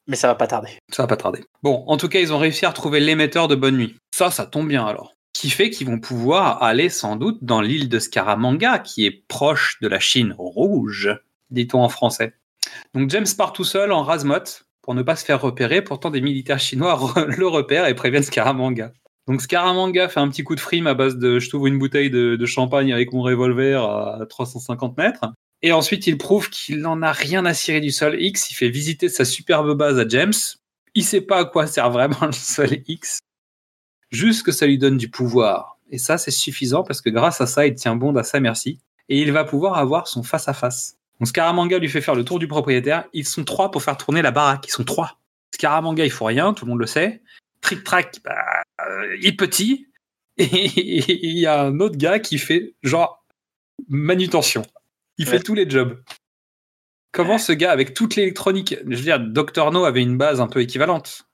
mais 0.07 0.15
ça 0.15 0.27
va 0.27 0.35
pas 0.35 0.47
tarder. 0.47 0.69
Ça 0.89 1.03
va 1.03 1.07
pas 1.07 1.17
tarder. 1.17 1.43
Bon, 1.63 1.83
en 1.87 1.97
tout 1.97 2.07
cas, 2.07 2.21
ils 2.21 2.31
ont 2.31 2.37
réussi 2.37 2.65
à 2.65 2.69
retrouver 2.69 3.01
l'émetteur 3.01 3.49
de 3.49 3.55
Bonne 3.55 3.75
Nuit. 3.75 3.97
Ça, 4.15 4.31
ça 4.31 4.45
tombe 4.45 4.69
bien 4.69 4.85
alors. 4.85 5.15
Qui 5.33 5.49
fait 5.49 5.69
qu'ils 5.69 5.87
vont 5.87 5.99
pouvoir 5.99 6.63
aller 6.63 6.87
sans 6.87 7.17
doute 7.17 7.43
dans 7.43 7.59
l'île 7.59 7.89
de 7.89 7.99
Scaramanga, 7.99 8.79
qui 8.79 9.05
est 9.05 9.25
proche 9.27 9.79
de 9.81 9.89
la 9.89 9.99
Chine 9.99 10.33
rouge, 10.37 11.09
dit-on 11.51 11.81
en 11.81 11.89
français. 11.89 12.33
Donc 12.93 13.09
James 13.09 13.27
part 13.37 13.53
tout 13.53 13.63
seul 13.63 13.91
en 13.91 14.03
rasemotte 14.03 14.65
pour 14.81 14.95
ne 14.95 15.03
pas 15.03 15.15
se 15.15 15.25
faire 15.25 15.41
repérer. 15.41 15.81
Pourtant, 15.81 16.09
des 16.09 16.21
militaires 16.21 16.59
chinois 16.59 16.99
le 17.27 17.47
repèrent 17.47 17.87
et 17.87 17.93
préviennent 17.93 18.23
Scaramanga. 18.23 18.93
Donc 19.27 19.41
Scaramanga 19.41 20.09
fait 20.09 20.19
un 20.19 20.29
petit 20.29 20.43
coup 20.43 20.55
de 20.55 20.59
frime 20.59 20.87
à 20.87 20.93
base 20.93 21.17
de 21.17 21.39
je 21.39 21.49
t'ouvre 21.49 21.67
une 21.67 21.77
bouteille 21.77 22.09
de, 22.09 22.35
de 22.35 22.45
champagne 22.45 22.91
avec 22.91 23.13
mon 23.13 23.21
revolver 23.21 23.83
à 23.83 24.25
350 24.27 24.97
mètres. 24.97 25.25
Et 25.61 25.71
ensuite, 25.71 26.07
il 26.07 26.17
prouve 26.17 26.49
qu'il 26.49 26.79
n'en 26.79 27.01
a 27.03 27.11
rien 27.11 27.45
à 27.45 27.53
cirer 27.53 27.81
du 27.81 27.91
sol 27.91 28.19
X. 28.19 28.49
Il 28.49 28.55
fait 28.55 28.69
visiter 28.69 29.09
sa 29.09 29.25
superbe 29.25 29.77
base 29.77 29.99
à 29.99 30.07
James. 30.07 30.33
Il 30.95 31.03
sait 31.03 31.21
pas 31.21 31.39
à 31.39 31.45
quoi 31.45 31.67
sert 31.67 31.91
vraiment 31.91 32.17
le 32.25 32.31
sol 32.31 32.69
X. 32.87 33.19
Juste 34.09 34.43
que 34.43 34.51
ça 34.51 34.65
lui 34.65 34.77
donne 34.77 34.97
du 34.97 35.09
pouvoir. 35.09 35.77
Et 35.91 35.97
ça, 35.97 36.17
c'est 36.17 36.31
suffisant 36.31 36.83
parce 36.83 37.01
que 37.01 37.09
grâce 37.09 37.41
à 37.41 37.47
ça, 37.47 37.67
il 37.67 37.75
tient 37.75 37.95
Bond 37.95 38.15
à 38.15 38.23
sa 38.23 38.39
merci. 38.39 38.79
Et 39.07 39.21
il 39.21 39.31
va 39.31 39.43
pouvoir 39.43 39.77
avoir 39.77 40.07
son 40.07 40.23
face-à-face. 40.23 40.97
Donc 41.21 41.27
Scaramanga 41.27 41.77
lui 41.77 41.87
fait 41.87 42.01
faire 42.01 42.15
le 42.15 42.25
tour 42.25 42.39
du 42.39 42.47
propriétaire. 42.47 43.05
Ils 43.13 43.27
sont 43.27 43.43
trois 43.43 43.69
pour 43.69 43.83
faire 43.83 43.95
tourner 43.95 44.23
la 44.23 44.31
baraque. 44.31 44.65
Ils 44.67 44.71
sont 44.71 44.83
trois. 44.83 45.19
Scaramanga, 45.53 46.03
il 46.03 46.09
faut 46.09 46.25
rien, 46.25 46.55
tout 46.55 46.65
le 46.65 46.71
monde 46.71 46.79
le 46.79 46.87
sait. 46.87 47.21
Trick 47.61 47.83
Track, 47.83 48.21
bah, 48.23 48.63
euh, 48.83 49.15
il 49.17 49.27
est 49.27 49.33
petit. 49.33 49.87
Et 50.37 50.47
il 50.47 51.37
y 51.37 51.45
a 51.45 51.61
un 51.61 51.79
autre 51.79 51.95
gars 51.95 52.17
qui 52.17 52.39
fait 52.39 52.73
genre 52.81 53.23
manutention. 53.87 54.63
Il 55.19 55.27
fait 55.27 55.41
tous 55.41 55.53
les 55.53 55.69
jobs. 55.69 56.01
Comment 57.11 57.37
ce 57.37 57.51
gars, 57.51 57.71
avec 57.71 57.93
toute 57.93 58.15
l'électronique, 58.15 58.75
je 58.83 58.95
veux 58.95 59.03
dire, 59.03 59.19
Dr. 59.19 59.71
No 59.71 59.85
avait 59.85 60.01
une 60.01 60.17
base 60.17 60.41
un 60.41 60.47
peu 60.47 60.61
équivalente. 60.61 61.27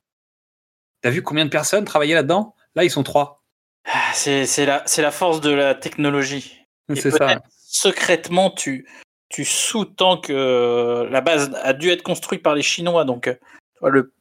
T'as 1.02 1.12
vu 1.12 1.22
combien 1.22 1.46
de 1.46 1.50
personnes 1.50 1.86
travaillaient 1.86 2.16
là-dedans? 2.16 2.56
Là, 2.76 2.84
ils 2.84 2.92
sont 2.92 3.04
trois. 3.04 3.46
Ah, 3.86 4.12
C'est 4.14 4.66
la, 4.66 4.84
la 4.98 5.12
force 5.12 5.40
de 5.40 5.52
la 5.52 5.76
technologie. 5.76 6.58
C'est 6.94 7.12
ça. 7.12 7.42
Secrètement, 7.70 8.50
tu, 8.50 8.86
tu 9.30 9.46
sous-tends 9.46 10.18
que 10.18 11.08
la 11.10 11.22
base 11.22 11.52
a 11.64 11.74
dû 11.74 11.90
être 11.90 12.04
construite 12.04 12.44
par 12.44 12.56
les 12.56 12.62
Chinois. 12.62 13.06
Donc, 13.06 13.28
euh, 13.28 14.12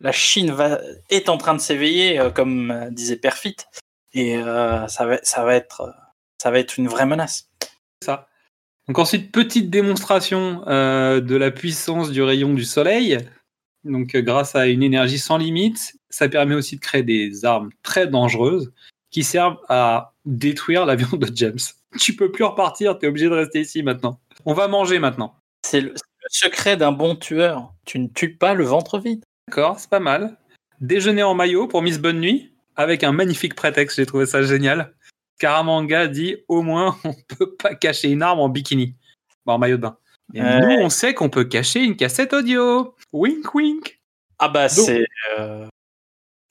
la, 0.00 0.12
Chine 0.12 0.54
est 1.10 1.28
en 1.28 1.38
train 1.38 1.54
de 1.54 1.60
s'éveiller, 1.60 2.18
euh, 2.18 2.30
comme 2.30 2.70
euh, 2.70 2.90
disait 2.90 3.16
Perfit. 3.16 3.56
Et 4.12 4.36
euh, 4.36 4.86
ça, 4.88 5.04
va, 5.06 5.54
être, 5.54 5.94
euh, 6.44 6.62
une 6.76 6.88
vraie 6.88 7.06
menace. 7.06 7.48
Donc 8.88 8.98
ensuite, 8.98 9.32
petite 9.32 9.68
démonstration 9.68 10.66
euh, 10.66 11.20
de 11.20 11.36
la 11.36 11.50
puissance 11.50 12.10
du 12.10 12.22
rayon 12.22 12.54
du 12.54 12.64
soleil. 12.64 13.18
Donc 13.84 14.14
euh, 14.14 14.22
grâce 14.22 14.56
à 14.56 14.66
une 14.66 14.82
énergie 14.82 15.18
sans 15.18 15.36
limite, 15.36 15.94
ça 16.08 16.28
permet 16.28 16.54
aussi 16.54 16.76
de 16.76 16.80
créer 16.80 17.02
des 17.02 17.44
armes 17.44 17.70
très 17.82 18.06
dangereuses 18.06 18.72
qui 19.10 19.24
servent 19.24 19.58
à 19.68 20.14
détruire 20.28 20.86
l'avion 20.86 21.08
de 21.16 21.28
James. 21.34 21.58
Tu 21.98 22.14
peux 22.14 22.30
plus 22.30 22.44
repartir, 22.44 22.98
tu 22.98 23.06
es 23.06 23.08
obligé 23.08 23.26
de 23.26 23.34
rester 23.34 23.60
ici 23.60 23.82
maintenant. 23.82 24.20
On 24.44 24.52
va 24.52 24.68
manger 24.68 24.98
maintenant. 24.98 25.34
C'est 25.62 25.80
le, 25.80 25.94
secret 26.30 26.76
d'un 26.76 26.92
bon 26.92 27.16
tueur. 27.16 27.72
Tu 27.86 27.98
ne 27.98 28.06
tues 28.08 28.36
pas 28.36 28.54
le 28.54 28.64
ventre 28.64 28.98
vide. 28.98 29.24
D'accord, 29.48 29.78
c'est 29.80 29.88
pas 29.88 30.00
mal. 30.00 30.36
Déjeuner 30.80 31.22
en 31.22 31.34
maillot 31.34 31.66
pour 31.66 31.82
Miss 31.82 31.98
Bonne 31.98 32.20
Nuit 32.20 32.52
avec 32.76 33.02
un 33.02 33.12
magnifique 33.12 33.54
prétexte, 33.54 33.96
j'ai 33.96 34.06
trouvé 34.06 34.26
ça 34.26 34.42
génial. 34.42 34.94
Karamanga 35.40 36.06
dit 36.06 36.36
au 36.48 36.62
moins 36.62 36.96
on 37.04 37.14
peut 37.36 37.56
pas 37.56 37.74
cacher 37.74 38.10
une 38.10 38.22
arme 38.22 38.40
en 38.40 38.48
bikini, 38.48 38.94
Bon, 39.46 39.54
en 39.54 39.58
maillot 39.58 39.76
de 39.76 39.82
bain. 39.82 39.98
Et 40.34 40.42
Ouais. 40.42 40.60
nous 40.60 40.84
on 40.84 40.90
sait 40.90 41.14
qu'on 41.14 41.30
peut 41.30 41.44
cacher 41.44 41.82
une 41.82 41.96
cassette 41.96 42.34
audio. 42.34 42.94
Wink 43.12 43.54
wink. 43.54 44.00
Ah 44.38 44.48
bah 44.48 44.68
c'est 44.68 45.06
euh, 45.38 45.66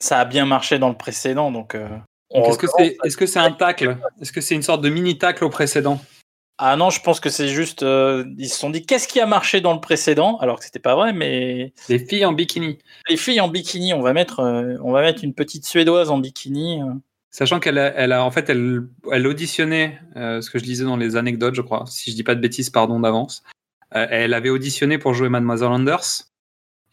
ça 0.00 0.18
a 0.18 0.24
bien 0.24 0.44
marché 0.44 0.78
dans 0.78 0.88
le 0.88 0.96
précédent 0.96 1.52
donc 1.52 1.74
euh, 1.74 1.88
Est-ce 2.30 2.58
que 2.58 2.66
c'est 2.76 2.96
est 3.04 3.08
-ce 3.08 3.26
c'est 3.26 3.38
un 3.38 3.52
tacle 3.52 3.96
Est-ce 4.20 4.32
que 4.32 4.40
c'est 4.40 4.54
une 4.54 4.62
sorte 4.62 4.82
de 4.82 4.88
mini 4.90 5.18
tacle 5.18 5.44
au 5.44 5.50
précédent 5.50 6.00
ah 6.60 6.74
non 6.74 6.90
je 6.90 7.00
pense 7.00 7.20
que 7.20 7.30
c'est 7.30 7.46
juste 7.46 7.84
euh, 7.84 8.24
ils 8.36 8.48
se 8.48 8.58
sont 8.58 8.70
dit 8.70 8.84
qu'est-ce 8.84 9.06
qui 9.06 9.20
a 9.20 9.26
marché 9.26 9.60
dans 9.60 9.74
le 9.74 9.80
précédent 9.80 10.38
alors 10.38 10.58
que 10.58 10.64
c'était 10.64 10.80
pas 10.80 10.96
vrai 10.96 11.12
mais 11.12 11.72
Les 11.88 12.00
filles 12.00 12.24
en 12.24 12.32
bikini. 12.32 12.78
les 13.08 13.16
filles 13.16 13.40
en 13.40 13.46
bikini 13.46 13.94
on 13.94 14.02
va 14.02 14.12
mettre 14.12 14.40
euh, 14.40 14.74
on 14.82 14.90
va 14.90 15.02
mettre 15.02 15.22
une 15.22 15.34
petite 15.34 15.64
suédoise 15.64 16.10
en 16.10 16.18
bikini 16.18 16.82
euh. 16.82 16.86
Sachant 17.30 17.60
qu'elle 17.60 17.78
a, 17.78 17.94
elle 17.94 18.12
a 18.12 18.24
en 18.24 18.30
fait 18.32 18.48
elle, 18.50 18.88
elle 19.12 19.26
auditionnait 19.26 20.00
euh, 20.16 20.40
ce 20.40 20.50
que 20.50 20.58
je 20.58 20.64
disais 20.64 20.84
dans 20.84 20.96
les 20.96 21.14
anecdotes, 21.14 21.54
je 21.54 21.60
crois. 21.60 21.84
Si 21.86 22.10
je 22.10 22.16
dis 22.16 22.24
pas 22.24 22.34
de 22.34 22.40
bêtises, 22.40 22.70
pardon 22.70 22.98
d'avance. 23.00 23.44
Elle 23.90 24.34
avait 24.34 24.50
auditionné 24.50 24.98
pour 24.98 25.14
jouer 25.14 25.28
Mademoiselle 25.28 25.68
Anders. 25.68 26.24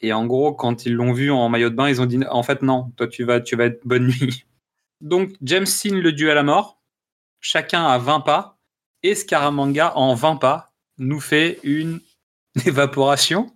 Et 0.01 0.13
en 0.13 0.25
gros, 0.25 0.53
quand 0.53 0.86
ils 0.86 0.93
l'ont 0.93 1.13
vue 1.13 1.31
en 1.31 1.49
maillot 1.49 1.69
de 1.69 1.75
bain, 1.75 1.89
ils 1.89 2.01
ont 2.01 2.05
dit 2.05 2.19
en 2.29 2.43
fait 2.43 2.61
non, 2.61 2.91
toi 2.97 3.07
tu 3.07 3.23
vas, 3.23 3.39
tu 3.39 3.55
vas 3.55 3.65
être 3.65 3.81
bonne 3.86 4.07
nuit. 4.07 4.45
Donc 5.01 5.31
James 5.41 5.65
signe 5.65 5.99
le 5.99 6.11
duel 6.11 6.37
à 6.37 6.43
mort. 6.43 6.81
Chacun 7.41 7.85
à 7.85 7.97
20 7.97 8.21
pas. 8.21 8.57
Et 9.03 9.13
Scaramanga 9.15 9.95
en 9.97 10.15
20 10.15 10.37
pas 10.37 10.73
nous 10.97 11.19
fait 11.19 11.59
une 11.63 11.99
évaporation. 12.65 13.55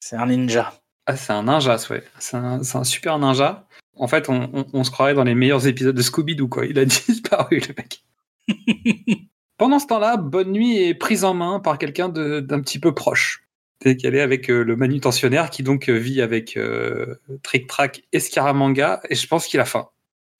c'est 0.00 0.16
un 0.16 0.26
ninja 0.26 0.74
Ah, 1.06 1.16
c'est 1.16 1.32
un 1.32 1.44
ninja, 1.44 1.76
ouais. 1.90 2.02
C'est 2.18 2.36
un, 2.36 2.62
c'est 2.62 2.76
un 2.78 2.84
super 2.84 3.18
ninja. 3.18 3.66
En 3.96 4.06
fait, 4.08 4.28
on, 4.28 4.50
on- 4.52 4.66
on 4.72 4.84
se 4.84 4.90
croirait 4.90 5.14
dans 5.14 5.24
les 5.24 5.34
meilleurs 5.34 5.66
épisodes 5.66 5.94
de 5.96 6.02
Scooby-Doo, 6.02 6.48
quoi. 6.48 6.66
Il 6.66 6.78
a 6.78 6.84
disparu, 6.86 7.60
le 7.60 7.74
mec. 7.76 8.02
Pendant 9.56 9.78
ce 9.78 9.86
temps-là, 9.86 10.16
Bonne 10.16 10.52
Nuit 10.52 10.78
est 10.78 10.94
prise 10.94 11.22
en 11.24 11.34
main 11.34 11.60
par 11.60 11.78
quelqu'un 11.78 12.08
de- 12.08 12.40
d'un 12.40 12.60
petit 12.60 12.78
peu 12.80 12.94
proche. 12.94 13.46
C'est 13.82 13.96
qu'elle 13.96 14.14
est 14.14 14.20
avec 14.20 14.50
euh, 14.50 14.62
le 14.62 14.76
manutentionnaire 14.76 15.48
qui 15.50 15.62
donc 15.62 15.88
euh, 15.88 15.94
vit 15.96 16.20
avec 16.20 16.56
euh, 16.58 17.14
Trick 17.42 17.66
Track 17.66 18.02
et 18.12 18.20
Scaramanga, 18.20 19.00
et 19.08 19.14
je 19.14 19.26
pense 19.26 19.46
qu'il 19.46 19.60
a 19.60 19.64
faim. 19.64 19.88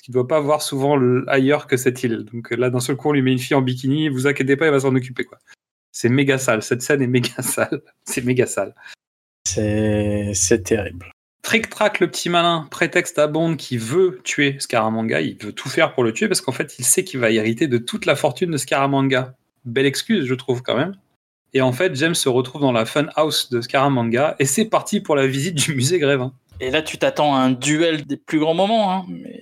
Il 0.09 0.12
doit 0.12 0.26
pas 0.28 0.40
voir 0.40 0.62
souvent 0.62 0.96
le- 0.96 1.24
ailleurs 1.28 1.66
que 1.66 1.76
cette 1.76 2.03
île. 2.03 2.24
Donc 2.32 2.53
euh, 2.53 2.57
là, 2.57 2.70
d'un 2.70 2.80
seul 2.80 2.96
coup, 2.96 3.09
on 3.11 3.12
lui 3.12 3.22
met 3.22 3.32
une 3.32 3.38
fille 3.38 3.57
en 3.57 3.62
bikini, 3.62 4.09
vous 4.09 4.26
inquiétez 4.26 4.57
pas, 4.57 4.66
il 4.66 4.72
va 4.72 4.80
s'en 4.80 4.94
occuper, 4.94 5.24
quoi. 5.24 5.38
C'est 5.92 6.09
méga 6.09 6.38
sale. 6.38 6.62
Cette 6.62 6.82
scène 6.82 7.03
est 7.03 7.07
méga 7.07 7.30
sale. 7.42 7.82
C'est 8.05 8.24
méga 8.24 8.46
sale. 8.46 8.74
c'est 9.46 10.32
c'est 10.34 10.62
terrible 10.62 11.11
Trick 11.42 11.70
Track, 11.70 12.01
le 12.01 12.07
petit 12.11 12.28
malin, 12.28 12.68
prétexte 12.70 13.18
à 13.18 13.26
Bond 13.26 13.57
qui 13.57 13.78
veut 13.78 14.20
tuer 14.24 14.57
Scaramanga. 14.59 15.22
Il 15.22 15.36
veut 15.42 15.53
tout 15.53 15.70
faire 15.70 15.94
pour 15.94 16.05
le 16.05 16.12
tuer 16.12 16.28
parce 16.28 16.42
qu'en 16.42 16.53
fait, 16.53 16.78
il 16.78 16.84
sait 16.84 17.03
qu'il 17.03 17.18
va 17.18 17.30
hériter 17.30 17.66
de 17.66 17.78
toute 17.78 18.05
la 18.05 18.14
fortune 18.14 18.51
de 18.51 18.59
Scaramanga. 18.59 19.34
Belle 19.64 19.86
excuse, 19.86 20.26
je 20.26 20.34
trouve, 20.34 20.61
quand 20.62 20.76
même. 20.76 20.96
Et 21.55 21.62
en 21.62 21.72
fait, 21.72 21.94
James 21.96 22.14
se 22.14 22.28
retrouve 22.28 22.61
dans 22.61 22.72
la 22.72 22.84
fun 22.84 23.07
house 23.16 23.48
de 23.51 23.62
Scaramanga 23.62 24.36
et 24.38 24.44
c'est 24.44 24.66
parti 24.66 25.01
pour 25.01 25.16
la 25.16 25.26
visite 25.26 25.55
du 25.55 25.74
musée 25.74 25.98
Grévin. 25.98 26.32
et 26.61 26.70
là 26.70 26.82
tu 26.82 26.98
t'attends 26.98 27.34
à 27.34 27.38
un 27.40 27.51
duel 27.51 28.07
des 28.07 28.18
plus 28.18 28.38
grands 28.38 28.55
moments 28.55 28.92
hein, 28.92 29.07
mais 29.09 29.39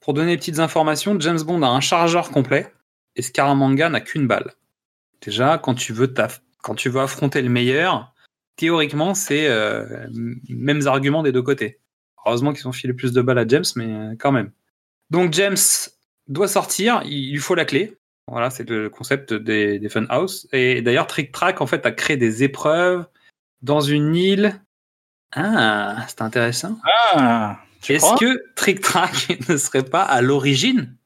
Pour 0.00 0.14
donner 0.14 0.32
des 0.32 0.36
petites 0.38 0.58
informations, 0.58 1.18
James 1.20 1.42
Bond 1.42 1.62
a 1.62 1.68
un 1.68 1.80
chargeur 1.80 2.30
complet 2.30 2.72
et 3.16 3.22
Scaramanga 3.22 3.88
n'a 3.88 4.00
qu'une 4.00 4.26
balle. 4.26 4.54
Déjà, 5.20 5.58
quand 5.58 5.74
tu 5.74 5.92
veux, 5.92 6.12
affronter 6.96 7.42
le 7.42 7.48
meilleur, 7.48 8.14
théoriquement, 8.56 9.14
c'est 9.14 9.48
euh, 9.48 10.06
mêmes 10.48 10.86
arguments 10.86 11.22
des 11.22 11.32
deux 11.32 11.42
côtés. 11.42 11.80
Heureusement 12.24 12.52
qu'ils 12.52 12.68
ont 12.68 12.72
filé 12.72 12.92
plus 12.92 13.12
de 13.12 13.20
balles 13.20 13.38
à 13.38 13.46
James, 13.46 13.64
mais 13.76 13.86
euh, 13.86 14.14
quand 14.18 14.32
même. 14.32 14.52
Donc 15.10 15.32
James 15.32 15.56
doit 16.28 16.48
sortir, 16.48 17.02
il 17.04 17.32
lui 17.32 17.38
faut 17.38 17.54
la 17.54 17.64
clé. 17.64 17.96
Voilà, 18.28 18.50
c'est 18.50 18.68
le 18.68 18.90
concept 18.90 19.32
des, 19.32 19.78
des 19.78 19.88
Funhouse. 19.88 20.48
Et 20.52 20.82
d'ailleurs, 20.82 21.06
Trick 21.06 21.32
Track, 21.32 21.60
en 21.60 21.66
fait, 21.66 21.86
a 21.86 21.92
créé 21.92 22.16
des 22.18 22.42
épreuves 22.44 23.06
dans 23.62 23.80
une 23.80 24.14
île. 24.14 24.60
Ah, 25.32 26.04
c'est 26.08 26.22
intéressant. 26.22 26.78
ah 27.14 27.58
Est-ce 27.88 28.18
que 28.18 28.42
Trick 28.54 28.80
Track 28.80 29.38
ne 29.48 29.56
serait 29.56 29.84
pas 29.84 30.02
à 30.02 30.20
l'origine 30.20 30.96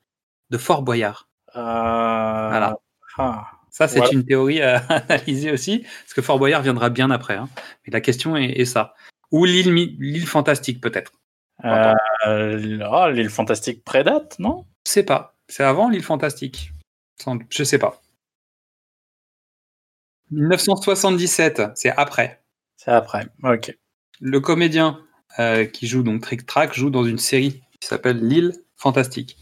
de 0.51 0.59
Fort 0.59 0.83
Boyard? 0.83 1.29
Euh, 1.57 1.61
Voilà. 1.61 2.77
ah. 3.19 3.47
Ça, 3.71 3.89
c'est 3.89 4.13
une 4.13 4.25
théorie 4.25 4.61
à 4.61 4.77
analyser 4.89 5.51
aussi, 5.51 5.79
parce 5.81 6.13
que 6.15 6.21
Fort 6.21 6.39
Boyard 6.39 6.61
viendra 6.63 6.91
bien 6.91 7.11
après. 7.11 7.37
hein. 7.37 7.49
Mais 7.87 7.93
la 7.93 8.01
question 8.03 8.37
est, 8.37 8.51
est 8.61 8.65
ça. 8.67 8.95
Ou 9.31 9.47
l'île 9.47 10.27
fantastique, 10.27 10.81
peut-être. 10.81 11.13
Euh, 11.65 11.95
ah, 12.27 13.11
l'île 13.11 13.31
fantastique 13.31 13.83
prédate, 13.85 14.39
non? 14.39 14.67
Je 14.87 14.93
sais 14.93 15.03
pas. 15.05 15.37
C'est 15.49 15.63
avant 15.65 15.89
l'île 15.89 16.03
fantastique. 16.03 16.73
Je 17.51 17.65
sais 17.65 17.79
pas. 17.79 18.03
1977, 20.33 21.63
c'est 21.75 21.91
après. 21.91 22.43
C'est 22.77 22.91
après. 22.91 23.27
Ok. 23.43 23.77
Le 24.21 24.41
comédien 24.41 25.01
qui 25.73 25.87
joue 25.87 26.03
donc 26.03 26.23
Trick 26.23 26.47
Track 26.47 26.75
joue 26.75 26.91
dans 26.91 27.05
une 27.05 27.19
série 27.19 27.63
qui 27.81 27.89
s'appelle 27.89 28.27
L'île 28.27 28.53
fantastique, 28.77 29.39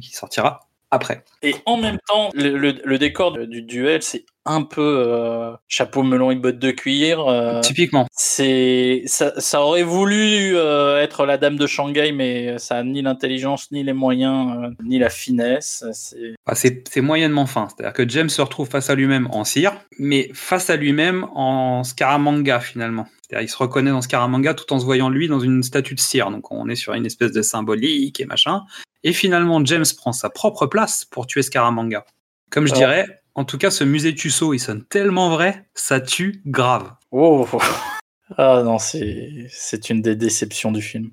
qui 0.00 0.12
sortira 0.12 0.63
après. 0.94 1.24
Et 1.42 1.54
en 1.66 1.76
même 1.76 1.98
temps, 2.08 2.30
le, 2.34 2.56
le- 2.56 2.80
le 2.84 2.98
décor 2.98 3.32
du 3.32 3.62
duel, 3.62 4.02
c'est 4.02 4.24
un 4.46 4.62
peu 4.62 5.04
euh, 5.08 5.52
chapeau 5.68 6.02
melon 6.02 6.30
et 6.30 6.36
bottes 6.36 6.58
de 6.58 6.70
cuir. 6.70 7.26
euh, 7.26 7.60
Typiquement. 7.62 8.06
c'est 8.12 9.02
ça, 9.06 9.32
ça 9.40 9.62
aurait 9.62 9.82
voulu 9.82 10.54
euh, 10.56 11.00
être 11.02 11.24
la 11.24 11.38
dame 11.38 11.56
de 11.56 11.66
Shanghai, 11.66 12.12
mais 12.12 12.58
ça 12.58 12.76
a 12.76 12.82
ni 12.82 13.00
l'intelligence, 13.02 13.70
ni 13.72 13.82
les 13.82 13.92
moyens, 13.94 14.70
ni 14.84 14.98
la 14.98 15.08
finesse. 15.10 15.84
C'est 15.92 16.34
c'est 16.54 16.84
c'est 16.90 17.00
moyennement 17.00 17.46
fin. 17.46 17.68
C'est-à-dire 17.68 17.94
que 17.94 18.08
James 18.08 18.28
se 18.28 18.42
retrouve 18.42 18.68
face 18.68 18.90
à 18.90 18.94
lui-même 18.94 19.28
en 19.30 19.44
cire, 19.44 19.72
mais 19.98 20.30
face 20.34 20.68
à 20.70 20.76
lui-même 20.76 21.26
en 21.34 21.82
Scaramanga 21.84 22.60
finalement. 22.60 23.06
C'est-à-dire 23.22 23.46
il 23.46 23.48
se 23.50 23.56
reconnaît 23.56 23.90
dans 23.92 24.02
Scaramanga 24.02 24.52
tout 24.52 24.70
en 24.74 24.78
se 24.78 24.84
voyant 24.84 25.08
lui 25.08 25.26
dans 25.28 25.40
une 25.40 25.62
statue 25.62 25.94
de 25.94 26.00
cire. 26.00 26.30
Donc 26.30 26.52
on 26.52 26.68
est 26.68 26.76
sur 26.76 26.92
une 26.92 27.06
espèce 27.06 27.32
de 27.32 27.40
symbolique 27.40 28.20
et 28.20 28.26
machin. 28.26 28.60
Et 29.04 29.12
finalement 29.12 29.64
James 29.64 29.84
prend 29.96 30.12
sa 30.12 30.30
propre 30.30 30.66
place 30.66 31.04
pour 31.04 31.26
tuer 31.26 31.42
Scaramanga. 31.42 32.04
Comme 32.50 32.66
je 32.66 32.72
Ouais. 32.72 32.78
dirais, 32.78 33.06
en 33.34 33.44
tout 33.44 33.58
cas 33.58 33.70
ce 33.70 33.84
musée 33.84 34.14
Tussaud 34.14 34.54
il 34.54 34.58
sonne 34.58 34.84
tellement 34.84 35.30
vrai, 35.30 35.68
ça 35.74 36.00
tue 36.00 36.42
grave. 36.46 36.90
oh. 37.12 37.46
ah 38.38 38.62
non, 38.64 38.78
c'est 38.78 39.90
une 39.90 40.02
des 40.02 40.16
déceptions 40.16 40.72
du 40.72 40.82
film. 40.82 41.10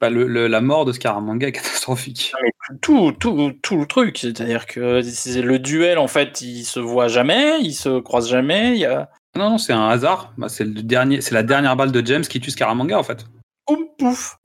Bah, 0.00 0.10
le- 0.10 0.26
le- 0.26 0.48
la 0.48 0.60
mort 0.60 0.84
de 0.84 0.92
Scaramanga 0.92 1.46
est 1.48 1.52
catastrophique. 1.60 2.32
Tout, 2.80 3.12
tout, 3.12 3.52
tout 3.62 3.76
le 3.76 3.86
truc, 3.86 4.18
c'est-à-dire 4.18 4.66
que 4.66 4.80
le 5.40 5.58
duel, 5.58 5.98
en 5.98 6.08
fait, 6.08 6.40
il 6.40 6.64
se 6.64 6.78
voit 6.80 7.08
jamais, 7.08 7.60
il 7.60 7.72
se 7.74 8.00
croise 8.00 8.28
jamais, 8.28 8.72
il 8.74 8.78
y 8.78 8.84
a 8.86 9.10
Non, 9.36 9.50
non, 9.50 9.58
c'est 9.58 9.72
un 9.72 9.88
hasard. 9.88 10.32
Bah, 10.38 10.48
c'est 10.48 10.64
le 10.64 10.82
dernier, 10.82 11.20
c'est 11.20 11.34
la 11.34 11.42
dernière 11.42 11.74
balle 11.76 11.90
de 11.92 12.04
James 12.06 12.22
qui 12.22 12.40
tue 12.40 12.50
Scaramanga 12.52 12.98
en 12.98 13.02
fait. 13.02 13.26
pouf, 13.66 13.78
pouf. 13.98 14.36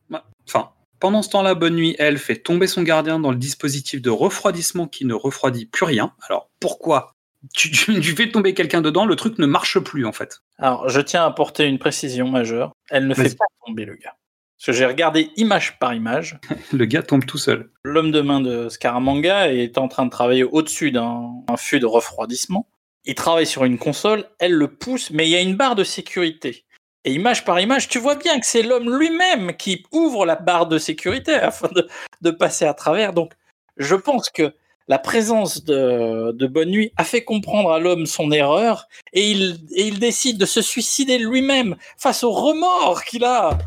Enfin, 0.48 0.70
pendant 1.00 1.22
ce 1.22 1.30
temps-là, 1.30 1.56
Bonne 1.56 1.76
Nuit, 1.76 1.96
elle, 2.00 2.18
fait 2.18 2.38
tomber 2.38 2.68
son 2.68 2.84
gardien 2.84 3.20
dans 3.20 3.32
le 3.32 3.38
dispositif 3.38 4.02
de 4.02 4.10
refroidissement 4.10 4.88
qui 4.88 5.06
ne 5.06 5.14
refroidit 5.14 5.66
plus 5.66 5.86
rien. 5.86 6.14
Alors, 6.28 6.50
pourquoi? 6.60 7.14
Tu, 7.54 7.72
tu, 7.72 8.00
tu 8.00 8.16
fais 8.16 8.30
tomber 8.30 8.54
quelqu'un 8.54 8.82
dedans, 8.82 9.06
le 9.06 9.16
truc 9.16 9.38
ne 9.38 9.46
marche 9.46 9.80
plus 9.80 10.06
en 10.06 10.12
fait. 10.12 10.40
Alors, 10.58 10.90
je 10.90 11.00
tiens 11.02 11.24
à 11.24 11.28
apporter 11.28 11.66
une 11.66 11.80
précision 11.80 12.30
majeure. 12.30 12.74
Elle 12.90 13.08
ne 13.08 13.14
fait 13.14 13.38
pas 13.38 13.46
tomber 13.66 13.86
le 13.86 13.96
gars. 13.96 14.16
Parce 14.58 14.66
que 14.66 14.72
j'ai 14.74 14.86
regardé 14.88 15.30
image 15.38 15.78
par 15.78 15.94
image. 15.94 16.40
Le 16.74 16.86
gars 16.86 17.04
tombe 17.04 17.26
tout 17.26 17.38
seul. 17.38 17.70
L'homme 17.84 18.10
de 18.10 18.22
main 18.22 18.42
de 18.42 18.70
Scaramanga 18.70 19.54
est 19.54 19.78
en 19.78 19.88
train 19.88 20.06
de 20.06 20.10
travailler 20.10 20.44
au-dessus 20.44 20.92
d'un 20.92 21.32
un 21.48 21.58
fût 21.58 21.80
de 21.80 21.86
refroidissement. 21.86 22.68
Il 23.06 23.14
travaille 23.14 23.46
sur 23.46 23.64
une 23.66 23.78
console, 23.78 24.26
elle 24.40 24.54
le 24.54 24.68
pousse, 24.68 25.12
mais 25.12 25.28
il 25.28 25.30
y 25.30 25.36
a 25.36 25.42
une 25.42 25.56
barre 25.56 25.76
de 25.76 25.84
sécurité. 25.84 26.66
Et 27.08 27.12
image 27.14 27.46
par 27.46 27.58
image, 27.58 27.88
tu 27.88 28.00
vois 28.00 28.16
bien 28.16 28.38
que 28.38 28.46
c'est 28.46 28.64
l'homme 28.64 28.94
lui-même 28.94 29.56
qui 29.56 29.86
ouvre 29.94 30.26
la 30.26 30.36
barre 30.36 30.68
de 30.68 30.78
sécurité 30.78 31.34
afin 31.36 31.70
de, 31.70 31.88
de 32.22 32.32
passer 32.32 32.66
à 32.66 32.74
travers. 32.74 33.14
Donc, 33.14 33.32
je 33.78 33.96
pense 33.96 34.30
que 34.30 34.54
la 34.90 35.00
présence 35.00 35.64
de, 35.64 36.34
de 36.34 36.48
Bonne 36.48 36.70
Nuit 36.70 36.92
a 36.98 37.06
fait 37.06 37.24
comprendre 37.24 37.72
à 37.72 37.80
l'homme 37.80 38.08
son 38.08 38.30
erreur 38.34 38.90
et 39.14 39.32
il, 39.32 39.66
et 39.72 39.88
il 39.88 40.00
décide 40.00 40.38
de 40.38 40.46
se 40.46 40.62
suicider 40.62 41.18
lui-même 41.18 41.78
face 41.98 42.26
au 42.26 42.32
remords 42.32 43.06
qu'il 43.06 43.24
a. 43.24 43.58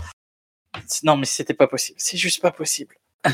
Non, 1.02 1.16
mais 1.16 1.24
c'était 1.24 1.54
pas 1.54 1.66
possible. 1.66 1.96
C'est 1.98 2.18
juste 2.18 2.42
pas 2.42 2.50
possible. 2.52 2.94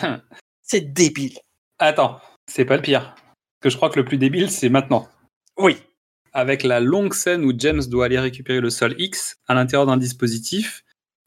C'est 0.63 0.93
débile. 0.93 1.39
Attends, 1.79 2.21
c'est 2.49 2.65
pas 2.65 2.75
le 2.75 2.83
pire. 2.83 3.15
Parce 3.15 3.63
que 3.63 3.71
je 3.71 3.77
crois 3.77 3.91
que 3.91 4.01
le 4.01 4.05
plus 4.05 4.19
débile, 4.19 4.51
c'est 4.51 4.69
maintenant. 4.69 5.09
Oui. 5.57 5.77
Avec 6.37 6.65
la 6.65 6.81
longue 6.81 7.15
scène 7.15 7.47
où 7.47 7.55
James 7.57 7.81
doit 7.89 8.05
aller 8.05 8.19
récupérer 8.19 8.61
le 8.61 8.69
sol 8.69 8.95
X 8.99 9.39
à 9.49 9.55
l'intérieur 9.55 9.87
d'un 9.87 9.97
dispositif, 9.97 10.85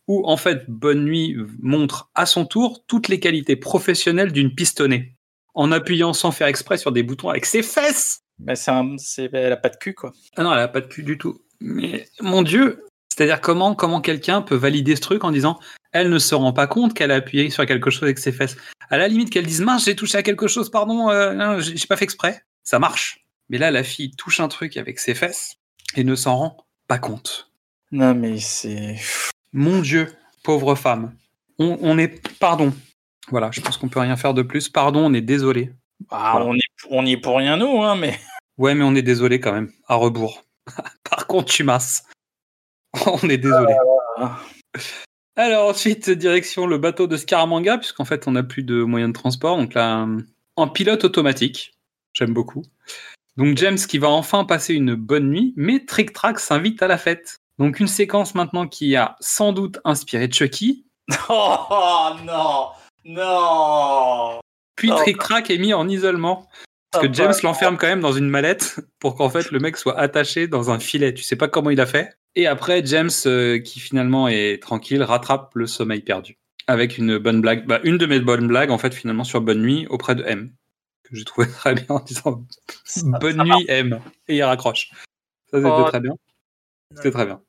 où 0.08 0.24
en 0.28 0.38
fait 0.38 0.66
Bonne 0.68 1.04
Nuit 1.04 1.36
montre 1.60 2.12
à 2.14 2.28
son 2.28 2.46
tour 2.46 2.84
toutes 2.86 3.08
les 3.08 3.20
qualités 3.20 3.56
professionnelles 3.56 4.32
d'une 4.32 4.54
pistonnée, 4.54 5.16
en 5.56 5.72
appuyant 5.72 6.14
sans 6.14 6.30
faire 6.30 6.46
exprès 6.46 6.78
sur 6.78 6.92
des 6.92 7.02
boutons 7.02 7.30
avec 7.30 7.48
ses 7.48 7.64
fesses. 7.64 8.20
Mais 8.38 8.54
un, 8.70 8.98
elle 9.34 9.52
a 9.52 9.58
pas 9.58 9.70
de 9.70 9.78
cul, 9.78 9.96
quoi. 9.96 10.14
Ah 10.38 10.44
non, 10.44 10.54
elle 10.54 10.60
a 10.60 10.68
pas 10.68 10.82
de 10.82 10.86
cul 10.86 11.02
du 11.02 11.18
tout. 11.18 11.42
Mais 11.60 12.08
mon 12.22 12.44
Dieu, 12.44 12.86
c'est-à-dire 13.10 13.42
comment 13.42 13.74
comment 13.74 14.02
quelqu'un 14.02 14.44
peut 14.44 14.54
valider 14.54 14.96
ce 14.96 15.02
truc 15.02 15.24
en 15.24 15.32
disant 15.32 15.58
elle 15.92 16.12
ne 16.12 16.20
se 16.20 16.36
rend 16.36 16.54
pas 16.54 16.68
compte 16.68 16.94
qu'elle 16.94 17.10
a 17.10 17.16
appuyé 17.16 17.50
sur 17.50 17.66
quelque 17.66 17.90
chose 17.90 18.04
avec 18.04 18.20
ses 18.20 18.32
fesses. 18.32 18.58
À 18.92 19.00
la 19.00 19.08
limite 19.08 19.32
qu'elle 19.32 19.48
dise 19.48 19.62
mince 19.62 19.86
j'ai 19.86 19.96
touché 19.96 20.20
à 20.20 20.24
quelque 20.24 20.48
chose 20.48 20.70
pardon 20.70 21.10
euh, 21.10 21.60
j'ai 21.62 21.88
pas 21.88 21.98
fait 21.98 22.06
exprès. 22.06 22.44
Ça 22.64 22.78
marche. 22.78 23.26
Mais 23.50 23.58
là 23.58 23.72
la 23.72 23.84
fille 23.84 24.12
touche 24.12 24.40
un 24.40 24.48
truc 24.48 24.78
avec 24.78 25.00
ses 25.00 25.16
fesses 25.16 25.58
et 25.96 26.04
ne 26.04 26.16
s'en 26.16 26.36
rend 26.38 26.58
pas 26.88 27.00
compte. 27.00 27.52
Non, 27.92 28.14
mais 28.14 28.38
c'est. 28.40 28.98
Mon 29.54 29.82
Dieu, 29.82 30.14
pauvre 30.44 30.76
femme. 30.76 31.16
On, 31.58 31.78
on 31.82 31.98
est 31.98 32.22
pardon. 32.38 32.74
Voilà, 33.30 33.50
je 33.52 33.62
pense 33.62 33.78
qu'on 33.78 33.90
peut 33.90 34.00
rien 34.00 34.16
faire 34.16 34.34
de 34.34 34.42
plus. 34.44 34.70
Pardon, 34.70 35.06
on 35.06 35.14
est 35.14 35.22
désolé. 35.22 35.72
Ah, 36.10 36.32
Voilà. 36.34 36.46
on, 36.48 36.56
est, 36.56 36.60
on 36.90 37.06
y 37.06 37.12
est 37.14 37.18
pour 37.18 37.38
rien, 37.38 37.58
nous, 37.58 37.82
hein, 37.84 37.96
mais. 37.96 38.20
Ouais, 38.58 38.76
mais 38.76 38.84
on 38.84 38.96
est 38.96 39.02
désolé 39.02 39.40
quand 39.40 39.52
même. 39.54 39.72
À 39.88 39.96
rebours. 39.96 40.44
Par 41.10 41.28
contre, 41.28 41.52
tu 41.52 41.64
masses. 41.64 42.04
on 43.06 43.28
est 43.30 43.38
désolé. 43.38 43.74
Ah. 44.18 44.40
Alors 45.36 45.70
ensuite, 45.70 46.10
direction 46.10 46.68
le 46.68 46.78
bateau 46.78 47.08
de 47.08 47.18
Scaramanga, 47.18 47.78
puisqu'en 47.78 48.06
fait, 48.06 48.28
on 48.28 48.32
n'a 48.32 48.44
plus 48.44 48.64
de 48.64 48.84
moyens 48.84 49.12
de 49.14 49.18
transport. 49.18 49.58
Donc 49.58 49.74
là, 49.74 50.08
en 50.56 50.68
pilote 50.68 51.04
automatique. 51.06 51.74
J'aime 52.14 52.34
beaucoup. 52.34 52.64
Donc 53.40 53.58
James 53.58 53.78
qui 53.78 53.98
va 53.98 54.10
enfin 54.10 54.44
passer 54.44 54.74
une 54.74 54.96
bonne 54.96 55.30
nuit, 55.30 55.54
mais 55.56 55.86
Trick 55.86 56.12
Track 56.12 56.40
s'invite 56.40 56.84
à 56.84 56.88
la 56.88 56.98
fête. 56.98 57.38
Donc 57.58 57.80
une 57.80 57.88
séquence 57.88 58.36
maintenant 58.36 58.68
qui 58.68 58.98
a 58.98 59.16
sans 59.22 59.54
doute 59.54 59.80
inspiré 59.86 60.30
Chucky, 60.30 60.86
Oh 61.30 62.10
non 62.26 62.68
Non 63.06 64.40
puis 64.76 64.92
Oh. 64.92 64.96
Trick 64.98 65.18
Track 65.20 65.50
est 65.50 65.58
mis 65.58 65.74
en 65.74 65.88
isolement. 65.88 66.48
Parce 66.92 67.06
que 67.06 67.10
Ah, 67.10 67.14
James 67.14 67.34
l'enferme 67.44 67.78
quand 67.78 67.88
même 67.88 68.02
dans 68.02 68.12
une 68.12 68.28
mallette 68.28 68.80
pour 69.00 69.16
qu'en 69.16 69.30
fait 69.30 69.52
le 69.52 69.60
mec 69.60 69.78
soit 69.78 69.98
attaché 69.98 70.48
dans 70.48 70.70
un 70.70 70.80
filet. 70.80 71.14
Tu 71.14 71.24
sais 71.24 71.36
pas 71.38 71.48
comment 71.48 71.70
il 71.70 71.80
a 71.80 71.86
fait. 71.86 72.10
Et 72.36 72.46
après, 72.46 72.82
James, 72.86 73.10
euh, 73.26 73.60
qui 73.60 73.80
finalement 73.80 74.28
est 74.28 74.62
tranquille, 74.62 75.02
rattrape 75.02 75.52
le 75.56 75.66
sommeil 75.66 76.02
perdu. 76.02 76.38
Avec 76.68 76.98
une 76.98 77.18
bonne 77.18 77.42
blague, 77.42 77.66
bah, 77.68 77.80
une 77.84 77.98
de 77.98 78.06
mes 78.06 78.20
bonnes 78.20 78.48
blagues 78.48 78.72
en 78.72 78.78
fait 78.78 78.94
finalement 78.94 79.24
sur 79.24 79.42
Bonne 79.42 79.62
Nuit 79.62 79.88
auprès 79.90 80.16
de 80.16 80.24
M. 80.24 80.52
Que 81.10 81.16
j'ai 81.16 81.26
trouvé 81.26 81.48
très 81.50 81.74
bien 81.76 81.86
en 81.90 82.00
disant 82.00 82.46
ça- 82.86 83.02
Bonne 83.20 83.38
ça 83.38 83.44
nuit 83.44 83.66
M. 83.68 84.00
Et 84.28 84.38
il 84.38 84.44
raccroche. 84.44 84.92
Ça 85.52 85.58
c'était 85.58 85.68
Oh. 85.72 85.86
très 85.86 86.00
bien. 86.00 86.14
C'était 86.96 87.12
très 87.12 87.26
bien. 87.26 87.42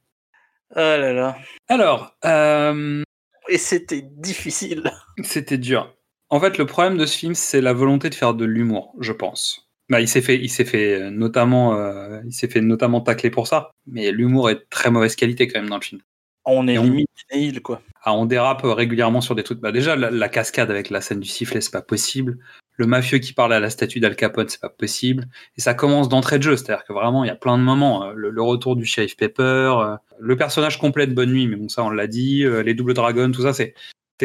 Oh 0.72 0.76
là 0.78 1.12
là. 1.12 1.36
Alors, 1.68 2.14
euh, 2.24 3.02
Et 3.48 3.58
c'était 3.58 4.02
difficile. 4.02 4.90
C'était 5.22 5.58
dur. 5.58 5.94
En 6.28 6.38
fait, 6.40 6.56
le 6.58 6.66
problème 6.66 6.96
de 6.96 7.06
ce 7.06 7.18
film, 7.18 7.34
c'est 7.34 7.60
la 7.60 7.72
volonté 7.72 8.08
de 8.08 8.14
faire 8.14 8.34
de 8.34 8.44
l'humour, 8.44 8.94
je 9.00 9.12
pense. 9.12 9.68
Bah, 9.88 10.00
il 10.00 10.06
s'est 10.06 10.22
fait, 10.22 10.36
il 10.36 10.48
s'est 10.48 10.64
fait 10.64 11.00
euh, 11.02 11.10
notamment, 11.10 11.74
euh, 11.74 12.20
il 12.24 12.32
s'est 12.32 12.46
fait 12.48 12.60
notamment 12.60 13.00
tacler 13.00 13.30
pour 13.30 13.48
ça. 13.48 13.72
Mais 13.86 14.12
l'humour 14.12 14.48
est 14.50 14.54
de 14.54 14.66
très 14.70 14.90
mauvaise 14.92 15.16
qualité 15.16 15.48
quand 15.48 15.58
même 15.60 15.68
dans 15.68 15.78
le 15.78 15.82
film. 15.82 16.00
On 16.44 16.68
est 16.68 16.78
on- 16.78 16.84
limite 16.84 17.08
Neil, 17.32 17.60
quoi. 17.60 17.82
Ah, 18.04 18.14
on 18.14 18.24
dérape 18.26 18.62
régulièrement 18.64 19.20
sur 19.20 19.34
des 19.34 19.42
trucs. 19.42 19.58
Bah, 19.58 19.72
déjà, 19.72 19.96
la, 19.96 20.10
la 20.10 20.28
cascade 20.28 20.70
avec 20.70 20.88
la 20.90 21.00
scène 21.00 21.18
du 21.20 21.28
sifflet, 21.28 21.60
c'est 21.60 21.72
pas 21.72 21.82
possible. 21.82 22.38
Le 22.80 22.86
mafieux 22.86 23.18
qui 23.18 23.34
parle 23.34 23.52
à 23.52 23.60
la 23.60 23.68
statue 23.68 24.00
d'Al 24.00 24.16
Capone, 24.16 24.48
c'est 24.48 24.58
pas 24.58 24.70
possible. 24.70 25.28
Et 25.58 25.60
ça 25.60 25.74
commence 25.74 26.08
d'entrée 26.08 26.38
de 26.38 26.44
jeu, 26.44 26.56
c'est-à-dire 26.56 26.82
que 26.86 26.94
vraiment, 26.94 27.24
il 27.24 27.26
y 27.26 27.30
a 27.30 27.36
plein 27.36 27.58
de 27.58 27.62
moments. 27.62 28.06
Euh, 28.06 28.12
Le, 28.14 28.42
retour 28.42 28.74
du 28.74 28.86
shérif 28.86 29.18
Pepper, 29.18 29.42
euh, 29.42 29.96
le 30.18 30.34
personnage 30.34 30.78
complet 30.78 31.06
de 31.06 31.12
Bonne 31.12 31.30
Nuit, 31.30 31.46
mais 31.46 31.56
bon, 31.56 31.68
ça, 31.68 31.84
on 31.84 31.90
l'a 31.90 32.06
dit. 32.06 32.42
euh, 32.42 32.62
Les 32.62 32.72
doubles 32.72 32.94
dragons, 32.94 33.32
tout 33.32 33.42
ça, 33.42 33.52
c'est 33.52 33.74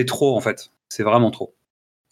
trop 0.06 0.38
en 0.38 0.40
fait. 0.40 0.72
C'est 0.88 1.04
vraiment 1.04 1.32
trop. 1.32 1.54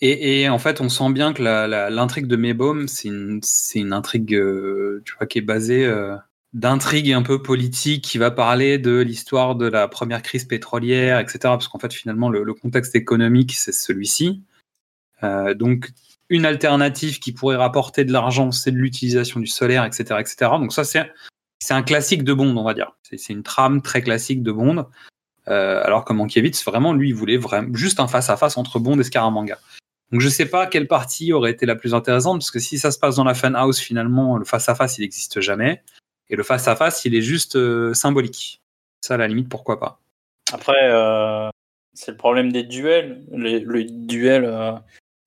Et, 0.01 0.49
en 0.49 0.59
fait, 0.59 0.81
on 0.81 0.89
sent 0.89 1.13
bien 1.13 1.31
que 1.31 1.41
l'intrigue 1.41 2.27
de 2.27 2.35
Maybaum, 2.35 2.89
c'est 2.89 3.07
une, 3.07 3.39
une 3.75 3.93
intrigue, 3.93 4.37
tu 5.05 5.15
vois, 5.17 5.27
qui 5.27 5.37
est 5.37 5.41
basée 5.41 5.85
euh, 5.85 6.17
d'intrigue 6.51 7.13
un 7.13 7.21
peu 7.21 7.41
politique, 7.41 8.03
qui 8.03 8.17
va 8.17 8.31
parler 8.31 8.79
de 8.79 8.99
l'histoire 8.99 9.55
de 9.55 9.65
la 9.65 9.87
première 9.87 10.21
crise 10.21 10.43
pétrolière, 10.43 11.19
etc. 11.19 11.39
Parce 11.43 11.69
qu'en 11.69 11.79
fait, 11.79 11.93
finalement, 11.93 12.29
le, 12.29 12.53
contexte 12.53 12.97
économique, 12.97 13.53
c'est 13.53 13.71
celui-ci. 13.71 14.41
Donc, 15.55 15.93
une 16.33 16.45
alternative 16.45 17.19
qui 17.19 17.31
pourrait 17.31 17.55
rapporter 17.55 18.05
de 18.05 18.11
l'argent, 18.11 18.51
c'est 18.51 18.71
de 18.71 18.77
l'utilisation 18.77 19.39
du 19.39 19.47
solaire, 19.47 19.85
etc., 19.85 20.19
etc. 20.19 20.51
Donc 20.59 20.73
ça, 20.73 20.83
c'est 20.83 21.11
c'est 21.59 21.73
un 21.73 21.83
classique 21.83 22.23
de 22.23 22.33
Bond, 22.33 22.57
on 22.57 22.63
va 22.63 22.73
dire. 22.73 22.97
C'est 23.03 23.29
une 23.29 23.43
trame 23.43 23.81
très 23.81 24.01
classique 24.01 24.43
de 24.43 24.51
Bond. 24.51 24.85
Euh, 25.47 25.81
alors 25.83 26.03
que 26.03 26.11
Mankiewicz, 26.11 26.65
vraiment, 26.65 26.93
lui, 26.93 27.09
il 27.09 27.15
voulait 27.15 27.39
juste 27.73 27.99
un 27.99 28.07
face-à-face 28.07 28.57
entre 28.57 28.79
Bond 28.79 28.99
et 28.99 29.03
Scaramanga. 29.03 29.59
Donc 30.11 30.19
je 30.19 30.27
sais 30.27 30.45
pas 30.45 30.67
quelle 30.67 30.87
partie 30.87 31.31
aurait 31.31 31.51
été 31.51 31.65
la 31.65 31.75
plus 31.75 31.93
intéressante, 31.93 32.39
parce 32.39 32.51
que 32.51 32.59
si 32.59 32.77
ça 32.77 32.91
se 32.91 32.99
passe 32.99 33.15
dans 33.15 33.23
la 33.23 33.33
Funhouse, 33.33 33.79
finalement, 33.79 34.37
le 34.37 34.45
face-à-face, 34.45 34.97
il 34.97 35.01
n'existe 35.01 35.39
jamais. 35.39 35.81
Et 36.29 36.35
le 36.35 36.43
face-à-face, 36.43 37.05
il 37.05 37.15
est 37.15 37.21
juste 37.21 37.55
euh, 37.55 37.93
symbolique. 37.93 38.61
Ça, 39.01 39.13
à 39.13 39.17
la 39.17 39.27
limite, 39.27 39.49
pourquoi 39.49 39.79
pas. 39.79 39.99
Après, 40.51 40.89
euh, 40.91 41.49
c'est 41.93 42.11
le 42.11 42.17
problème 42.17 42.51
des 42.51 42.63
duels. 42.63 43.23
Le 43.31 43.83
duel 43.83 44.45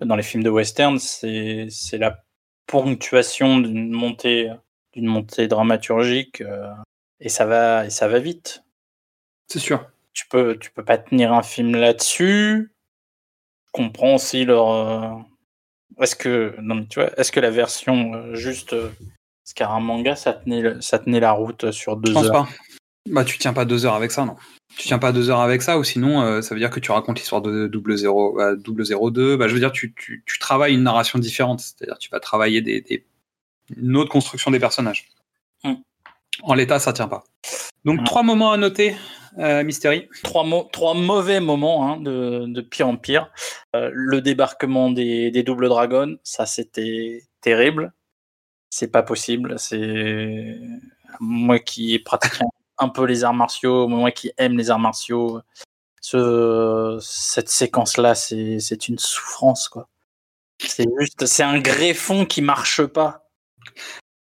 dans 0.01 0.17
les 0.17 0.23
films 0.23 0.43
de 0.43 0.51
western, 0.51 0.99
c'est 0.99 1.69
c'est 1.71 1.99
la 1.99 2.23
ponctuation 2.67 3.59
d'une 3.59 3.91
montée, 3.91 4.51
d'une 4.93 5.07
montée 5.07 5.49
dramaturgique, 5.49 6.41
euh, 6.41 6.73
et 7.21 7.29
ça 7.29 7.47
va 7.47 7.87
et 7.87 7.91
ça 7.91 8.09
va 8.09 8.19
vite. 8.19 8.63
C'est 9.49 9.59
sûr. 9.61 9.87
Tu 10.13 10.27
peux 10.29 10.59
tu 10.59 10.71
peux 10.71 10.85
pas 10.85 10.99
tenir 10.99 11.33
un 11.33 11.43
film 11.43 11.77
là-dessus. 11.77 12.73
Je 13.67 13.71
comprends 13.73 14.15
aussi 14.17 14.45
leur. 14.45 14.71
euh, 14.71 15.11
Est-ce 16.01 16.17
que 16.17 16.55
non 16.61 16.75
mais 16.77 16.87
tu 16.87 17.01
vois, 17.01 17.11
est-ce 17.19 17.31
que 17.33 17.41
la 17.41 17.51
version 17.51 18.15
euh, 18.15 18.35
juste 18.35 18.73
euh, 18.73 18.91
Scaramanga, 19.45 20.17
ça 20.17 20.33
tenait 20.33 20.81
ça 20.81 20.99
tenait 20.99 21.21
la 21.21 21.33
route 21.33 21.71
sur 21.71 21.97
deux 21.97 22.11
Je 22.11 22.15
pense 22.15 22.25
heures. 22.27 22.33
pas. 22.33 22.49
Bah, 23.07 23.25
tu 23.25 23.39
tiens 23.39 23.53
pas 23.53 23.65
deux 23.65 23.87
heures 23.87 23.95
avec 23.95 24.11
ça, 24.11 24.25
non. 24.25 24.37
Tu 24.77 24.89
tiens 24.89 24.99
pas 24.99 25.13
deux 25.13 25.31
heures 25.31 25.41
avec 25.41 25.63
ça, 25.63 25.79
ou 25.79 25.85
sinon, 25.85 26.23
euh, 26.23 26.43
ça 26.43 26.55
veut 26.55 26.61
dire 26.61 26.71
que 26.71 26.81
tu 26.81 26.91
racontes 26.91 27.19
l'histoire 27.19 27.41
de 27.41 27.67
double 27.67 27.97
zéro, 27.97 28.35
bah, 28.35 28.55
double. 28.57 28.85
Bah, 29.37 29.49
je 29.49 29.55
veux 29.55 29.61
dire, 29.61 29.73
tu, 29.73 29.95
tu, 29.95 30.23
tu 30.27 30.39
travailles 30.39 30.75
une 30.75 30.83
narration 30.83 31.19
différente. 31.19 31.61
C'est-à-dire, 31.61 31.99
tu 31.99 32.11
vas 32.11 32.21
travailler 32.21 32.61
des, 32.61 32.81
des- 32.83 33.07
une 33.77 33.97
autre 33.97 34.11
construction 34.11 34.51
des 34.51 34.59
personnages. 34.61 35.09
Mm. 35.65 35.75
En 36.43 36.55
l'état, 36.55 36.79
ça 36.79 36.93
tient 36.93 37.09
pas. 37.09 37.25
Donc, 37.85 38.01
Mm. 38.01 38.05
trois 38.05 38.23
moments 38.23 38.53
à 38.53 38.57
noter, 38.57 38.97
euh, 39.39 39.63
Mystery. 39.65 40.09
trois, 40.23 40.45
mo- 40.45 40.69
trois 40.73 40.95
mauvais 40.95 41.41
moments 41.41 41.89
hein, 41.93 42.01
de, 42.01 42.45
de 42.47 42.61
pire 42.61 42.89
en 42.89 42.97
pire. 42.97 43.31
Euh, 43.75 43.91
le 43.93 44.21
débarquement 44.21 44.91
des, 44.91 45.31
des 45.31 45.43
doubles 45.43 45.69
dragons, 45.69 46.17
ça 46.25 46.45
c'était 46.47 47.23
terrible. 47.41 47.93
C'est 48.71 48.91
pas 48.91 49.03
possible. 49.03 49.55
C'est 49.59 50.59
moi 51.21 51.59
qui 51.61 51.95
un, 52.41 52.47
un 52.79 52.89
peu 52.89 53.05
les 53.05 53.25
arts 53.25 53.35
martiaux, 53.35 53.89
moi 53.89 54.11
qui 54.11 54.33
aime 54.39 54.57
les 54.57 54.71
arts 54.71 54.79
martiaux. 54.79 55.41
Ce, 56.01 56.99
cette 57.03 57.49
séquence-là, 57.49 58.15
c'est 58.15 58.89
une 58.89 58.99
souffrance 58.99 59.69
quoi. 59.69 59.89
C'est 60.61 60.87
juste, 61.01 61.27
c'est 61.27 61.43
un 61.43 61.59
greffon 61.61 62.25
qui 62.25 62.43
marche 62.43 62.83
pas. 62.85 63.29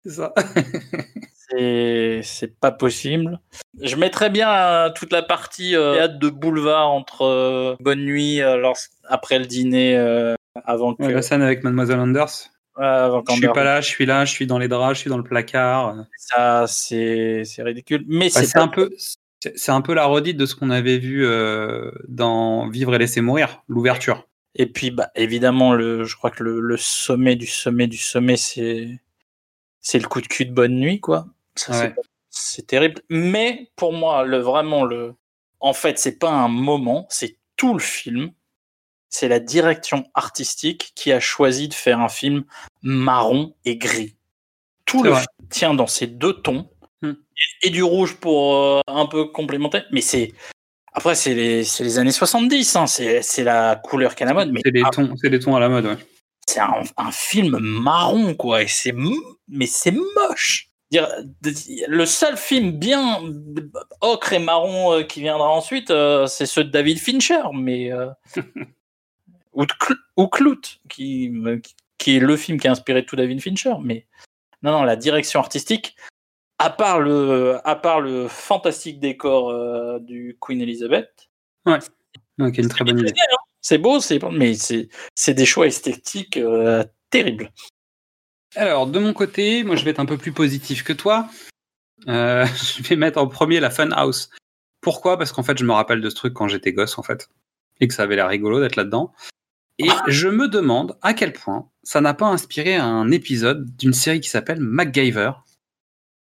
C'est 0.05 0.12
ça. 0.12 0.32
C'est 1.59 2.59
pas 2.61 2.72
possible. 2.72 3.38
Je 3.80 3.96
mettrais 3.96 4.30
bien 4.30 4.50
euh, 4.50 4.90
toute 4.90 5.12
la 5.12 5.22
partie 5.22 5.76
euh, 5.76 5.94
théâtre 5.94 6.18
de 6.18 6.30
boulevard 6.30 6.90
entre 6.90 7.22
euh, 7.26 7.76
Bonne 7.80 8.05
Nuit, 8.07 8.38
lors- 8.38 8.78
après 9.05 9.38
le 9.38 9.44
dîner, 9.44 9.96
avant 10.64 10.94
que. 10.94 11.03
La 11.03 11.20
scène 11.20 11.42
avec 11.42 11.62
Mademoiselle 11.62 12.00
Anders. 12.00 12.48
Je 12.79 13.33
suis 13.35 13.47
pas 13.55 13.64
là, 13.64 13.81
je 13.81 13.89
suis 13.89 14.07
là, 14.07 14.25
je 14.25 14.33
suis 14.33 14.47
dans 14.47 14.59
les 14.59 14.68
draps, 14.68 14.95
je 14.95 15.01
suis 15.01 15.11
dans 15.11 15.18
le 15.18 15.25
placard. 15.25 15.97
Ça, 16.16 16.66
c'est 16.66 17.43
c'est 17.45 17.62
ridicule. 17.62 18.05
Mais 18.09 18.31
Bah, 18.35 18.43
c'est 18.43 18.53
pas- 18.55 18.62
un 18.62 18.68
peu, 18.68 18.91
c'est 19.55 19.73
un 19.73 19.81
peu 19.81 19.95
la 19.95 20.07
redite 20.07 20.37
de 20.37 20.47
ce 20.47 20.55
qu'on 20.55 20.70
avait 20.70 20.99
vu 20.99 21.25
euh, 21.27 21.91
dans 22.09 22.68
Vivre 22.68 22.95
et 22.95 22.99
laisser 22.99 23.20
mourir, 23.20 23.62
l'ouverture. 23.68 24.29
Et 24.55 24.66
puis, 24.66 24.91
bah, 24.91 25.11
évidemment, 25.14 25.73
le, 25.73 26.05
je 26.05 26.14
crois 26.16 26.31
que 26.31 26.43
le, 26.45 26.61
le 26.61 26.77
sommet 26.77 27.37
du 27.37 27.47
sommet 27.47 27.87
du 27.87 27.97
sommet, 27.97 28.37
c'est 28.37 29.01
c'est 29.81 29.99
le 29.99 30.07
coup 30.07 30.20
de 30.20 30.29
cul 30.29 30.47
de 30.47 30.53
bonne 30.53 30.77
nuit, 30.77 31.01
quoi. 31.01 31.27
Ouais. 31.68 31.95
c'est 32.31 32.66
terrible. 32.66 33.03
Mais 33.11 33.70
pour 33.77 33.93
moi, 33.93 34.25
le 34.25 34.39
vraiment 34.39 34.85
le, 34.85 35.14
en 35.61 35.73
fait, 35.73 35.99
c'est 35.99 36.18
pas 36.18 36.31
un 36.31 36.49
moment, 36.49 37.07
c'est 37.11 37.37
tout 37.57 37.73
le 37.75 37.81
film. 37.81 38.31
C'est 39.15 39.29
la 39.29 39.39
direction 39.41 40.05
artistique 40.15 40.93
qui 40.97 41.13
a 41.13 41.21
choisi 41.21 41.69
de 41.69 41.75
faire 41.75 42.01
un 42.01 42.09
film 42.09 42.45
marron 42.83 43.55
et 43.67 43.77
gris. 43.77 44.17
Tout 44.87 45.03
le 45.03 45.11
vrai. 45.11 45.21
film 45.21 45.49
tient 45.51 45.75
dans 45.75 45.87
ces 45.87 46.07
deux 46.07 46.35
tons 46.41 46.69
Hmm. 47.05 47.15
et, 47.63 47.67
et 47.67 47.71
du 47.71 47.83
rouge 47.83 48.15
pour 48.15 48.55
euh, 48.55 48.81
un 48.87 49.07
peu 49.07 49.25
complémenter. 49.25 49.81
Mais 49.91 50.01
c'est 50.01 50.33
après, 50.93 51.17
c'est 51.17 51.35
les, 51.35 51.99
années 51.99 52.13
70, 52.13 52.77
hein, 52.77 52.87
c'est 52.87 53.43
la 53.43 53.75
couleur 53.75 54.15
qui 54.15 54.23
est 54.23 54.27
à 54.27 54.29
la 54.29 54.35
mode. 54.35 54.53
Mais 54.53 54.61
C'est 54.65 54.71
des 54.71 54.85
tons, 54.93 55.13
c'est 55.21 55.29
des 55.31 55.41
tons 55.41 55.57
à 55.57 55.61
la 55.61 55.69
mode. 55.69 55.87
Ouais. 55.87 55.97
c'est 56.47 56.61
un, 56.61 56.83
un 56.97 57.11
film 57.11 57.59
marron, 57.61 58.35
quoi. 58.35 58.63
Et 58.63 58.69
c'est, 58.69 58.95
mais 59.49 59.67
c'est 59.67 59.91
moche. 59.91 60.69
Dire- 60.93 61.09
Le 61.89 62.07
seul 62.07 62.37
film 62.37 62.71
bien 62.71 63.21
ocre 64.01 64.35
et 64.35 64.39
marron 64.39 64.93
euh, 64.93 65.03
qui 65.03 65.21
viendra 65.23 65.49
ensuite, 65.51 65.91
euh, 65.91 66.27
c'est 66.27 66.47
ceux 66.47 66.63
de 66.63 66.71
David 66.71 67.01
Fincher, 67.01 67.43
mais 67.53 67.91
euh, 67.91 68.07
ou, 69.53 69.64
ou 70.16 70.26
Clout, 70.28 70.61
qui, 70.88 71.32
euh, 71.46 71.61
qui 71.98 72.16
est 72.16 72.20
le 72.20 72.36
film 72.36 72.59
qui 72.59 72.68
a 72.68 72.72
inspiré 72.72 73.05
tout 73.05 73.16
David 73.16 73.40
Fincher. 73.40 73.74
Mais 73.82 74.07
non, 74.62 74.72
non, 74.72 74.82
la 74.84 74.96
direction 74.96 75.40
artistique, 75.40 75.96
à 76.59 76.70
part 76.70 77.00
le, 77.00 77.59
à 77.64 77.76
part 77.76 78.00
le 78.00 78.28
fantastique 78.28 79.00
décor 79.00 79.50
euh, 79.50 79.98
du 79.98 80.36
Queen 80.40 80.61
Elizabeth, 80.61 81.28
Ok, 82.40 82.59
une 82.59 82.68
très 82.68 82.84
bonne 82.84 82.98
idée. 82.98 83.12
c'est 83.61 83.78
beau, 83.78 84.00
c'est 84.00 84.20
mais 84.30 84.55
c'est, 84.55 85.34
des 85.34 85.46
choix 85.46 85.66
esthétiques 85.66 86.36
euh, 86.36 86.84
terribles. 87.11 87.53
Alors, 88.55 88.86
de 88.86 88.98
mon 88.98 89.12
côté, 89.12 89.64
moi 89.64 89.76
je 89.76 89.84
vais 89.84 89.90
être 89.90 90.00
un 90.00 90.07
peu 90.07 90.18
plus 90.18 90.32
positif 90.32 90.82
que 90.82 90.92
toi. 90.92 91.28
Euh, 92.09 92.46
je 92.76 92.82
vais 92.82 92.96
mettre 92.96 93.20
en 93.20 93.28
premier 93.28 93.61
la 93.61 93.70
Funhouse. 93.70 94.30
Pourquoi? 94.80 95.16
Parce 95.16 95.32
qu'en 95.32 95.42
fait, 95.42 95.59
je 95.59 95.64
me 95.64 95.72
rappelle 95.72 96.00
de 96.00 96.11
ce 96.11 96.16
truc 96.16 96.34
quand 96.34 96.48
j'étais 96.48 96.72
gosse, 96.72 96.98
en 96.98 97.03
fait. 97.03 97.28
Et 97.80 97.88
que 97.88 97.94
ça 97.94 98.03
avait 98.03 98.16
l'air 98.16 98.28
rigolo 98.28 98.61
d'être 98.61 98.76
là-dedans. 98.76 99.12
Et 99.79 99.89
je 100.09 100.29
me 100.29 100.49
demande 100.49 100.97
à 101.03 101.14
quel 101.14 101.33
point 101.33 101.68
ça 101.83 102.01
n'a 102.01 102.14
pas 102.14 102.27
inspiré 102.27 102.77
un 102.77 103.11
épisode 103.11 103.75
d'une 103.77 103.93
série 103.93 104.20
qui 104.20 104.29
s'appelle 104.29 104.61
MacGyver. 104.61 105.33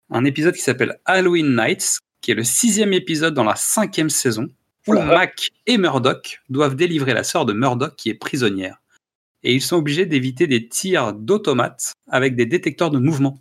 Un 0.09 0.25
épisode 0.25 0.55
qui 0.55 0.61
s'appelle 0.61 0.99
Halloween 1.05 1.55
Nights, 1.55 1.99
qui 2.21 2.31
est 2.31 2.35
le 2.35 2.43
sixième 2.43 2.93
épisode 2.93 3.33
dans 3.33 3.43
la 3.43 3.55
cinquième 3.55 4.09
saison, 4.09 4.47
où. 4.87 4.93
Mac 4.93 5.49
et 5.67 5.77
Murdoch 5.77 6.41
doivent 6.49 6.75
délivrer 6.75 7.13
la 7.13 7.23
sœur 7.23 7.45
de 7.45 7.53
Murdoch 7.53 7.95
qui 7.95 8.09
est 8.09 8.15
prisonnière. 8.15 8.81
Et 9.43 9.53
ils 9.53 9.61
sont 9.61 9.77
obligés 9.77 10.05
d'éviter 10.05 10.47
des 10.47 10.67
tirs 10.67 11.13
d'automates 11.13 11.93
avec 12.09 12.35
des 12.35 12.45
détecteurs 12.45 12.91
de 12.91 12.99
mouvement. 12.99 13.39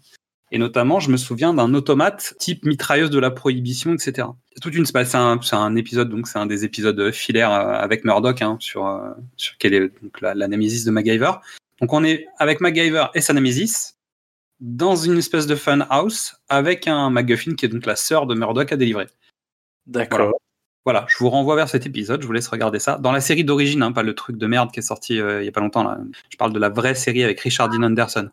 Et 0.52 0.58
notamment, 0.58 0.98
je 0.98 1.10
me 1.10 1.16
souviens 1.16 1.54
d'un 1.54 1.74
automate 1.74 2.34
type 2.38 2.64
mitrailleuse 2.64 3.10
de 3.10 3.18
la 3.20 3.30
prohibition, 3.30 3.94
etc. 3.94 4.28
C'est 4.52 4.60
toute 4.60 4.74
une, 4.74 4.84
c'est 4.84 5.14
un, 5.14 5.76
épisode, 5.76 6.08
donc 6.08 6.26
c'est 6.26 6.38
un 6.38 6.46
des 6.46 6.64
épisodes 6.64 7.12
filaires 7.12 7.52
euh, 7.52 7.72
avec 7.74 8.04
Murdoch 8.04 8.42
hein, 8.42 8.56
sur 8.58 8.86
euh, 8.86 9.10
sur 9.36 9.56
quelle 9.58 9.74
est 9.74 10.02
donc 10.02 10.20
la, 10.20 10.34
la 10.34 10.48
némésis 10.48 10.84
de 10.84 10.90
MacGyver. 10.90 11.32
Donc 11.80 11.92
on 11.92 12.02
est 12.02 12.26
avec 12.38 12.60
MacGyver 12.60 13.06
et 13.14 13.20
sa 13.20 13.32
némésis 13.32 13.96
dans 14.60 14.96
une 14.96 15.18
espèce 15.18 15.46
de 15.46 15.54
fun 15.54 15.86
house 15.88 16.36
avec 16.48 16.86
un 16.86 17.10
MacGuffin 17.10 17.54
qui 17.54 17.64
est 17.64 17.68
donc 17.68 17.86
la 17.86 17.96
sœur 17.96 18.26
de 18.26 18.34
Murdoch 18.34 18.72
à 18.72 18.76
délivrer. 18.76 19.06
D'accord. 19.86 20.32
Voilà, 20.84 21.06
je 21.08 21.16
vous 21.18 21.28
renvoie 21.28 21.56
vers 21.56 21.68
cet 21.68 21.86
épisode, 21.86 22.22
je 22.22 22.26
vous 22.26 22.32
laisse 22.32 22.48
regarder 22.48 22.78
ça. 22.78 22.96
Dans 22.96 23.12
la 23.12 23.20
série 23.20 23.44
d'origine, 23.44 23.82
hein, 23.82 23.92
pas 23.92 24.02
le 24.02 24.14
truc 24.14 24.38
de 24.38 24.46
merde 24.46 24.72
qui 24.72 24.80
est 24.80 24.82
sorti 24.82 25.20
euh, 25.20 25.42
il 25.42 25.44
y 25.44 25.48
a 25.48 25.52
pas 25.52 25.60
longtemps. 25.60 25.84
Là. 25.84 25.98
Je 26.30 26.36
parle 26.36 26.52
de 26.52 26.58
la 26.58 26.70
vraie 26.70 26.94
série 26.94 27.22
avec 27.22 27.40
Richard 27.40 27.68
Dean 27.68 27.82
Anderson. 27.82 28.30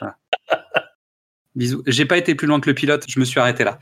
Voilà. 0.00 0.16
Bisous. 1.54 1.82
J'ai 1.86 2.06
pas 2.06 2.16
été 2.16 2.34
plus 2.34 2.46
loin 2.46 2.60
que 2.60 2.68
le 2.68 2.74
pilote, 2.74 3.04
je 3.08 3.20
me 3.20 3.24
suis 3.24 3.40
arrêté 3.40 3.64
là. 3.64 3.78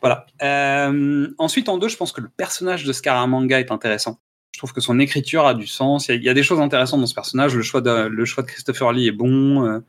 Voilà. 0.00 0.26
Euh, 0.42 1.28
ensuite, 1.38 1.68
en 1.68 1.78
deux, 1.78 1.88
je 1.88 1.96
pense 1.96 2.12
que 2.12 2.20
le 2.20 2.28
personnage 2.28 2.84
de 2.84 2.92
Scaramanga 2.92 3.60
est 3.60 3.70
intéressant. 3.70 4.20
Je 4.52 4.58
trouve 4.58 4.72
que 4.72 4.80
son 4.80 4.98
écriture 4.98 5.46
a 5.46 5.54
du 5.54 5.66
sens. 5.66 6.08
Il 6.08 6.22
y 6.22 6.28
a, 6.28 6.34
des 6.34 6.42
choses 6.42 6.60
intéressantes 6.60 7.00
dans 7.00 7.06
ce 7.06 7.14
personnage. 7.14 7.54
Le 7.54 7.62
choix 7.62 7.80
de, 7.80 8.08
le 8.08 8.24
choix 8.24 8.42
de 8.42 8.48
Christopher 8.48 8.92
Lee 8.92 9.08
est 9.08 9.12
bon. 9.12 9.64
Euh, 9.64 9.80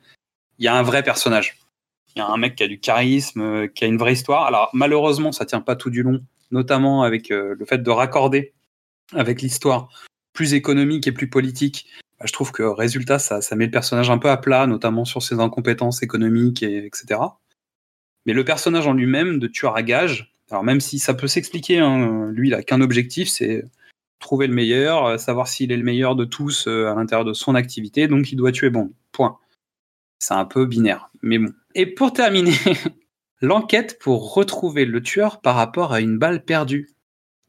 Il 0.59 0.65
y 0.65 0.67
a 0.67 0.75
un 0.75 0.83
vrai 0.83 1.03
personnage. 1.03 1.57
Il 2.15 2.19
y 2.19 2.21
a 2.21 2.27
un 2.27 2.37
mec 2.37 2.55
qui 2.55 2.63
a 2.63 2.67
du 2.67 2.79
charisme, 2.79 3.41
euh, 3.41 3.67
qui 3.67 3.83
a 3.83 3.87
une 3.87 3.97
vraie 3.97 4.13
histoire. 4.13 4.45
Alors, 4.45 4.69
malheureusement, 4.73 5.31
ça 5.31 5.45
tient 5.45 5.61
pas 5.61 5.75
tout 5.75 5.89
du 5.89 6.03
long 6.03 6.21
notamment 6.51 7.01
avec 7.01 7.29
le 7.29 7.65
fait 7.67 7.79
de 7.79 7.89
raccorder 7.89 8.53
avec 9.13 9.41
l'histoire 9.41 9.89
plus 10.33 10.53
économique 10.53 11.07
et 11.07 11.11
plus 11.11 11.29
politique. 11.29 11.87
Bah, 12.19 12.25
je 12.27 12.33
trouve 12.33 12.51
que 12.51 12.63
résultat, 12.63 13.19
ça, 13.19 13.41
ça 13.41 13.55
met 13.55 13.65
le 13.65 13.71
personnage 13.71 14.09
un 14.09 14.17
peu 14.17 14.29
à 14.29 14.37
plat, 14.37 14.67
notamment 14.67 15.05
sur 15.05 15.21
ses 15.21 15.39
incompétences 15.39 16.03
économiques, 16.03 16.63
et, 16.63 16.85
etc. 16.85 17.19
Mais 18.25 18.33
le 18.33 18.43
personnage 18.43 18.87
en 18.87 18.93
lui-même, 18.93 19.39
de 19.39 19.47
tueur 19.47 19.75
à 19.75 19.83
gage, 19.83 20.33
alors 20.49 20.63
même 20.63 20.81
si 20.81 20.99
ça 20.99 21.13
peut 21.13 21.27
s'expliquer, 21.27 21.79
hein, 21.79 22.29
lui, 22.31 22.49
il 22.49 22.53
a 22.53 22.63
qu'un 22.63 22.81
objectif, 22.81 23.29
c'est 23.29 23.65
trouver 24.19 24.47
le 24.47 24.53
meilleur, 24.53 25.05
euh, 25.05 25.17
savoir 25.17 25.47
s'il 25.47 25.71
est 25.71 25.77
le 25.77 25.83
meilleur 25.83 26.15
de 26.15 26.23
tous 26.25 26.67
euh, 26.67 26.87
à 26.87 26.95
l'intérieur 26.95 27.25
de 27.25 27.33
son 27.33 27.55
activité, 27.55 28.07
donc 28.07 28.31
il 28.31 28.37
doit 28.37 28.51
tuer 28.51 28.69
Bond. 28.69 28.91
Point. 29.11 29.37
C'est 30.19 30.33
un 30.33 30.45
peu 30.45 30.65
binaire, 30.65 31.09
mais 31.21 31.37
bon. 31.37 31.53
Et 31.75 31.85
pour 31.85 32.13
terminer, 32.13 32.53
l'enquête 33.41 33.99
pour 33.99 34.33
retrouver 34.33 34.85
le 34.85 35.03
tueur 35.03 35.41
par 35.41 35.55
rapport 35.55 35.91
à 35.91 35.99
une 35.99 36.17
balle 36.17 36.45
perdue. 36.45 36.89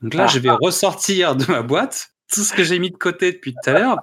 Donc 0.02 0.14
là, 0.14 0.24
Ah. 0.24 0.26
je 0.26 0.40
vais 0.40 0.50
ressortir 0.50 1.36
de 1.36 1.46
ma 1.46 1.62
boîte 1.62 2.13
tout 2.34 2.42
ce 2.42 2.52
que 2.52 2.64
j'ai 2.64 2.78
mis 2.78 2.90
de 2.90 2.96
côté 2.96 3.32
depuis 3.32 3.52
tout 3.54 3.70
à 3.70 3.72
l'heure. 3.72 3.98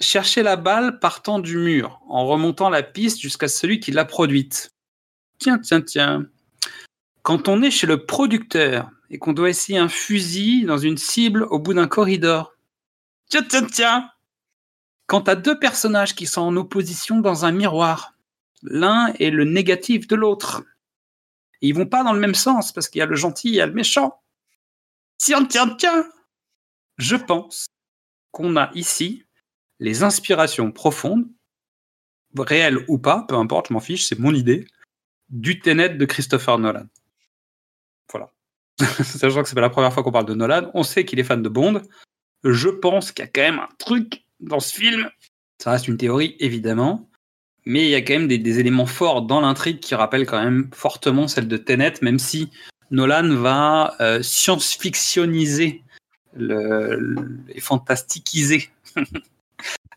Chercher 0.00 0.42
la 0.42 0.56
balle 0.56 0.98
partant 0.98 1.38
du 1.38 1.58
mur, 1.58 2.00
en 2.08 2.26
remontant 2.26 2.70
la 2.70 2.82
piste 2.82 3.20
jusqu'à 3.20 3.48
celui 3.48 3.78
qui 3.78 3.92
l'a 3.92 4.04
produite. 4.04 4.70
Tiens, 5.38 5.58
tiens, 5.58 5.82
tiens. 5.82 6.26
Quand 7.22 7.48
on 7.48 7.62
est 7.62 7.70
chez 7.70 7.86
le 7.86 8.04
producteur 8.04 8.90
et 9.10 9.18
qu'on 9.18 9.32
doit 9.32 9.50
essayer 9.50 9.78
un 9.78 9.88
fusil 9.88 10.64
dans 10.64 10.78
une 10.78 10.96
cible 10.96 11.44
au 11.44 11.58
bout 11.58 11.74
d'un 11.74 11.86
corridor. 11.86 12.54
Tiens, 13.28 13.44
tiens, 13.48 13.64
tiens. 13.64 14.10
Quand 15.06 15.22
t'as 15.22 15.36
deux 15.36 15.58
personnages 15.58 16.14
qui 16.14 16.26
sont 16.26 16.40
en 16.40 16.56
opposition 16.56 17.20
dans 17.20 17.44
un 17.44 17.52
miroir, 17.52 18.14
l'un 18.62 19.12
est 19.20 19.30
le 19.30 19.44
négatif 19.44 20.06
de 20.08 20.16
l'autre. 20.16 20.64
Ils 21.60 21.74
vont 21.74 21.86
pas 21.86 22.02
dans 22.02 22.12
le 22.12 22.20
même 22.20 22.34
sens 22.34 22.72
parce 22.72 22.88
qu'il 22.88 22.98
y 22.98 23.02
a 23.02 23.06
le 23.06 23.16
gentil 23.16 23.48
et 23.48 23.52
il 23.52 23.56
y 23.56 23.60
a 23.60 23.66
le 23.66 23.72
méchant. 23.72 24.20
Tiens, 25.18 25.44
tiens, 25.44 25.68
tiens. 25.78 26.04
Je 26.98 27.16
pense 27.16 27.66
qu'on 28.30 28.56
a 28.56 28.70
ici 28.74 29.24
les 29.80 30.02
inspirations 30.02 30.72
profondes, 30.72 31.26
réelles 32.36 32.84
ou 32.88 32.98
pas, 32.98 33.24
peu 33.28 33.36
importe, 33.36 33.68
je 33.68 33.74
m'en 33.74 33.80
fiche, 33.80 34.06
c'est 34.06 34.18
mon 34.18 34.34
idée, 34.34 34.66
du 35.28 35.60
Tenet 35.60 35.90
de 35.90 36.04
Christopher 36.04 36.58
Nolan. 36.58 36.86
Voilà. 38.10 38.30
Sachant 39.02 39.42
que 39.42 39.48
c'est 39.48 39.54
pas 39.54 39.60
la 39.60 39.70
première 39.70 39.92
fois 39.92 40.02
qu'on 40.02 40.12
parle 40.12 40.26
de 40.26 40.34
Nolan, 40.34 40.70
on 40.74 40.82
sait 40.82 41.04
qu'il 41.04 41.18
est 41.18 41.24
fan 41.24 41.42
de 41.42 41.48
Bond. 41.48 41.82
Je 42.44 42.68
pense 42.68 43.12
qu'il 43.12 43.24
y 43.24 43.28
a 43.28 43.30
quand 43.30 43.42
même 43.42 43.58
un 43.58 43.68
truc 43.78 44.24
dans 44.40 44.60
ce 44.60 44.74
film. 44.74 45.08
Ça 45.62 45.70
reste 45.70 45.88
une 45.88 45.96
théorie, 45.96 46.36
évidemment. 46.40 47.08
Mais 47.64 47.84
il 47.84 47.90
y 47.90 47.94
a 47.94 48.02
quand 48.02 48.14
même 48.14 48.28
des, 48.28 48.60
éléments 48.60 48.86
forts 48.86 49.22
dans 49.22 49.40
l'intrigue 49.40 49.80
qui 49.80 49.94
rappellent 49.94 50.26
quand 50.26 50.42
même 50.42 50.68
fortement 50.74 51.28
celle 51.28 51.48
de 51.48 51.56
Tenet, 51.56 51.94
même 52.02 52.18
si 52.18 52.50
Nolan 52.90 53.34
va 53.34 53.94
euh, 54.00 54.22
science-fictioniser 54.22 55.83
le, 56.36 56.96
le- 56.96 57.44
et. 57.48 57.60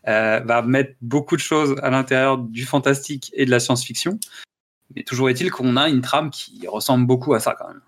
Euh, 0.06 0.40
va 0.40 0.62
mettre 0.62 0.94
beaucoup 1.02 1.36
de 1.36 1.40
choses 1.40 1.76
à 1.82 1.90
l'intérieur 1.90 2.38
du 2.38 2.64
fantastique 2.64 3.30
et 3.34 3.44
de 3.44 3.50
la 3.50 3.60
science-fiction. 3.60 4.18
Mais 4.94 5.02
toujours 5.02 5.28
est-il 5.28 5.50
qu'on 5.50 5.76
a 5.76 5.88
une 5.90 6.00
trame 6.00 6.30
qui 6.30 6.66
ressemble 6.66 7.06
beaucoup 7.06 7.34
à 7.34 7.40
ça 7.40 7.54
quand 7.58 7.68
même. 7.68 7.82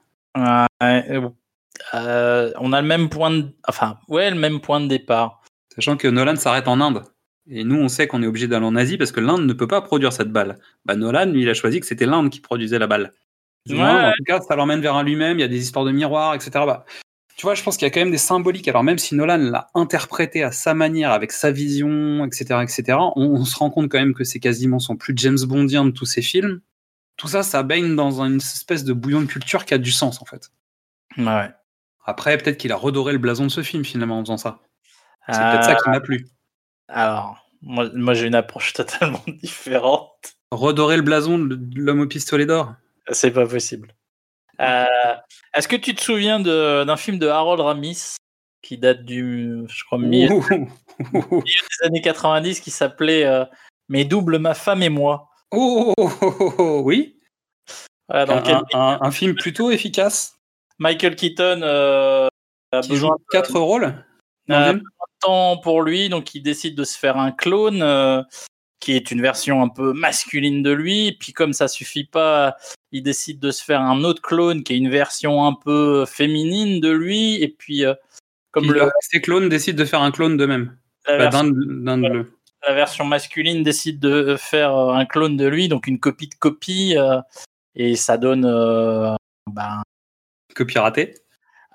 Euh, 1.94 2.52
on 2.58 2.74
a 2.74 2.82
le 2.82 2.86
même 2.86 3.08
point 3.08 3.30
de, 3.30 3.48
enfin, 3.66 3.98
ouais, 4.08 4.30
le 4.30 4.36
même 4.36 4.60
point 4.60 4.80
de 4.80 4.86
départ. 4.86 5.40
Sachant 5.74 5.96
que 5.96 6.08
Nolan 6.08 6.36
s'arrête 6.36 6.68
en 6.68 6.80
Inde. 6.80 7.04
Et 7.48 7.64
nous, 7.64 7.76
on 7.76 7.88
sait 7.88 8.06
qu'on 8.06 8.22
est 8.22 8.26
obligé 8.26 8.48
d'aller 8.48 8.66
en 8.66 8.76
Asie 8.76 8.98
parce 8.98 9.12
que 9.12 9.20
l'Inde 9.20 9.46
ne 9.46 9.52
peut 9.54 9.68
pas 9.68 9.80
produire 9.80 10.12
cette 10.12 10.30
balle. 10.30 10.58
Bah, 10.84 10.96
Nolan, 10.96 11.26
lui, 11.26 11.42
il 11.42 11.48
a 11.48 11.54
choisi 11.54 11.80
que 11.80 11.86
c'était 11.86 12.06
l'Inde 12.06 12.28
qui 12.28 12.40
produisait 12.40 12.78
la 12.78 12.86
balle. 12.86 13.14
Ouais. 13.68 13.80
En 13.80 14.12
tout 14.16 14.24
cas, 14.24 14.40
ça 14.40 14.56
l'emmène 14.56 14.80
vers 14.80 14.94
un 14.94 15.04
lui-même, 15.04 15.38
il 15.38 15.40
y 15.40 15.44
a 15.44 15.48
des 15.48 15.62
histoires 15.62 15.84
de 15.84 15.90
miroirs, 15.92 16.34
etc. 16.34 16.50
Bah, 16.66 16.84
tu 17.40 17.46
vois, 17.46 17.54
je 17.54 17.62
pense 17.62 17.78
qu'il 17.78 17.86
y 17.86 17.90
a 17.90 17.90
quand 17.90 18.00
même 18.00 18.10
des 18.10 18.18
symboliques. 18.18 18.68
Alors, 18.68 18.84
même 18.84 18.98
si 18.98 19.14
Nolan 19.14 19.38
l'a 19.38 19.70
interprété 19.74 20.42
à 20.42 20.52
sa 20.52 20.74
manière, 20.74 21.10
avec 21.10 21.32
sa 21.32 21.50
vision, 21.50 22.22
etc., 22.26 22.60
etc., 22.62 22.98
on, 23.16 23.30
on 23.30 23.44
se 23.46 23.56
rend 23.56 23.70
compte 23.70 23.90
quand 23.90 23.98
même 23.98 24.12
que 24.12 24.24
c'est 24.24 24.40
quasiment 24.40 24.78
son 24.78 24.94
plus 24.94 25.14
James 25.16 25.38
Bondien 25.46 25.86
de 25.86 25.90
tous 25.90 26.04
ses 26.04 26.20
films. 26.20 26.60
Tout 27.16 27.28
ça, 27.28 27.42
ça 27.42 27.62
baigne 27.62 27.96
dans 27.96 28.20
une 28.20 28.36
espèce 28.36 28.84
de 28.84 28.92
bouillon 28.92 29.22
de 29.22 29.26
culture 29.26 29.64
qui 29.64 29.72
a 29.72 29.78
du 29.78 29.90
sens, 29.90 30.20
en 30.20 30.26
fait. 30.26 30.50
Ouais. 31.16 31.48
Après, 32.04 32.36
peut-être 32.36 32.58
qu'il 32.58 32.72
a 32.72 32.76
redoré 32.76 33.12
le 33.12 33.18
blason 33.18 33.44
de 33.44 33.50
ce 33.50 33.62
film, 33.62 33.86
finalement, 33.86 34.18
en 34.18 34.22
faisant 34.22 34.36
ça. 34.36 34.58
C'est 35.30 35.40
Euh, 35.40 35.52
peut-être 35.52 35.64
ça 35.64 35.76
qui 35.76 35.88
m'a 35.88 36.00
plu. 36.00 36.26
Alors, 36.88 37.48
Moi, 37.62 37.88
moi 37.94 38.12
j'ai 38.12 38.26
une 38.26 38.34
approche 38.34 38.72
totalement 38.74 39.24
différente. 39.42 40.34
Redorer 40.50 40.98
le 40.98 41.02
blason 41.02 41.38
de 41.38 41.58
l'homme 41.74 42.00
au 42.00 42.06
pistolet 42.06 42.44
d'or. 42.44 42.74
C'est 43.10 43.30
pas 43.30 43.46
possible. 43.46 43.94
Euh, 44.60 45.14
Est-ce 45.54 45.68
que 45.68 45.76
tu 45.76 45.94
te 45.94 46.00
souviens 46.02 46.38
de- 46.40 46.84
d'un 46.84 46.96
film 46.96 47.18
de 47.18 47.26
Harold 47.28 47.60
Ramis 47.60 48.16
qui 48.62 48.76
date 48.78 49.04
du, 49.04 49.62
je 49.68 49.84
crois, 49.84 49.98
milieu, 49.98 50.28
milieu 51.12 51.40
des 51.42 51.86
années 51.86 52.02
90 52.02 52.60
qui 52.60 52.70
s'appelait 52.70 53.24
euh, 53.24 53.44
Mes 53.88 54.04
doubles, 54.04 54.38
ma 54.38 54.54
femme 54.54 54.82
et 54.82 54.88
moi 54.90 55.28
Oh, 55.50 55.94
oh, 55.98 56.08
oh, 56.20 56.22
oh, 56.40 56.54
oh, 56.58 56.82
oui. 56.84 57.18
Voilà, 58.08 58.32
Un, 58.34 58.36
lequel 58.40 58.56
un- 58.74 58.98
un 59.00 59.10
film 59.10 59.34
plutôt 59.34 59.70
efficace 59.70 60.36
Michael 60.78 61.16
Keaton 61.16 61.60
euh, 61.62 62.28
a 62.72 62.80
qui 62.80 62.90
besoin 62.90 63.10
joue 63.10 63.24
quatre 63.30 63.58
rôles. 63.58 64.04
dans 64.48 64.56
temps 65.20 65.56
pour 65.58 65.82
lui, 65.82 66.08
donc 66.08 66.34
il 66.34 66.42
décide 66.42 66.74
de 66.76 66.84
se 66.84 66.98
faire 66.98 67.16
un 67.18 67.30
clone 67.32 67.82
qui 68.80 68.92
est 68.92 69.10
une 69.10 69.22
version 69.22 69.62
un 69.62 69.68
peu 69.68 69.92
masculine 69.92 70.62
de 70.62 70.70
lui. 70.70 71.16
Puis 71.20 71.32
comme 71.32 71.52
ça 71.52 71.68
suffit 71.68 72.04
pas, 72.04 72.56
il 72.92 73.02
décide 73.02 73.38
de 73.38 73.50
se 73.50 73.62
faire 73.62 73.80
un 73.80 74.02
autre 74.04 74.22
clone 74.22 74.64
qui 74.64 74.72
est 74.72 74.78
une 74.78 74.90
version 74.90 75.46
un 75.46 75.54
peu 75.54 76.04
féminine 76.06 76.80
de 76.80 76.90
lui. 76.90 77.42
Et 77.42 77.48
puis 77.48 77.84
euh, 77.84 77.94
comme 78.50 78.72
le, 78.72 78.90
ces 79.00 79.20
clones 79.20 79.48
décident 79.48 79.78
de 79.78 79.84
faire 79.84 80.02
un 80.02 80.10
clone 80.10 80.36
d'eux-mêmes. 80.36 80.76
la, 81.06 81.16
Bah, 81.18 81.30
version, 81.30 82.26
la 82.66 82.74
version 82.74 83.04
masculine 83.04 83.62
décide 83.62 84.00
de 84.00 84.36
faire 84.36 84.76
euh, 84.76 84.92
un 84.92 85.06
clone 85.06 85.36
de 85.36 85.46
lui, 85.46 85.68
donc 85.68 85.86
une 85.86 85.98
copie 85.98 86.28
de 86.28 86.34
copie, 86.34 86.96
euh, 86.96 87.20
et 87.74 87.96
ça 87.96 88.18
donne 88.18 88.44
euh, 88.44 89.14
ben. 89.50 89.82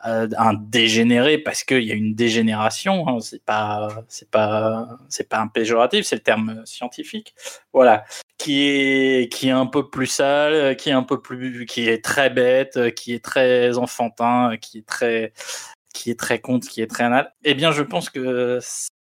Euh, 0.05 0.27
un 0.37 0.53
dégénéré 0.53 1.37
parce 1.37 1.63
qu'il 1.63 1.83
y 1.83 1.91
a 1.91 1.95
une 1.95 2.13
dégénération. 2.15 3.07
hein, 3.07 3.19
c'est 3.21 3.43
pas, 3.43 4.03
c'est 4.07 4.29
pas, 4.29 4.87
c'est 5.09 5.29
pas 5.29 5.39
un 5.39 5.47
péjoratif, 5.47 6.05
c'est 6.05 6.15
le 6.15 6.21
terme 6.21 6.61
scientifique. 6.65 7.33
Voilà, 7.73 8.05
qui 8.37 8.61
est, 8.67 9.31
qui 9.33 9.47
est 9.47 9.51
un 9.51 9.65
peu 9.65 9.89
plus 9.89 10.07
sale, 10.07 10.75
qui 10.75 10.89
est 10.89 10.93
un 10.93 11.03
peu 11.03 11.21
plus, 11.21 11.65
qui 11.65 11.87
est 11.89 12.03
très 12.03 12.29
bête, 12.29 12.93
qui 12.95 13.13
est 13.13 13.23
très 13.23 13.77
enfantin, 13.77 14.57
qui 14.61 14.79
est 14.79 14.85
très, 14.87 15.33
qui 15.93 16.11
est 16.11 16.19
très 16.19 16.39
con, 16.39 16.59
qui 16.59 16.81
est 16.81 16.87
très 16.87 17.05
anal. 17.05 17.33
Eh 17.43 17.53
bien, 17.55 17.71
je 17.71 17.81
pense 17.81 18.09
que 18.09 18.59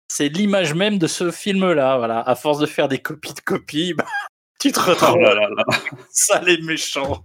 c'est 0.08 0.30
l'image 0.30 0.74
même 0.74 0.98
de 0.98 1.08
ce 1.08 1.30
film-là. 1.30 1.98
Voilà, 1.98 2.22
à 2.22 2.36
force 2.36 2.58
de 2.60 2.66
faire 2.66 2.88
des 2.88 3.00
copies 3.00 3.34
de 3.34 3.42
copies, 3.42 3.94
bah, 3.94 4.06
tu 4.60 4.72
te 4.72 4.80
retrouves 4.80 5.18
Oh 5.18 5.22
là 5.22 5.36
là 5.36 5.50
là. 5.56 5.64
sale 6.12 6.50
et 6.50 6.62
méchant. 6.62 7.24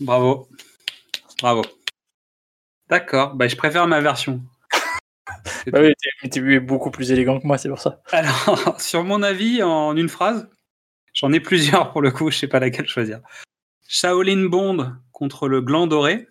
Bravo. 0.00 0.48
Bravo. 1.40 1.62
D'accord, 2.94 3.34
bah, 3.34 3.48
je 3.48 3.56
préfère 3.56 3.88
ma 3.88 4.00
version. 4.00 4.40
Bah 5.72 5.80
oui, 5.82 5.92
tu 6.30 6.54
es 6.54 6.60
beaucoup 6.60 6.92
plus 6.92 7.10
élégant 7.10 7.40
que 7.40 7.46
moi, 7.46 7.58
c'est 7.58 7.68
pour 7.68 7.80
ça. 7.80 8.00
Alors, 8.12 8.76
sur 8.80 9.02
mon 9.02 9.22
avis, 9.24 9.64
en 9.64 9.96
une 9.96 10.08
phrase, 10.08 10.48
j'en 11.12 11.32
ai 11.32 11.40
plusieurs 11.40 11.90
pour 11.90 12.02
le 12.02 12.12
coup, 12.12 12.30
je 12.30 12.38
sais 12.38 12.46
pas 12.46 12.60
laquelle 12.60 12.86
choisir. 12.86 13.20
Shaolin 13.88 14.46
Bond 14.48 14.92
contre 15.10 15.48
le 15.48 15.60
gland 15.60 15.88
doré. 15.88 16.28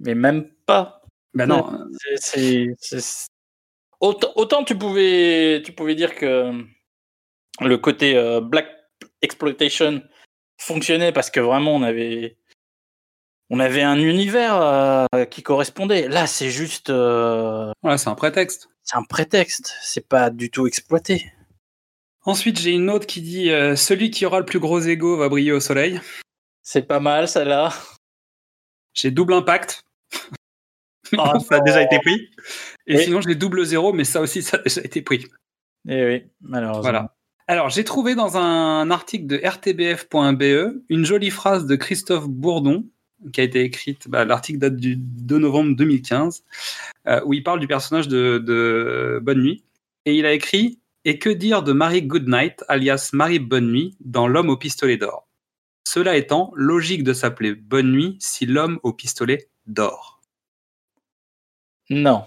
Mais 0.00 0.14
même 0.14 0.50
pas. 0.66 1.00
Ben 1.32 1.46
non, 1.46 1.88
c'est- 2.16 2.74
Autant, 4.00 4.32
autant 4.36 4.64
tu 4.64 4.76
pouvais, 4.76 5.62
tu 5.64 5.72
pouvais 5.72 5.94
dire 5.94 6.14
que 6.14 6.62
le 7.60 7.78
côté 7.78 8.16
euh, 8.18 8.42
black 8.42 8.68
exploitation 9.22 10.02
fonctionnait 10.58 11.12
parce 11.12 11.30
que 11.30 11.40
vraiment 11.40 11.74
on 11.74 11.82
avait, 11.82 12.36
on 13.50 13.60
avait 13.60 13.82
un 13.82 13.98
univers 13.98 14.60
euh, 14.60 15.24
qui 15.30 15.42
correspondait. 15.42 16.08
Là, 16.08 16.26
c'est 16.26 16.50
juste, 16.50 16.90
euh, 16.90 17.70
voilà, 17.82 17.98
c'est 17.98 18.08
un 18.08 18.14
prétexte. 18.14 18.68
c'est 18.82 18.96
un 18.96 19.04
prétexte. 19.04 19.74
C'est 19.82 20.06
pas 20.06 20.30
du 20.30 20.50
tout 20.50 20.66
exploité. 20.66 21.32
Ensuite, 22.24 22.58
j'ai 22.58 22.72
une 22.72 22.90
autre 22.90 23.06
qui 23.06 23.22
dit 23.22 23.50
euh, 23.50 23.76
Celui 23.76 24.10
qui 24.10 24.26
aura 24.26 24.40
le 24.40 24.44
plus 24.44 24.58
gros 24.58 24.80
ego 24.80 25.16
va 25.16 25.28
briller 25.28 25.52
au 25.52 25.60
soleil. 25.60 26.00
C'est 26.62 26.82
pas 26.82 26.98
mal, 26.98 27.28
ça 27.28 27.44
là. 27.44 27.72
J'ai 28.94 29.12
double 29.12 29.34
impact. 29.34 29.84
Oh 31.16 31.38
ça 31.48 31.56
a 31.56 31.60
déjà 31.60 31.82
été 31.82 32.00
pris. 32.00 32.30
Et 32.88 32.98
sinon, 32.98 33.20
j'ai 33.20 33.36
double 33.36 33.64
zéro, 33.64 33.92
mais 33.92 34.04
ça 34.04 34.20
aussi, 34.20 34.42
ça 34.42 34.56
a 34.56 34.62
déjà 34.62 34.80
été 34.80 35.02
pris. 35.02 35.24
Eh 35.88 36.04
oui, 36.04 36.24
malheureusement. 36.40 36.82
Voilà. 36.82 37.14
Alors, 37.46 37.70
j'ai 37.70 37.84
trouvé 37.84 38.16
dans 38.16 38.36
un 38.36 38.90
article 38.90 39.26
de 39.26 39.36
rtbf.be 39.36 40.82
une 40.88 41.04
jolie 41.04 41.30
phrase 41.30 41.66
de 41.66 41.76
Christophe 41.76 42.26
Bourdon 42.26 42.90
qui 43.32 43.40
a 43.40 43.44
été 43.44 43.62
écrite. 43.62 44.08
bah, 44.08 44.24
L'article 44.24 44.58
date 44.58 44.76
du 44.76 44.96
2 44.96 45.38
novembre 45.38 45.74
2015, 45.76 46.44
euh, 47.08 47.20
où 47.24 47.32
il 47.34 47.42
parle 47.42 47.60
du 47.60 47.66
personnage 47.66 48.08
de, 48.08 48.38
de 48.38 49.18
Bonne 49.22 49.42
Nuit. 49.42 49.64
Et 50.04 50.14
il 50.14 50.26
a 50.26 50.32
écrit 50.32 50.78
Et 51.04 51.18
que 51.18 51.30
dire 51.30 51.62
de 51.62 51.72
Marie 51.72 52.02
Goodnight, 52.02 52.64
alias 52.68 53.10
Marie 53.12 53.38
Bonne 53.38 53.70
Nuit, 53.70 53.96
dans 54.00 54.28
L'homme 54.28 54.50
au 54.50 54.56
pistolet 54.56 54.96
d'or? 54.96 55.26
Cela 55.84 56.16
étant, 56.16 56.52
logique 56.56 57.04
de 57.04 57.12
s'appeler 57.12 57.54
Bonne 57.54 57.92
Nuit 57.92 58.16
si 58.20 58.44
l'homme 58.46 58.78
au 58.82 58.92
pistolet 58.92 59.48
dort. 59.66 60.20
Non. 61.90 62.24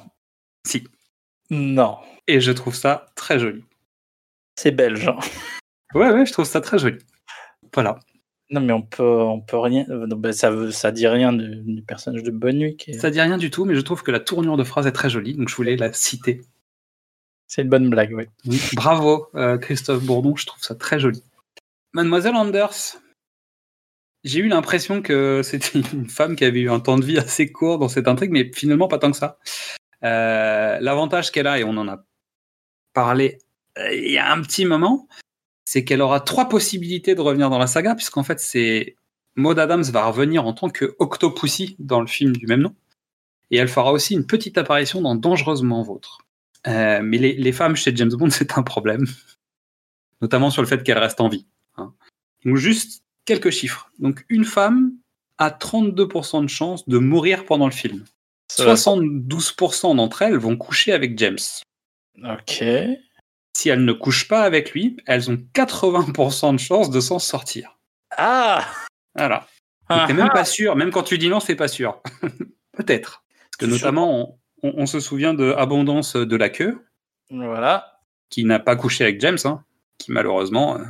Si. 0.65 0.87
Non. 1.49 1.97
Et 2.27 2.39
je 2.41 2.51
trouve 2.51 2.75
ça 2.75 3.07
très 3.15 3.39
joli. 3.39 3.63
C'est 4.55 4.71
belge. 4.71 5.07
hein. 5.07 5.17
Ouais, 5.93 6.09
ouais, 6.11 6.25
je 6.25 6.31
trouve 6.31 6.45
ça 6.45 6.61
très 6.61 6.77
joli. 6.79 6.99
Voilà. 7.73 7.99
Non, 8.51 8.61
mais 8.61 8.73
on 8.73 8.81
peut, 8.81 9.03
on 9.03 9.41
peut 9.41 9.57
rien. 9.59 9.85
euh, 9.89 10.07
non, 10.07 10.15
ben, 10.15 10.31
ça, 10.31 10.49
veut, 10.49 10.71
ça 10.71 10.91
dit 10.91 11.07
rien 11.07 11.31
du, 11.33 11.57
du 11.57 11.81
personnage 11.83 12.23
de 12.23 12.31
Bonne 12.31 12.57
Nuit. 12.57 12.77
qui 12.77 12.91
est- 12.91 12.99
Ça 12.99 13.11
dit 13.11 13.21
rien 13.21 13.37
du 13.37 13.51
tout, 13.51 13.65
mais 13.65 13.75
je 13.75 13.81
trouve 13.81 14.01
que 14.01 14.11
la 14.11 14.19
tournure 14.19 14.57
de 14.57 14.63
phrase 14.63 14.87
est 14.87 14.91
très 14.91 15.09
jolie, 15.09 15.35
donc 15.35 15.49
je 15.49 15.55
voulais 15.55 15.75
la 15.75 15.93
citer. 15.93 16.41
C'est 17.47 17.61
une 17.61 17.69
bonne 17.69 17.89
blague, 17.89 18.13
oui. 18.13 18.25
Oui, 18.45 18.59
Bravo, 18.73 19.27
euh, 19.35 19.57
Christophe 19.57 20.03
Bourdon, 20.03 20.35
je 20.35 20.45
trouve 20.45 20.61
ça 20.63 20.75
très 20.75 20.99
joli. 20.99 21.23
Mademoiselle 21.93 22.35
Anders, 22.35 22.97
j'ai 24.23 24.39
eu 24.39 24.47
l'impression 24.47 25.01
que 25.01 25.41
c'était 25.43 25.79
une 25.93 26.09
femme 26.09 26.35
qui 26.35 26.45
avait 26.45 26.59
eu 26.61 26.69
un 26.69 26.79
temps 26.79 26.97
de 26.97 27.05
vie 27.05 27.17
assez 27.19 27.51
court 27.51 27.77
dans 27.79 27.87
cette 27.89 28.07
intrigue, 28.07 28.31
mais 28.31 28.51
finalement 28.53 28.87
pas 28.87 28.97
tant 28.99 29.11
que 29.11 29.17
ça. 29.17 29.37
Euh, 30.03 30.77
L'avantage 30.79 31.31
qu'elle 31.31 31.47
a, 31.47 31.59
et 31.59 31.63
on 31.63 31.77
en 31.77 31.87
a 31.87 32.03
parlé 32.93 33.37
il 33.93 34.11
y 34.11 34.17
a 34.17 34.31
un 34.33 34.41
petit 34.41 34.65
moment, 34.65 35.07
c'est 35.71 35.83
qu'elle 35.83 36.01
aura 36.01 36.19
trois 36.19 36.49
possibilités 36.49 37.13
de 37.13 37.21
revenir 37.21 37.51
dans 37.51 37.59
la 37.59 37.67
saga, 37.67 37.93
puisqu'en 37.93 38.23
fait, 38.23 38.39
c'est 38.39 38.95
Maud 39.35 39.59
Adams 39.59 39.83
va 39.83 40.07
revenir 40.07 40.47
en 40.47 40.53
tant 40.53 40.67
que 40.67 40.95
Octopussy 40.97 41.75
dans 41.77 42.01
le 42.01 42.07
film 42.07 42.35
du 42.35 42.47
même 42.47 42.61
nom, 42.61 42.73
et 43.51 43.57
elle 43.57 43.67
fera 43.67 43.91
aussi 43.91 44.15
une 44.15 44.25
petite 44.25 44.57
apparition 44.57 44.99
dans 44.99 45.13
Dangereusement 45.13 45.83
Vôtre. 45.83 46.21
Euh, 46.65 47.01
mais 47.03 47.19
les, 47.19 47.33
les 47.33 47.51
femmes 47.51 47.75
chez 47.75 47.95
James 47.95 48.09
Bond, 48.09 48.29
c'est 48.31 48.57
un 48.57 48.63
problème, 48.63 49.05
notamment 50.21 50.49
sur 50.49 50.63
le 50.63 50.67
fait 50.67 50.81
qu'elles 50.81 50.97
restent 50.97 51.21
en 51.21 51.29
vie. 51.29 51.45
hein. 51.77 51.93
Donc 52.45 52.55
juste 52.55 53.03
quelques 53.25 53.51
chiffres. 53.51 53.91
Donc 53.99 54.25
une 54.27 54.45
femme 54.45 54.93
a 55.37 55.51
32% 55.51 56.41
de 56.41 56.47
chance 56.47 56.89
de 56.89 56.97
mourir 56.97 57.45
pendant 57.45 57.67
le 57.67 57.71
film. 57.71 58.05
72% 58.51 59.95
d'entre 59.95 60.23
elles 60.23 60.37
vont 60.37 60.57
coucher 60.57 60.93
avec 60.93 61.15
James. 61.19 61.37
Ok. 62.23 62.63
Si 63.55 63.69
elles 63.69 63.83
ne 63.83 63.93
couchent 63.93 64.27
pas 64.27 64.41
avec 64.43 64.71
lui, 64.71 64.97
elles 65.05 65.29
ont 65.29 65.37
80% 65.53 66.53
de 66.53 66.59
chance 66.59 66.89
de 66.89 66.99
s'en 66.99 67.19
sortir. 67.19 67.77
Ah 68.17 68.65
Voilà. 69.15 69.47
Ah, 69.89 70.05
T'es 70.07 70.13
même 70.13 70.29
ah. 70.29 70.33
pas 70.33 70.45
sûr. 70.45 70.75
Même 70.75 70.91
quand 70.91 71.03
tu 71.03 71.17
dis 71.17 71.29
non, 71.29 71.39
c'est 71.39 71.55
pas 71.55 71.67
sûr. 71.67 72.01
Peut-être. 72.77 73.23
Parce 73.57 73.57
que 73.57 73.65
notamment, 73.65 74.39
on, 74.63 74.67
on- 74.69 74.73
on 74.83 74.85
se 74.85 74.99
souvient 74.99 75.33
de 75.33 75.51
Abondance 75.57 76.15
de 76.15 76.35
la 76.35 76.49
queue, 76.49 76.85
Voilà. 77.29 77.99
qui 78.29 78.45
n'a 78.45 78.59
pas 78.59 78.75
couché 78.75 79.03
avec 79.03 79.19
James, 79.21 79.37
hein, 79.45 79.63
qui 79.97 80.11
malheureusement. 80.11 80.77
euh, 80.77 80.83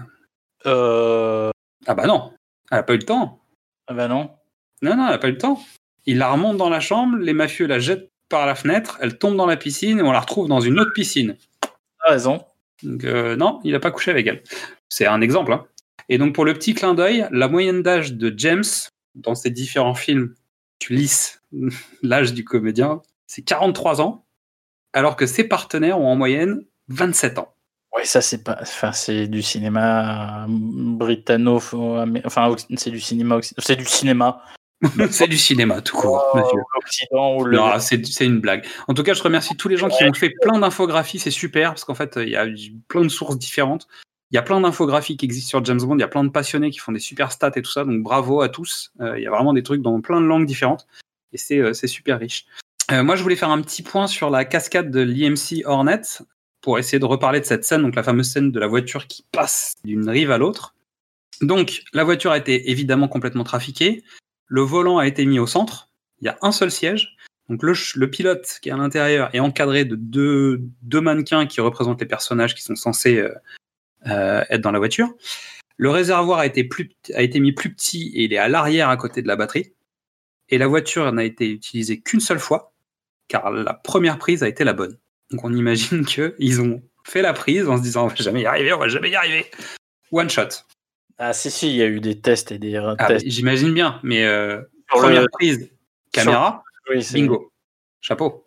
Euh... 0.66 1.52
Ah 1.88 1.94
bah 1.96 2.06
non, 2.06 2.34
elle 2.72 2.80
a 2.80 2.84
pas 2.84 2.94
eu 2.94 2.98
le 2.98 3.04
temps. 3.06 3.40
Ah 3.88 3.94
bah 3.94 4.08
non. 4.08 4.32
Non, 4.82 4.96
non, 4.98 5.08
elle 5.08 5.14
a 5.14 5.18
pas 5.18 5.30
eu 5.30 5.32
le 5.32 5.38
temps. 5.38 5.60
Il 6.06 6.18
la 6.18 6.30
remonte 6.32 6.58
dans 6.58 6.70
la 6.70 6.80
chambre, 6.82 7.18
les 7.18 7.34
mafieux 7.34 7.66
la 7.68 7.80
jettent 7.80 8.12
par 8.28 8.46
la 8.46 8.54
fenêtre, 8.56 8.98
elle 9.02 9.18
tombe 9.18 9.36
dans 9.38 9.46
la 9.46 9.58
piscine 9.58 10.00
et 10.00 10.04
on 10.04 10.12
la 10.12 10.20
retrouve 10.20 10.48
dans 10.50 10.60
une 10.60 10.80
autre 10.80 10.92
piscine. 10.94 11.38
T'as 11.62 12.12
raison. 12.12 12.46
Donc 12.84 13.04
euh, 13.04 13.36
non, 13.36 13.60
il 13.64 13.72
n'a 13.74 13.80
pas 13.80 13.92
couché 13.92 14.12
avec 14.12 14.28
elle. 14.28 14.44
C'est 14.90 15.06
un 15.06 15.22
exemple. 15.22 15.54
hein. 15.54 15.66
Et 16.10 16.18
donc 16.18 16.34
pour 16.34 16.46
le 16.46 16.54
petit 16.54 16.74
clin 16.74 16.94
d'œil, 16.94 17.28
la 17.32 17.48
moyenne 17.48 17.84
d'âge 17.84 18.14
de 18.14 18.34
James 18.38 18.64
dans 19.16 19.36
ces 19.36 19.50
différents 19.50 19.96
films, 19.96 20.34
tu 20.80 20.94
lisses 20.94 21.42
l'âge 22.04 22.34
du 22.34 22.44
comédien, 22.44 23.02
c'est 23.28 23.42
43 23.44 24.02
ans, 24.02 24.26
alors 24.94 25.16
que 25.16 25.26
ses 25.26 25.44
partenaires 25.44 26.00
ont 26.00 26.08
en 26.08 26.16
moyenne 26.16 26.62
27 26.88 27.38
ans. 27.40 27.54
Ouais, 27.96 28.06
ça 28.06 28.22
c'est 28.22 28.44
pas. 28.44 28.58
Enfin, 28.62 28.92
c'est 28.92 29.28
du 29.28 29.42
cinéma 29.42 30.46
britanno. 30.48 31.56
Enfin, 32.24 32.56
c'est 32.78 32.92
du 32.92 33.00
cinéma. 33.00 33.40
C'est 33.58 33.76
du 33.76 33.86
cinéma. 33.86 34.44
c'est 35.12 35.28
du 35.28 35.38
cinéma 35.38 35.82
tout 35.82 35.98
court, 35.98 36.24
monsieur. 36.36 36.60
L'Occident 36.76 37.38
ou 37.38 37.44
le. 37.44 37.58
Non, 37.58 37.80
c'est 37.80 38.26
une 38.26 38.40
blague. 38.40 38.66
En 38.88 38.94
tout 38.94 39.04
cas, 39.04 39.14
je 39.14 39.22
remercie 39.22 39.58
tous 39.58 39.68
les 39.68 39.78
gens 39.78 39.90
qui 39.90 40.04
ont 40.04 40.14
fait 40.14 40.34
plein 40.42 40.60
d'infographies, 40.60 41.20
c'est 41.20 41.32
super, 41.32 41.72
parce 41.72 41.84
qu'en 41.84 41.96
fait, 41.96 42.18
il 42.18 42.30
y 42.30 42.38
a 42.38 42.48
plein 42.88 43.02
de 43.02 43.10
sources 43.10 43.38
différentes. 43.38 43.88
Il 44.32 44.36
y 44.36 44.38
a 44.38 44.44
plein 44.44 44.62
d'infographies 44.62 45.18
qui 45.18 45.26
existent 45.26 45.50
sur 45.50 45.66
James 45.66 45.82
Bond, 45.82 45.98
il 45.98 46.02
y 46.02 46.04
a 46.04 46.08
plein 46.08 46.24
de 46.24 46.30
passionnés 46.30 46.70
qui 46.70 46.78
font 46.78 46.92
des 46.92 47.00
super 47.00 47.32
stats 47.32 47.52
et 47.56 47.62
tout 47.64 47.72
ça, 47.72 47.84
donc 47.84 48.04
bravo 48.04 48.42
à 48.42 48.50
tous. 48.50 48.92
Euh, 49.02 49.18
il 49.18 49.24
y 49.24 49.28
a 49.28 49.32
vraiment 49.32 49.54
des 49.54 49.64
trucs 49.64 49.82
dans 49.82 50.00
plein 50.02 50.22
de 50.22 50.28
langues 50.28 50.46
différentes, 50.46 50.88
et 51.34 51.38
c'est 51.38 51.58
euh, 51.58 51.74
super 51.74 52.20
riche. 52.20 52.46
Euh, 52.92 53.04
moi, 53.04 53.16
je 53.16 53.24
voulais 53.24 53.36
faire 53.36 53.50
un 53.50 53.62
petit 53.62 53.82
point 53.82 54.08
sur 54.08 54.30
la 54.30 54.46
cascade 54.46 54.92
de 54.92 55.02
l'IMC 55.02 55.66
Hornet. 55.66 56.02
pour 56.62 56.78
essayer 56.78 57.00
de 57.00 57.06
reparler 57.06 57.40
de 57.40 57.46
cette 57.46 57.66
scène, 57.66 57.82
donc 57.82 57.96
la 57.96 58.04
fameuse 58.04 58.30
scène 58.30 58.52
de 58.52 58.60
la 58.60 58.68
voiture 58.68 59.08
qui 59.08 59.26
passe 59.32 59.76
d'une 59.84 60.08
rive 60.08 60.30
à 60.30 60.38
l'autre. 60.38 60.76
Donc, 61.42 61.84
la 61.94 62.04
voiture 62.04 62.32
a 62.32 62.38
été 62.38 62.70
évidemment 62.70 63.08
complètement 63.08 63.44
trafiquée. 63.44 64.04
Le 64.50 64.62
volant 64.62 64.98
a 64.98 65.08
été 65.08 65.26
mis 65.26 65.40
au 65.40 65.48
centre. 65.48 65.90
Il 66.22 66.26
y 66.26 66.28
a 66.30 66.38
un 66.42 66.52
seul 66.52 66.72
siège. 66.72 67.16
Donc, 67.48 67.64
le, 67.64 68.06
pilote 68.10 68.60
qui 68.62 68.70
est 68.70 68.72
à 68.72 68.78
l'intérieur 68.78 69.30
est 69.34 69.40
encadré 69.40 69.86
de 69.86 69.96
deux, 69.96 71.02
mannequins 71.02 71.48
qui 71.48 71.62
représentent 71.62 72.02
les 72.02 72.08
personnages 72.08 72.54
qui 72.54 72.62
sont 72.62 72.76
censés 72.76 73.18
euh, 73.18 73.34
euh, 74.08 74.44
être 74.50 74.62
dans 74.62 74.72
la 74.72 74.80
voiture. 74.80 75.10
Le 75.78 75.90
réservoir 75.90 76.40
a 76.40 76.46
été, 76.46 76.64
plus, 76.64 76.92
a 77.14 77.22
été 77.22 77.40
mis 77.40 77.54
plus 77.54 77.74
petit 77.74 78.12
et 78.16 78.26
il 78.26 78.34
est 78.34 78.38
à 78.38 78.50
l'arrière 78.50 78.90
à 78.90 78.98
côté 78.98 79.22
de 79.22 79.28
la 79.28 79.36
batterie. 79.36 79.74
Et 80.50 80.58
la 80.58 80.68
voiture 80.68 81.12
n'a 81.12 81.24
été 81.24 81.50
utilisée 81.50 82.02
qu'une 82.02 82.20
seule 82.20 82.40
fois, 82.40 82.74
car 83.28 83.52
la 83.52 83.74
première 83.74 84.18
prise 84.18 84.44
a 84.44 84.48
été 84.48 84.64
la 84.64 84.74
bonne. 84.74 84.98
Donc 85.32 85.44
on 85.44 85.54
imagine 85.54 86.06
qu'ils 86.40 86.62
ont 86.62 86.82
fait 87.04 87.22
la 87.22 87.34
prise 87.34 87.68
en 87.68 87.78
se 87.78 87.82
disant 87.82 88.06
on 88.06 88.08
va 88.08 88.16
jamais 88.16 88.42
y 88.42 88.46
arriver, 88.46 88.74
on 88.74 88.80
va 88.80 88.88
jamais 88.88 89.10
y 89.10 89.16
arriver. 89.16 89.50
One 90.12 90.30
shot. 90.30 90.66
Ah 91.20 91.34
si, 91.34 91.52
si, 91.52 91.68
il 91.70 91.76
y 91.76 91.82
a 91.84 91.88
eu 91.88 92.00
des 92.00 92.20
tests 92.20 92.52
et 92.54 92.58
des 92.60 92.76
Ah, 92.78 92.96
tests. 93.08 93.28
J'imagine 93.28 93.74
bien, 93.74 94.00
mais 94.04 94.24
euh, 94.26 94.62
Sur 94.92 95.02
première 95.02 95.22
le- 95.24 95.28
prise, 95.30 95.70
caméra, 96.14 96.64
Oui, 96.90 97.06
bingo. 97.14 97.52
Chapeau. 98.02 98.46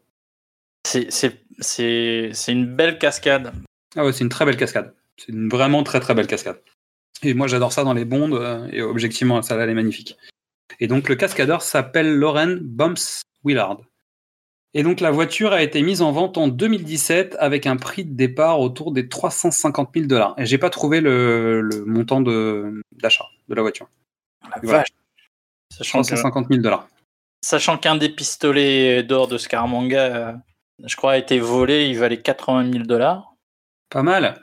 c'est 0.85 1.09
une 2.49 2.75
belle 2.75 2.99
cascade. 2.99 3.53
Ah 3.95 4.05
ouais, 4.05 4.13
c'est 4.13 4.25
une 4.25 4.31
très 4.31 4.47
belle 4.47 4.57
cascade. 4.57 4.95
C'est 5.19 5.29
une 5.33 5.49
vraiment 5.51 5.83
très 5.83 6.01
très 6.01 6.15
belle 6.15 6.27
cascade. 6.27 6.61
Et 7.23 7.35
moi 7.35 7.47
j'adore 7.47 7.73
ça 7.73 7.85
dans 7.85 7.93
les 7.93 8.07
bondes, 8.07 8.33
euh, 8.35 8.67
et 8.73 8.81
objectivement, 8.83 9.41
ça 9.43 9.57
là, 9.57 9.65
elle 9.65 9.71
est 9.71 9.75
magnifique. 9.75 10.17
Et 10.81 10.87
donc 10.87 11.09
le 11.11 11.15
cascadeur 11.15 11.61
s'appelle 11.63 12.17
Lauren 12.17 12.57
Bumps 12.61 13.21
Willard. 13.45 13.83
Et 14.75 14.83
donc 14.83 15.01
la 15.01 15.11
voiture 15.11 15.53
a 15.53 15.63
été 15.63 15.83
mise 15.83 16.01
en 16.01 16.13
vente 16.13 16.39
en 16.39 16.49
2017 16.49 17.37
avec 17.39 17.67
un 17.67 17.77
prix 17.77 18.05
de 18.05 18.15
départ 18.15 18.61
autour 18.61 18.91
des 18.93 19.09
350 19.09 19.91
000 19.95 20.07
dollars. 20.07 20.35
Et 20.39 20.47
j'ai 20.47 20.57
pas 20.59 20.71
trouvé 20.71 21.01
le, 21.01 21.61
le 21.61 21.85
montant 21.85 22.21
de- 22.23 22.83
d'achat 22.93 23.27
de, 23.49 23.55
la 23.55 23.61
voiture. 23.63 23.89
La 24.51 24.59
Voilà. 24.63 24.79
vache. 24.79 24.89
Sachant 25.77 26.01
que- 26.01 26.07
350 26.07 26.49
000 26.49 26.63
dollars. 26.63 26.89
Sachant 27.45 27.77
qu'un 27.77 27.97
des 27.97 28.09
pistolets 28.09 29.03
d'or 29.03 29.29
de 29.29 29.37
Scaramanga, 29.37 30.01
euh, 30.31 30.33
je 30.85 30.97
crois, 30.97 31.13
a 31.13 31.19
été 31.19 31.39
volé, 31.41 31.87
il 31.89 31.99
valait 31.99 32.21
80 32.23 32.71
000 32.73 32.85
dollars. 32.85 33.35
Pas 33.91 34.03
mal. 34.03 34.41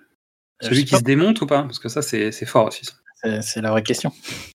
Celui 0.61 0.83
qui 0.85 0.95
se 0.95 1.01
démonte 1.03 1.41
ou 1.41 1.47
pas? 1.47 1.63
Parce 1.63 1.79
que 1.79 1.87
ça 1.89 2.01
c'est 2.01 2.31
c'est 2.33 2.45
fort 2.45 2.67
aussi. 2.67 2.85
C'est 3.23 3.41
c'est 3.41 3.61
la 3.61 3.71
vraie 3.71 3.81
question. 3.83 4.11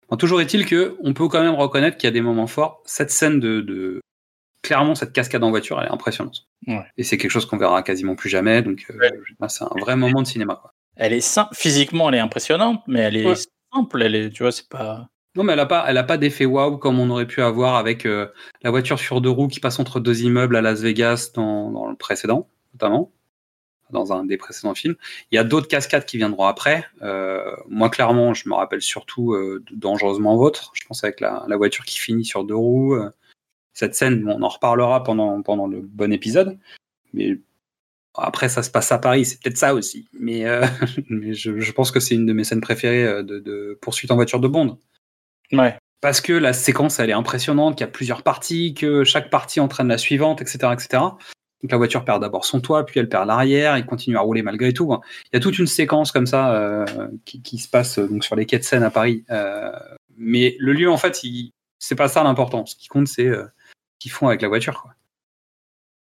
Bon, 0.09 0.17
toujours 0.17 0.41
est-il 0.41 0.65
que 0.65 0.97
on 1.01 1.13
peut 1.13 1.27
quand 1.29 1.41
même 1.41 1.55
reconnaître 1.55 1.95
qu'il 1.97 2.07
y 2.07 2.09
a 2.09 2.11
des 2.11 2.21
moments 2.21 2.45
forts. 2.47 2.81
Cette 2.85 3.09
scène 3.09 3.39
de, 3.39 3.61
de- 3.61 4.01
clairement 4.63 4.95
cette 4.95 5.13
cascade 5.13 5.43
en 5.43 5.51
voiture, 5.51 5.79
elle 5.79 5.87
est 5.87 5.91
impressionnante. 5.91 6.47
Ouais. 6.67 6.83
Et 6.97 7.03
c'est 7.03 7.17
quelque 7.17 7.29
chose 7.31 7.45
qu'on 7.45 7.57
verra 7.57 7.83
quasiment 7.83 8.15
plus 8.15 8.29
jamais. 8.29 8.61
Donc 8.63 8.85
euh, 8.89 9.09
là, 9.39 9.49
c'est 9.49 9.63
un 9.63 9.69
vrai 9.79 9.95
moment 9.95 10.21
de 10.23 10.27
cinéma. 10.27 10.57
Quoi. 10.59 10.73
Elle 10.95 11.13
est 11.13 11.21
simple, 11.21 11.53
physiquement, 11.53 12.09
elle 12.09 12.15
est 12.15 12.19
impressionnante, 12.19 12.81
mais 12.87 13.01
elle 13.01 13.17
est 13.17 13.25
Ouais. 13.27 13.35
simple. 13.73 14.01
Elle 14.01 14.15
est, 14.15 14.29
tu 14.31 14.41
vois, 14.43 14.51
c'est 14.51 14.67
pas. 14.69 15.07
Non, 15.35 15.43
mais 15.43 15.53
elle 15.53 15.59
a 15.59 15.65
pas, 15.65 15.85
elle 15.87 15.97
a 15.97 16.03
pas 16.03 16.17
d'effet 16.17 16.45
waouh 16.45 16.77
comme 16.77 16.99
on 16.99 17.09
aurait 17.09 17.25
pu 17.27 17.41
avoir 17.41 17.75
avec 17.75 18.05
euh, 18.05 18.27
la 18.61 18.69
voiture 18.71 18.99
sur 18.99 19.19
deux 19.19 19.29
roues 19.31 19.47
qui 19.47 19.59
passe 19.59 19.79
entre 19.79 19.99
deux 19.99 20.21
immeubles 20.23 20.55
à 20.55 20.61
Las 20.61 20.81
Vegas 20.81 21.31
dans, 21.35 21.71
dans 21.71 21.87
le 21.89 21.95
précédent, 21.95 22.47
notamment 22.73 23.11
dans 23.89 24.11
un 24.13 24.25
des 24.25 24.37
précédents 24.37 24.73
films. 24.73 24.95
Il 25.31 25.35
y 25.35 25.37
a 25.37 25.43
d'autres 25.43 25.67
cascades 25.67 26.05
qui 26.05 26.17
viendront 26.17 26.45
après. 26.45 26.85
Euh, 27.03 27.43
moi, 27.67 27.89
clairement, 27.89 28.33
je 28.33 28.47
me 28.49 28.55
rappelle 28.55 28.81
surtout 28.81 29.33
euh, 29.33 29.63
de 29.69 29.75
Dangereusement 29.75 30.35
Vôtre. 30.35 30.71
Je 30.73 30.83
pense 30.87 31.03
avec 31.03 31.19
la, 31.19 31.43
la 31.47 31.57
voiture 31.57 31.85
qui 31.85 31.99
finit 31.99 32.25
sur 32.25 32.43
deux 32.43 32.55
roues. 32.55 32.95
euh, 32.95 33.09
cette 33.73 33.95
scène, 33.95 34.27
on 34.27 34.41
en 34.43 34.47
reparlera 34.49 35.03
pendant, 35.03 35.41
pendant 35.41 35.67
le 35.67 35.81
bon 35.81 36.11
épisode. 36.13 36.57
Mais 37.13 37.37
après, 38.15 38.49
ça 38.49 38.61
se 38.63 38.69
passe 38.69 38.91
à 38.91 38.99
Paris, 38.99 39.25
c'est 39.25 39.41
peut-être 39.41 39.57
ça 39.57 39.73
aussi. 39.73 40.07
Mais, 40.19 40.45
euh, 40.45 40.65
mais 41.09 41.33
je, 41.33 41.59
je 41.59 41.71
pense 41.71 41.91
que 41.91 41.99
c'est 41.99 42.15
une 42.15 42.25
de 42.25 42.33
mes 42.33 42.43
scènes 42.43 42.61
préférées 42.61 43.03
euh, 43.05 43.23
de, 43.23 43.39
de 43.39 43.77
poursuite 43.81 44.11
en 44.11 44.15
voiture 44.15 44.39
de 44.39 44.47
Bond 44.47 44.77
Ouais. 45.51 45.75
parce 46.01 46.19
que 46.21 46.33
la 46.33 46.53
séquence 46.53 46.99
elle 46.99 47.09
est 47.11 47.13
impressionnante, 47.13 47.75
qu'il 47.77 47.85
y 47.85 47.89
a 47.89 47.91
plusieurs 47.91 48.23
parties, 48.23 48.73
que 48.73 49.03
chaque 49.03 49.29
partie 49.29 49.59
entraîne 49.59 49.87
la 49.87 49.97
suivante, 49.99 50.41
etc., 50.41 50.73
etc. 50.73 50.87
Donc 51.61 51.71
la 51.71 51.77
voiture 51.77 52.03
perd 52.05 52.21
d'abord 52.21 52.43
son 52.45 52.59
toit, 52.59 52.85
puis 52.85 52.99
elle 52.99 53.07
perd 53.07 53.27
l'arrière, 53.27 53.77
il 53.77 53.85
continue 53.85 54.17
à 54.17 54.21
rouler 54.21 54.41
malgré 54.41 54.73
tout. 54.73 54.91
Il 55.31 55.35
y 55.35 55.37
a 55.37 55.39
toute 55.39 55.57
une 55.59 55.67
séquence 55.67 56.11
comme 56.11 56.25
ça 56.25 56.53
euh, 56.55 56.85
qui, 57.25 57.41
qui 57.41 57.57
se 57.57 57.69
passe 57.69 57.99
donc 57.99 58.23
sur 58.25 58.35
les 58.35 58.45
quais 58.45 58.57
de 58.59 58.63
Seine 58.63 58.83
à 58.83 58.89
Paris. 58.89 59.23
Euh, 59.31 59.71
mais 60.17 60.55
le 60.59 60.73
lieu 60.73 60.89
en 60.89 60.97
fait, 60.97 61.23
il- 61.23 61.51
c'est 61.79 61.95
pas 61.95 62.07
ça 62.09 62.23
l'important. 62.23 62.65
Ce 62.65 62.75
qui 62.75 62.87
compte 62.87 63.07
c'est 63.07 63.27
euh, 63.27 63.43
ce 63.43 63.62
qu'ils 63.99 64.11
font 64.11 64.27
avec 64.27 64.41
la 64.41 64.47
voiture. 64.47 64.81
Quoi. 64.81 64.93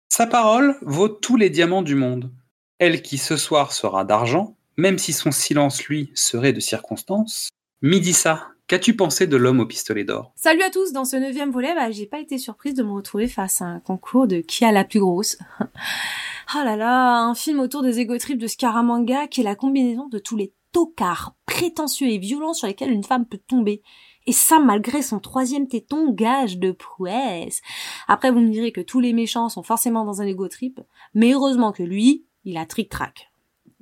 Sa 0.09 0.27
parole 0.27 0.77
vaut 0.81 1.09
tous 1.09 1.37
les 1.37 1.49
diamants 1.49 1.81
du 1.81 1.95
monde. 1.95 2.31
Elle 2.79 3.01
qui 3.01 3.17
ce 3.17 3.37
soir 3.37 3.71
sera 3.71 4.05
d'argent, 4.05 4.55
même 4.77 4.97
si 4.97 5.13
son 5.13 5.31
silence 5.31 5.83
lui 5.85 6.11
serait 6.13 6.53
de 6.53 6.59
circonstance. 6.59 7.49
Midissa, 7.81 8.47
qu'as-tu 8.67 8.95
pensé 8.95 9.27
de 9.27 9.37
l'homme 9.37 9.59
au 9.59 9.65
pistolet 9.65 10.03
d'or? 10.03 10.31
Salut 10.35 10.61
à 10.61 10.69
tous, 10.69 10.91
dans 10.91 11.05
ce 11.05 11.15
neuvième 11.15 11.51
volet, 11.51 11.73
bah, 11.75 11.91
j'ai 11.91 12.05
pas 12.05 12.19
été 12.19 12.37
surprise 12.37 12.73
de 12.73 12.83
me 12.83 12.91
retrouver 12.91 13.27
face 13.27 13.61
à 13.61 13.65
un 13.65 13.79
concours 13.79 14.27
de 14.27 14.41
qui 14.41 14.65
a 14.65 14.71
la 14.71 14.83
plus 14.83 14.99
grosse. 14.99 15.37
oh 15.61 16.63
là 16.63 16.75
là, 16.75 17.19
un 17.19 17.35
film 17.35 17.59
autour 17.59 17.81
des 17.81 17.99
égotrips 17.99 18.39
de 18.39 18.47
Scaramanga 18.47 19.27
qui 19.27 19.41
est 19.41 19.43
la 19.43 19.55
combinaison 19.55 20.07
de 20.07 20.19
tous 20.19 20.35
les 20.35 20.53
tocards 20.71 21.35
prétentieux 21.45 22.07
et 22.07 22.17
violents 22.17 22.53
sur 22.53 22.67
lesquels 22.67 22.91
une 22.91 23.03
femme 23.03 23.25
peut 23.25 23.41
tomber. 23.47 23.81
Et 24.25 24.31
ça 24.31 24.59
malgré 24.59 25.01
son 25.01 25.19
troisième 25.19 25.67
téton, 25.67 26.11
gage 26.11 26.57
de 26.57 26.71
prouesse. 26.71 27.61
Après, 28.07 28.31
vous 28.31 28.39
me 28.39 28.51
direz 28.51 28.71
que 28.71 28.81
tous 28.81 28.99
les 28.99 29.13
méchants 29.13 29.49
sont 29.49 29.63
forcément 29.63 30.05
dans 30.05 30.21
un 30.21 30.25
égotrip, 30.25 30.79
mais 31.13 31.33
heureusement 31.33 31.71
que 31.71 31.83
lui, 31.83 32.25
il 32.45 32.57
a 32.57 32.65
trick-track. 32.65 33.31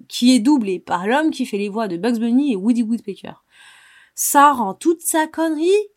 Qui 0.08 0.36
est 0.36 0.40
doublé 0.40 0.80
par 0.80 1.08
l'homme 1.08 1.32
qui 1.32 1.46
fait 1.46 1.58
les 1.58 1.70
voix 1.70 1.88
de 1.88 1.98
Bugs 1.98 2.20
Bunny 2.20 2.54
et 2.54 2.56
Woody 2.56 2.84
Woodpecker 2.84 3.34
ça 4.16 4.52
rend 4.52 4.74
toute 4.74 5.02
sa 5.02 5.28
connerie 5.28 5.88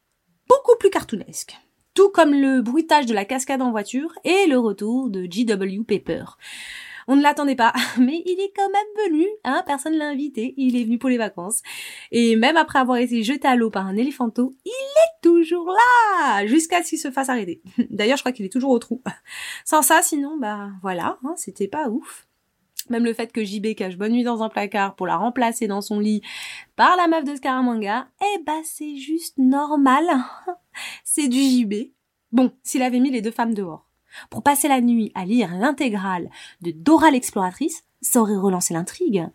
beaucoup 0.48 0.76
plus 0.78 0.90
cartoonesque. 0.90 1.58
Tout 1.94 2.08
comme 2.08 2.32
le 2.32 2.62
bruitage 2.62 3.06
de 3.06 3.14
la 3.14 3.24
cascade 3.24 3.62
en 3.62 3.70
voiture 3.70 4.12
et 4.24 4.46
le 4.46 4.58
retour 4.58 5.10
de 5.10 5.26
G.W. 5.30 5.84
Pepper. 5.84 6.24
On 7.06 7.16
ne 7.16 7.22
l'attendait 7.22 7.56
pas, 7.56 7.72
mais 7.98 8.22
il 8.24 8.40
est 8.40 8.52
quand 8.54 8.70
même 8.70 9.10
venu, 9.12 9.26
hein, 9.44 9.62
personne 9.66 9.94
l'a 9.94 10.08
invité, 10.08 10.54
il 10.56 10.76
est 10.76 10.84
venu 10.84 10.98
pour 10.98 11.10
les 11.10 11.18
vacances. 11.18 11.62
Et 12.10 12.36
même 12.36 12.56
après 12.56 12.78
avoir 12.78 12.98
été 12.98 13.22
jeté 13.22 13.46
à 13.46 13.56
l'eau 13.56 13.70
par 13.70 13.86
un 13.86 13.96
éléphanto, 13.96 14.56
il 14.64 14.70
est 14.70 15.22
toujours 15.22 15.70
là, 15.70 16.46
jusqu'à 16.46 16.82
ce 16.82 16.90
qu'il 16.90 16.98
se 16.98 17.10
fasse 17.10 17.28
arrêter. 17.28 17.62
D'ailleurs, 17.90 18.16
je 18.16 18.22
crois 18.22 18.32
qu'il 18.32 18.46
est 18.46 18.52
toujours 18.52 18.70
au 18.70 18.78
trou. 18.78 19.02
Sans 19.64 19.82
ça, 19.82 20.02
sinon, 20.02 20.38
bah 20.38 20.70
voilà, 20.82 21.18
hein, 21.24 21.34
c'était 21.36 21.68
pas 21.68 21.88
ouf. 21.88 22.26
Même 22.90 23.04
le 23.04 23.14
fait 23.14 23.32
que 23.32 23.42
JB 23.42 23.74
cache 23.76 23.96
Bonne 23.96 24.12
Nuit 24.12 24.24
dans 24.24 24.42
un 24.42 24.50
placard 24.50 24.94
pour 24.94 25.06
la 25.06 25.16
remplacer 25.16 25.66
dans 25.66 25.80
son 25.80 26.00
lit 26.00 26.20
par 26.76 26.96
la 26.96 27.08
meuf 27.08 27.24
de 27.24 27.34
Scaramanga, 27.34 28.08
eh 28.20 28.42
bah 28.42 28.60
c'est 28.62 28.96
juste 28.96 29.38
normal. 29.38 30.04
c'est 31.04 31.28
du 31.28 31.40
JB. 31.40 31.92
Bon, 32.32 32.52
s'il 32.62 32.82
avait 32.82 33.00
mis 33.00 33.10
les 33.10 33.22
deux 33.22 33.30
femmes 33.30 33.54
dehors 33.54 33.88
pour 34.30 34.42
passer 34.42 34.68
la 34.68 34.80
nuit 34.80 35.12
à 35.14 35.24
lire 35.24 35.54
l'intégrale 35.54 36.30
de 36.60 36.70
Dora 36.70 37.10
l'exploratrice, 37.10 37.84
ça 38.00 38.20
aurait 38.20 38.36
relancé 38.36 38.74
l'intrigue. 38.74 39.28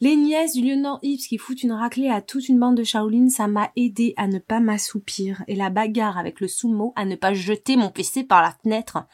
Les 0.00 0.16
nièces 0.16 0.54
du 0.54 0.62
lieutenant 0.62 0.98
Hibbs 1.02 1.28
qui 1.28 1.38
foutent 1.38 1.62
une 1.62 1.70
raclée 1.70 2.08
à 2.08 2.20
toute 2.20 2.48
une 2.48 2.58
bande 2.58 2.76
de 2.76 2.82
Shaolin, 2.82 3.28
ça 3.28 3.46
m'a 3.46 3.70
aidé 3.76 4.14
à 4.16 4.26
ne 4.26 4.40
pas 4.40 4.58
m'assoupir 4.58 5.44
et 5.46 5.54
la 5.54 5.70
bagarre 5.70 6.18
avec 6.18 6.40
le 6.40 6.48
sumo 6.48 6.92
à 6.96 7.04
ne 7.04 7.14
pas 7.14 7.34
jeter 7.34 7.76
mon 7.76 7.88
PC 7.88 8.24
par 8.24 8.42
la 8.42 8.50
fenêtre. 8.50 9.04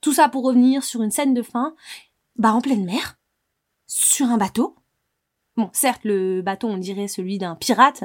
Tout 0.00 0.12
ça 0.12 0.28
pour 0.28 0.42
revenir 0.42 0.82
sur 0.82 1.02
une 1.02 1.12
scène 1.12 1.32
de 1.32 1.42
fin, 1.42 1.76
bah 2.34 2.52
en 2.52 2.60
pleine 2.60 2.84
mer, 2.84 3.18
sur 3.86 4.26
un 4.26 4.36
bateau. 4.36 4.74
Bon, 5.56 5.70
certes, 5.72 6.00
le 6.02 6.42
bateau, 6.42 6.66
on 6.66 6.76
dirait 6.76 7.06
celui 7.06 7.38
d'un 7.38 7.54
pirate, 7.54 8.02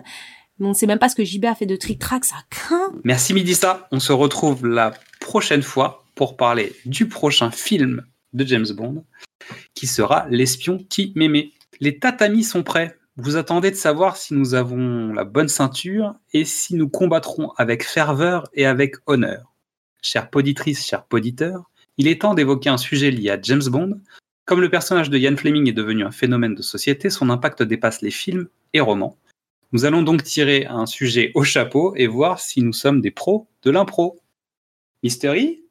mais 0.59 0.67
on 0.67 0.69
ne 0.69 0.75
sait 0.75 0.85
même 0.85 0.99
pas 0.99 1.09
ce 1.09 1.15
que 1.15 1.23
JB 1.23 1.45
a 1.45 1.55
fait 1.55 1.65
de 1.65 1.75
trick-track, 1.75 2.23
ça 2.23 2.35
craint. 2.51 2.91
Merci 3.03 3.33
Midissa. 3.33 3.87
On 3.91 3.99
se 3.99 4.11
retrouve 4.11 4.67
la 4.67 4.93
prochaine 5.19 5.63
fois 5.63 6.05
pour 6.17 6.35
parler 6.35 6.75
du 6.85 7.07
prochain 7.07 7.51
film 7.51 8.03
de 8.33 8.45
James 8.45 8.67
Bond, 8.75 9.05
qui 9.75 9.87
sera 9.87 10.27
L'espion 10.29 10.79
qui 10.89 11.13
m'aimait. 11.15 11.51
Les 11.79 11.99
tatamis 11.99 12.43
sont 12.43 12.63
prêts. 12.63 12.97
Vous 13.17 13.37
attendez 13.37 13.71
de 13.71 13.75
savoir 13.75 14.17
si 14.17 14.33
nous 14.33 14.55
avons 14.55 15.13
la 15.13 15.23
bonne 15.23 15.47
ceinture 15.47 16.15
et 16.33 16.43
si 16.43 16.75
nous 16.75 16.89
combattrons 16.89 17.51
avec 17.57 17.85
ferveur 17.85 18.49
et 18.53 18.65
avec 18.65 18.95
honneur. 19.05 19.53
Chère 20.01 20.29
poditrice, 20.29 20.85
chers 20.85 21.05
poditeurs, 21.05 21.69
il 21.97 22.07
est 22.07 22.21
temps 22.21 22.33
d'évoquer 22.33 22.69
un 22.69 22.77
sujet 22.77 23.11
lié 23.11 23.29
à 23.29 23.41
James 23.41 23.65
Bond. 23.67 24.01
Comme 24.45 24.61
le 24.61 24.69
personnage 24.69 25.09
de 25.09 25.17
Ian 25.17 25.37
Fleming 25.37 25.69
est 25.69 25.73
devenu 25.73 26.03
un 26.03 26.11
phénomène 26.11 26.55
de 26.55 26.61
société, 26.63 27.09
son 27.11 27.29
impact 27.29 27.61
dépasse 27.61 28.01
les 28.01 28.11
films 28.11 28.47
et 28.73 28.79
romans. 28.79 29.17
Nous 29.71 29.85
allons 29.85 30.01
donc 30.01 30.23
tirer 30.23 30.65
un 30.65 30.87
sujet 30.87 31.31
au 31.35 31.43
chapeau 31.43 31.93
et 31.95 32.07
voir 32.07 32.39
si 32.39 32.61
nous 32.61 32.73
sommes 32.73 33.01
des 33.01 33.11
pros 33.11 33.47
de 33.63 33.71
l'impro. 33.71 34.19
Mystery? 35.03 35.66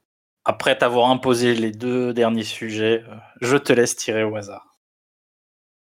Après 0.48 0.78
t'avoir 0.78 1.10
imposé 1.10 1.56
les 1.56 1.72
deux 1.72 2.14
derniers 2.14 2.44
sujets, 2.44 3.02
euh, 3.08 3.16
je 3.40 3.56
te 3.56 3.72
laisse 3.72 3.96
tirer 3.96 4.22
au 4.22 4.36
hasard. 4.36 4.78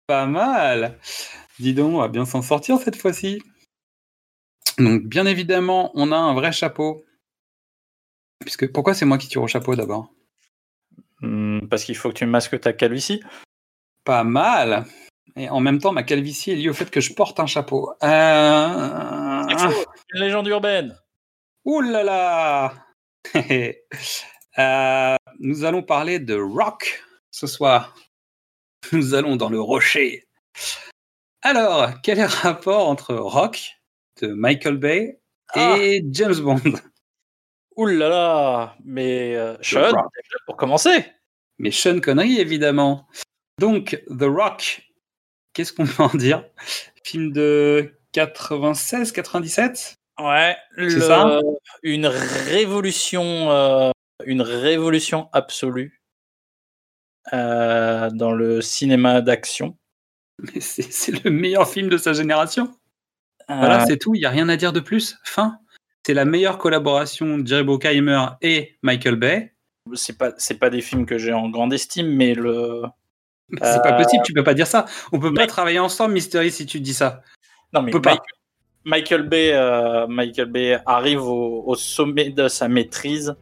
Pas 0.07 0.25
mal 0.25 0.97
Dis 1.59 1.73
donc, 1.73 1.95
on 1.95 1.99
va 1.99 2.07
bien 2.07 2.23
s'en 2.23 2.41
sortir 2.41 2.79
cette 2.79 2.95
fois-ci. 2.95 3.43
Donc, 4.77 5.03
bien 5.03 5.25
évidemment, 5.25 5.91
on 5.95 6.13
a 6.13 6.15
un 6.15 6.33
vrai 6.33 6.53
chapeau. 6.53 7.03
Puisque, 8.39 8.71
pourquoi 8.71 8.93
c'est 8.93 9.03
moi 9.03 9.17
qui 9.17 9.27
tire 9.27 9.41
au 9.41 9.47
chapeau 9.47 9.75
d'abord? 9.75 10.13
Hmm, 11.19 11.67
parce 11.67 11.83
qu'il 11.83 11.97
faut 11.97 12.07
que 12.09 12.13
tu 12.13 12.25
masques 12.25 12.57
ta 12.61 12.71
calvitie. 12.71 13.21
Pas 14.05 14.23
mal. 14.23 14.85
Et 15.35 15.49
en 15.49 15.59
même 15.59 15.79
temps, 15.79 15.91
ma 15.91 16.03
calvitie 16.03 16.51
est 16.51 16.55
liée 16.55 16.69
au 16.69 16.73
fait 16.73 16.89
que 16.89 17.01
je 17.01 17.13
porte 17.13 17.41
un 17.41 17.47
chapeau. 17.47 17.91
Euh... 18.01 19.43
C'est 19.49 20.13
une 20.13 20.21
légende 20.21 20.47
urbaine. 20.47 20.97
Ouh 21.65 21.81
là 21.81 22.03
là 22.03 22.73
Euh, 24.59 25.15
Nous 25.39 25.63
allons 25.65 25.83
parler 25.83 26.19
de 26.19 26.35
rock 26.35 27.03
ce 27.31 27.47
soir. 27.47 27.95
Nous 28.91 29.13
allons 29.13 29.35
dans 29.35 29.49
le 29.49 29.59
rocher. 29.61 30.23
Alors, 31.41 31.89
quel 32.01 32.19
est 32.19 32.23
le 32.23 32.27
rapport 32.41 32.89
entre 32.89 33.13
rock 33.15 33.73
de 34.21 34.27
Michael 34.27 34.77
Bay 34.77 35.19
et 35.55 36.03
James 36.11 36.35
Bond? 36.39 36.61
Ouh 37.75 37.85
là 37.85 38.09
là, 38.09 38.75
mais 38.83 39.35
euh, 39.35 39.55
Sean, 39.61 39.91
pour 40.47 40.57
commencer. 40.57 41.05
Mais 41.59 41.69
Sean 41.71 41.99
Connery, 41.99 42.39
évidemment. 42.39 43.07
Donc, 43.59 44.01
The 44.09 44.23
Rock, 44.23 44.81
qu'est-ce 45.53 45.73
qu'on 45.73 45.85
peut 45.85 46.03
en 46.03 46.15
dire? 46.17 46.43
Film 47.03 47.31
de 47.31 47.93
96, 48.13 49.11
97 49.11 49.93
Ouais, 50.19 50.55
le- 50.71 50.89
ça? 51.01 51.39
une 51.83 52.07
révolution, 52.07 53.51
euh, 53.51 53.91
une 54.25 54.41
révolution 54.41 55.29
absolue 55.33 56.01
euh, 57.33 58.09
dans 58.11 58.31
le 58.31 58.61
cinéma 58.61 59.21
d'action. 59.21 59.77
C'est 60.59 61.23
le 61.23 61.29
meilleur 61.29 61.67
film 61.69 61.89
de 61.89 61.97
sa 61.97 62.13
génération. 62.13 62.71
Voilà, 63.49 63.83
Euh, 63.83 63.85
c'est 63.87 63.97
tout. 63.97 64.13
Il 64.13 64.19
n'y 64.19 64.25
a 64.25 64.29
rien 64.29 64.49
à 64.49 64.57
dire 64.57 64.73
de 64.73 64.79
plus. 64.81 65.17
Fin. 65.23 65.57
C'est 66.05 66.13
la 66.13 66.25
meilleure 66.25 66.57
collaboration 66.57 67.37
de 67.37 67.47
Jerry 67.47 67.63
Bruckheimer 67.63 68.25
et 68.41 68.77
Michael 68.81 69.15
Bay. 69.15 69.53
c'est 69.93 70.17
pas, 70.17 70.33
c'est 70.37 70.59
pas 70.59 70.69
des 70.69 70.81
films 70.81 71.05
que 71.05 71.17
j'ai 71.17 71.31
en 71.33 71.49
grande 71.49 71.73
estime, 71.73 72.07
mais 72.13 72.33
le, 72.33 72.83
C'est 73.61 73.81
pas 73.81 73.93
Euh, 73.97 74.03
possible, 74.03 74.23
tu 74.25 74.33
peux 74.33 74.43
pas 74.43 74.53
dire 74.53 74.67
ça. 74.67 74.85
On 75.13 75.19
peut 75.19 75.29
mais- 75.31 75.41
pas 75.41 75.47
travailler 75.47 75.79
ensemble, 75.79 76.13
Mystery, 76.13 76.51
si 76.51 76.65
tu 76.65 76.81
dis 76.81 76.93
ça. 76.93 77.21
non 77.73 77.81
mais 77.81 77.91
On 77.91 77.93
peut 77.93 78.01
pas. 78.01 78.17
Michael, 78.83 79.23
Bay, 79.23 79.51
Michael 80.07 80.45
Bay 80.47 80.79
arrive 80.85 81.21
au, 81.21 81.63
au 81.65 81.75
sommet 81.75 82.29
de 82.29 82.47
sa 82.47 82.67
maîtrise. 82.69 83.35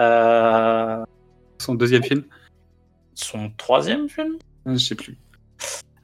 Euh, 0.00 1.04
Son 1.58 1.74
deuxième 1.74 2.02
film 2.02 2.24
son 3.16 3.50
troisième 3.56 4.08
film. 4.08 4.38
Je 4.66 4.74
sais 4.76 4.96
plus. 4.96 5.16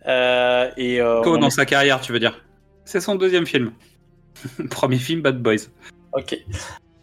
Euh, 0.07 0.70
et 0.76 1.01
euh, 1.01 1.22
dans 1.22 1.49
est- 1.49 1.51
sa 1.51 1.66
carrière, 1.66 2.01
tu 2.01 2.12
veux 2.12 2.20
dire 2.20 2.41
C'est 2.84 3.01
son 3.01 3.16
deuxième 3.16 3.47
film. 3.47 3.72
Premier 4.70 4.97
film, 4.99 5.20
Bad 5.20 5.43
Boys. 5.43 5.66
Ok. 6.12 6.36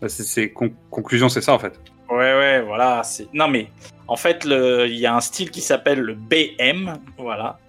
Bah, 0.02 0.08
c'est- 0.08 0.24
c'est 0.24 0.52
con- 0.54 0.74
conclusion, 0.90 1.28
c'est 1.28 1.42
ça 1.42 1.54
en 1.54 1.60
fait. 1.60 1.78
Ouais, 2.10 2.16
ouais, 2.38 2.62
voilà. 2.62 3.04
C'est... 3.04 3.28
Non, 3.34 3.50
mais 3.50 3.70
en 4.08 4.16
fait, 4.16 4.46
le... 4.46 4.88
il 4.88 4.96
y 4.96 5.06
a 5.06 5.14
un 5.14 5.20
style 5.20 5.52
qui 5.52 5.60
s'appelle 5.60 6.00
le 6.00 6.14
BM. 6.16 6.94
Voilà. 7.18 7.60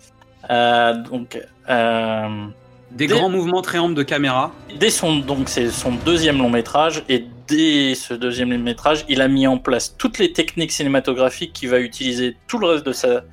Euh, 0.50 0.94
donc, 1.02 1.40
euh, 1.68 2.46
Des 2.90 3.06
grands 3.06 3.28
mouvements 3.28 3.62
triangles 3.62 3.94
de 3.94 4.02
caméra. 4.02 4.52
dès 4.78 4.90
son, 4.90 5.16
donc, 5.16 5.48
c'est 5.48 5.70
son 5.70 5.92
deuxième 5.92 6.38
long 6.38 6.48
métrage. 6.48 7.04
Et 7.08 7.26
dès 7.46 7.94
ce 7.94 8.14
deuxième 8.14 8.50
long 8.50 8.58
métrage, 8.58 9.04
il 9.08 9.20
a 9.20 9.28
mis 9.28 9.46
en 9.46 9.58
place 9.58 9.94
toutes 9.96 10.18
les 10.18 10.32
techniques 10.32 10.72
cinématographiques 10.72 11.52
qu'il 11.52 11.68
va 11.68 11.80
utiliser 11.80 12.36
tout 12.46 12.58
le 12.58 12.66
reste 12.66 12.86
de 12.86 12.92
sa, 12.92 13.24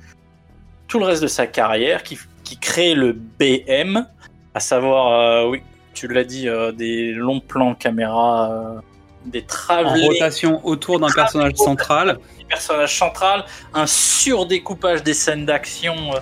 tout 0.88 0.98
le 0.98 1.06
reste 1.06 1.22
de 1.22 1.26
sa 1.26 1.46
carrière, 1.46 2.02
qui, 2.02 2.18
qui 2.44 2.58
crée 2.58 2.94
le 2.94 3.12
BM, 3.12 4.06
à 4.54 4.60
savoir, 4.60 5.12
euh, 5.12 5.48
oui, 5.48 5.62
tu 5.94 6.06
l'as 6.06 6.24
dit, 6.24 6.48
euh, 6.48 6.72
des 6.72 7.12
longs 7.12 7.40
plans 7.40 7.74
caméra, 7.74 8.50
euh, 8.50 8.80
des 9.24 9.40
En 9.42 9.46
travelling. 9.46 10.08
rotation 10.08 10.66
autour 10.66 11.00
d'un 11.00 11.10
personnage 11.10 11.54
central. 11.54 12.18
personnage 12.48 12.96
central, 12.96 13.44
un 13.74 13.86
surdécoupage 13.86 15.02
des 15.02 15.14
scènes 15.14 15.46
d'action 15.46 16.12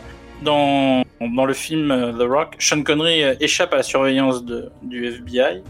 dans, 0.42 1.02
dans 1.20 1.44
le 1.44 1.54
film 1.54 1.90
euh, 1.90 2.12
The 2.12 2.28
Rock. 2.28 2.56
Sean 2.58 2.82
Connery 2.82 3.22
euh, 3.22 3.34
échappe 3.40 3.72
à 3.72 3.76
la 3.76 3.82
surveillance 3.82 4.44
de- 4.44 4.70
du 4.82 5.06
FBI 5.06 5.62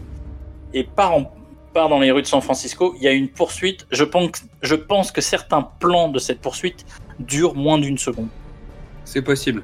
et 0.73 0.83
part, 0.83 1.13
en- 1.13 1.31
part 1.73 1.89
dans 1.89 1.99
les 1.99 2.11
rues 2.11 2.21
de 2.21 2.27
San 2.27 2.41
Francisco. 2.41 2.93
Il 2.97 3.03
y 3.03 3.07
a 3.07 3.11
une 3.11 3.29
poursuite. 3.29 3.85
Je 3.91 4.03
pense, 4.03 4.29
je 4.61 4.75
pense 4.75 5.11
que 5.11 5.21
certains 5.21 5.61
plans 5.79 6.09
de 6.09 6.19
cette 6.19 6.41
poursuite 6.41 6.85
durent 7.19 7.55
moins 7.55 7.77
d'une 7.77 7.97
seconde. 7.97 8.27
C'est 9.05 9.21
possible. 9.21 9.63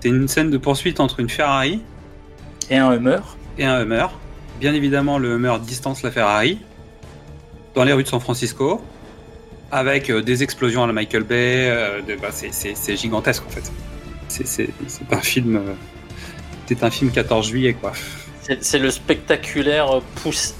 C'est 0.00 0.08
une 0.08 0.28
scène 0.28 0.50
de 0.50 0.58
poursuite 0.58 1.00
entre 1.00 1.20
une 1.20 1.28
Ferrari 1.30 1.80
Et 2.70 2.76
un 2.76 2.92
Hummer. 2.92 3.20
et 3.58 3.64
un 3.64 3.80
Hummer. 3.82 4.06
Bien 4.58 4.74
évidemment, 4.74 5.18
le 5.18 5.34
Hummer 5.36 5.56
distance 5.60 6.02
la 6.02 6.10
Ferrari 6.10 6.58
dans 7.74 7.84
les 7.84 7.92
rues 7.92 8.02
de 8.02 8.08
San 8.08 8.20
Francisco 8.20 8.80
avec 9.70 10.10
euh, 10.10 10.20
des 10.22 10.42
explosions 10.42 10.82
à 10.82 10.86
la 10.86 10.92
Michael 10.92 11.22
Bay. 11.22 11.70
bah, 12.20 12.28
c'est 12.32 12.96
gigantesque 12.96 13.44
en 13.46 13.50
fait. 13.50 13.70
C'est- 14.30 14.70
un 15.10 15.20
film. 15.20 15.56
euh, 15.56 15.72
C'est 16.66 16.84
un 16.84 16.90
film 16.90 17.10
14 17.10 17.48
juillet 17.48 17.74
quoi. 17.74 17.92
C'est 18.60 18.78
le 18.78 18.90
spectaculaire 18.90 20.00
pouss- 20.16 20.54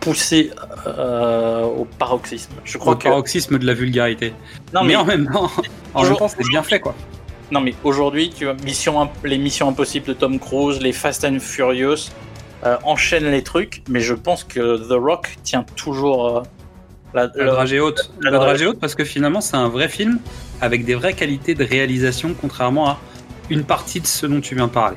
poussé 0.00 0.50
euh, 0.86 1.62
au 1.64 1.84
paroxysme. 1.84 2.52
Je 2.64 2.78
crois 2.78 2.94
Au 2.94 2.96
que 2.96 3.04
paroxysme 3.04 3.58
de 3.58 3.66
la 3.66 3.74
vulgarité. 3.74 4.32
non 4.74 4.84
mais, 4.84 4.96
en 4.96 5.04
même 5.04 5.30
temps, 5.30 5.50
en 5.94 6.02
même 6.02 6.16
temps, 6.16 6.28
c'est 6.28 6.46
bien 6.48 6.62
fait 6.62 6.80
quoi. 6.80 6.94
Non 7.50 7.60
mais 7.60 7.74
aujourd'hui, 7.84 8.30
tu 8.30 8.44
vois, 8.44 8.54
mission, 8.64 9.08
les 9.24 9.38
missions 9.38 9.68
impossibles 9.68 10.06
de 10.06 10.12
Tom 10.14 10.38
Cruise, 10.38 10.80
les 10.80 10.92
Fast 10.92 11.24
and 11.24 11.38
Furious 11.40 12.10
euh, 12.64 12.76
enchaînent 12.84 13.30
les 13.30 13.42
trucs, 13.42 13.82
mais 13.88 14.00
je 14.00 14.14
pense 14.14 14.44
que 14.44 14.76
The 14.76 14.92
Rock 15.00 15.36
tient 15.44 15.64
toujours 15.76 16.26
euh, 16.38 16.42
la, 17.14 17.28
La 17.34 17.44
dragée 17.46 17.80
haute. 17.80 18.10
la 18.20 18.30
La 18.30 18.38
dragée- 18.38 18.66
haute 18.66 18.78
parce 18.80 18.94
que 18.94 19.04
finalement, 19.04 19.40
c'est 19.40 19.56
un 19.56 19.68
vrai 19.68 19.88
film 19.88 20.18
avec 20.60 20.84
des 20.84 20.94
vraies 20.94 21.14
qualités 21.14 21.54
de 21.54 21.64
réalisation, 21.64 22.34
contrairement 22.40 22.88
à 22.88 22.98
une 23.50 23.64
partie 23.64 24.00
de 24.00 24.06
ce 24.06 24.26
dont 24.26 24.40
tu 24.40 24.54
viens 24.54 24.66
de 24.66 24.72
parler. 24.72 24.96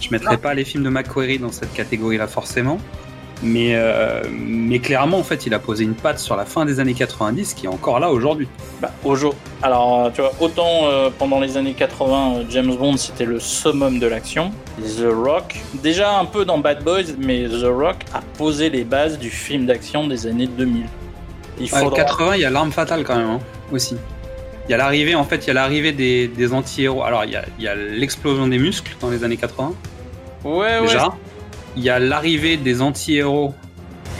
Je 0.00 0.08
mettrai 0.10 0.36
pas 0.36 0.54
les 0.54 0.64
films 0.64 0.82
de 0.84 0.88
McQuarrie 0.90 1.38
dans 1.38 1.52
cette 1.52 1.72
catégorie-là 1.74 2.26
forcément, 2.26 2.78
mais, 3.42 3.72
euh, 3.74 4.22
mais 4.30 4.78
clairement, 4.78 5.18
en 5.18 5.22
fait, 5.22 5.46
il 5.46 5.54
a 5.54 5.58
posé 5.58 5.84
une 5.84 5.94
patte 5.94 6.18
sur 6.18 6.36
la 6.36 6.44
fin 6.44 6.64
des 6.64 6.80
années 6.80 6.94
90 6.94 7.54
qui 7.54 7.66
est 7.66 7.68
encore 7.68 8.00
là 8.00 8.10
aujourd'hui. 8.10 8.48
bah, 8.80 8.90
au 9.04 9.14
jour. 9.14 9.34
Alors, 9.62 10.10
tu 10.12 10.20
vois, 10.20 10.32
autant 10.40 10.86
euh, 10.86 11.10
pendant 11.16 11.38
les 11.40 11.56
années 11.56 11.74
80, 11.74 12.34
euh, 12.38 12.44
James 12.50 12.74
Bond 12.74 12.96
c'était 12.96 13.24
le 13.24 13.38
summum 13.38 13.98
de 14.00 14.06
l'action. 14.06 14.50
The 14.80 15.04
Rock, 15.12 15.56
déjà 15.82 16.18
un 16.18 16.24
peu 16.24 16.44
dans 16.44 16.58
Bad 16.58 16.82
Boys, 16.82 17.14
mais 17.18 17.44
The 17.48 17.66
Rock 17.66 17.96
a 18.14 18.20
posé 18.38 18.70
les 18.70 18.84
bases 18.84 19.18
du 19.18 19.30
film 19.30 19.66
d'action 19.66 20.06
des 20.08 20.26
années 20.26 20.46
2000. 20.48 20.86
Il 21.58 21.64
Ouais, 21.72 21.80
faudra. 21.80 21.96
80, 21.96 22.34
il 22.36 22.40
y 22.40 22.44
a 22.44 22.50
l'arme 22.50 22.72
fatale 22.72 23.04
quand 23.04 23.16
même 23.16 23.28
hein, 23.28 23.40
aussi. 23.72 23.96
Il 24.68 24.70
y 24.70 24.74
a 24.74 24.76
l'arrivée, 24.76 25.14
en 25.14 25.24
fait, 25.24 25.44
il 25.44 25.48
y 25.48 25.50
a 25.50 25.54
l'arrivée 25.54 25.92
des, 25.92 26.28
des 26.28 26.52
anti-héros. 26.52 27.02
Alors, 27.02 27.24
il 27.24 27.32
y 27.32 27.36
a, 27.36 27.44
il 27.58 27.64
y 27.64 27.68
a 27.68 27.74
l'explosion 27.74 28.46
des 28.46 28.58
muscles 28.58 28.94
dans 29.00 29.10
les 29.10 29.24
années 29.24 29.36
80. 29.36 29.72
Ouais, 30.44 30.52
ouais. 30.52 30.80
déjà. 30.82 31.12
Il 31.76 31.82
y 31.82 31.90
a 31.90 31.98
l'arrivée 31.98 32.56
des 32.56 32.80
anti-héros 32.80 33.54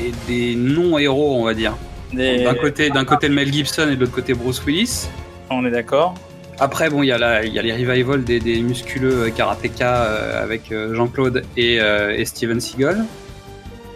et 0.01 0.11
des 0.27 0.55
non-héros, 0.57 1.37
on 1.39 1.45
va 1.45 1.55
dire. 1.55 1.75
des- 2.13 2.43
D'un 2.45 2.55
côté, 2.55 2.91
d'un 2.91 3.05
côté 3.05 3.29
le 3.29 3.35
Mel 3.35 3.53
Gibson 3.53 3.89
et 3.91 3.95
de 3.97 4.01
l'autre 4.01 4.13
côté 4.13 4.35
Bruce 4.35 4.63
Willis. 4.67 5.09
On 5.51 5.65
est 5.65 5.71
d'accord. 5.71 6.15
Après, 6.59 6.91
bon, 6.91 7.03
il 7.03 7.07
y 7.07 7.13
a, 7.13 7.19
la, 7.19 7.45
il 7.45 7.53
y 7.53 7.59
a 7.59 7.63
les 7.63 7.73
revivals 7.73 8.25
des, 8.25 8.39
des 8.39 8.61
musculeux 8.61 9.25
euh, 9.27 9.31
karatéka 9.31 10.05
euh, 10.05 10.43
avec 10.43 10.71
euh, 10.71 10.95
Jean-Claude 10.95 11.45
et, 11.57 11.81
euh, 11.81 12.15
et 12.17 12.25
Steven 12.25 12.61
Seagal. 12.61 13.05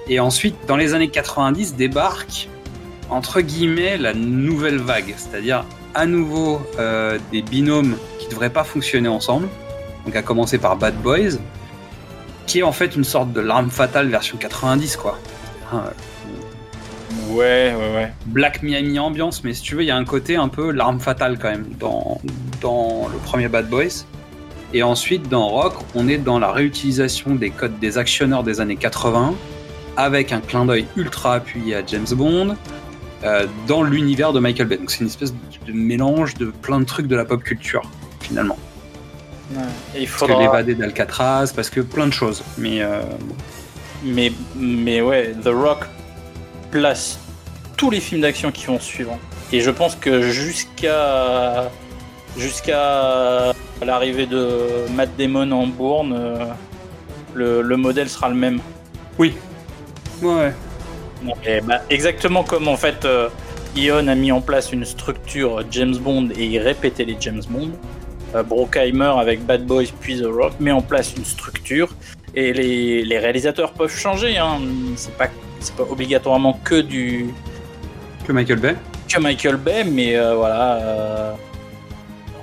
Et 0.08 0.20
ensuite, 0.20 0.54
dans 0.66 0.76
les 0.76 0.94
années 0.94 1.08
90, 1.08 1.74
débarque, 1.76 2.48
entre 3.10 3.40
guillemets, 3.40 3.96
la 3.96 4.14
nouvelle 4.14 4.78
vague. 4.78 5.14
C'est-à-dire, 5.16 5.64
à 5.94 6.06
nouveau, 6.06 6.60
euh, 6.78 7.18
des 7.32 7.42
binômes 7.42 7.96
qui 8.18 8.28
devraient 8.28 8.50
pas 8.50 8.64
fonctionner 8.64 9.08
ensemble. 9.08 9.48
Donc, 10.04 10.16
à 10.16 10.22
commencer 10.22 10.58
par 10.58 10.76
Bad 10.76 10.94
Boys, 11.02 11.38
qui 12.46 12.60
est 12.60 12.62
en 12.62 12.72
fait 12.72 12.96
une 12.96 13.04
sorte 13.04 13.32
de 13.32 13.40
l'arme 13.40 13.70
fatale 13.70 14.08
version 14.08 14.36
90, 14.38 14.96
quoi. 14.96 15.18
Hein, 15.72 15.84
Ouais, 17.28 17.74
ouais, 17.76 17.94
ouais. 17.94 18.12
Black 18.26 18.62
Miami 18.62 18.98
ambiance, 18.98 19.42
mais 19.42 19.52
si 19.52 19.62
tu 19.62 19.74
veux, 19.74 19.82
il 19.82 19.86
y 19.86 19.90
a 19.90 19.96
un 19.96 20.04
côté 20.04 20.36
un 20.36 20.48
peu 20.48 20.70
l'arme 20.70 21.00
fatale 21.00 21.38
quand 21.38 21.50
même 21.50 21.66
dans, 21.78 22.20
dans 22.60 23.08
le 23.12 23.18
premier 23.18 23.48
Bad 23.48 23.68
Boys. 23.68 24.04
Et 24.72 24.82
ensuite, 24.82 25.28
dans 25.28 25.48
Rock, 25.48 25.74
on 25.94 26.08
est 26.08 26.18
dans 26.18 26.38
la 26.38 26.52
réutilisation 26.52 27.34
des 27.34 27.50
codes 27.50 27.78
des 27.78 27.98
actionneurs 27.98 28.42
des 28.42 28.60
années 28.60 28.76
80, 28.76 29.34
avec 29.96 30.32
un 30.32 30.40
clin 30.40 30.64
d'œil 30.66 30.86
ultra 30.96 31.34
appuyé 31.34 31.76
à 31.76 31.82
James 31.86 32.06
Bond, 32.12 32.56
euh, 33.24 33.46
dans 33.66 33.82
l'univers 33.82 34.32
de 34.32 34.40
Michael 34.40 34.66
Bay. 34.68 34.76
Donc 34.78 34.90
c'est 34.90 35.00
une 35.00 35.06
espèce 35.06 35.32
de 35.32 35.72
mélange 35.72 36.34
de 36.34 36.46
plein 36.46 36.80
de 36.80 36.84
trucs 36.84 37.06
de 37.06 37.16
la 37.16 37.24
pop 37.24 37.42
culture, 37.42 37.82
finalement. 38.20 38.58
Et 39.94 40.02
il 40.02 40.08
Parce 40.08 40.20
que 40.22 40.26
faudra. 40.26 40.40
l'évadé 40.42 40.74
d'Alcatraz, 40.74 41.52
parce 41.54 41.70
que 41.70 41.80
plein 41.80 42.06
de 42.08 42.12
choses. 42.12 42.42
Mais 42.58 42.82
euh. 42.82 43.00
Mais, 44.04 44.32
mais 44.56 45.00
ouais, 45.00 45.34
The 45.42 45.48
Rock 45.48 45.84
place 46.70 47.18
tous 47.76 47.90
les 47.90 48.00
films 48.00 48.20
d'action 48.22 48.50
qui 48.52 48.66
vont 48.66 48.78
suivre. 48.80 49.18
Et 49.52 49.60
je 49.60 49.70
pense 49.70 49.94
que 49.94 50.20
jusqu'à 50.22 51.70
jusqu'à 52.36 53.52
l'arrivée 53.84 54.26
de 54.26 54.58
Matt 54.94 55.10
Damon 55.16 55.50
en 55.52 55.66
Bourne, 55.68 56.12
euh, 56.18 56.44
le, 57.34 57.62
le 57.62 57.76
modèle 57.76 58.08
sera 58.08 58.28
le 58.28 58.34
même. 58.34 58.60
oui. 59.18 59.34
Ouais. 60.22 60.52
Et 61.46 61.60
bah, 61.60 61.80
exactement 61.90 62.42
comme 62.44 62.68
en 62.68 62.76
fait 62.76 63.04
euh, 63.04 63.28
Ion 63.76 64.08
a 64.08 64.14
mis 64.14 64.32
en 64.32 64.40
place 64.40 64.72
une 64.72 64.84
structure 64.84 65.62
James 65.70 65.96
Bond 65.96 66.28
et 66.36 66.44
il 66.44 66.58
répétait 66.58 67.04
les 67.04 67.16
James 67.20 67.42
Bond. 67.48 67.70
euh, 68.34 68.42
Brockheimer 68.42 69.12
avec 69.18 69.44
Bad 69.44 69.64
Boys 69.66 69.84
puis 70.00 70.20
The 70.20 70.26
Rock 70.26 70.54
met 70.60 70.72
en 70.72 70.82
place 70.82 71.14
une 71.16 71.24
structure 71.24 71.88
et 72.34 72.52
les, 72.52 73.02
les 73.04 73.18
réalisateurs 73.18 73.72
peuvent 73.72 73.94
changer. 73.96 74.36
Hein. 74.38 74.58
C'est 74.96 75.16
pas 75.16 75.28
c'est 75.60 75.74
pas 75.74 75.84
obligatoirement 75.84 76.58
que 76.64 76.80
du 76.80 77.26
Que 78.26 78.32
Michael 78.32 78.58
Bay. 78.58 78.76
que 79.08 79.20
Michael 79.20 79.56
Bay, 79.56 79.84
mais 79.84 80.16
euh, 80.16 80.34
voilà. 80.34 80.74
euh, 80.76 81.32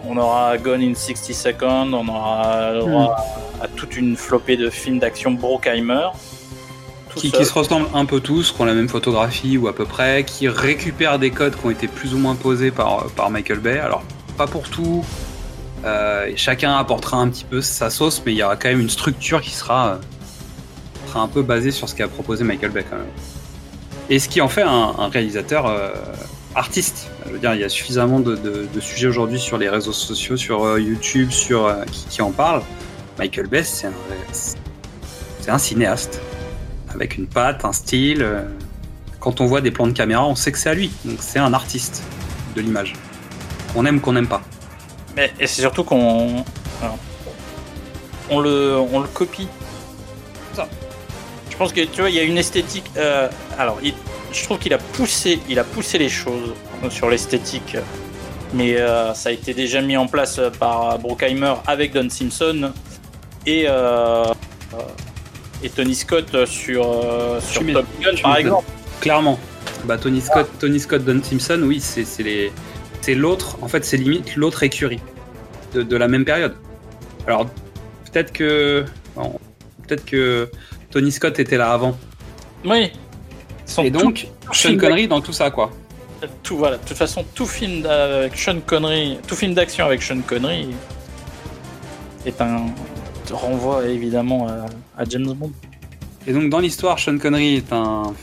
on 0.05 0.17
aura 0.17 0.57
Gone 0.57 0.81
in 0.81 0.95
60 0.95 1.33
Seconds, 1.35 1.93
on 1.93 2.07
aura 2.07 2.73
droit 2.79 3.15
à 3.61 3.67
toute 3.67 3.95
une 3.95 4.17
flopée 4.17 4.57
de 4.57 4.69
films 4.69 4.99
d'action 4.99 5.31
Brockheimer. 5.31 6.07
Qui, 7.15 7.29
se 7.45 7.53
ressemblent 7.53 7.87
un 7.93 8.05
peu 8.05 8.19
tous, 8.19 8.51
qui 8.51 8.61
ont 8.61 8.65
la 8.65 8.73
même 8.73 8.89
photographie 8.89 9.57
ou 9.57 9.67
à 9.67 9.73
peu 9.75 9.85
près, 9.85 10.23
qui 10.23 10.47
récupèrent 10.47 11.19
des 11.19 11.31
codes 11.31 11.55
qui 11.55 11.65
ont 11.65 11.69
été 11.69 11.87
plus 11.87 12.13
ou 12.13 12.17
moins 12.17 12.35
posés 12.35 12.71
par, 12.71 13.05
par 13.15 13.29
Michael 13.29 13.59
Bay. 13.59 13.79
Alors, 13.79 14.03
pas 14.37 14.47
pour 14.47 14.69
tout. 14.69 15.05
euh, 15.85 16.31
chacun 16.35 16.75
apportera 16.77 17.17
un 17.17 17.29
petit 17.29 17.43
peu 17.45 17.61
sa 17.61 17.89
sauce, 17.89 18.21
mais 18.25 18.31
il 18.33 18.37
y 18.37 18.43
aura 18.43 18.55
quand 18.55 18.69
même 18.69 18.79
une 18.81 18.89
structure 18.89 19.41
qui 19.41 19.51
sera, 19.51 19.87
euh, 19.89 19.95
sera 21.07 21.21
un 21.21 21.27
peu 21.27 21.41
basée 21.43 21.71
sur 21.71 21.87
ce 21.89 21.95
qu'a 21.95 22.07
proposé 22.07 22.43
Michael 22.43 22.71
Bay 22.71 22.85
quand 22.89 22.97
même. 22.97 23.05
Et 24.09 24.19
ce 24.19 24.27
qui 24.29 24.41
en 24.41 24.47
fait 24.49 24.63
un, 24.63 24.93
un 24.97 25.07
réalisateur 25.09 25.65
euh, 25.67 25.89
artiste. 26.55 27.07
Je 27.27 27.31
veux 27.33 27.39
dire, 27.39 27.53
il 27.53 27.61
y 27.61 27.63
a 27.63 27.69
suffisamment 27.69 28.19
de, 28.19 28.35
de- 28.35 28.67
de 28.73 28.79
sujets 28.79 29.07
aujourd'hui 29.07 29.39
sur 29.39 29.57
les 29.57 29.69
réseaux 29.69 29.93
sociaux, 29.93 30.37
sur 30.37 30.63
euh, 30.65 30.79
YouTube, 30.79 31.31
sur 31.31 31.65
euh, 31.65 31.83
qui, 31.91 32.05
qui 32.09 32.21
en 32.21 32.31
parlent. 32.31 32.61
Michael 33.17 33.47
Bay, 33.47 33.63
c'est 33.63 33.87
un, 33.87 33.93
c'est 34.31 35.51
un 35.51 35.57
cinéaste 35.57 36.19
avec 36.93 37.17
une 37.17 37.27
patte, 37.27 37.65
un 37.65 37.73
style. 37.73 38.21
euh, 38.21 38.43
Quand 39.19 39.41
on 39.41 39.45
voit 39.45 39.61
des 39.61 39.71
plans 39.71 39.87
de 39.87 39.93
caméra, 39.93 40.25
on 40.25 40.35
sait 40.35 40.51
que 40.51 40.57
c'est 40.57 40.69
à 40.69 40.73
lui. 40.73 40.91
Donc 41.05 41.17
c'est 41.21 41.39
un 41.39 41.53
artiste 41.53 42.03
de 42.55 42.61
l'image. 42.61 42.93
On 43.75 43.85
aime 43.85 43.99
qu'on 44.01 44.13
n'aime 44.13 44.27
pas. 44.27 44.41
Mais 45.15 45.31
et 45.39 45.47
c'est 45.47 45.61
surtout 45.61 45.83
qu'on 45.83 46.43
on 48.29 48.39
le 48.39 48.77
on 48.91 48.99
le 48.99 49.07
copie. 49.07 49.47
Ça. 50.53 50.67
Je 51.49 51.57
pense 51.57 51.71
que 51.73 51.81
tu 51.81 52.01
vois, 52.01 52.09
il 52.09 52.15
y 52.15 52.19
a 52.19 52.23
une 52.23 52.37
esthétique. 52.37 52.89
euh, 52.97 53.27
alors, 53.57 53.79
je 54.31 54.43
trouve 54.43 54.57
qu'il 54.57 54.73
a 54.73 54.77
poussé, 54.77 55.39
il 55.49 55.59
a 55.59 55.63
poussé 55.63 55.97
les 55.99 56.09
choses 56.09 56.53
sur 56.89 57.09
l'esthétique, 57.09 57.77
mais 58.53 58.75
euh, 58.77 59.13
ça 59.13 59.29
a 59.29 59.31
été 59.31 59.53
déjà 59.53 59.81
mis 59.81 59.95
en 59.95 60.07
place 60.07 60.39
par 60.59 60.97
Brockheimer 60.99 61.53
avec 61.67 61.93
Don 61.93 62.09
Simpson 62.09 62.71
et 63.45 63.65
euh, 63.67 64.23
et 65.63 65.69
Tony 65.69 65.95
Scott 65.95 66.45
sur 66.45 66.85
euh, 66.85 67.39
sur 67.41 67.61
Top 67.61 67.85
Gun 67.99 68.11
par 68.21 68.31
m'étonnes. 68.31 68.35
exemple. 68.37 68.71
Clairement. 69.01 69.39
Bah, 69.85 69.97
Tony 69.97 70.21
Scott, 70.21 70.49
Tony 70.59 70.79
Scott, 70.79 71.03
Don 71.03 71.21
Simpson, 71.23 71.61
oui, 71.63 71.79
c'est 71.79 72.05
c'est 72.05 72.23
les, 72.23 72.51
c'est 73.01 73.15
l'autre. 73.15 73.57
En 73.61 73.67
fait, 73.67 73.83
c'est 73.83 73.97
limite 73.97 74.35
l'autre 74.35 74.63
écurie 74.63 74.99
de, 75.73 75.83
de 75.83 75.97
la 75.97 76.07
même 76.07 76.25
période. 76.25 76.55
Alors 77.27 77.45
peut-être 78.11 78.31
que, 78.31 78.85
bon, 79.15 79.39
peut-être 79.87 80.05
que 80.05 80.49
Tony 80.91 81.11
Scott 81.11 81.39
était 81.39 81.57
là 81.57 81.73
avant. 81.73 81.97
Oui. 82.63 82.91
Et 83.81 83.89
donc, 83.89 84.27
Sean 84.51 84.77
Connery 84.77 85.07
dans 85.07 85.21
tout 85.21 85.33
ça, 85.33 85.49
quoi. 85.49 85.71
tout 86.43 86.57
voilà 86.57 86.77
de 86.77 86.85
toute 86.85 86.97
façon 86.97 87.25
tout 87.33 87.45
film 87.45 87.85
avec 87.85 88.37
Sean 88.37 88.59
Connery 88.65 89.17
tout 89.27 89.35
film 89.35 89.53
d'action 89.53 89.85
avec 89.85 90.01
Sean 90.01 90.21
Connery 90.21 90.69
est 92.25 92.39
un 92.41 92.67
renvoi 93.33 93.85
évidemment 93.87 94.47
à, 94.47 94.65
à 95.01 95.05
James 95.09 95.33
Bond 95.33 95.51
Et 96.27 96.33
donc 96.33 96.49
dans 96.49 96.59
l'histoire, 96.59 96.99
Sean 96.99 97.17
Connery 97.17 97.55
est 97.57 97.73
un, 97.73 98.13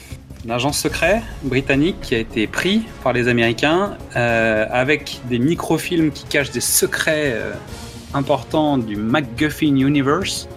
un 0.47 0.51
agent 0.51 0.73
secret 0.73 1.23
britannique 1.43 2.01
qui 2.01 2.15
a 2.15 2.19
été 2.19 2.47
pris 2.47 2.82
par 3.03 3.12
les 3.12 3.28
Américains 3.28 3.97
euh, 4.16 4.66
avec 4.70 5.20
des 5.28 5.39
microfilms 5.39 6.11
qui 6.12 6.24
cachent 6.24 6.51
des 6.53 6.61
secrets 6.61 7.32
euh, 7.35 7.53
importants 8.15 8.78
du 8.78 8.97
MacGuffin 8.97 9.77
Universe. 9.77 10.49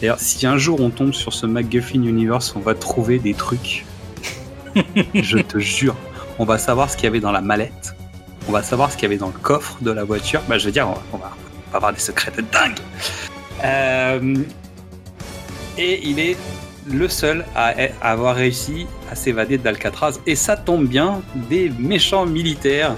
D'ailleurs, 0.00 0.18
si 0.20 0.46
un 0.46 0.58
jour 0.58 0.80
on 0.80 0.90
tombe 0.90 1.12
sur 1.12 1.32
ce 1.32 1.46
MacGuffin 1.46 2.02
Universe, 2.02 2.54
on 2.56 2.60
va 2.60 2.74
trouver 2.74 3.18
des 3.18 3.34
trucs. 3.34 3.84
Je 5.14 5.38
te 5.38 5.58
jure, 5.58 5.96
on 6.38 6.44
va 6.44 6.58
savoir 6.58 6.90
ce 6.90 6.96
qu'il 6.96 7.04
y 7.04 7.08
avait 7.08 7.20
dans 7.20 7.32
la 7.32 7.40
mallette. 7.40 7.94
On 8.48 8.52
va 8.52 8.62
savoir 8.62 8.92
ce 8.92 8.96
qu'il 8.96 9.04
y 9.04 9.06
avait 9.06 9.16
dans 9.16 9.26
le 9.28 9.38
coffre 9.42 9.78
de 9.80 9.90
la 9.90 10.04
voiture. 10.04 10.40
Bah, 10.48 10.56
je 10.58 10.66
veux 10.66 10.70
dire, 10.72 10.86
va- 10.86 11.02
on 11.12 11.16
va 11.16 11.32
avoir 11.72 11.92
des 11.92 11.98
secrets 11.98 12.30
de 12.30 12.42
dingue. 12.42 12.78
Euh, 13.64 14.36
et 15.78 16.08
il 16.08 16.18
est 16.18 16.36
le 16.86 17.08
seul 17.08 17.44
à 17.54 17.72
avoir 18.00 18.36
réussi 18.36 18.86
à 19.10 19.14
s'évader 19.14 19.58
d'Alcatraz. 19.58 20.14
Et 20.26 20.36
ça 20.36 20.56
tombe 20.56 20.86
bien, 20.86 21.20
des 21.48 21.70
méchants 21.78 22.26
militaires 22.26 22.94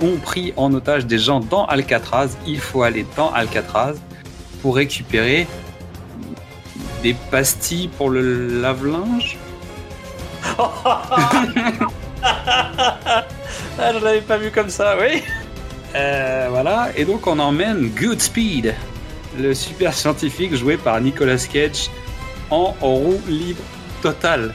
ont 0.00 0.16
pris 0.16 0.52
en 0.56 0.72
otage 0.72 1.06
des 1.06 1.18
gens 1.18 1.40
dans 1.40 1.66
Alcatraz. 1.66 2.28
Il 2.46 2.60
faut 2.60 2.82
aller 2.82 3.04
dans 3.16 3.32
Alcatraz 3.32 3.94
pour 4.62 4.76
récupérer 4.76 5.46
des 7.02 7.14
pastilles 7.30 7.88
pour 7.88 8.10
le 8.10 8.60
lave-linge. 8.60 9.36
ah 10.58 11.02
je 13.92 14.04
l'avais 14.04 14.20
pas 14.20 14.38
vu 14.38 14.50
comme 14.50 14.70
ça 14.70 14.96
oui 14.98 15.22
Euh, 15.94 16.48
voilà, 16.50 16.90
et 16.96 17.06
donc 17.06 17.26
on 17.26 17.38
emmène 17.38 17.90
Goodspeed, 17.98 18.74
le 19.38 19.54
super 19.54 19.94
scientifique 19.94 20.54
joué 20.54 20.76
par 20.76 21.00
Nicolas 21.00 21.38
Cage 21.38 21.90
en 22.50 22.74
roue 22.80 23.20
libre 23.28 23.62
totale. 24.02 24.54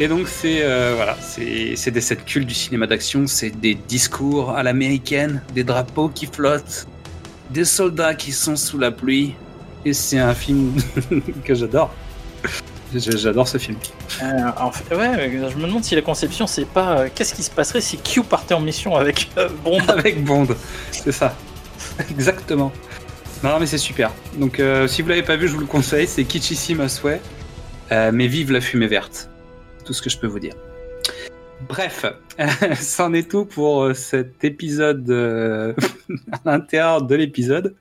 Et 0.00 0.08
donc 0.08 0.26
c'est 0.26 0.62
euh, 0.62 0.94
voilà, 0.96 1.16
c'est 1.20 1.90
des 1.90 2.00
cette 2.00 2.24
culte 2.24 2.46
du 2.48 2.54
cinéma 2.54 2.86
d'action, 2.86 3.26
c'est 3.26 3.50
des 3.50 3.74
discours 3.74 4.50
à 4.50 4.62
l'américaine, 4.62 5.42
des 5.54 5.64
drapeaux 5.64 6.08
qui 6.08 6.26
flottent, 6.26 6.86
des 7.50 7.64
soldats 7.64 8.14
qui 8.14 8.32
sont 8.32 8.56
sous 8.56 8.78
la 8.78 8.90
pluie, 8.90 9.34
et 9.84 9.92
c'est 9.92 10.18
un 10.18 10.34
film 10.34 10.74
que 11.44 11.54
j'adore. 11.54 11.94
J'adore 12.94 13.48
ce 13.48 13.56
film. 13.58 13.78
Euh, 14.22 14.26
en 14.58 14.70
fait, 14.70 14.94
ouais 14.94 15.30
je 15.50 15.56
me 15.56 15.66
demande 15.66 15.84
si 15.84 15.94
la 15.94 16.02
conception 16.02 16.46
c'est 16.46 16.66
pas 16.66 16.98
euh, 16.98 17.08
qu'est-ce 17.14 17.34
qui 17.34 17.42
se 17.42 17.50
passerait 17.50 17.80
si 17.80 17.96
Q 17.96 18.22
partait 18.22 18.54
en 18.54 18.60
mission 18.60 18.96
avec 18.96 19.30
Bond? 19.64 19.78
Avec 19.88 20.24
Bond, 20.24 20.48
c'est 20.90 21.12
ça. 21.12 21.34
Exactement. 22.10 22.72
Non, 23.42 23.58
mais 23.58 23.66
c'est 23.66 23.78
super. 23.78 24.12
Donc, 24.36 24.60
euh, 24.60 24.86
si 24.86 25.02
vous 25.02 25.08
l'avez 25.08 25.22
pas 25.22 25.36
vu, 25.36 25.48
je 25.48 25.54
vous 25.54 25.60
le 25.60 25.66
conseille. 25.66 26.06
C'est 26.06 26.24
kitschissime 26.24 26.80
à 26.80 26.88
souhait. 26.88 27.20
Euh, 27.90 28.10
mais 28.12 28.26
vive 28.26 28.52
la 28.52 28.60
fumée 28.60 28.86
verte. 28.86 29.28
Tout 29.84 29.92
ce 29.92 30.00
que 30.00 30.08
je 30.08 30.18
peux 30.18 30.26
vous 30.26 30.38
dire. 30.38 30.54
Bref, 31.68 32.06
c'en 32.80 33.12
est 33.12 33.30
tout 33.30 33.44
pour 33.44 33.82
euh, 33.82 33.94
cet 33.94 34.44
épisode 34.44 35.08
euh, 35.10 35.74
à 36.32 36.40
l'intérieur 36.44 37.02
de 37.02 37.14
l'épisode. 37.14 37.76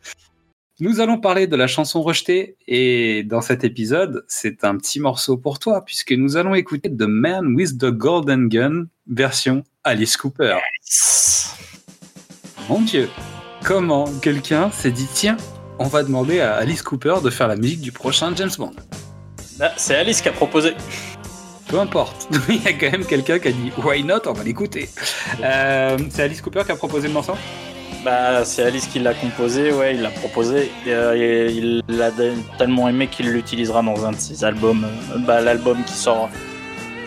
Nous 0.79 0.99
allons 0.99 1.19
parler 1.19 1.45
de 1.47 1.55
la 1.55 1.67
chanson 1.67 2.01
rejetée 2.01 2.57
et 2.67 3.23
dans 3.23 3.41
cet 3.41 3.63
épisode, 3.63 4.25
c'est 4.27 4.63
un 4.63 4.77
petit 4.77 4.99
morceau 4.99 5.37
pour 5.37 5.59
toi 5.59 5.85
puisque 5.85 6.11
nous 6.11 6.37
allons 6.37 6.55
écouter 6.55 6.89
The 6.89 7.03
Man 7.03 7.55
with 7.55 7.77
the 7.77 7.91
Golden 7.91 8.49
Gun 8.49 8.87
version 9.07 9.63
Alice 9.83 10.17
Cooper. 10.17 10.57
Mon 12.67 12.81
Dieu, 12.81 13.09
comment 13.63 14.05
quelqu'un 14.21 14.71
s'est 14.71 14.91
dit 14.91 15.07
tiens, 15.13 15.37
on 15.79 15.87
va 15.87 16.03
demander 16.03 16.39
à 16.41 16.55
Alice 16.55 16.81
Cooper 16.81 17.15
de 17.23 17.29
faire 17.29 17.47
la 17.47 17.55
musique 17.55 17.81
du 17.81 17.91
prochain 17.91 18.31
James 18.35 18.51
Bond. 18.57 18.73
Ah, 19.59 19.71
c'est 19.77 19.95
Alice 19.95 20.21
qui 20.21 20.29
a 20.29 20.31
proposé 20.31 20.73
Peu 21.67 21.79
importe, 21.79 22.27
il 22.49 22.63
y 22.63 22.67
a 22.67 22.73
quand 22.73 22.91
même 22.91 23.05
quelqu'un 23.05 23.39
qui 23.39 23.47
a 23.49 23.51
dit 23.51 23.71
why 23.83 24.03
not, 24.03 24.27
on 24.27 24.33
va 24.33 24.43
l'écouter. 24.43 24.89
Euh, 25.43 25.97
c'est 26.09 26.23
Alice 26.23 26.41
Cooper 26.41 26.63
qui 26.65 26.71
a 26.71 26.75
proposé 26.75 27.07
le 27.07 27.13
morceau? 27.13 27.33
Bah, 28.03 28.43
c'est 28.45 28.63
Alice 28.63 28.87
qui 28.87 28.99
l'a 28.99 29.13
composé, 29.13 29.71
ouais, 29.71 29.93
il 29.93 30.01
l'a 30.01 30.09
proposé. 30.09 30.71
Et, 30.87 30.93
euh, 30.93 31.13
et 31.15 31.51
il 31.51 31.83
l'a 31.87 32.09
tellement 32.57 32.89
aimé 32.89 33.07
qu'il 33.07 33.29
l'utilisera 33.31 33.83
dans 33.83 34.05
un 34.05 34.11
de 34.11 34.17
ses 34.17 34.43
albums. 34.43 34.85
euh, 34.85 35.19
bah, 35.19 35.39
l'album 35.41 35.83
qui 35.85 35.93
sort, 35.93 36.29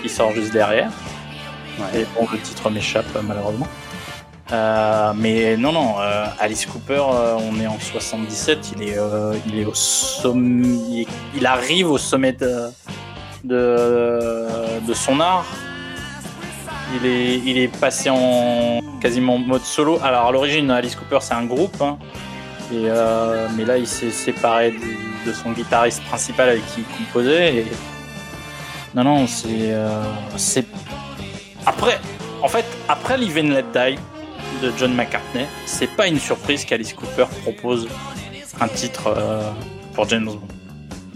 qui 0.02 0.09
sort 0.09 0.32
juste 0.32 0.52
derrière. 0.52 0.90
Ouais. 1.78 2.02
Et 2.02 2.06
bon, 2.14 2.28
le 2.32 2.39
titre 2.39 2.70
m'échappe 2.70 3.06
malheureusement. 3.26 3.66
Euh, 4.52 5.12
mais 5.16 5.56
non, 5.56 5.72
non, 5.72 5.94
euh, 6.00 6.26
Alice 6.38 6.66
Cooper, 6.66 7.02
euh, 7.12 7.36
on 7.38 7.58
est 7.60 7.66
en 7.66 7.78
77, 7.80 8.72
il 8.76 8.82
est, 8.82 8.96
il 9.46 9.58
est 9.58 9.64
au 9.64 9.74
sommet, 9.74 11.06
il, 11.34 11.46
arrive 11.46 11.90
au 11.90 11.98
sommet 11.98 12.32
de, 12.32 12.68
de, 13.42 14.94
son 14.94 15.20
art. 15.20 15.46
Il 16.96 17.06
est, 17.06 17.38
il 17.38 17.58
est 17.58 17.68
passé 17.68 18.10
en 18.10 18.80
quasiment 19.00 19.38
mode 19.38 19.62
solo. 19.62 19.98
Alors 20.02 20.26
à 20.26 20.32
l'origine, 20.32 20.70
Alice 20.70 20.94
Cooper 20.94 21.18
c'est 21.20 21.34
un 21.34 21.46
groupe, 21.46 21.80
hein. 21.80 21.98
et, 22.72 22.86
mais 23.56 23.64
là 23.64 23.78
il 23.78 23.86
s'est 23.86 24.10
séparé 24.10 24.74
de, 25.26 25.32
son 25.32 25.52
guitariste 25.52 26.04
principal 26.04 26.50
avec 26.50 26.66
qui 26.66 26.80
il 26.80 27.06
composait. 27.06 27.56
Et... 27.56 27.66
Non, 28.94 29.04
non, 29.04 29.26
c'est, 29.26 29.74
c'est 30.36 30.66
après, 31.64 31.98
en 32.42 32.48
fait, 32.48 32.66
après 32.90 33.16
Live 33.16 33.38
and 33.38 33.48
Let 33.48 33.64
Die 33.72 33.98
de 34.62 34.72
John 34.76 34.94
McCartney, 34.94 35.47
c'est 35.66 35.86
pas 35.89 36.06
une 36.09 36.18
surprise 36.18 36.64
qu'Alice 36.64 36.93
Cooper 36.94 37.26
propose 37.43 37.89
un 38.60 38.68
titre 38.68 39.14
euh, 39.16 39.51
pour 39.94 40.09
James 40.09 40.24
Bond. 40.24 40.40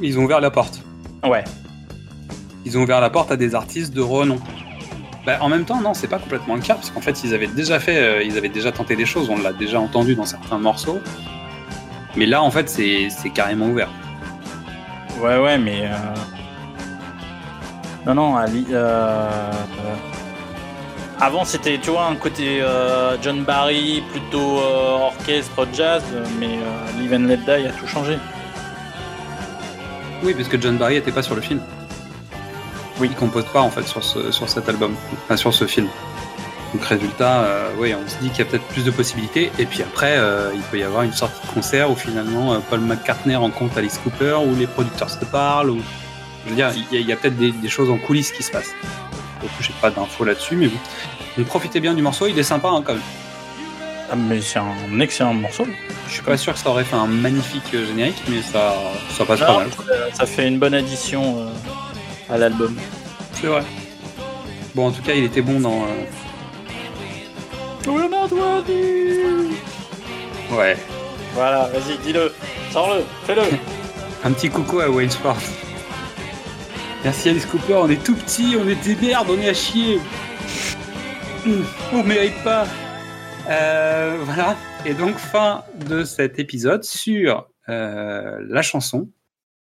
Ils 0.00 0.18
ont 0.18 0.24
ouvert 0.24 0.40
la 0.40 0.50
porte. 0.50 0.80
Ouais, 1.24 1.44
Ils 2.64 2.76
ont 2.78 2.82
ouvert 2.82 3.00
la 3.00 3.10
porte 3.10 3.30
à 3.32 3.36
des 3.36 3.54
artistes 3.54 3.92
de 3.94 4.00
renom. 4.00 4.38
Bah, 5.26 5.38
en 5.40 5.48
même 5.48 5.64
temps, 5.64 5.80
non, 5.80 5.94
c'est 5.94 6.06
pas 6.08 6.18
complètement 6.18 6.54
le 6.54 6.60
cas, 6.62 6.74
parce 6.74 6.90
qu'en 6.90 7.00
fait, 7.00 7.22
ils 7.24 7.34
avaient 7.34 7.46
déjà 7.48 7.80
fait, 7.80 7.98
euh, 7.98 8.22
ils 8.22 8.38
avaient 8.38 8.48
déjà 8.48 8.72
tenté 8.72 8.96
des 8.96 9.06
choses, 9.06 9.28
on 9.30 9.38
l'a 9.38 9.52
déjà 9.52 9.78
entendu 9.80 10.14
dans 10.14 10.24
certains 10.26 10.58
morceaux. 10.58 11.00
Mais 12.16 12.26
là, 12.26 12.42
en 12.42 12.50
fait, 12.50 12.68
c'est 12.68 13.08
c'est 13.10 13.30
carrément 13.30 13.66
ouvert. 13.66 13.90
Ouais, 15.20 15.38
ouais, 15.38 15.58
mais. 15.58 15.82
euh, 15.84 15.96
Non, 18.06 18.14
non, 18.14 18.36
Ali. 18.36 18.66
Avant, 21.20 21.44
c'était, 21.44 21.78
tu 21.78 21.90
vois, 21.90 22.06
un 22.06 22.14
côté 22.14 22.62
euh, 22.62 23.16
John 23.20 23.42
Barry, 23.42 24.04
plutôt 24.12 24.60
euh, 24.60 24.98
orchestre 24.98 25.66
jazz, 25.72 26.04
mais 26.38 26.58
euh, 26.58 27.00
Live 27.00 27.12
and 27.12 27.26
Let 27.26 27.38
Die 27.38 27.66
a 27.66 27.72
tout 27.72 27.88
changé. 27.88 28.16
Oui, 30.22 30.32
parce 30.34 30.48
que 30.48 30.60
John 30.60 30.76
Barry 30.76 30.96
était 30.96 31.10
pas 31.10 31.24
sur 31.24 31.34
le 31.34 31.40
film. 31.40 31.60
Oui, 33.00 33.08
il 33.10 33.16
compose 33.16 33.46
pas 33.46 33.60
en 33.60 33.70
fait 33.70 33.82
sur, 33.82 34.04
ce, 34.04 34.30
sur 34.30 34.48
cet 34.48 34.68
album, 34.68 34.94
enfin 35.24 35.36
sur 35.36 35.52
ce 35.52 35.66
film. 35.66 35.88
Donc 36.72 36.84
résultat, 36.84 37.40
euh, 37.40 37.70
oui, 37.78 37.94
on 37.94 38.08
se 38.08 38.16
dit 38.18 38.30
qu'il 38.30 38.44
y 38.44 38.48
a 38.48 38.50
peut-être 38.50 38.66
plus 38.66 38.84
de 38.84 38.92
possibilités. 38.92 39.50
Et 39.58 39.66
puis 39.66 39.82
après, 39.82 40.20
il 40.54 40.60
peut 40.70 40.78
y 40.78 40.84
avoir 40.84 41.02
une 41.02 41.12
sortie 41.12 41.44
de 41.48 41.52
concert 41.52 41.90
où 41.90 41.96
finalement 41.96 42.60
Paul 42.70 42.80
McCartney 42.80 43.34
rencontre 43.34 43.78
Alice 43.78 43.98
Cooper, 44.04 44.38
où 44.46 44.54
les 44.54 44.68
producteurs 44.68 45.10
se 45.10 45.24
parlent, 45.24 45.70
ou 45.70 45.80
je 46.44 46.50
veux 46.50 46.56
dire, 46.56 46.70
il 46.92 47.00
y 47.00 47.12
a, 47.12 47.16
peut-être 47.16 47.36
des, 47.36 47.50
des 47.50 47.68
choses 47.68 47.90
en 47.90 47.98
coulisses 47.98 48.30
qui 48.30 48.44
se 48.44 48.52
passent. 48.52 48.74
Donc 49.40 49.50
j'ai 49.60 49.72
pas 49.80 49.90
d'infos 49.90 50.24
là-dessus, 50.24 50.56
mais 50.56 50.66
bon. 50.68 50.78
Donc 51.36 51.46
profitez 51.46 51.80
bien 51.80 51.94
du 51.94 52.02
morceau, 52.02 52.26
il 52.26 52.38
est 52.38 52.42
sympa 52.42 52.68
hein, 52.68 52.82
quand 52.84 52.94
même. 52.94 53.02
Ah, 54.10 54.16
mais 54.16 54.40
c'est 54.40 54.58
un 54.58 55.00
excellent 55.00 55.34
morceau. 55.34 55.66
Je 56.08 56.12
suis 56.14 56.22
pas 56.22 56.36
sûr 56.38 56.54
que 56.54 56.58
ça 56.58 56.70
aurait 56.70 56.84
fait 56.84 56.96
un 56.96 57.06
magnifique 57.06 57.74
euh, 57.74 57.86
générique, 57.86 58.22
mais 58.28 58.40
ça, 58.40 58.74
ça 59.16 59.24
passe 59.26 59.40
pas 59.40 59.58
mal. 59.58 59.68
ça 60.14 60.24
fait 60.26 60.48
une 60.48 60.58
bonne 60.58 60.72
addition 60.74 61.40
euh, 61.40 62.34
à 62.34 62.38
l'album. 62.38 62.74
C'est 63.34 63.46
vrai. 63.48 63.62
Bon, 64.74 64.86
en 64.88 64.90
tout 64.92 65.02
cas, 65.02 65.12
il 65.14 65.24
était 65.24 65.42
bon 65.42 65.60
dans. 65.60 65.82
euh, 65.82 65.86
Ouais. 70.50 70.76
Voilà, 71.34 71.68
vas-y, 71.72 71.98
dis-le, 71.98 72.32
sors-le, 72.72 73.04
fais-le. 73.26 73.42
Un 74.24 74.32
petit 74.32 74.48
coucou 74.48 74.80
à 74.80 74.88
Waynesford. 74.88 75.36
Merci 77.04 77.28
Alice 77.28 77.46
Cooper, 77.46 77.74
on 77.74 77.88
est 77.88 78.02
tout 78.02 78.16
petit, 78.16 78.56
on 78.58 78.68
est 78.68 78.82
des 78.84 78.96
merdes, 78.96 79.28
on 79.30 79.38
est 79.38 79.48
à 79.48 79.54
chier. 79.54 80.00
Hum, 81.46 81.64
On 81.92 82.02
mérite 82.02 82.42
pas. 82.42 82.66
Euh, 83.48 84.18
voilà. 84.24 84.56
Et 84.84 84.94
donc 84.94 85.16
fin 85.16 85.64
de 85.86 86.02
cet 86.02 86.38
épisode 86.38 86.82
sur 86.82 87.48
euh, 87.68 88.44
la 88.48 88.62
chanson 88.62 89.08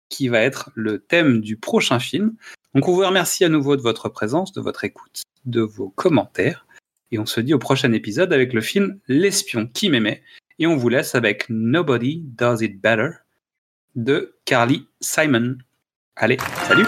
qui 0.09 0.29
va 0.29 0.41
être 0.41 0.71
le 0.73 0.99
thème 0.99 1.41
du 1.41 1.57
prochain 1.57 1.99
film. 1.99 2.33
Donc 2.73 2.87
on 2.87 2.93
vous 2.93 3.05
remercie 3.05 3.45
à 3.45 3.49
nouveau 3.49 3.75
de 3.75 3.81
votre 3.81 4.09
présence, 4.09 4.51
de 4.51 4.61
votre 4.61 4.83
écoute, 4.83 5.21
de 5.45 5.61
vos 5.61 5.89
commentaires. 5.89 6.65
Et 7.11 7.19
on 7.19 7.25
se 7.25 7.39
dit 7.39 7.53
au 7.53 7.59
prochain 7.59 7.93
épisode 7.93 8.33
avec 8.33 8.51
le 8.51 8.61
film 8.61 8.99
L'espion 9.07 9.67
qui 9.67 9.89
m'aimait. 9.89 10.23
Et 10.59 10.65
on 10.65 10.75
vous 10.75 10.89
laisse 10.89 11.13
avec 11.13 11.45
Nobody 11.49 12.23
Does 12.25 12.61
It 12.61 12.81
Better 12.81 13.09
de 13.95 14.35
Carly 14.45 14.87
Simon. 15.01 15.57
Allez, 16.15 16.37
salut 16.67 16.87